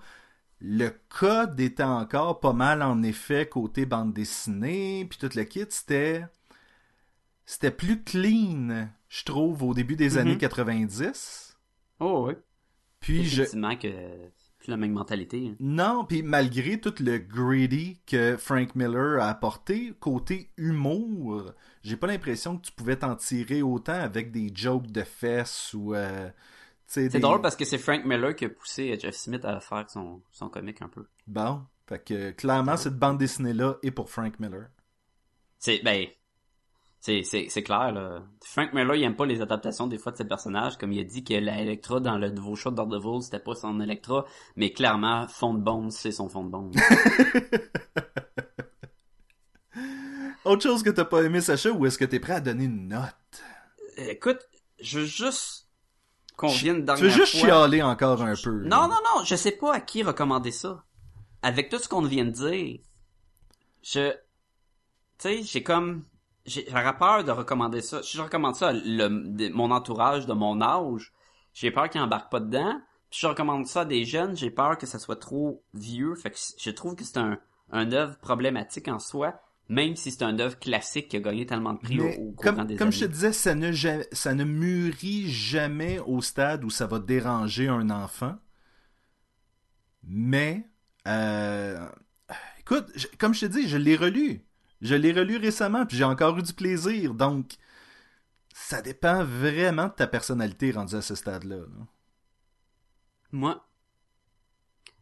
le 0.60 0.88
code 1.08 1.60
était 1.60 1.84
encore 1.84 2.40
pas 2.40 2.52
mal 2.52 2.82
en 2.82 3.02
effet 3.04 3.48
côté 3.48 3.86
bande 3.86 4.12
dessinée 4.12 5.06
puis 5.08 5.18
tout 5.18 5.30
le 5.36 5.44
kit, 5.44 5.66
c'était 5.68 6.24
c'était 7.46 7.70
plus 7.70 8.02
clean, 8.04 8.88
je 9.08 9.24
trouve, 9.24 9.62
au 9.62 9.72
début 9.72 9.96
des 9.96 10.10
Mhm. 10.14 10.18
années 10.18 10.38
90. 10.38 11.56
Oh, 12.00 12.26
oui. 12.28 12.34
Puis 13.00 13.24
je... 13.24 13.42
Effectivement 13.42 13.76
que 13.76 13.88
c'est 13.88 14.56
plus 14.58 14.68
la 14.70 14.76
même 14.76 14.92
mentalité. 14.92 15.48
hein. 15.50 15.56
Non, 15.60 16.04
puis 16.04 16.22
malgré 16.22 16.80
tout 16.80 16.92
le 17.00 17.18
greedy 17.18 18.00
que 18.06 18.36
Frank 18.36 18.74
Miller 18.74 19.22
a 19.22 19.28
apporté, 19.28 19.92
côté 20.00 20.50
humour, 20.56 21.52
j'ai 21.82 21.96
pas 21.96 22.06
l'impression 22.08 22.58
que 22.58 22.66
tu 22.66 22.72
pouvais 22.72 22.96
t'en 22.96 23.14
tirer 23.16 23.62
autant 23.62 23.92
avec 24.00 24.32
des 24.32 24.50
jokes 24.54 24.90
de 24.90 25.02
fesses 25.02 25.72
ou... 25.74 25.94
euh, 25.94 26.26
tu 26.28 26.32
sais, 26.86 27.02
C'est 27.04 27.08
des- 27.10 27.20
drôle 27.20 27.42
parce 27.42 27.54
que 27.56 27.64
c'est 27.64 27.78
Frank 27.78 28.04
Miller 28.04 28.34
qui 28.34 28.44
a 28.46 28.48
poussé 28.48 28.98
Jeff 28.98 29.14
Smith 29.14 29.44
à 29.44 29.60
faire 29.60 29.88
son, 29.88 30.22
son 30.32 30.48
comique 30.48 30.82
un 30.82 30.88
peu. 30.88 31.06
Bon, 31.26 31.62
fait 31.88 32.02
que 32.04 32.30
clairement, 32.32 32.76
cette 32.76 32.98
bande 32.98 33.18
dessinée-là 33.18 33.76
est 33.82 33.90
pour 33.92 34.10
Frank 34.10 34.38
Miller. 34.40 34.68
C'est, 35.58 35.80
ben, 35.84 36.06
c'est, 37.00 37.22
c'est, 37.22 37.46
c'est 37.48 37.62
clair, 37.62 37.92
là. 37.92 38.22
Frank 38.44 38.72
Miller, 38.72 38.96
il 38.96 39.04
aime 39.04 39.16
pas 39.16 39.26
les 39.26 39.40
adaptations 39.40 39.86
des 39.86 39.98
fois 39.98 40.12
de 40.12 40.16
ses 40.16 40.24
personnages, 40.24 40.76
comme 40.76 40.92
il 40.92 41.00
a 41.00 41.04
dit 41.04 41.22
que 41.22 41.34
la 41.34 41.60
Electra 41.60 42.00
dans 42.00 42.18
le 42.18 42.30
nouveau 42.30 42.56
show 42.56 42.70
de 42.70 42.76
Daredevil, 42.76 43.22
c'était 43.22 43.38
pas 43.38 43.54
son 43.54 43.80
Electra, 43.80 44.24
mais 44.56 44.72
clairement, 44.72 45.28
Fond 45.28 45.54
de 45.54 45.60
Bones, 45.60 45.90
c'est 45.90 46.12
son 46.12 46.28
Fond 46.28 46.44
de 46.44 46.50
Bones. 46.50 46.72
Autre 50.44 50.62
chose 50.62 50.82
que 50.82 50.90
t'as 50.90 51.04
pas 51.04 51.22
aimé, 51.22 51.40
Sacha, 51.40 51.70
ou 51.70 51.86
est-ce 51.86 51.98
que 51.98 52.04
t'es 52.04 52.20
prêt 52.20 52.34
à 52.34 52.40
donner 52.40 52.64
une 52.64 52.88
note? 52.88 53.42
Écoute, 53.96 54.40
je 54.80 55.00
veux 55.00 55.06
juste 55.06 55.68
qu'on 56.36 56.48
vienne 56.48 56.84
dans 56.84 56.94
Tu 56.94 57.04
veux 57.04 57.08
juste 57.10 57.34
chialer 57.36 57.82
encore 57.82 58.22
un 58.22 58.34
peu. 58.34 58.62
Non, 58.62 58.82
non, 58.82 58.98
non, 59.04 59.24
je 59.24 59.34
sais 59.34 59.52
pas 59.52 59.74
à 59.74 59.80
qui 59.80 60.02
recommander 60.02 60.52
ça. 60.52 60.84
Avec 61.42 61.68
tout 61.68 61.78
ce 61.78 61.88
qu'on 61.88 62.02
vient 62.02 62.24
de 62.24 62.30
dire, 62.30 62.80
je, 63.82 64.10
tu 64.10 64.16
sais, 65.18 65.42
j'ai 65.42 65.62
comme, 65.62 66.04
j'aurais 66.46 66.96
peur 66.98 67.24
de 67.24 67.30
recommander 67.30 67.82
ça. 67.82 68.02
Si 68.02 68.16
je 68.16 68.22
recommande 68.22 68.54
ça 68.56 68.68
à 68.68 68.72
le, 68.72 69.08
de- 69.30 69.48
mon 69.50 69.70
entourage 69.70 70.26
de 70.26 70.32
mon 70.32 70.60
âge, 70.60 71.12
j'ai 71.54 71.70
peur 71.70 71.88
qu'ils 71.90 72.00
embarquent 72.00 72.30
pas 72.30 72.40
dedans. 72.40 72.80
Puis 73.10 73.20
je 73.20 73.26
recommande 73.26 73.66
ça 73.66 73.82
à 73.82 73.84
des 73.84 74.04
jeunes, 74.04 74.36
j'ai 74.36 74.50
peur 74.50 74.78
que 74.78 74.86
ça 74.86 74.98
soit 74.98 75.16
trop 75.16 75.62
vieux. 75.74 76.14
Fait 76.16 76.30
que 76.30 76.36
je 76.58 76.70
trouve 76.70 76.96
que 76.96 77.04
c'est 77.04 77.18
un, 77.18 77.38
un 77.70 77.92
œuvre 77.92 78.16
problématique 78.18 78.88
en 78.88 78.98
soi, 78.98 79.34
même 79.68 79.96
si 79.96 80.10
c'est 80.10 80.24
un 80.24 80.38
œuvre 80.38 80.58
classique 80.58 81.08
qui 81.08 81.16
a 81.16 81.20
gagné 81.20 81.46
tellement 81.46 81.72
de 81.74 81.78
prix 81.78 81.98
Mais 81.98 82.18
au, 82.18 82.30
au 82.30 82.32
comme, 82.32 82.66
des 82.66 82.76
comme 82.76 82.92
je 82.92 83.00
te 83.00 83.04
disais, 83.10 83.32
ça 83.32 83.54
ne, 83.54 83.72
ça 84.12 84.34
ne 84.34 84.44
mûrit 84.44 85.28
jamais 85.30 85.98
au 86.00 86.20
stade 86.20 86.64
où 86.64 86.70
ça 86.70 86.86
va 86.86 86.98
déranger 86.98 87.68
un 87.68 87.90
enfant. 87.90 88.36
Mais, 90.04 90.68
euh, 91.06 91.88
écoute, 92.60 92.86
je- 92.94 93.08
comme 93.18 93.34
je 93.34 93.40
te 93.46 93.52
dis, 93.52 93.68
je 93.68 93.76
l'ai 93.76 93.96
relu. 93.96 94.45
Je 94.80 94.94
l'ai 94.94 95.12
relu 95.12 95.36
récemment, 95.38 95.86
puis 95.86 95.96
j'ai 95.96 96.04
encore 96.04 96.36
eu 96.38 96.42
du 96.42 96.52
plaisir. 96.52 97.14
Donc, 97.14 97.52
ça 98.54 98.82
dépend 98.82 99.24
vraiment 99.24 99.86
de 99.88 99.92
ta 99.92 100.06
personnalité 100.06 100.70
rendue 100.72 100.96
à 100.96 101.02
ce 101.02 101.14
stade-là. 101.14 101.56
là. 101.56 101.86
Moi. 103.32 103.66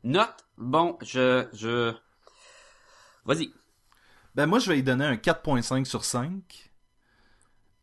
Note. 0.03 0.45
Bon, 0.57 0.99
je, 1.03 1.49
je, 1.53 1.93
vas-y. 3.25 3.53
Ben, 4.35 4.47
moi, 4.47 4.59
je 4.59 4.71
vais 4.71 4.79
y 4.79 4.83
donner 4.83 5.05
un 5.05 5.15
4.5 5.17 5.85
sur 5.85 6.05
5. 6.05 6.71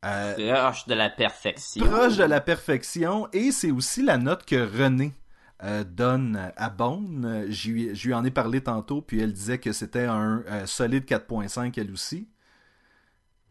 Euh, 0.04 0.34
Proche 0.34 0.88
de 0.88 0.94
la 0.96 1.10
perfection. 1.10 1.86
proche 1.86 2.18
de 2.18 2.24
la 2.24 2.42
perfection 2.42 3.30
et 3.34 3.52
c'est 3.52 3.70
aussi 3.72 4.02
la 4.02 4.18
note 4.18 4.46
que 4.46 4.56
René 4.56 5.14
euh, 5.64 5.84
donne 5.84 6.52
à 6.56 6.70
Bone. 6.70 7.46
Je 7.50 7.70
lui, 7.70 7.96
je 7.96 8.08
lui 8.08 8.14
en 8.14 8.24
ai 8.26 8.32
parlé 8.32 8.62
tantôt, 8.62 9.02
puis 9.02 9.20
elle 9.20 9.34
disait 9.34 9.60
que 9.60 9.72
c'était 9.72 10.06
un 10.06 10.44
euh, 10.48 10.66
solide 10.66 11.06
4.5 11.06 11.74
elle 11.80 11.92
aussi. 11.92 12.30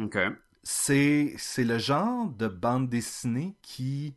Ok. 0.00 0.18
C'est 0.62 1.36
le 1.58 1.78
genre 1.78 2.28
de 2.30 2.48
bande 2.48 2.88
dessinée 2.88 3.56
qui 3.62 4.14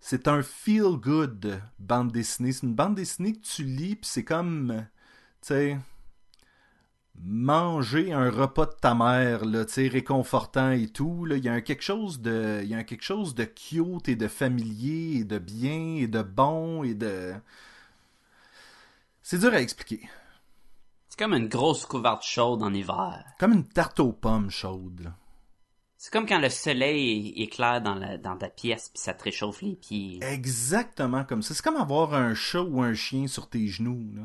c'est 0.00 0.28
un 0.28 0.42
feel 0.42 0.96
good 0.96 1.60
bande 1.78 2.10
dessinée. 2.10 2.52
C'est 2.52 2.66
une 2.66 2.74
bande 2.74 2.94
dessinée 2.94 3.34
que 3.34 3.46
tu 3.46 3.64
lis 3.64 3.96
puis 3.96 4.08
c'est 4.10 4.24
comme 4.24 4.86
tu 5.42 5.48
sais 5.48 5.78
manger 7.22 8.12
un 8.12 8.30
repas 8.30 8.66
de 8.66 8.74
ta 8.80 8.94
mère 8.94 9.44
là, 9.44 9.64
réconfortant 9.76 10.70
et 10.70 10.88
tout 10.88 11.24
là, 11.24 11.36
il 11.36 11.44
y 11.44 11.48
a 11.48 11.52
un 11.52 11.60
quelque 11.60 11.82
chose 11.82 12.20
de 12.20 12.60
il 12.62 12.68
y 12.68 12.74
a 12.74 12.78
un 12.78 12.84
quelque 12.84 13.04
chose 13.04 13.34
de 13.34 13.44
cute 13.44 14.08
et 14.08 14.16
de 14.16 14.28
familier 14.28 15.20
et 15.20 15.24
de 15.24 15.38
bien 15.38 15.96
et 15.96 16.06
de 16.06 16.22
bon 16.22 16.82
et 16.82 16.94
de 16.94 17.34
c'est 19.22 19.38
dur 19.38 19.52
à 19.52 19.60
expliquer. 19.60 20.08
C'est 21.08 21.18
comme 21.18 21.34
une 21.34 21.48
grosse 21.48 21.84
couverte 21.84 22.24
chaude 22.24 22.62
en 22.62 22.72
hiver. 22.72 23.24
Comme 23.38 23.52
une 23.52 23.68
tarte 23.68 24.00
aux 24.00 24.12
pommes 24.12 24.50
chaude. 24.50 25.12
C'est 25.96 26.12
comme 26.12 26.26
quand 26.26 26.40
le 26.40 26.48
soleil 26.48 27.34
éclaire 27.36 27.82
dans, 27.82 27.94
la, 27.94 28.16
dans 28.16 28.36
ta 28.38 28.48
pièce 28.48 28.88
puis 28.88 29.02
ça 29.02 29.12
te 29.12 29.24
réchauffe 29.24 29.60
les 29.60 29.76
pieds. 29.76 30.18
Exactement 30.22 31.24
comme 31.24 31.42
ça. 31.42 31.52
C'est 31.52 31.62
comme 31.62 31.76
avoir 31.76 32.14
un 32.14 32.34
chat 32.34 32.62
ou 32.62 32.80
un 32.80 32.94
chien 32.94 33.26
sur 33.26 33.50
tes 33.50 33.68
genoux. 33.68 34.10
Là. 34.14 34.22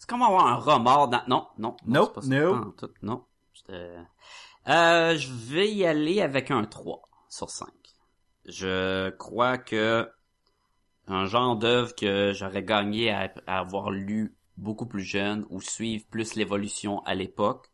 C'est 0.00 0.08
comme 0.08 0.22
avoir 0.22 0.46
un 0.46 0.56
remords 0.56 1.08
dans... 1.08 1.22
Non, 1.28 1.46
non. 1.58 1.76
non 1.86 2.00
Nope, 2.00 2.14
pas 2.14 2.22
ça, 2.22 2.28
no. 2.28 2.52
pas 2.52 2.66
en 2.66 2.70
tout, 2.70 2.90
non. 3.02 3.24
Euh, 3.68 5.16
je 5.16 5.30
vais 5.30 5.70
y 5.70 5.84
aller 5.84 6.22
avec 6.22 6.50
un 6.50 6.64
3 6.64 7.02
sur 7.28 7.50
5. 7.50 7.68
Je 8.46 9.10
crois 9.10 9.58
que 9.58 10.08
un 11.06 11.26
genre 11.26 11.56
d'œuvre 11.56 11.94
que 11.94 12.32
j'aurais 12.32 12.62
gagné 12.62 13.10
à, 13.10 13.30
à 13.46 13.58
avoir 13.58 13.90
lu 13.90 14.34
beaucoup 14.56 14.86
plus 14.86 15.02
jeune 15.02 15.44
ou 15.50 15.60
suivre 15.60 16.06
plus 16.10 16.34
l'évolution 16.34 17.00
à 17.04 17.14
l'époque. 17.14 17.66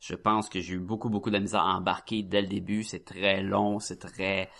Je 0.00 0.14
pense 0.14 0.50
que 0.50 0.60
j'ai 0.60 0.74
eu 0.74 0.80
beaucoup, 0.80 1.08
beaucoup 1.08 1.30
de 1.30 1.38
misère 1.38 1.62
à 1.62 1.76
embarquer 1.76 2.22
dès 2.22 2.42
le 2.42 2.48
début. 2.48 2.84
C'est 2.84 3.06
très 3.06 3.42
long, 3.42 3.78
c'est 3.78 3.98
très... 3.98 4.50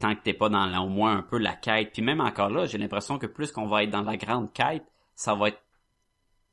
Tant 0.00 0.16
que 0.16 0.22
t'es 0.22 0.34
pas 0.34 0.48
dans 0.48 0.84
au 0.84 0.88
moins 0.88 1.16
un 1.16 1.22
peu 1.22 1.38
la 1.38 1.54
quête. 1.54 1.92
Puis 1.92 2.02
même 2.02 2.20
encore 2.20 2.50
là, 2.50 2.66
j'ai 2.66 2.78
l'impression 2.78 3.20
que 3.20 3.26
plus 3.26 3.52
qu'on 3.52 3.68
va 3.68 3.84
être 3.84 3.90
dans 3.90 4.02
la 4.02 4.16
grande 4.16 4.52
quête, 4.52 4.84
ça 5.14 5.36
va 5.36 5.48
être... 5.48 5.63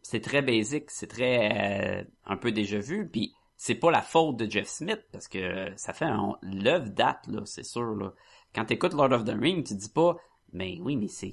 C'est 0.02 0.22
très 0.22 0.42
basique, 0.42 0.90
c'est 0.90 1.08
très... 1.08 2.02
euh, 2.02 2.04
un 2.26 2.38
peu 2.38 2.52
déjà 2.52 2.80
vu. 2.80 3.08
Puis 3.08 3.34
c'est 3.58 3.76
pas 3.76 3.92
la 3.92 4.02
faute 4.02 4.38
de 4.38 4.50
Jeff 4.50 4.68
Smith, 4.68 5.02
parce 5.12 5.28
que 5.28 5.68
ça 5.76 5.94
fait 5.94 6.06
un... 6.06 6.36
L'œuvre 6.42 6.90
date, 6.90 7.28
là, 7.28 7.42
c'est 7.46 7.64
sûr, 7.66 7.96
là. 7.96 8.14
Quand 8.56 8.66
t'écoutes 8.66 8.94
Lord 8.94 9.12
of 9.14 9.24
the 9.26 9.36
Rings, 9.40 9.64
tu 9.64 9.76
dis 9.76 9.90
pas... 9.90 10.18
Mais 10.54 10.78
oui, 10.82 10.96
mais 10.96 11.08
c'est... 11.08 11.32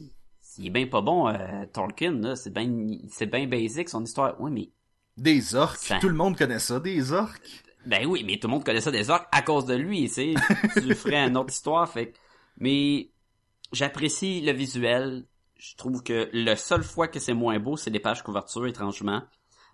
Il 0.59 0.67
est 0.67 0.71
bien 0.71 0.87
pas 0.87 1.01
bon, 1.01 1.29
euh, 1.29 1.65
Tolkien, 1.73 2.13
là. 2.21 2.37
C'est 2.37 2.53
bien 2.53 2.69
c'est 3.09 3.27
bien 3.27 3.47
basique, 3.47 3.89
son 3.89 4.05
histoire. 4.05 4.35
Oui, 4.41 4.51
mais 4.51 4.69
Des 5.17 5.55
orques. 5.55 5.77
Ça- 5.79 5.99
Tout 6.01 6.09
le 6.09 6.15
monde 6.15 6.37
connaît 6.37 6.59
ça, 6.59 6.79
des 6.81 7.13
orques. 7.13 7.65
Ben 7.87 8.05
oui, 8.07 8.23
mais 8.27 8.39
tout 8.39 8.49
le 8.49 8.53
monde 8.55 8.65
connaît 8.65 8.81
ça 8.81 8.91
des 8.91 9.09
orques 9.09 9.29
à 9.33 9.41
cause 9.43 9.65
de 9.67 9.75
lui, 9.75 10.09
tu 10.09 10.15
sais. 10.15 10.35
tu 10.75 10.95
ferais 10.95 11.27
une 11.27 11.37
autre 11.37 11.53
histoire, 11.53 11.89
fait 11.89 12.13
Mais 12.59 13.11
j'apprécie 13.73 14.41
le 14.41 14.53
visuel. 14.53 15.25
Je 15.59 15.75
trouve 15.77 16.03
que 16.03 16.31
le 16.33 16.55
seule 16.55 16.85
fois 16.85 17.09
que 17.09 17.19
c'est 17.21 17.35
moins 17.35 17.59
beau, 17.59 17.77
c'est 17.77 17.91
les 17.91 18.01
pages 18.01 18.23
couverture, 18.23 18.67
étrangement. 18.67 19.23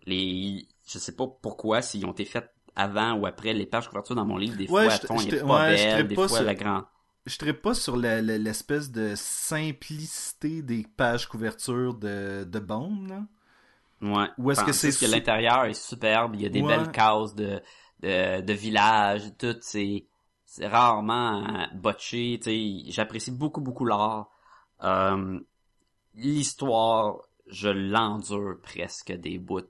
Les... 0.06 0.66
Je 0.86 0.98
sais 0.98 1.14
pas 1.14 1.26
pourquoi, 1.42 1.82
s'ils 1.82 2.04
ont 2.06 2.12
été 2.12 2.24
faites 2.24 2.50
avant 2.74 3.12
ou 3.14 3.26
après 3.26 3.52
les 3.52 3.66
pages 3.66 3.88
couverture 3.88 4.14
dans 4.16 4.24
mon 4.24 4.36
livre. 4.36 4.56
Des 4.56 4.66
Ouais, 4.68 4.88
fois, 4.90 5.16
il 5.22 5.34
est 5.34 5.40
pas 5.40 5.66
ouais, 5.66 5.76
belle, 5.76 6.08
des 6.08 6.14
pas 6.14 6.28
fois, 6.28 6.38
sur- 6.38 6.46
la 6.46 6.54
grande... 6.54 6.84
Je 7.26 7.42
ne 7.46 7.52
pas 7.52 7.72
sur 7.72 7.96
la- 7.96 8.20
la- 8.20 8.36
l'espèce 8.36 8.90
de 8.90 9.14
simplicité 9.14 10.60
des 10.62 10.86
pages 10.96 11.26
couverture 11.26 11.94
de, 11.94 12.44
de 12.44 12.58
Bond. 12.58 13.06
là. 13.06 13.22
Ouais. 14.02 14.28
Ou 14.36 14.50
est-ce 14.50 14.64
que 14.64 14.72
c'est 14.72 15.06
que 15.06 15.10
l'intérieur 15.10 15.64
est 15.64 15.72
superbe, 15.74 16.34
il 16.34 16.42
y 16.42 16.46
a 16.46 16.50
des 16.50 16.60
Ouais. 16.60 16.76
belles 16.76 16.90
cases 16.92 17.34
de, 17.34 17.62
de, 18.00 18.42
de 18.42 18.52
village, 18.52 19.22
tout, 19.38 19.56
c'est, 19.62 20.06
c'est 20.44 20.66
rarement 20.66 21.66
botché, 21.74 22.38
tu 22.42 22.50
sais, 22.50 22.92
j'apprécie 22.92 23.30
beaucoup, 23.30 23.62
beaucoup 23.62 23.86
l'art. 23.86 24.28
Euh, 24.82 25.40
l'histoire, 26.14 27.18
je 27.46 27.68
l'endure 27.68 28.56
presque 28.62 29.12
des 29.12 29.38
bouts. 29.38 29.60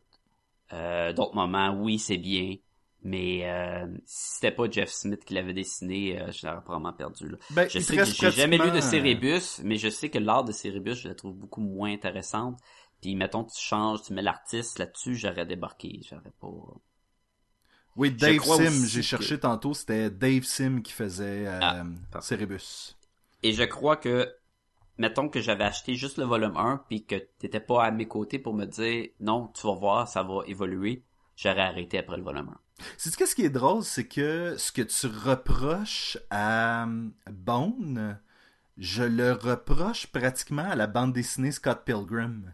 Euh, 0.72 1.12
d'autres 1.12 1.34
moments, 1.34 1.70
oui, 1.80 1.99
c'est 1.99 2.16
bien, 2.16 2.57
mais 3.03 3.49
euh, 3.49 3.86
si 4.07 4.34
c'était 4.34 4.51
pas 4.51 4.68
Jeff 4.70 4.90
Smith 4.90 5.24
qui 5.24 5.34
l'avait 5.34 5.53
dessiné, 5.53 6.20
euh, 6.20 6.32
je 6.32 6.47
l'aurais 6.47 6.62
probablement 6.62 6.92
perdu. 6.92 7.28
Là. 7.28 7.36
Ben, 7.51 7.68
Je 7.68 7.78
sais 7.78 7.97
que 7.97 8.05
j'ai 8.05 8.30
jamais 8.30 8.59
lu 8.59 8.70
de 8.70 8.80
Cérébus, 8.80 9.61
mais 9.62 9.76
je 9.76 9.88
sais 9.88 10.09
que 10.11 10.18
l'art 10.18 10.45
de 10.45 10.53
Cérébus, 10.53 10.95
je 10.97 11.09
la 11.09 11.14
trouve 11.14 11.34
beaucoup 11.34 11.61
moins 11.61 11.92
intéressante. 11.92 12.59
Puis 13.01 13.14
mettons, 13.14 13.45
tu 13.45 13.61
changes, 13.61 14.03
tu 14.03 14.14
mets 14.14 14.22
l'artiste 14.22 14.78
là-dessus, 14.78 15.14
j'aurais 15.16 15.45
débarqué, 15.47 16.01
j'aurais 16.09 16.32
pas... 16.40 16.49
Oui, 17.97 18.11
Dave 18.11 18.42
Sim, 18.42 18.86
j'ai 18.86 19.01
que- 19.01 19.07
cherché 19.07 19.38
tantôt, 19.38 19.72
c'était 19.74 20.11
Dave 20.11 20.42
Sim 20.42 20.80
qui 20.82 20.92
faisait 20.92 21.47
euh, 21.47 21.61
Ah. 21.62 22.20
Cérébus. 22.20 22.97
Et 23.45 23.53
je 23.53 23.62
crois 23.62 23.97
que, 23.97 24.34
mettons 24.99 25.28
que 25.28 25.40
j'avais 25.40 25.64
acheté 25.64 25.95
juste 25.95 26.18
le 26.18 26.24
volume 26.24 26.57
1, 26.57 26.84
puis 26.88 27.05
que 27.05 27.16
t'étais 27.38 27.61
pas 27.61 27.84
à 27.84 27.90
mes 27.90 28.07
côtés 28.07 28.38
pour 28.38 28.55
me 28.55 28.64
dire, 28.64 29.09
non, 29.20 29.49
tu 29.49 29.66
vas 29.66 29.74
voir, 29.74 30.09
ça 30.09 30.22
va 30.22 30.42
évoluer, 30.47 31.03
j'aurais 31.36 31.61
arrêté 31.61 31.99
après 31.99 32.16
le 32.16 32.22
volume 32.22 32.49
1. 32.49 32.84
C'est 32.97 33.14
qu'est-ce 33.14 33.34
qui 33.34 33.45
est 33.45 33.51
drôle, 33.51 33.84
c'est 33.84 34.07
que 34.07 34.57
ce 34.57 34.72
que 34.72 34.82
tu 34.82 35.07
reproches 35.07 36.18
à 36.30 36.86
euh, 36.86 37.09
Bone, 37.30 38.18
je 38.76 39.05
le 39.05 39.32
reproche 39.32 40.09
pratiquement 40.09 40.68
à 40.68 40.74
la 40.74 40.86
bande 40.86 41.12
dessinée 41.12 41.53
Scott 41.53 41.82
Pilgrim. 41.84 42.53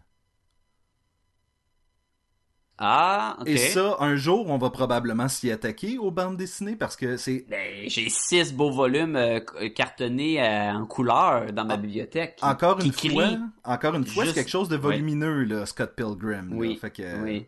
Ah, 2.83 3.37
ok. 3.41 3.47
Et 3.47 3.57
ça, 3.57 3.95
un 3.99 4.15
jour, 4.15 4.49
on 4.49 4.57
va 4.57 4.71
probablement 4.71 5.27
s'y 5.27 5.51
attaquer 5.51 5.99
aux 5.99 6.09
bandes 6.09 6.35
dessinées 6.35 6.75
parce 6.75 6.95
que 6.95 7.15
c'est 7.15 7.45
Ben, 7.47 7.87
j'ai 7.87 8.09
six 8.09 8.51
beaux 8.51 8.71
volumes 8.71 9.15
euh, 9.15 9.39
c- 9.59 9.71
cartonnés 9.73 10.41
euh, 10.41 10.71
en 10.73 10.85
couleur 10.87 11.53
dans 11.53 11.63
ma 11.65 11.77
bibliothèque. 11.77 12.37
qui- 12.37 12.45
encore 12.45 12.79
qui 12.79 12.87
une 12.87 12.93
fois, 13.11 13.27
encore 13.63 13.93
une 13.95 14.05
fois, 14.07 14.25
c'est 14.25 14.33
quelque 14.33 14.49
chose 14.49 14.67
de 14.67 14.77
volumineux 14.77 15.43
là, 15.43 15.65
Scott 15.67 15.93
Pilgrim. 15.95 16.49
là. 16.49 16.55
Oui, 16.55 16.75
Fait 16.81 16.89
que- 16.91 17.23
oui. 17.23 17.45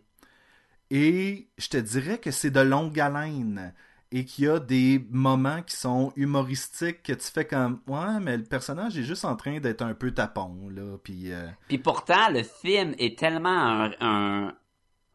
Et 0.92 1.48
je 1.58 1.68
te 1.70 1.78
dirais 1.78 2.20
que 2.20 2.30
c'est 2.30 2.52
de 2.52 2.60
longue 2.60 3.00
haleine 3.00 3.74
et 4.12 4.26
qu'il 4.26 4.46
y 4.46 4.48
a 4.48 4.60
des 4.60 5.04
moments 5.10 5.64
qui 5.64 5.76
sont 5.76 6.14
humoristiques 6.16 7.02
que 7.02 7.14
tu 7.14 7.32
fais 7.32 7.46
comme 7.46 7.80
ouais 7.88 8.20
mais 8.22 8.38
le 8.38 8.44
personnage 8.44 8.96
est 8.96 9.02
juste 9.04 9.26
en 9.26 9.36
train 9.36 9.60
d'être 9.60 9.82
un 9.82 9.96
peu 9.96 10.12
tapon 10.12 10.70
là 10.70 10.98
puis 11.04 11.32
euh, 11.32 11.48
Puis 11.68 11.80
pourtant, 11.80 12.30
le 12.30 12.44
film 12.44 12.94
est 13.00 13.18
tellement 13.18 13.50
un, 13.50 13.92
un- 14.02 14.54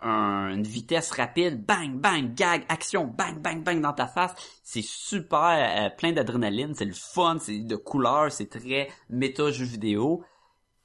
un- 0.01 0.51
une 0.55 0.63
vitesse 0.63 1.11
rapide, 1.11 1.65
bang, 1.67 1.99
bang, 1.99 2.35
gag, 2.35 2.65
action, 2.69 3.05
bang, 3.07 3.39
bang, 3.41 3.63
bang 3.65 3.81
dans 3.81 3.93
ta 3.93 4.07
face. 4.07 4.33
C'est 4.63 4.85
super, 4.85 5.41
euh, 5.87 5.91
plein 5.97 6.13
d'adrénaline, 6.13 6.75
c'est 6.75 6.85
le 6.85 6.93
fun, 6.95 7.39
c'est 7.41 7.59
de 7.61 7.77
couleurs, 7.77 8.31
c'est 8.31 8.49
très 8.49 8.89
méta 9.11 9.51
jeu 9.51 9.65
vidéo. 9.65 10.23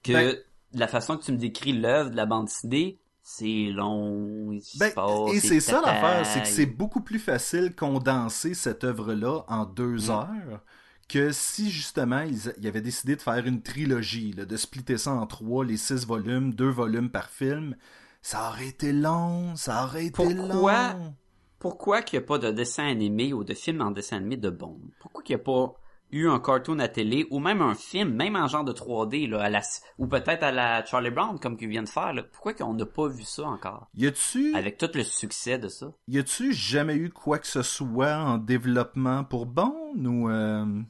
Que 0.03 0.13
Ben- 0.13 0.37
la 0.73 0.87
façon 0.87 1.17
que 1.17 1.23
tu 1.23 1.31
me 1.31 1.37
décris 1.37 1.73
l'œuvre 1.73 2.09
de 2.09 2.15
la 2.15 2.25
bande 2.25 2.45
dessinée, 2.45 2.97
c'est 3.21 3.69
long, 3.71 4.57
Ben, 4.79 4.91
passe, 4.93 5.33
et 5.33 5.39
c'est 5.39 5.59
ça 5.59 5.79
l'affaire, 5.81 6.25
c'est 6.25 6.41
que 6.41 6.47
c'est 6.47 6.65
beaucoup 6.65 7.01
plus 7.01 7.19
facile 7.19 7.73
condenser 7.75 8.53
cette 8.53 8.83
œuvre-là 8.83 9.43
en 9.47 9.65
deux 9.65 10.07
Mm. 10.07 10.11
heures 10.11 10.61
que 11.07 11.31
si 11.31 11.69
justement 11.69 12.21
ils, 12.21 12.51
ils 12.59 12.67
avaient 12.67 12.81
décidé 12.81 13.15
de 13.15 13.21
faire 13.21 13.45
une 13.45 13.61
trilogie, 13.61 14.33
là, 14.33 14.45
de 14.45 14.57
splitter 14.57 14.97
ça 14.97 15.11
en 15.11 15.25
trois, 15.27 15.63
les 15.63 15.77
six 15.77 16.05
volumes, 16.05 16.53
deux 16.53 16.69
volumes 16.71 17.09
par 17.09 17.29
film. 17.29 17.75
Ça 18.23 18.49
aurait 18.49 18.69
été 18.69 18.91
long, 18.93 19.55
ça 19.55 19.83
aurait 19.83 20.05
été 20.07 20.13
Pourquoi? 20.35 20.93
long. 20.93 21.15
Pourquoi 21.59 22.01
qu'il 22.01 22.17
n'y 22.19 22.23
a 22.25 22.27
pas 22.27 22.39
de 22.39 22.49
dessin 22.51 22.85
animé 22.87 23.31
ou 23.33 23.43
de 23.43 23.53
film 23.53 23.81
en 23.81 23.91
dessin 23.91 24.17
animé 24.17 24.37
de 24.37 24.49
bon? 24.49 24.79
Pourquoi 24.99 25.21
qu'il 25.23 25.35
n'y 25.35 25.41
a 25.41 25.43
pas 25.43 25.73
eu 26.11 26.27
un 26.29 26.39
cartoon 26.39 26.79
à 26.79 26.87
télé 26.87 27.25
ou 27.31 27.39
même 27.39 27.61
un 27.61 27.75
film, 27.75 28.13
même 28.13 28.35
en 28.37 28.47
genre 28.47 28.63
de 28.63 28.71
3D, 28.71 29.27
là, 29.29 29.41
à 29.43 29.49
la, 29.49 29.61
ou 29.97 30.07
peut-être 30.07 30.43
à 30.43 30.51
la 30.51 30.85
Charlie 30.85 31.09
Brown 31.09 31.37
comme 31.39 31.57
qu'ils 31.57 31.67
viennent 31.69 31.83
de 31.85 31.89
faire, 31.89 32.13
là? 32.13 32.23
Pourquoi 32.23 32.53
qu'on 32.53 32.73
n'a 32.73 32.85
pas 32.85 33.07
vu 33.09 33.23
ça 33.23 33.43
encore? 33.43 33.87
Y 33.95 34.07
a-tu, 34.07 34.55
Avec 34.55 34.77
tout 34.77 34.89
le 34.93 35.03
succès 35.03 35.57
de 35.57 35.67
ça. 35.67 35.91
y 36.07 36.17
a-tu 36.17 36.53
jamais 36.53 36.95
eu 36.95 37.09
quoi 37.09 37.39
que 37.39 37.47
ce 37.47 37.61
soit 37.61 38.15
en 38.15 38.37
développement 38.37 39.23
pour 39.25 39.45
Bone 39.47 40.07
ou 40.07 40.29
euh, 40.29 40.81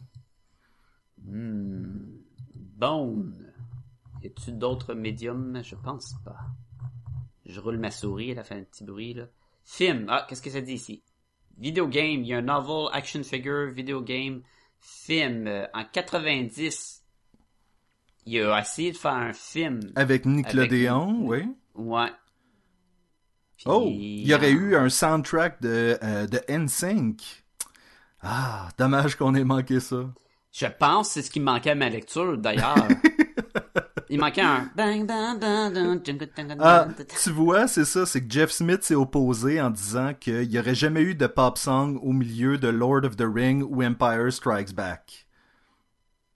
Hmm. 1.25 2.17
Bone. 2.77 3.53
Y 4.21 4.27
a-tu 4.27 4.51
d'autres 4.51 4.93
médiums? 4.93 5.61
Je 5.63 5.75
pense 5.75 6.15
pas. 6.25 6.35
Je 7.45 7.59
roule 7.59 7.77
ma 7.77 7.91
souris, 7.91 8.31
elle 8.31 8.39
a 8.39 8.43
fait 8.43 8.55
un 8.55 8.63
petit 8.63 8.83
bruit, 8.83 9.13
là. 9.13 9.25
Film. 9.65 10.05
Ah, 10.09 10.25
qu'est-ce 10.27 10.41
que 10.41 10.49
ça 10.49 10.61
dit 10.61 10.73
ici? 10.73 11.03
Video 11.57 11.87
game. 11.87 12.21
Il 12.21 12.27
y 12.27 12.33
a 12.33 12.37
un 12.37 12.41
novel, 12.41 12.87
action 12.93 13.23
figure, 13.23 13.71
video 13.71 14.01
game, 14.01 14.41
film. 14.79 15.47
Euh, 15.47 15.65
en 15.73 15.83
90, 15.85 17.03
il 18.25 18.41
a 18.41 18.59
essayé 18.59 18.91
de 18.91 18.97
faire 18.97 19.13
un 19.13 19.33
film. 19.33 19.79
avec 19.95 20.25
Nickelodeon, 20.25 21.27
Avec- 21.31 21.45
oui. 21.47 21.55
Ouais. 21.75 22.11
Puis, 23.57 23.65
Oh, 23.67 23.85
il 23.87 24.27
y 24.27 24.33
aurait 24.33 24.51
eu 24.51 24.75
un 24.75 24.89
soundtrack 24.89 25.61
de, 25.61 25.97
euh, 26.03 26.27
de 26.27 26.41
NSYNC. 26.49 27.21
Ah, 28.21 28.69
dommage 28.77 29.15
qu'on 29.15 29.35
ait 29.35 29.43
manqué 29.43 29.79
ça. 29.79 30.09
Je 30.51 30.65
pense 30.67 31.07
que 31.09 31.13
c'est 31.15 31.21
ce 31.23 31.31
qui 31.31 31.39
me 31.39 31.45
manquait 31.45 31.71
à 31.71 31.75
ma 31.75 31.89
lecture, 31.89 32.37
d'ailleurs. 32.37 32.75
il 34.13 34.19
manquait 34.19 34.41
un... 34.41 34.69
Ah, 36.59 36.87
tu 37.23 37.31
vois, 37.31 37.67
c'est 37.67 37.83
ça, 37.83 38.05
c'est 38.05 38.21
que 38.21 38.31
Jeff 38.31 38.51
Smith 38.51 38.83
s'est 38.83 38.93
opposé 38.93 39.59
en 39.59 39.71
disant 39.71 40.13
qu'il 40.13 40.47
n'y 40.49 40.59
aurait 40.59 40.75
jamais 40.75 41.01
eu 41.01 41.15
de 41.15 41.25
pop 41.25 41.57
song 41.57 41.97
au 42.03 42.13
milieu 42.13 42.59
de 42.59 42.67
Lord 42.67 43.05
of 43.05 43.15
the 43.15 43.25
Ring 43.25 43.63
ou 43.67 43.81
Empire 43.81 44.31
Strikes 44.31 44.75
Back. 44.75 45.25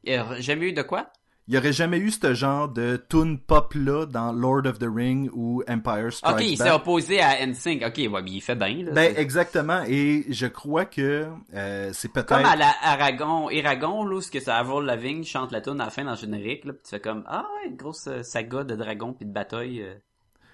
Il 0.04 0.14
y 0.14 0.16
a 0.16 0.42
jamais 0.42 0.70
eu 0.70 0.74
de 0.74 0.82
quoi? 0.82 1.14
Il 1.48 1.52
n'y 1.52 1.58
aurait 1.58 1.72
jamais 1.72 1.98
eu 1.98 2.12
ce 2.12 2.34
genre 2.34 2.68
de 2.68 3.02
tune 3.10 3.40
pop-là 3.40 4.06
dans 4.06 4.34
Lord 4.34 4.66
of 4.66 4.80
the 4.80 4.88
Ring 4.94 5.30
ou 5.34 5.64
Empire 5.70 6.12
Strikes 6.12 6.36
Ok, 6.36 6.42
il 6.42 6.58
s'est 6.58 6.72
opposé 6.72 7.22
à 7.22 7.46
NSYNC. 7.46 7.84
Ok, 7.86 7.98
ouais, 7.98 8.22
mais 8.22 8.32
il 8.32 8.42
fait 8.42 8.56
bien, 8.56 8.84
là. 8.84 8.92
Ben, 8.92 9.14
exactement, 9.16 9.82
et 9.88 10.26
je 10.28 10.46
crois 10.46 10.84
que 10.84 11.26
euh, 11.54 11.92
c'est 11.94 12.12
peut-être... 12.12 12.28
Comme 12.28 12.46
à 12.46 12.58
la 12.58 12.74
Aragon, 12.82 13.50
Eragon, 13.50 14.04
là, 14.04 14.18
où 14.18 14.22
ce 14.22 14.30
que 14.30 14.42
c'est 14.42 14.52
Avril 14.52 14.86
Lavigne 14.86 15.24
chante 15.24 15.54
la 15.54 15.62
tune 15.62 15.80
à 15.80 15.86
la 15.86 15.90
fin 15.90 16.04
dans 16.04 16.12
le 16.12 16.18
générique, 16.18 16.66
là, 16.66 16.74
pis 16.74 16.82
tu 16.84 16.90
fais 16.90 17.00
comme, 17.00 17.24
ah 17.28 17.46
ouais, 17.56 17.70
une 17.70 17.78
grosse 17.78 18.08
euh, 18.08 18.24
saga 18.24 18.66
de 18.66 18.76
dragons 18.76 19.14
pis 19.14 19.24
de 19.24 19.32
bataille. 19.32 19.86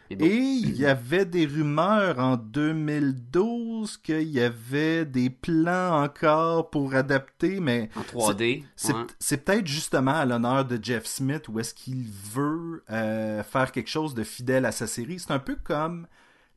Et 0.10 0.36
il 0.36 0.78
y 0.78 0.86
avait 0.86 1.26
des 1.26 1.45
rumeurs 1.45 2.20
en 2.20 2.38
2012 2.38 3.97
qu'il 3.97 4.30
y 4.30 4.39
avait 4.39 5.06
des 5.06 5.30
plans 5.30 6.04
encore 6.04 6.70
pour 6.70 6.93
adapter, 6.93 7.60
mais 7.60 7.89
En 7.95 8.01
3D. 8.01 8.64
c'est 8.76 8.93
ouais. 8.93 9.06
c'est 9.20 9.38
peut-être 9.43 9.68
justement 9.68 10.16
à 10.16 10.26
l'honneur 10.26 10.66
de 10.66 10.78
Jeff 10.82 11.06
Smith 11.06 11.47
où 11.47 11.60
est-ce 11.60 11.74
qu'il 11.74 12.06
veut 12.06 12.84
euh, 12.91 13.43
faire 13.43 13.72
quelque 13.72 13.89
chose 13.89 14.14
de 14.14 14.24
fidèle 14.24 14.66
à 14.66 14.72
sa 14.72 14.88
série. 14.88 15.20
C'est 15.20 15.32
un 15.32 15.39
peu 15.39 15.56
comme 15.56 16.08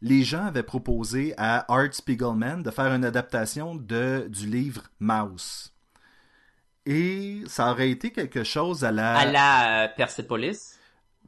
les 0.02 0.22
gens 0.22 0.46
avaient 0.46 0.62
proposé 0.62 1.34
à 1.38 1.64
Art 1.72 1.92
Spiegelman 1.94 2.62
de 2.62 2.70
faire 2.70 2.92
une 2.92 3.04
adaptation 3.04 3.74
de, 3.74 4.26
du 4.28 4.46
livre 4.46 4.82
Mouse. 5.00 5.72
Et 6.84 7.42
ça 7.46 7.72
aurait 7.72 7.90
été 7.90 8.12
quelque 8.12 8.44
chose 8.44 8.84
à 8.84 8.92
la... 8.92 9.16
À 9.16 9.26
la 9.26 9.84
euh, 9.84 9.88
Persepolis. 9.96 10.75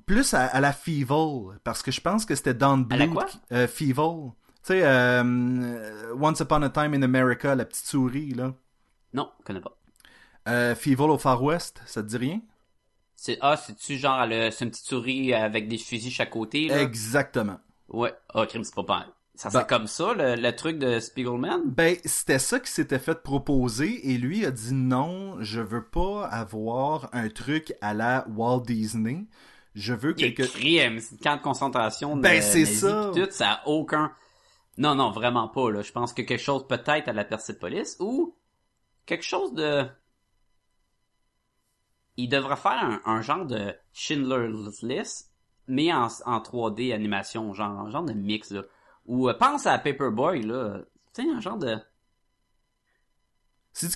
Plus 0.08 0.34
à, 0.34 0.46
à 0.46 0.60
la 0.60 0.72
Feeble, 0.72 1.60
parce 1.62 1.82
que 1.82 1.92
je 1.92 2.00
pense 2.00 2.24
que 2.24 2.34
c'était 2.34 2.54
Don 2.54 2.84
À 2.90 2.96
la 2.96 3.06
Bluth. 3.06 3.14
quoi? 3.14 3.24
qui- 3.26 3.38
euh. 3.52 3.66
Tu 3.68 4.74
sais, 4.74 4.80
euh, 4.84 6.14
Once 6.20 6.40
Upon 6.40 6.62
a 6.62 6.70
Time 6.70 6.94
in 6.94 7.02
America, 7.02 7.54
la 7.54 7.64
petite 7.64 7.86
souris, 7.86 8.32
là. 8.34 8.52
Non, 9.14 9.30
je 9.40 9.44
connais 9.44 9.60
pas. 9.60 9.76
Euh, 10.48 10.74
au 10.98 11.18
Far 11.18 11.42
West, 11.42 11.80
ça 11.86 12.02
te 12.02 12.08
dit 12.08 12.16
rien? 12.16 12.40
C'est, 13.14 13.38
ah, 13.40 13.56
c'est-tu 13.56 13.96
genre, 13.96 14.26
le, 14.26 14.50
c'est 14.50 14.64
une 14.64 14.70
petite 14.70 14.86
souris 14.86 15.34
avec 15.34 15.68
des 15.68 15.78
fusils 15.78 16.10
chaque 16.12 16.30
côté, 16.30 16.68
là? 16.68 16.82
Exactement. 16.82 17.58
Ouais. 17.88 18.14
Ah, 18.34 18.46
crime, 18.46 18.64
c'est 18.64 18.74
pas 18.74 18.84
pas. 18.84 19.06
Ça 19.34 19.50
Ben- 19.50 19.60
c'est 19.60 19.68
comme 19.68 19.86
ça, 19.86 20.14
le, 20.14 20.34
le 20.34 20.56
truc 20.56 20.78
de 20.78 20.98
Spiegelman? 21.00 21.62
Ben, 21.66 21.96
c'était 22.04 22.38
ça 22.40 22.58
qui 22.60 22.70
s'était 22.70 22.98
fait 22.98 23.22
proposer, 23.22 24.10
et 24.12 24.18
lui 24.18 24.44
a 24.44 24.50
dit 24.50 24.74
non, 24.74 25.36
je 25.40 25.60
veux 25.60 25.84
pas 25.84 26.26
avoir 26.26 27.08
un 27.12 27.28
truc 27.28 27.72
à 27.80 27.94
la 27.94 28.26
Walt 28.34 28.62
Disney. 28.66 29.26
Je 29.78 29.94
veux 29.94 30.12
quelque... 30.12 30.42
crime, 30.42 30.98
c'est 31.00 31.12
une 31.16 31.20
camp 31.20 31.36
de 31.36 31.42
concentration. 31.42 32.16
de- 32.16 32.22
Ben, 32.22 32.42
c'est 32.42 32.64
ça. 32.66 33.12
Tout, 33.14 33.26
ça 33.30 33.52
a 33.52 33.66
aucun... 33.68 34.12
Non, 34.76 34.94
non, 34.94 35.10
vraiment 35.10 35.48
pas, 35.48 35.70
là. 35.70 35.82
Je 35.82 35.90
pense 35.92 36.12
que 36.12 36.22
quelque 36.22 36.40
chose 36.42 36.66
peut-être 36.66 37.08
à 37.08 37.12
la 37.12 37.24
Persepolis 37.24 37.96
ou 38.00 38.36
quelque 39.06 39.24
chose 39.24 39.52
de... 39.54 39.86
Il 42.16 42.28
devrait 42.28 42.56
faire 42.56 42.82
un, 42.82 43.00
un 43.04 43.22
genre 43.22 43.44
de 43.46 43.74
Schindler's 43.92 44.82
List, 44.82 45.32
mais 45.68 45.92
en, 45.92 46.08
en 46.26 46.38
3D 46.40 46.92
animation, 46.92 47.52
genre, 47.54 47.70
un 47.80 47.90
genre 47.90 48.02
de 48.04 48.12
mix, 48.12 48.50
là. 48.50 48.62
Ou 49.06 49.28
euh, 49.28 49.34
pense 49.34 49.66
à 49.66 49.78
Paperboy, 49.78 50.42
là. 50.42 50.80
Tu 51.14 51.22
sais, 51.22 51.28
un 51.30 51.40
genre 51.40 51.58
de, 51.58 51.76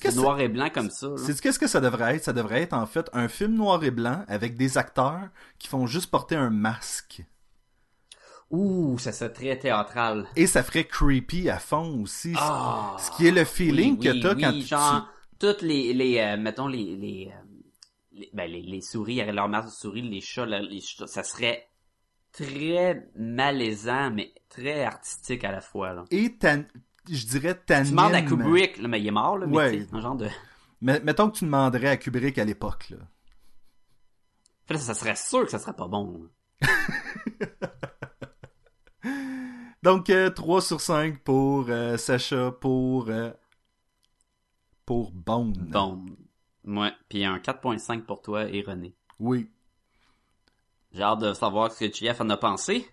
Que 0.00 0.14
noir 0.14 0.40
et 0.40 0.48
blanc 0.48 0.68
comme 0.72 0.90
ça. 0.90 1.16
Sais-tu 1.16 1.40
qu'est-ce 1.40 1.58
que 1.58 1.66
ça 1.66 1.80
devrait 1.80 2.16
être? 2.16 2.24
Ça 2.24 2.32
devrait 2.32 2.62
être 2.62 2.72
en 2.74 2.86
fait 2.86 3.08
un 3.12 3.28
film 3.28 3.54
noir 3.54 3.82
et 3.84 3.90
blanc 3.90 4.24
avec 4.28 4.56
des 4.56 4.78
acteurs 4.78 5.28
qui 5.58 5.68
font 5.68 5.86
juste 5.86 6.10
porter 6.10 6.36
un 6.36 6.50
masque. 6.50 7.24
Ouh, 8.50 8.98
ça 8.98 9.12
serait 9.12 9.32
très 9.32 9.58
théâtral. 9.58 10.26
Et 10.36 10.46
ça 10.46 10.62
ferait 10.62 10.84
creepy 10.84 11.48
à 11.48 11.58
fond 11.58 12.02
aussi. 12.02 12.34
Ah, 12.36 12.96
ce 12.98 13.10
qui 13.16 13.26
est 13.26 13.30
le 13.30 13.44
feeling 13.44 13.96
oui, 13.98 14.04
que 14.06 14.10
oui, 14.12 14.20
t'as 14.20 14.34
oui, 14.34 14.42
quand 14.42 14.52
tu- 14.52 14.60
genre, 14.66 15.08
toutes 15.38 15.62
les, 15.62 15.94
les 15.94 16.18
euh, 16.18 16.36
mettons, 16.36 16.66
les, 16.68 16.96
les, 16.96 17.32
euh, 17.32 17.40
les, 18.12 18.30
ben, 18.34 18.50
les, 18.50 18.60
les 18.60 18.80
souris, 18.82 19.22
avec 19.22 19.34
leur 19.34 19.48
masque 19.48 19.68
de 19.68 19.72
souris, 19.72 20.02
les 20.02 20.20
chats, 20.20 20.44
le- 20.44 20.68
les 20.68 20.80
chats, 20.80 21.06
ça 21.06 21.22
serait 21.22 21.66
très 22.30 23.08
malaisant, 23.16 24.10
mais 24.10 24.34
très 24.50 24.84
artistique 24.84 25.44
à 25.44 25.52
la 25.52 25.62
fois, 25.62 25.94
là. 25.94 26.04
Et 26.10 26.36
je 27.08 27.26
dirais 27.26 27.54
t'animes. 27.54 27.86
Tu 27.86 27.90
demandes 27.92 28.14
à 28.14 28.22
Kubrick, 28.22 28.78
là, 28.78 28.88
mais 28.88 29.00
il 29.00 29.06
est 29.06 29.10
mort, 29.12 29.38
là, 29.38 29.46
mais 29.46 29.56
Ouais. 29.56 29.86
un 29.92 30.00
genre 30.00 30.16
de... 30.16 30.28
Mais- 30.80 31.00
mettons 31.00 31.30
que 31.30 31.36
tu 31.38 31.44
demanderais 31.44 31.88
à 31.88 31.96
Kubrick 31.96 32.38
à 32.38 32.44
l'époque. 32.44 32.90
Là. 32.90 32.96
Fait 34.66 34.74
là, 34.74 34.80
ça 34.80 34.94
serait 34.94 35.16
sûr 35.16 35.44
que 35.44 35.50
ça 35.50 35.58
serait 35.58 35.74
pas 35.76 35.88
bon. 35.88 36.28
Donc 39.82 40.10
euh, 40.10 40.30
3 40.30 40.62
sur 40.62 40.80
5 40.80 41.18
pour 41.24 41.66
euh, 41.68 41.96
Sacha, 41.96 42.52
pour... 42.52 43.08
euh, 43.08 43.30
pour 44.86 45.10
Bone. 45.12 45.52
Bon. 45.54 46.04
Ouais. 46.64 46.92
Puis 47.08 47.24
un 47.24 47.38
4.5 47.38 48.02
pour 48.02 48.22
toi 48.22 48.44
et 48.48 48.62
René. 48.62 48.94
Oui. 49.18 49.50
J'ai 50.92 51.02
hâte 51.02 51.20
de 51.20 51.32
savoir 51.32 51.72
ce 51.72 51.84
que 51.84 51.92
JF 51.92 52.20
en 52.20 52.30
a 52.30 52.36
pensé. 52.36 52.86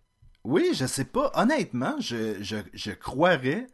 Oui, 0.43 0.70
je 0.74 0.86
sais 0.86 1.05
pas. 1.05 1.32
Honnêtement, 1.36 1.95
je, 1.99 2.41
je, 2.41 2.57
je 2.74 2.91
croirais 2.91 3.68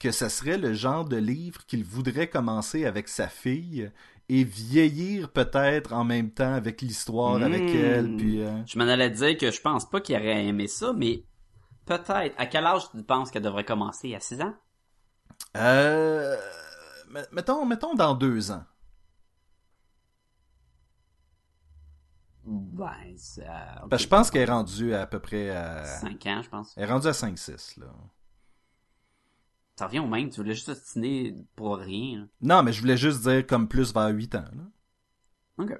que 0.00 0.10
ça 0.10 0.28
serait 0.28 0.58
le 0.58 0.72
genre 0.72 1.04
de 1.04 1.16
livre 1.16 1.64
qu'il 1.66 1.84
voudrait 1.84 2.28
commencer 2.28 2.86
avec 2.86 3.06
sa 3.08 3.28
fille 3.28 3.92
et 4.28 4.44
vieillir 4.44 5.30
peut-être 5.30 5.92
en 5.92 6.04
même 6.04 6.30
temps 6.30 6.54
avec 6.54 6.80
l'histoire 6.82 7.42
avec 7.42 7.62
Hmm. 7.62 7.76
elle. 7.76 8.16
Puis, 8.16 8.42
euh, 8.42 8.64
Je 8.66 8.78
m'en 8.78 8.88
allais 8.88 9.10
dire 9.10 9.36
que 9.36 9.50
je 9.50 9.60
pense 9.60 9.88
pas 9.88 10.00
qu'il 10.00 10.16
aurait 10.16 10.46
aimé 10.46 10.66
ça, 10.68 10.92
mais 10.92 11.24
peut-être. 11.84 12.34
À 12.38 12.46
quel 12.46 12.64
âge 12.66 12.90
tu 12.90 13.02
penses 13.02 13.30
qu'elle 13.30 13.42
devrait 13.42 13.64
commencer? 13.64 14.14
À 14.14 14.20
6 14.20 14.40
ans? 14.40 14.54
Euh, 15.56 16.36
mettons, 17.32 17.66
mettons 17.66 17.94
dans 17.94 18.14
deux 18.14 18.50
ans. 18.52 18.64
Ben, 22.44 23.16
ça... 23.16 23.84
Je 23.92 24.06
pense 24.06 24.30
qu'elle 24.30 24.42
est 24.48 24.52
rendue 24.52 24.94
à, 24.94 25.06
peu 25.06 25.20
près 25.20 25.50
à... 25.50 25.84
5 25.84 26.26
ans, 26.26 26.42
je 26.42 26.48
pense. 26.48 26.72
Elle 26.76 26.84
est 26.84 26.92
rendue 26.92 27.06
à 27.08 27.12
5-6, 27.12 27.78
là. 27.80 27.86
Ça 29.80 29.86
revient 29.86 30.00
au 30.00 30.06
même, 30.06 30.28
tu 30.28 30.42
voulais 30.42 30.52
juste 30.52 30.68
ostiner 30.68 31.34
pour 31.56 31.78
rien. 31.78 32.18
là. 32.18 32.26
Non, 32.42 32.62
mais 32.62 32.70
je 32.70 32.82
voulais 32.82 32.98
juste 32.98 33.22
dire 33.22 33.46
comme 33.46 33.66
plus 33.66 33.94
vers 33.94 34.08
8 34.08 34.34
ans, 34.34 34.44
là. 34.54 34.62
Ok. 35.56 35.72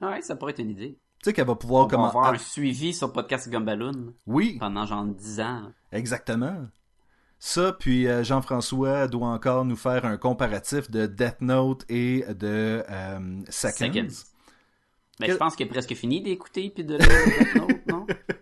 Ouais, 0.00 0.20
ça 0.20 0.34
pourrait 0.34 0.50
être 0.50 0.58
une 0.58 0.70
idée. 0.70 0.98
Tu 1.22 1.26
sais 1.26 1.32
qu'elle 1.32 1.46
va 1.46 1.54
pouvoir 1.54 1.84
On 1.84 1.86
va 1.86 1.90
comment... 1.92 2.08
avoir 2.08 2.24
Ah, 2.26 2.32
un 2.32 2.38
suivi 2.38 2.92
sur 2.92 3.12
podcast 3.12 3.48
Gumballoon 3.48 4.12
Oui, 4.26 4.56
pendant 4.58 4.86
genre 4.86 5.04
10 5.04 5.40
ans. 5.40 5.70
exactement. 5.92 6.66
Ça, 7.38 7.72
puis 7.78 8.08
euh, 8.08 8.24
Jean-François 8.24 9.06
doit 9.06 9.28
encore 9.28 9.64
nous 9.64 9.76
faire 9.76 10.04
un 10.04 10.16
comparatif 10.16 10.90
de 10.90 11.06
Death 11.06 11.40
Note 11.40 11.84
et 11.88 12.24
de 12.34 12.82
euh, 12.90 13.40
Seconds. 13.50 13.76
Seconds. 13.92 14.24
Ben, 15.20 15.26
Que- 15.28 15.32
je 15.34 15.36
pense 15.38 15.54
qu'il 15.54 15.66
est 15.66 15.70
presque 15.70 15.94
fini 15.94 16.20
d'écouter 16.22 16.70
puis 16.70 16.82
de 16.84 16.96
lire 16.96 17.06
Death 17.08 17.54
Note, 17.54 17.86
non? 17.86 18.06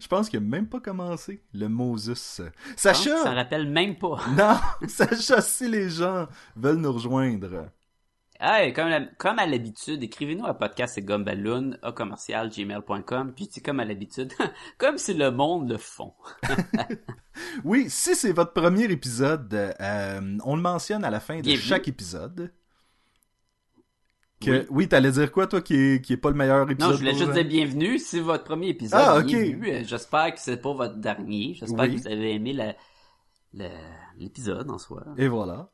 Je 0.00 0.08
pense 0.08 0.28
qu'il 0.28 0.38
a 0.38 0.40
même 0.40 0.66
pas 0.68 0.80
commencé, 0.80 1.42
le 1.52 1.68
Moses. 1.68 2.06
Je 2.38 2.42
pense 2.42 2.52
que 2.72 2.80
Sacha! 2.80 3.22
Ça 3.22 3.32
rappelle 3.32 3.68
même 3.68 3.96
pas. 3.96 4.18
Non! 4.36 4.56
Sacha, 4.88 5.40
si 5.42 5.68
les 5.68 5.88
gens 5.90 6.26
veulent 6.56 6.76
nous 6.78 6.92
rejoindre. 6.92 7.66
Hey, 8.42 8.72
comme, 8.72 8.88
la- 8.88 9.04
comme 9.18 9.38
à 9.38 9.44
l'habitude, 9.44 10.02
écrivez-nous 10.02 10.46
à 10.46 10.54
podcast 10.54 10.96
et 10.96 11.02
gumballoon, 11.02 11.76
à 11.82 11.92
commercial, 11.92 12.48
gmail.com, 12.48 13.34
puis 13.36 13.50
comme 13.62 13.80
à 13.80 13.84
l'habitude, 13.84 14.32
comme 14.78 14.96
si 14.96 15.12
le 15.12 15.30
monde 15.30 15.68
le 15.70 15.76
font. 15.76 16.14
Oui, 17.64 17.86
si 17.88 18.14
c'est 18.14 18.32
votre 18.32 18.52
premier 18.52 18.84
épisode, 18.84 19.52
euh, 19.80 20.38
on 20.44 20.56
le 20.56 20.62
mentionne 20.62 21.04
à 21.04 21.10
la 21.10 21.20
fin 21.20 21.36
de 21.36 21.42
Bienvenue. 21.42 21.62
chaque 21.64 21.88
épisode. 21.88 22.52
Que, 24.40 24.60
Oui. 24.62 24.66
oui, 24.70 24.88
t'allais 24.88 25.12
dire 25.12 25.30
quoi, 25.30 25.46
toi, 25.46 25.60
qui 25.60 25.74
est, 25.74 26.04
qui 26.04 26.14
est 26.14 26.16
pas 26.16 26.30
le 26.30 26.36
meilleur 26.36 26.70
épisode? 26.70 26.90
Non, 26.92 26.94
je 26.96 27.00
voulais 27.00 27.12
juste 27.14 27.26
Jean? 27.26 27.32
dire 27.34 27.44
bienvenue, 27.44 27.98
c'est 27.98 28.20
votre 28.20 28.44
premier 28.44 28.68
épisode. 28.68 29.00
Ah, 29.04 29.18
ok. 29.18 29.26
bienvenue. 29.26 29.70
Euh, 29.70 29.84
J'espère 29.84 30.32
que 30.34 30.40
c'est 30.40 30.56
pas 30.56 30.72
votre 30.72 30.96
dernier. 30.96 31.54
J'espère 31.54 31.80
Oui. 31.80 31.96
que 31.96 32.00
vous 32.00 32.06
avez 32.08 32.34
aimé 32.34 32.54
la- 32.54 32.74
la- 33.52 33.68
l'épisode 34.18 34.70
en 34.70 34.78
soi. 34.78 35.04
Et 35.18 35.28
voilà. 35.28 35.70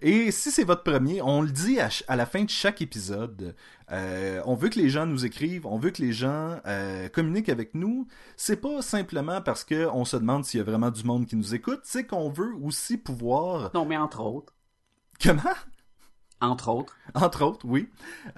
Et 0.00 0.30
si 0.30 0.52
c'est 0.52 0.62
votre 0.62 0.84
premier, 0.84 1.20
on 1.22 1.42
le 1.42 1.50
dit 1.50 1.78
à, 1.80 2.14
la 2.14 2.26
fin 2.26 2.44
de 2.44 2.48
chaque 2.50 2.80
épisode. 2.80 3.56
euh, 3.90 4.40
on 4.46 4.54
veut 4.54 4.68
que 4.68 4.78
les 4.78 4.88
gens 4.88 5.04
nous 5.06 5.26
écrivent, 5.26 5.66
on 5.66 5.78
veut 5.78 5.90
que 5.90 6.00
les 6.00 6.12
gens 6.12 6.60
euh, 6.66 7.08
communiquent 7.08 7.48
avec 7.48 7.74
nous. 7.74 8.06
C'est 8.36 8.60
pas 8.60 8.80
simplement 8.80 9.42
parce 9.42 9.64
que 9.64 9.88
on 9.92 10.04
se 10.04 10.16
demande 10.16 10.44
s'il 10.44 10.58
y 10.58 10.60
a 10.60 10.64
vraiment 10.64 10.92
du 10.92 11.02
monde 11.02 11.26
qui 11.26 11.34
nous 11.34 11.52
écoute, 11.56 11.80
c'est 11.82 12.06
qu'on 12.06 12.30
veut 12.30 12.54
aussi 12.62 12.96
pouvoir. 12.96 13.72
Non, 13.74 13.84
mais 13.84 13.96
entre 13.96 14.20
autres. 14.20 14.54
Comment? 15.20 15.42
Entre 16.44 16.68
autres. 16.68 16.96
Entre 17.14 17.42
autres, 17.42 17.64
oui. 17.64 17.88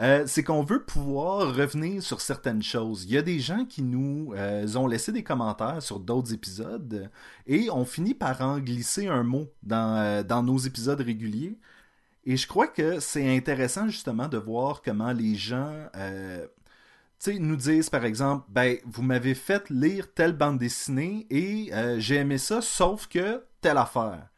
Euh, 0.00 0.24
c'est 0.26 0.42
qu'on 0.42 0.62
veut 0.62 0.82
pouvoir 0.82 1.54
revenir 1.54 2.02
sur 2.02 2.20
certaines 2.20 2.62
choses. 2.62 3.04
Il 3.04 3.12
y 3.12 3.18
a 3.18 3.22
des 3.22 3.40
gens 3.40 3.64
qui 3.64 3.82
nous 3.82 4.32
euh, 4.34 4.66
ont 4.76 4.86
laissé 4.86 5.12
des 5.12 5.22
commentaires 5.22 5.82
sur 5.82 5.98
d'autres 5.98 6.32
épisodes 6.32 7.10
et 7.46 7.68
on 7.70 7.84
finit 7.84 8.14
par 8.14 8.40
en 8.42 8.58
glisser 8.58 9.08
un 9.08 9.22
mot 9.22 9.46
dans, 9.62 9.96
euh, 9.96 10.22
dans 10.22 10.42
nos 10.42 10.58
épisodes 10.58 11.00
réguliers. 11.00 11.58
Et 12.24 12.36
je 12.36 12.46
crois 12.46 12.66
que 12.66 13.00
c'est 13.00 13.36
intéressant 13.36 13.88
justement 13.88 14.28
de 14.28 14.38
voir 14.38 14.82
comment 14.82 15.12
les 15.12 15.36
gens 15.36 15.72
nous 17.28 17.56
disent 17.56 17.88
par 17.88 18.04
exemple, 18.04 18.44
ben, 18.48 18.78
vous 18.84 19.02
m'avez 19.02 19.34
fait 19.34 19.70
lire 19.70 20.12
telle 20.12 20.32
bande 20.32 20.58
dessinée 20.58 21.26
et 21.30 21.70
j'ai 21.98 22.16
aimé 22.16 22.38
ça, 22.38 22.60
sauf 22.62 23.06
que 23.06 23.44
telle 23.60 23.78
affaire. 23.78 24.28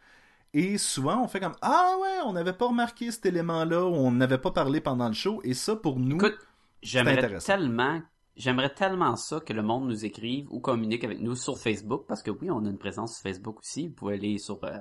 Et 0.55 0.79
souvent, 0.79 1.23
on 1.23 1.29
fait 1.29 1.41
comme 1.41 1.57
Ah 1.61 1.97
ouais, 2.01 2.21
on 2.25 2.33
n'avait 2.33 2.53
pas 2.53 2.67
remarqué 2.67 3.11
cet 3.11 3.27
élément-là, 3.27 3.85
on 3.85 4.11
n'avait 4.13 4.39
pas 4.39 4.51
parlé 4.51 4.81
pendant 4.81 5.09
le 5.09 5.15
show, 5.15 5.41
et 5.45 5.55
ça 5.55 5.77
pour 5.77 5.99
nous. 5.99 6.19
J'aimerais 6.83 7.39
tellement, 7.41 8.01
j'aimerais 8.37 8.73
tellement 8.73 9.17
ça 9.17 9.41
que 9.41 9.53
le 9.53 9.63
monde 9.63 9.89
nous 9.89 10.05
écrive 10.05 10.47
ou 10.51 10.61
communique 10.61 11.05
avec 11.05 11.21
nous 11.21 11.35
sur 11.35 11.59
Facebook, 11.59 12.07
parce 12.07 12.23
que 12.23 12.31
oui, 12.31 12.51
on 12.51 12.65
a 12.65 12.71
une 12.71 12.79
présence 12.79 13.15
sur 13.15 13.23
Facebook 13.23 13.59
aussi. 13.59 13.89
Vous 13.89 13.95
pouvez 13.95 14.15
aller 14.15 14.39
sur 14.39 14.63
euh, 14.65 14.79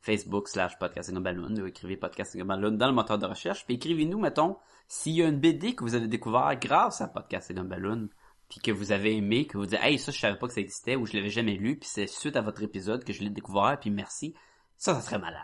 Facebook 0.00 0.48
slash 0.48 0.78
podcasting 0.78 1.18
balloon 1.18 1.56
ou 1.56 1.66
écrivez 1.66 1.96
podcasting 1.96 2.42
balloon 2.42 2.72
dans 2.72 2.88
le 2.88 2.92
moteur 2.92 3.18
de 3.18 3.26
recherche. 3.26 3.64
Puis 3.64 3.76
écrivez-nous, 3.76 4.18
mettons, 4.18 4.56
s'il 4.88 5.14
y 5.14 5.22
a 5.22 5.28
une 5.28 5.40
BD 5.40 5.74
que 5.74 5.84
vous 5.84 5.94
avez 5.94 6.08
découvert 6.08 6.54
grâce 6.60 7.00
à 7.00 7.08
podcasting 7.08 7.62
balloon, 7.62 8.08
puis 8.48 8.60
que 8.60 8.70
vous 8.70 8.92
avez 8.92 9.16
aimé, 9.16 9.46
que 9.46 9.56
vous 9.58 9.66
dites, 9.66 9.80
hey, 9.82 9.98
ça, 9.98 10.12
je 10.12 10.18
savais 10.18 10.38
pas 10.38 10.46
que 10.46 10.54
ça 10.54 10.60
existait, 10.60 10.96
ou 10.96 11.06
je 11.06 11.16
l'avais 11.16 11.30
jamais 11.30 11.56
lu, 11.56 11.78
puis 11.78 11.88
c'est 11.90 12.06
suite 12.06 12.36
à 12.36 12.42
votre 12.42 12.62
épisode 12.62 13.04
que 13.04 13.12
je 13.12 13.22
l'ai 13.22 13.30
découvert, 13.30 13.78
puis 13.80 13.90
merci. 13.90 14.34
Ça, 14.78 14.94
ça 14.94 15.00
serait 15.00 15.18
malade. 15.18 15.42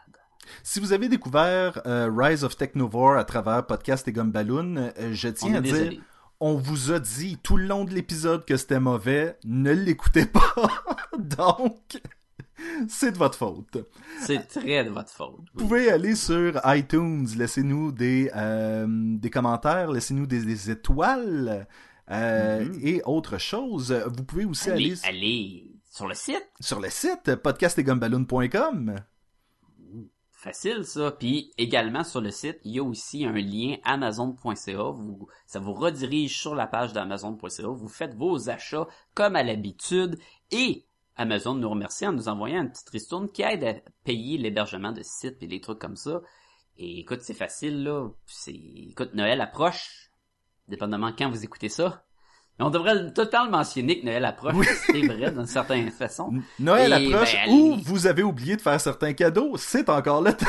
Si 0.63 0.81
vous 0.81 0.93
avez 0.93 1.09
découvert 1.09 1.81
euh, 1.87 2.11
Rise 2.15 2.45
of 2.45 2.57
Technovore 2.57 3.17
à 3.17 3.25
travers 3.25 3.67
Podcast 3.67 4.07
et 4.09 4.13
Gumballoon, 4.13 4.77
euh, 4.99 5.13
je 5.13 5.29
tiens 5.29 5.55
à 5.55 5.61
dire, 5.61 5.93
on 6.41 6.55
vous 6.57 6.91
a 6.93 6.99
dit 6.99 7.39
tout 7.43 7.57
le 7.57 7.67
long 7.67 7.85
de 7.85 7.95
l'épisode 7.95 8.45
que 8.45 8.57
c'était 8.57 8.81
mauvais, 8.81 9.39
ne 9.45 9.71
l'écoutez 9.73 10.27
pas. 10.27 10.55
Donc, 11.19 12.01
c'est 12.89 13.13
de 13.13 13.19
votre 13.19 13.39
faute. 13.39 13.79
C'est 14.21 14.47
très 14.49 14.85
de 14.85 14.91
votre 14.91 15.11
faute. 15.11 15.37
oui. 15.39 15.47
Vous 15.55 15.65
pouvez 15.67 15.91
aller 15.91 16.17
sur 16.17 16.61
iTunes, 16.67 17.27
laissez-nous 17.37 17.93
des, 17.93 18.31
euh, 18.37 18.87
des 18.89 19.31
commentaires, 19.31 19.91
laissez-nous 19.93 20.27
des, 20.27 20.45
des 20.45 20.71
étoiles 20.71 21.67
euh, 22.11 22.65
Mhm. 22.65 22.81
et 22.83 23.01
autre 23.07 23.39
chose. 23.39 23.93
Vous 23.93 24.25
pouvez 24.25 24.45
aussi 24.45 24.71
Allez, 24.71 24.95
aller 25.05 25.17
allez 25.17 25.71
sur 25.91 26.09
le 26.09 26.15
site. 26.15 26.45
sur 26.61 26.81
le 26.81 26.91
site 26.91 27.37
podcastetgumballoon.com. 27.37 28.97
Facile 30.43 30.85
ça. 30.85 31.13
Puis 31.13 31.53
également 31.57 32.03
sur 32.03 32.21
le 32.21 32.33
site, 32.33 32.59
il 32.65 32.73
y 32.73 32.81
a 32.81 32.83
aussi 32.83 33.25
un 33.25 33.31
lien 33.31 33.77
amazon.ca. 33.85 34.93
Ça 35.47 35.61
vous 35.61 35.73
redirige 35.73 36.37
sur 36.37 36.57
la 36.57 36.67
page 36.67 36.93
d'amazon.ca. 36.93 37.69
Vous 37.69 37.87
faites 37.87 38.17
vos 38.17 38.51
achats 38.51 38.89
comme 39.15 39.37
à 39.37 39.45
l'habitude 39.45 40.19
et 40.51 40.85
Amazon 41.15 41.55
nous 41.55 41.71
remercie 41.71 42.09
en 42.09 42.13
nous 42.13 42.29
envoyant 42.29 42.63
une 42.63 42.73
petite 42.73 42.91
ristourne 42.91 43.31
qui 43.31 43.43
aide 43.43 43.63
à 43.63 43.75
payer 44.03 44.37
l'hébergement 44.37 44.91
de 44.91 45.03
sites 45.05 45.41
et 45.45 45.47
des 45.47 45.61
trucs 45.61 45.79
comme 45.79 45.95
ça. 45.95 46.23
Et 46.77 46.99
écoute, 46.99 47.21
c'est 47.21 47.35
facile 47.35 47.85
là. 47.85 48.09
C'est, 48.27 48.51
écoute, 48.53 49.15
Noël 49.15 49.41
approche. 49.41 50.11
Dépendamment 50.67 51.13
quand 51.17 51.31
vous 51.31 51.45
écoutez 51.45 51.69
ça. 51.69 52.05
On 52.63 52.71
devrait 52.71 52.95
le 52.95 53.51
mentionner 53.51 54.01
que 54.01 54.07
Noël 54.07 54.25
approche. 54.25 54.67
C'est 54.87 55.07
vrai 55.07 55.31
d'une 55.31 55.47
certaine 55.47 55.91
façon. 55.99 56.33
Noël 56.59 56.93
Et, 56.93 57.13
approche 57.13 57.35
ben, 57.35 57.53
ou 57.53 57.73
allez. 57.75 57.83
vous 57.85 58.07
avez 58.07 58.23
oublié 58.23 58.57
de 58.57 58.61
faire 58.61 58.81
certains 58.81 59.13
cadeaux, 59.13 59.57
c'est 59.57 59.89
encore 59.89 60.23
le 60.23 60.33
temps. 60.37 60.47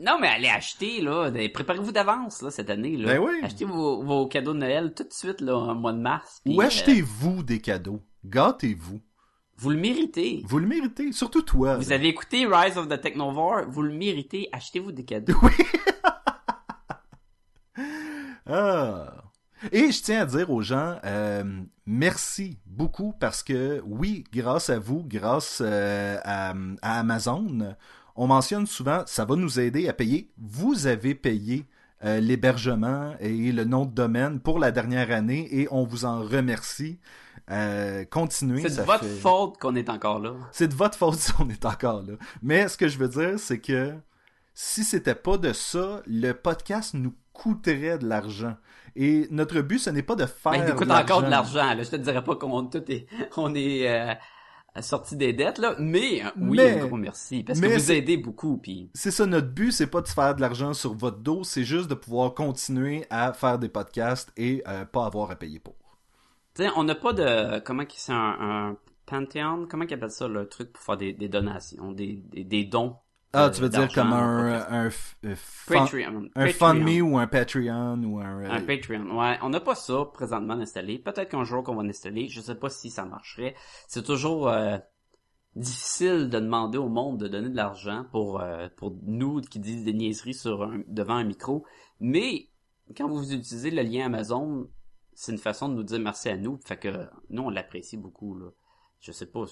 Non, 0.00 0.18
mais 0.20 0.28
allez 0.28 0.48
acheter, 0.48 1.00
là. 1.00 1.30
Préparez-vous 1.52 1.92
d'avance, 1.92 2.40
là, 2.42 2.50
cette 2.50 2.70
année, 2.70 2.96
là. 2.96 3.14
Ben 3.14 3.18
oui. 3.18 3.32
Achetez 3.42 3.64
vos, 3.64 4.02
vos 4.02 4.26
cadeaux 4.26 4.52
de 4.54 4.58
Noël 4.58 4.94
tout 4.94 5.02
de 5.02 5.12
suite, 5.12 5.40
là, 5.40 5.56
en 5.56 5.74
mois 5.74 5.92
de 5.92 5.98
mars. 6.00 6.40
Ou 6.46 6.60
euh, 6.62 6.64
achetez-vous 6.64 7.42
des 7.42 7.60
cadeaux. 7.60 8.00
Gâtez-vous. 8.24 9.00
vous 9.56 9.70
le 9.70 9.76
méritez. 9.76 10.42
Vous 10.46 10.58
le 10.60 10.66
méritez, 10.66 11.12
surtout 11.12 11.42
toi. 11.42 11.76
Vous 11.76 11.90
là. 11.90 11.96
avez 11.96 12.08
écouté 12.08 12.46
Rise 12.46 12.78
of 12.78 12.88
the 12.88 13.00
Technovore, 13.00 13.62
vous 13.68 13.82
le 13.82 13.92
méritez. 13.92 14.48
Achetez-vous 14.52 14.92
des 14.92 15.04
cadeaux. 15.04 15.34
Ah. 18.50 19.27
Et 19.72 19.90
je 19.90 20.02
tiens 20.02 20.22
à 20.22 20.24
dire 20.26 20.50
aux 20.50 20.62
gens, 20.62 20.96
euh, 21.04 21.44
merci 21.86 22.58
beaucoup 22.66 23.12
parce 23.18 23.42
que 23.42 23.82
oui, 23.86 24.24
grâce 24.32 24.70
à 24.70 24.78
vous, 24.78 25.02
grâce 25.06 25.60
euh, 25.64 26.18
à, 26.24 26.54
à 26.82 26.98
Amazon, 27.00 27.74
on 28.16 28.26
mentionne 28.26 28.66
souvent, 28.66 29.02
ça 29.06 29.24
va 29.24 29.36
nous 29.36 29.58
aider 29.60 29.88
à 29.88 29.92
payer. 29.92 30.30
Vous 30.38 30.86
avez 30.86 31.14
payé 31.14 31.66
euh, 32.04 32.20
l'hébergement 32.20 33.14
et 33.20 33.52
le 33.52 33.64
nom 33.64 33.84
de 33.84 33.92
domaine 33.92 34.40
pour 34.40 34.58
la 34.58 34.70
dernière 34.70 35.10
année 35.10 35.48
et 35.50 35.66
on 35.70 35.84
vous 35.84 36.04
en 36.04 36.20
remercie. 36.22 36.98
Euh, 37.50 38.04
continuez. 38.04 38.62
C'est 38.68 38.76
de 38.76 38.82
votre 38.82 39.04
fait- 39.04 39.20
faute 39.20 39.56
qu'on 39.58 39.74
est 39.74 39.88
encore 39.88 40.18
là. 40.20 40.34
c'est 40.52 40.68
de 40.68 40.74
votre 40.74 40.98
faute 40.98 41.14
si 41.16 41.32
on 41.38 41.48
est 41.48 41.64
encore 41.64 42.02
là. 42.02 42.14
Mais 42.42 42.68
ce 42.68 42.76
que 42.76 42.88
je 42.88 42.98
veux 42.98 43.08
dire, 43.08 43.38
c'est 43.38 43.58
que 43.58 43.94
si 44.54 44.84
c'était 44.84 45.14
pas 45.14 45.38
de 45.38 45.52
ça, 45.52 46.02
le 46.06 46.32
podcast 46.32 46.94
nous 46.94 47.14
coûterait 47.32 47.98
de 47.98 48.06
l'argent. 48.08 48.56
Et 49.00 49.28
notre 49.30 49.60
but, 49.60 49.78
ce 49.78 49.90
n'est 49.90 50.02
pas 50.02 50.16
de 50.16 50.26
faire 50.26 50.50
Ben, 50.50 50.64
il 50.66 50.72
de 50.72 50.72
coûte 50.72 50.90
encore 50.90 51.22
de 51.22 51.30
l'argent, 51.30 51.72
là. 51.72 51.84
Je 51.84 51.88
te 51.90 51.94
dirais 51.96 52.24
pas 52.24 52.34
qu'on 52.34 52.64
tout 52.66 52.82
est, 52.90 53.06
on 53.36 53.54
est, 53.54 53.88
euh, 53.88 54.12
sorti 54.82 55.14
des 55.14 55.32
dettes, 55.32 55.58
là. 55.58 55.76
Mais, 55.78 56.24
euh, 56.24 56.30
oui, 56.36 56.56
Mais- 56.56 56.80
un 56.80 56.86
gros 56.86 56.96
merci. 56.96 57.44
Parce 57.44 57.60
mais 57.60 57.68
que 57.68 57.74
vous 57.74 57.92
aidez 57.92 58.16
beaucoup, 58.16 58.58
puis 58.58 58.90
C'est 58.94 59.12
ça, 59.12 59.24
notre 59.26 59.46
but, 59.46 59.70
c'est 59.70 59.86
pas 59.86 60.00
de 60.00 60.08
faire 60.08 60.34
de 60.34 60.40
l'argent 60.40 60.74
sur 60.74 60.94
votre 60.94 61.18
dos, 61.18 61.44
c'est 61.44 61.62
juste 61.62 61.88
de 61.88 61.94
pouvoir 61.94 62.34
continuer 62.34 63.06
à 63.08 63.32
faire 63.32 63.60
des 63.60 63.68
podcasts 63.68 64.32
et 64.36 64.64
euh, 64.66 64.84
pas 64.84 65.06
avoir 65.06 65.30
à 65.30 65.36
payer 65.36 65.60
pour. 65.60 65.76
Tu 66.56 66.64
sais, 66.64 66.70
on 66.74 66.82
n'a 66.82 66.96
pas 66.96 67.12
de, 67.12 67.60
comment 67.60 67.84
c'est 67.94 68.10
un, 68.10 68.16
un 68.40 68.76
Pantheon, 69.06 69.68
comment 69.70 69.86
qu'ils 69.86 69.94
appellent 69.94 70.10
ça, 70.10 70.26
le 70.26 70.48
truc 70.48 70.72
pour 70.72 70.82
faire 70.82 70.96
des, 70.96 71.12
des 71.12 71.28
donations, 71.28 71.92
des, 71.92 72.20
des, 72.32 72.42
des 72.42 72.64
dons? 72.64 72.96
Ah, 73.32 73.50
tu 73.50 73.60
veux 73.60 73.68
dire 73.68 73.92
comme 73.92 74.12
un, 74.12 74.62
un, 74.70 74.90
euh, 75.24 75.34
Patreon. 75.66 76.28
un 76.34 76.46
Patreon. 76.46 76.52
FundMe 76.52 77.02
ou 77.02 77.18
un 77.18 77.26
Patreon 77.26 78.02
ou 78.04 78.20
un... 78.20 78.42
euh, 78.42 78.50
Un 78.50 78.62
Patreon, 78.62 79.18
ouais. 79.20 79.38
On 79.42 79.50
n'a 79.50 79.60
pas 79.60 79.74
ça 79.74 80.06
présentement 80.12 80.54
installé. 80.54 80.98
Peut-être 80.98 81.28
qu'un 81.30 81.44
jour 81.44 81.62
qu'on 81.62 81.74
va 81.74 81.82
l'installer. 81.82 82.28
Je 82.28 82.40
sais 82.40 82.54
pas 82.54 82.70
si 82.70 82.88
ça 82.90 83.04
marcherait. 83.04 83.54
C'est 83.86 84.02
toujours 84.04 84.48
euh, 84.48 84.78
difficile 85.56 86.28
de 86.30 86.38
demander 86.40 86.78
au 86.78 86.88
monde 86.88 87.18
de 87.18 87.28
donner 87.28 87.48
de 87.50 87.56
l'argent 87.56 88.06
pour 88.12 88.40
euh, 88.40 88.68
pour 88.76 88.96
nous 89.02 89.40
qui 89.42 89.58
disent 89.58 89.84
des 89.84 89.92
niaiseries 89.92 90.34
sur 90.34 90.62
un- 90.62 90.80
devant 90.86 91.14
un 91.16 91.24
micro. 91.24 91.64
Mais 92.00 92.48
quand 92.96 93.08
vous 93.08 93.32
utilisez 93.32 93.70
le 93.70 93.82
lien 93.82 94.06
Amazon, 94.06 94.68
c'est 95.14 95.32
une 95.32 95.38
façon 95.38 95.68
de 95.68 95.74
nous 95.74 95.82
dire 95.82 95.98
merci 96.00 96.28
à 96.28 96.36
nous. 96.36 96.58
Fait 96.64 96.78
que 96.78 97.06
nous 97.30 97.42
on 97.42 97.50
l'apprécie 97.50 97.96
beaucoup 97.96 98.38
là. 98.38 98.46
Je 99.00 99.12
sais 99.12 99.26
pas. 99.26 99.44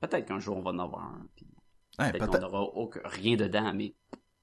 Peut-être 0.00 0.26
qu'un 0.26 0.38
jour 0.38 0.56
on 0.56 0.62
va 0.62 0.70
en 0.70 0.78
avoir 0.78 1.02
un. 1.02 1.26
Puis 1.36 1.46
ouais, 1.98 2.12
n'aura 2.40 2.62
aucun- 2.62 3.00
rien 3.04 3.36
dedans, 3.36 3.72
mais 3.74 3.94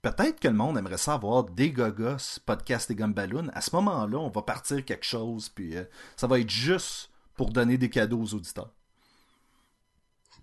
peut-être 0.02 0.40
que 0.40 0.48
le 0.48 0.54
monde 0.54 0.78
aimerait 0.78 0.98
ça 0.98 1.14
avoir 1.14 1.44
des 1.44 1.72
gogos, 1.72 2.40
podcast 2.46 2.90
et 2.92 2.96
gumballoon. 2.96 3.50
À 3.54 3.62
ce 3.62 3.76
moment-là, 3.76 4.18
on 4.18 4.30
va 4.30 4.42
partir 4.42 4.84
quelque 4.86 5.06
chose, 5.06 5.50
puis 5.50 5.76
euh, 5.78 5.84
ça 6.16 6.28
va 6.28 6.40
être 6.40 6.50
juste 6.50 7.10
pour 7.36 7.50
donner 7.52 7.78
des 7.78 7.90
cadeaux 7.90 8.22
aux 8.22 8.34
auditeurs. 8.34 8.72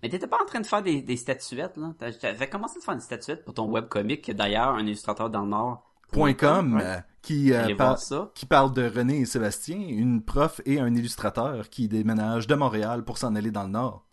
Mais 0.01 0.09
t'étais 0.09 0.27
pas 0.27 0.41
en 0.41 0.45
train 0.45 0.61
de 0.61 0.65
faire 0.65 0.81
des, 0.81 1.01
des 1.01 1.17
statuettes, 1.17 1.75
là? 1.75 1.93
T'avais 2.21 2.47
commencé 2.49 2.77
à 2.77 2.81
faire 2.81 2.95
des 2.95 3.01
statuettes 3.01 3.43
pour 3.43 3.53
ton 3.53 3.69
webcomic, 3.69 4.31
d'ailleurs, 4.31 4.69
un 4.69 4.85
illustrateur 4.85 5.29
dans 5.29 5.41
le 5.41 5.49
Nord. 5.49 5.85
Point 6.11 6.33
com, 6.33 6.75
ouais. 6.75 6.83
euh, 6.83 6.99
qui, 7.21 7.53
euh, 7.53 7.75
par- 7.75 7.99
ça. 7.99 8.31
qui 8.33 8.45
parle 8.45 8.73
de 8.73 8.89
René 8.89 9.19
et 9.19 9.25
Sébastien, 9.25 9.77
une 9.77 10.23
prof 10.23 10.61
et 10.65 10.79
un 10.79 10.95
illustrateur 10.95 11.69
qui 11.69 11.87
déménagent 11.89 12.47
de 12.47 12.55
Montréal 12.55 13.03
pour 13.03 13.17
s'en 13.17 13.35
aller 13.35 13.51
dans 13.51 13.63
le 13.63 13.69
Nord. 13.69 14.05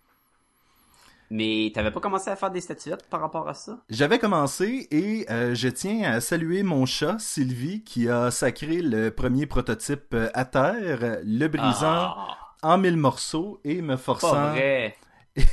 Mais 1.31 1.73
t'avais 1.74 1.90
pas 1.90 2.01
commencé 2.01 2.31
à 2.31 2.36
faire 2.36 2.51
des 2.51 2.61
statuettes 2.61 3.09
par 3.09 3.20
rapport 3.20 3.48
à 3.48 3.55
ça? 3.55 3.78
J'avais 3.89 4.19
commencé 4.19 4.86
et 4.90 5.27
euh, 5.31 5.55
je 5.55 5.69
tiens 5.69 6.12
à 6.12 6.20
saluer 6.20 6.62
mon 6.62 6.86
chat, 6.86 7.16
Sylvie, 7.19 7.82
qui 7.82 8.09
a 8.09 8.31
sacré 8.31 8.81
le 8.81 9.11
premier 9.11 9.47
prototype 9.47 10.15
euh, 10.15 10.28
à 10.35 10.44
terre, 10.44 11.19
le 11.24 11.48
brisant 11.48 12.15
Ah, 12.16 12.39
en 12.62 12.78
mille 12.78 12.97
morceaux 12.97 13.61
et 13.65 13.82
me 13.82 13.97
pas 13.97 14.03
forçant... 14.03 14.51
vrai. 14.51 14.97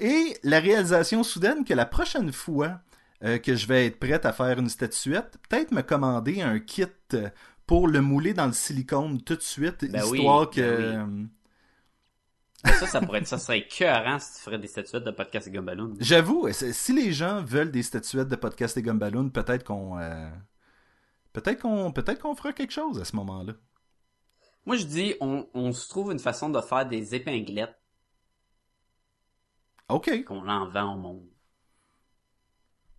Et 0.00 0.36
la 0.42 0.60
réalisation 0.60 1.22
soudaine 1.22 1.64
que 1.64 1.74
la 1.74 1.84
prochaine 1.84 2.32
fois 2.32 2.78
euh, 3.24 3.38
que 3.38 3.54
je 3.56 3.66
vais 3.66 3.86
être 3.86 3.98
prête 3.98 4.24
à 4.24 4.32
faire 4.32 4.58
une 4.58 4.68
statuette, 4.68 5.38
peut-être 5.48 5.72
me 5.72 5.82
commander 5.82 6.40
un 6.40 6.58
kit 6.60 6.86
pour 7.66 7.88
le 7.88 8.00
mouler 8.00 8.34
dans 8.34 8.46
le 8.46 8.52
silicone 8.52 9.20
tout 9.20 9.36
de 9.36 9.42
suite, 9.42 9.90
Ben 9.90 10.02
oui, 10.08 10.18
histoire 10.18 10.50
ben 10.50 10.50
que... 10.50 11.06
Ça, 12.64 12.86
ça 12.86 13.00
pourrait 13.00 13.18
être, 13.20 13.26
ça 13.26 13.38
serait 13.38 13.58
écœurant 13.60 14.18
si 14.18 14.34
tu 14.36 14.40
ferais 14.40 14.58
des 14.58 14.68
statuettes 14.68 15.04
de 15.04 15.10
podcast 15.10 15.48
et 15.48 15.50
Gumballoon. 15.50 15.94
J'avoue, 15.98 16.48
si 16.52 16.92
les 16.92 17.12
gens 17.12 17.42
veulent 17.42 17.70
des 17.72 17.82
statuettes 17.82 18.28
de 18.28 18.36
podcast 18.36 18.76
et 18.76 18.82
Gumballoon, 18.82 19.30
peut-être 19.30 19.64
qu'on... 19.64 19.98
euh, 19.98 20.30
Peut-être 21.32 21.62
qu'on 21.62 21.90
peut-être 21.92 22.20
qu'on 22.20 22.34
fera 22.34 22.52
quelque 22.52 22.72
chose 22.72 23.00
à 23.00 23.04
ce 23.06 23.16
moment-là. 23.16 23.54
Moi, 24.66 24.76
je 24.76 24.84
dis, 24.84 25.14
on, 25.20 25.48
on 25.54 25.72
se 25.72 25.88
trouve 25.88 26.12
une 26.12 26.18
façon 26.18 26.50
de 26.50 26.60
faire 26.60 26.86
des 26.86 27.14
épinglettes 27.14 27.74
OK. 29.88 30.24
qu'on 30.24 30.46
en 30.48 30.68
vend 30.68 30.94
au 30.94 30.98
monde. 30.98 31.26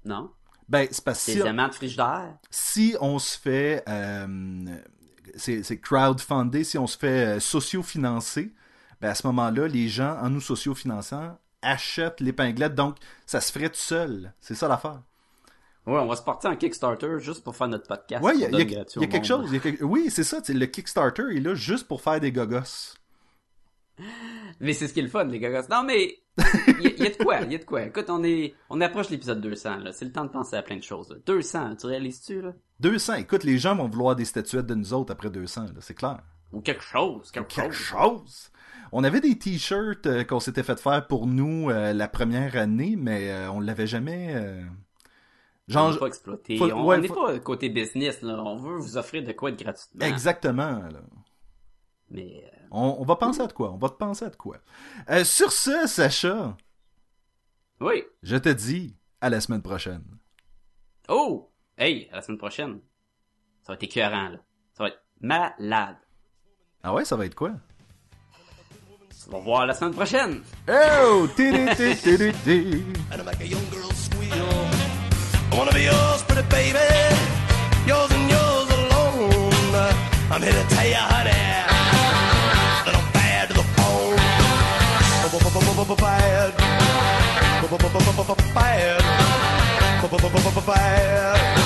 Non? 0.03 0.31
Ben, 0.67 0.87
c'est 0.91 1.03
parce 1.03 1.25
que 1.25 1.31
Des 1.31 1.41
si, 1.41 1.47
aimants 1.47 1.67
de 1.67 1.73
frigidaire? 1.73 2.37
si 2.49 2.95
on 2.99 3.19
se 3.19 3.37
fait... 3.37 3.83
euh, 3.87 4.75
c'est 5.35 5.79
crowdfundé, 5.79 6.63
si 6.63 6.77
on 6.77 6.87
se 6.87 6.97
fait 6.97 7.37
euh, 7.37 7.39
socio-financer, 7.39 8.53
ben 9.03 9.09
à 9.09 9.15
ce 9.15 9.27
moment-là, 9.27 9.67
les 9.67 9.89
gens, 9.89 10.17
en 10.21 10.29
nous 10.29 10.39
socio-finançant, 10.39 11.37
achètent 11.61 12.21
l'épinglette. 12.21 12.73
Donc, 12.73 12.95
ça 13.25 13.41
se 13.41 13.51
ferait 13.51 13.67
tout 13.69 13.75
seul. 13.75 14.31
C'est 14.39 14.55
ça 14.55 14.69
l'affaire. 14.69 15.01
Ouais, 15.85 15.99
on 15.99 16.07
va 16.07 16.15
se 16.15 16.21
porter 16.21 16.47
en 16.47 16.55
Kickstarter 16.55 17.19
juste 17.19 17.43
pour 17.43 17.53
faire 17.53 17.67
notre 17.67 17.85
podcast. 17.85 18.23
Ouais, 18.23 18.33
il 18.35 18.39
y 18.39 18.45
a, 18.45 18.49
y 18.49 18.61
y 18.61 18.65
quelque 18.65 19.13
monde. 19.15 19.25
chose. 19.25 19.45
il 19.49 19.53
y 19.55 19.57
a 19.57 19.59
quelque- 19.59 19.83
Oui, 19.83 20.05
c'est 20.09 20.23
ça. 20.23 20.39
Le 20.47 20.65
Kickstarter 20.67 21.23
est 21.35 21.41
là 21.41 21.53
juste 21.53 21.85
pour 21.89 22.01
faire 22.01 22.21
des 22.21 22.31
gogos. 22.31 22.95
Mais 24.61 24.71
c'est 24.71 24.87
ce 24.87 24.93
qui 24.93 25.01
est 25.01 25.03
le 25.03 25.09
fun, 25.09 25.25
les 25.25 25.39
gars. 25.39 25.63
Non, 25.69 25.83
mais 25.83 26.19
il 26.37 26.81
y, 26.81 26.87
a- 26.87 26.91
il 26.97 27.03
y 27.03 27.07
a 27.07 27.09
de 27.09 27.17
quoi, 27.23 27.41
il 27.41 27.51
y 27.51 27.55
a 27.55 27.57
de 27.57 27.65
quoi. 27.65 27.83
Écoute, 27.83 28.05
on 28.09 28.23
est, 28.23 28.53
on 28.69 28.79
approche 28.79 29.09
l'épisode 29.09 29.41
200, 29.41 29.79
là. 29.79 29.91
C'est 29.91 30.05
le 30.05 30.13
temps 30.13 30.23
de 30.23 30.29
penser 30.29 30.55
à 30.55 30.61
plein 30.63 30.77
de 30.77 30.83
choses. 30.83 31.09
là. 31.09 31.17
200, 31.25 31.75
tu 31.75 31.87
réalises-tu, 31.87 32.41
là? 32.41 32.53
200. 32.79 33.15
Écoute, 33.15 33.43
les 33.43 33.57
gens 33.57 33.75
vont 33.75 33.89
vouloir 33.89 34.15
des 34.15 34.25
statuettes 34.25 34.65
de 34.65 34.75
nous 34.75 34.93
autres 34.93 35.11
après 35.11 35.29
200, 35.29 35.63
là, 35.65 35.69
c'est 35.81 35.93
clair. 35.93 36.21
Ou 36.53 36.61
quelque 36.61 36.83
chose, 36.83 37.31
quelque, 37.31 37.47
Quelque 37.53 37.73
chose. 37.73 37.87
chose. 37.99 38.51
On 38.91 39.03
avait 39.03 39.19
des 39.21 39.37
t-shirts 39.37 40.05
euh, 40.05 40.23
qu'on 40.23 40.39
s'était 40.39 40.61
fait 40.63 40.79
faire 40.79 41.07
pour 41.07 41.25
nous 41.27 41.69
euh, 41.71 41.93
la 41.93 42.07
première 42.07 42.55
année, 42.55 42.95
mais 42.95 43.31
euh, 43.31 43.51
on 43.51 43.59
l'avait 43.59 43.87
jamais. 43.87 44.35
euh, 44.35 44.63
On 45.69 45.73
Genre, 45.73 45.91
n'est 45.93 45.97
pas 45.97 46.07
exploité. 46.07 46.57
faut- 46.57 46.71
on 46.71 46.85
ouais, 46.85 46.99
n'est 46.99 47.07
faut- 47.07 47.15
pas 47.25 47.39
côté 47.39 47.69
business, 47.69 48.21
là. 48.21 48.35
On 48.43 48.55
veut 48.57 48.77
vous 48.77 48.95
offrir 48.97 49.23
de 49.23 49.31
quoi 49.31 49.51
de 49.51 49.61
gratuitement. 49.63 50.05
exactement. 50.05 50.79
là. 50.79 51.01
Mais, 52.11 52.51
On, 52.69 52.97
on 52.99 53.03
va 53.03 53.15
penser 53.15 53.41
à 53.41 53.47
de 53.47 53.53
quoi? 53.53 53.71
On 53.73 53.77
va 53.77 53.89
te 53.89 53.95
penser 53.95 54.25
à 54.25 54.29
de 54.29 54.35
quoi? 54.35 54.57
Sur 55.23 55.51
ce, 55.51 55.87
Sacha, 55.87 56.55
oui. 57.79 58.03
je 58.21 58.35
te 58.37 58.49
dis 58.49 58.95
à 59.21 59.29
la 59.31 59.41
semaine 59.41 59.61
prochaine. 59.63 60.03
Oh! 61.09 61.49
Hey, 61.77 62.07
à 62.11 62.17
la 62.17 62.21
semaine 62.21 62.37
prochaine. 62.37 62.79
Ça 63.63 63.71
va 63.71 63.73
être 63.75 63.83
écœurant, 63.83 64.29
là. 64.29 64.37
Ça 64.73 64.83
va 64.83 64.89
être 64.89 65.01
malade. 65.21 65.97
Ah 66.85 66.93
ouais, 66.93 67.05
ça 67.05 67.15
va 67.15 67.25
être 67.25 67.33
quoi? 67.33 67.51
On 69.29 69.37
va 69.37 69.39
voir 69.39 69.65
la 69.65 69.73
semaine 69.73 69.93
prochaine. 69.93 70.41
Oh! 70.67 71.29
I 71.37 71.47
make 73.23 73.39
a 73.39 73.47
young 73.47 73.63
girl 73.71 73.89
squeal. 73.93 74.67
I 75.49 75.57
wanna 75.57 75.71
be 75.71 75.83
yours, 75.83 76.23
pretty 76.27 76.45
baby, 76.49 76.77
yours 77.87 78.11
and 78.11 78.29
yours 78.29 78.69
alone. 78.69 79.31
I'm 80.29 80.41
here 80.41 80.51
to 80.51 80.75
tell 80.75 80.85
you, 80.85 80.95
honey, 80.95 81.31
that 82.83 82.95
I'm 82.99 83.13
bad 83.13 83.47
to 83.47 83.53
the 83.53 83.63
bone. 83.77 84.17
Bad. 85.95 86.53
Bad. 88.53 88.53
Bad. 88.53 88.99
Bad 90.67 91.62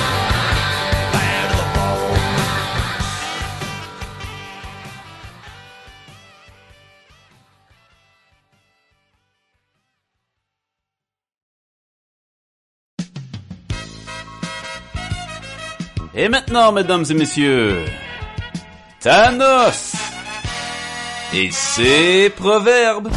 Et 16.19 16.29
maintenant, 16.29 16.71
mesdames 16.71 17.05
et 17.11 17.13
messieurs, 17.13 17.85
Thanos 18.99 19.93
et 21.31 21.51
ses 21.51 22.31
proverbes. 22.31 23.09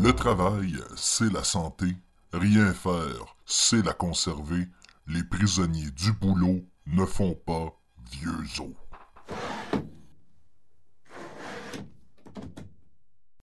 Le 0.00 0.12
travail, 0.14 0.72
c'est 0.96 1.30
la 1.30 1.44
santé. 1.44 1.84
Rien 2.32 2.72
faire, 2.72 3.36
c'est 3.44 3.84
la 3.84 3.92
conserver. 3.92 4.66
Les 5.06 5.22
prisonniers 5.22 5.90
du 5.90 6.12
boulot 6.12 6.62
ne 6.86 7.04
font 7.04 7.36
pas 7.46 7.78
vieux 8.10 8.62
os. 8.62 8.83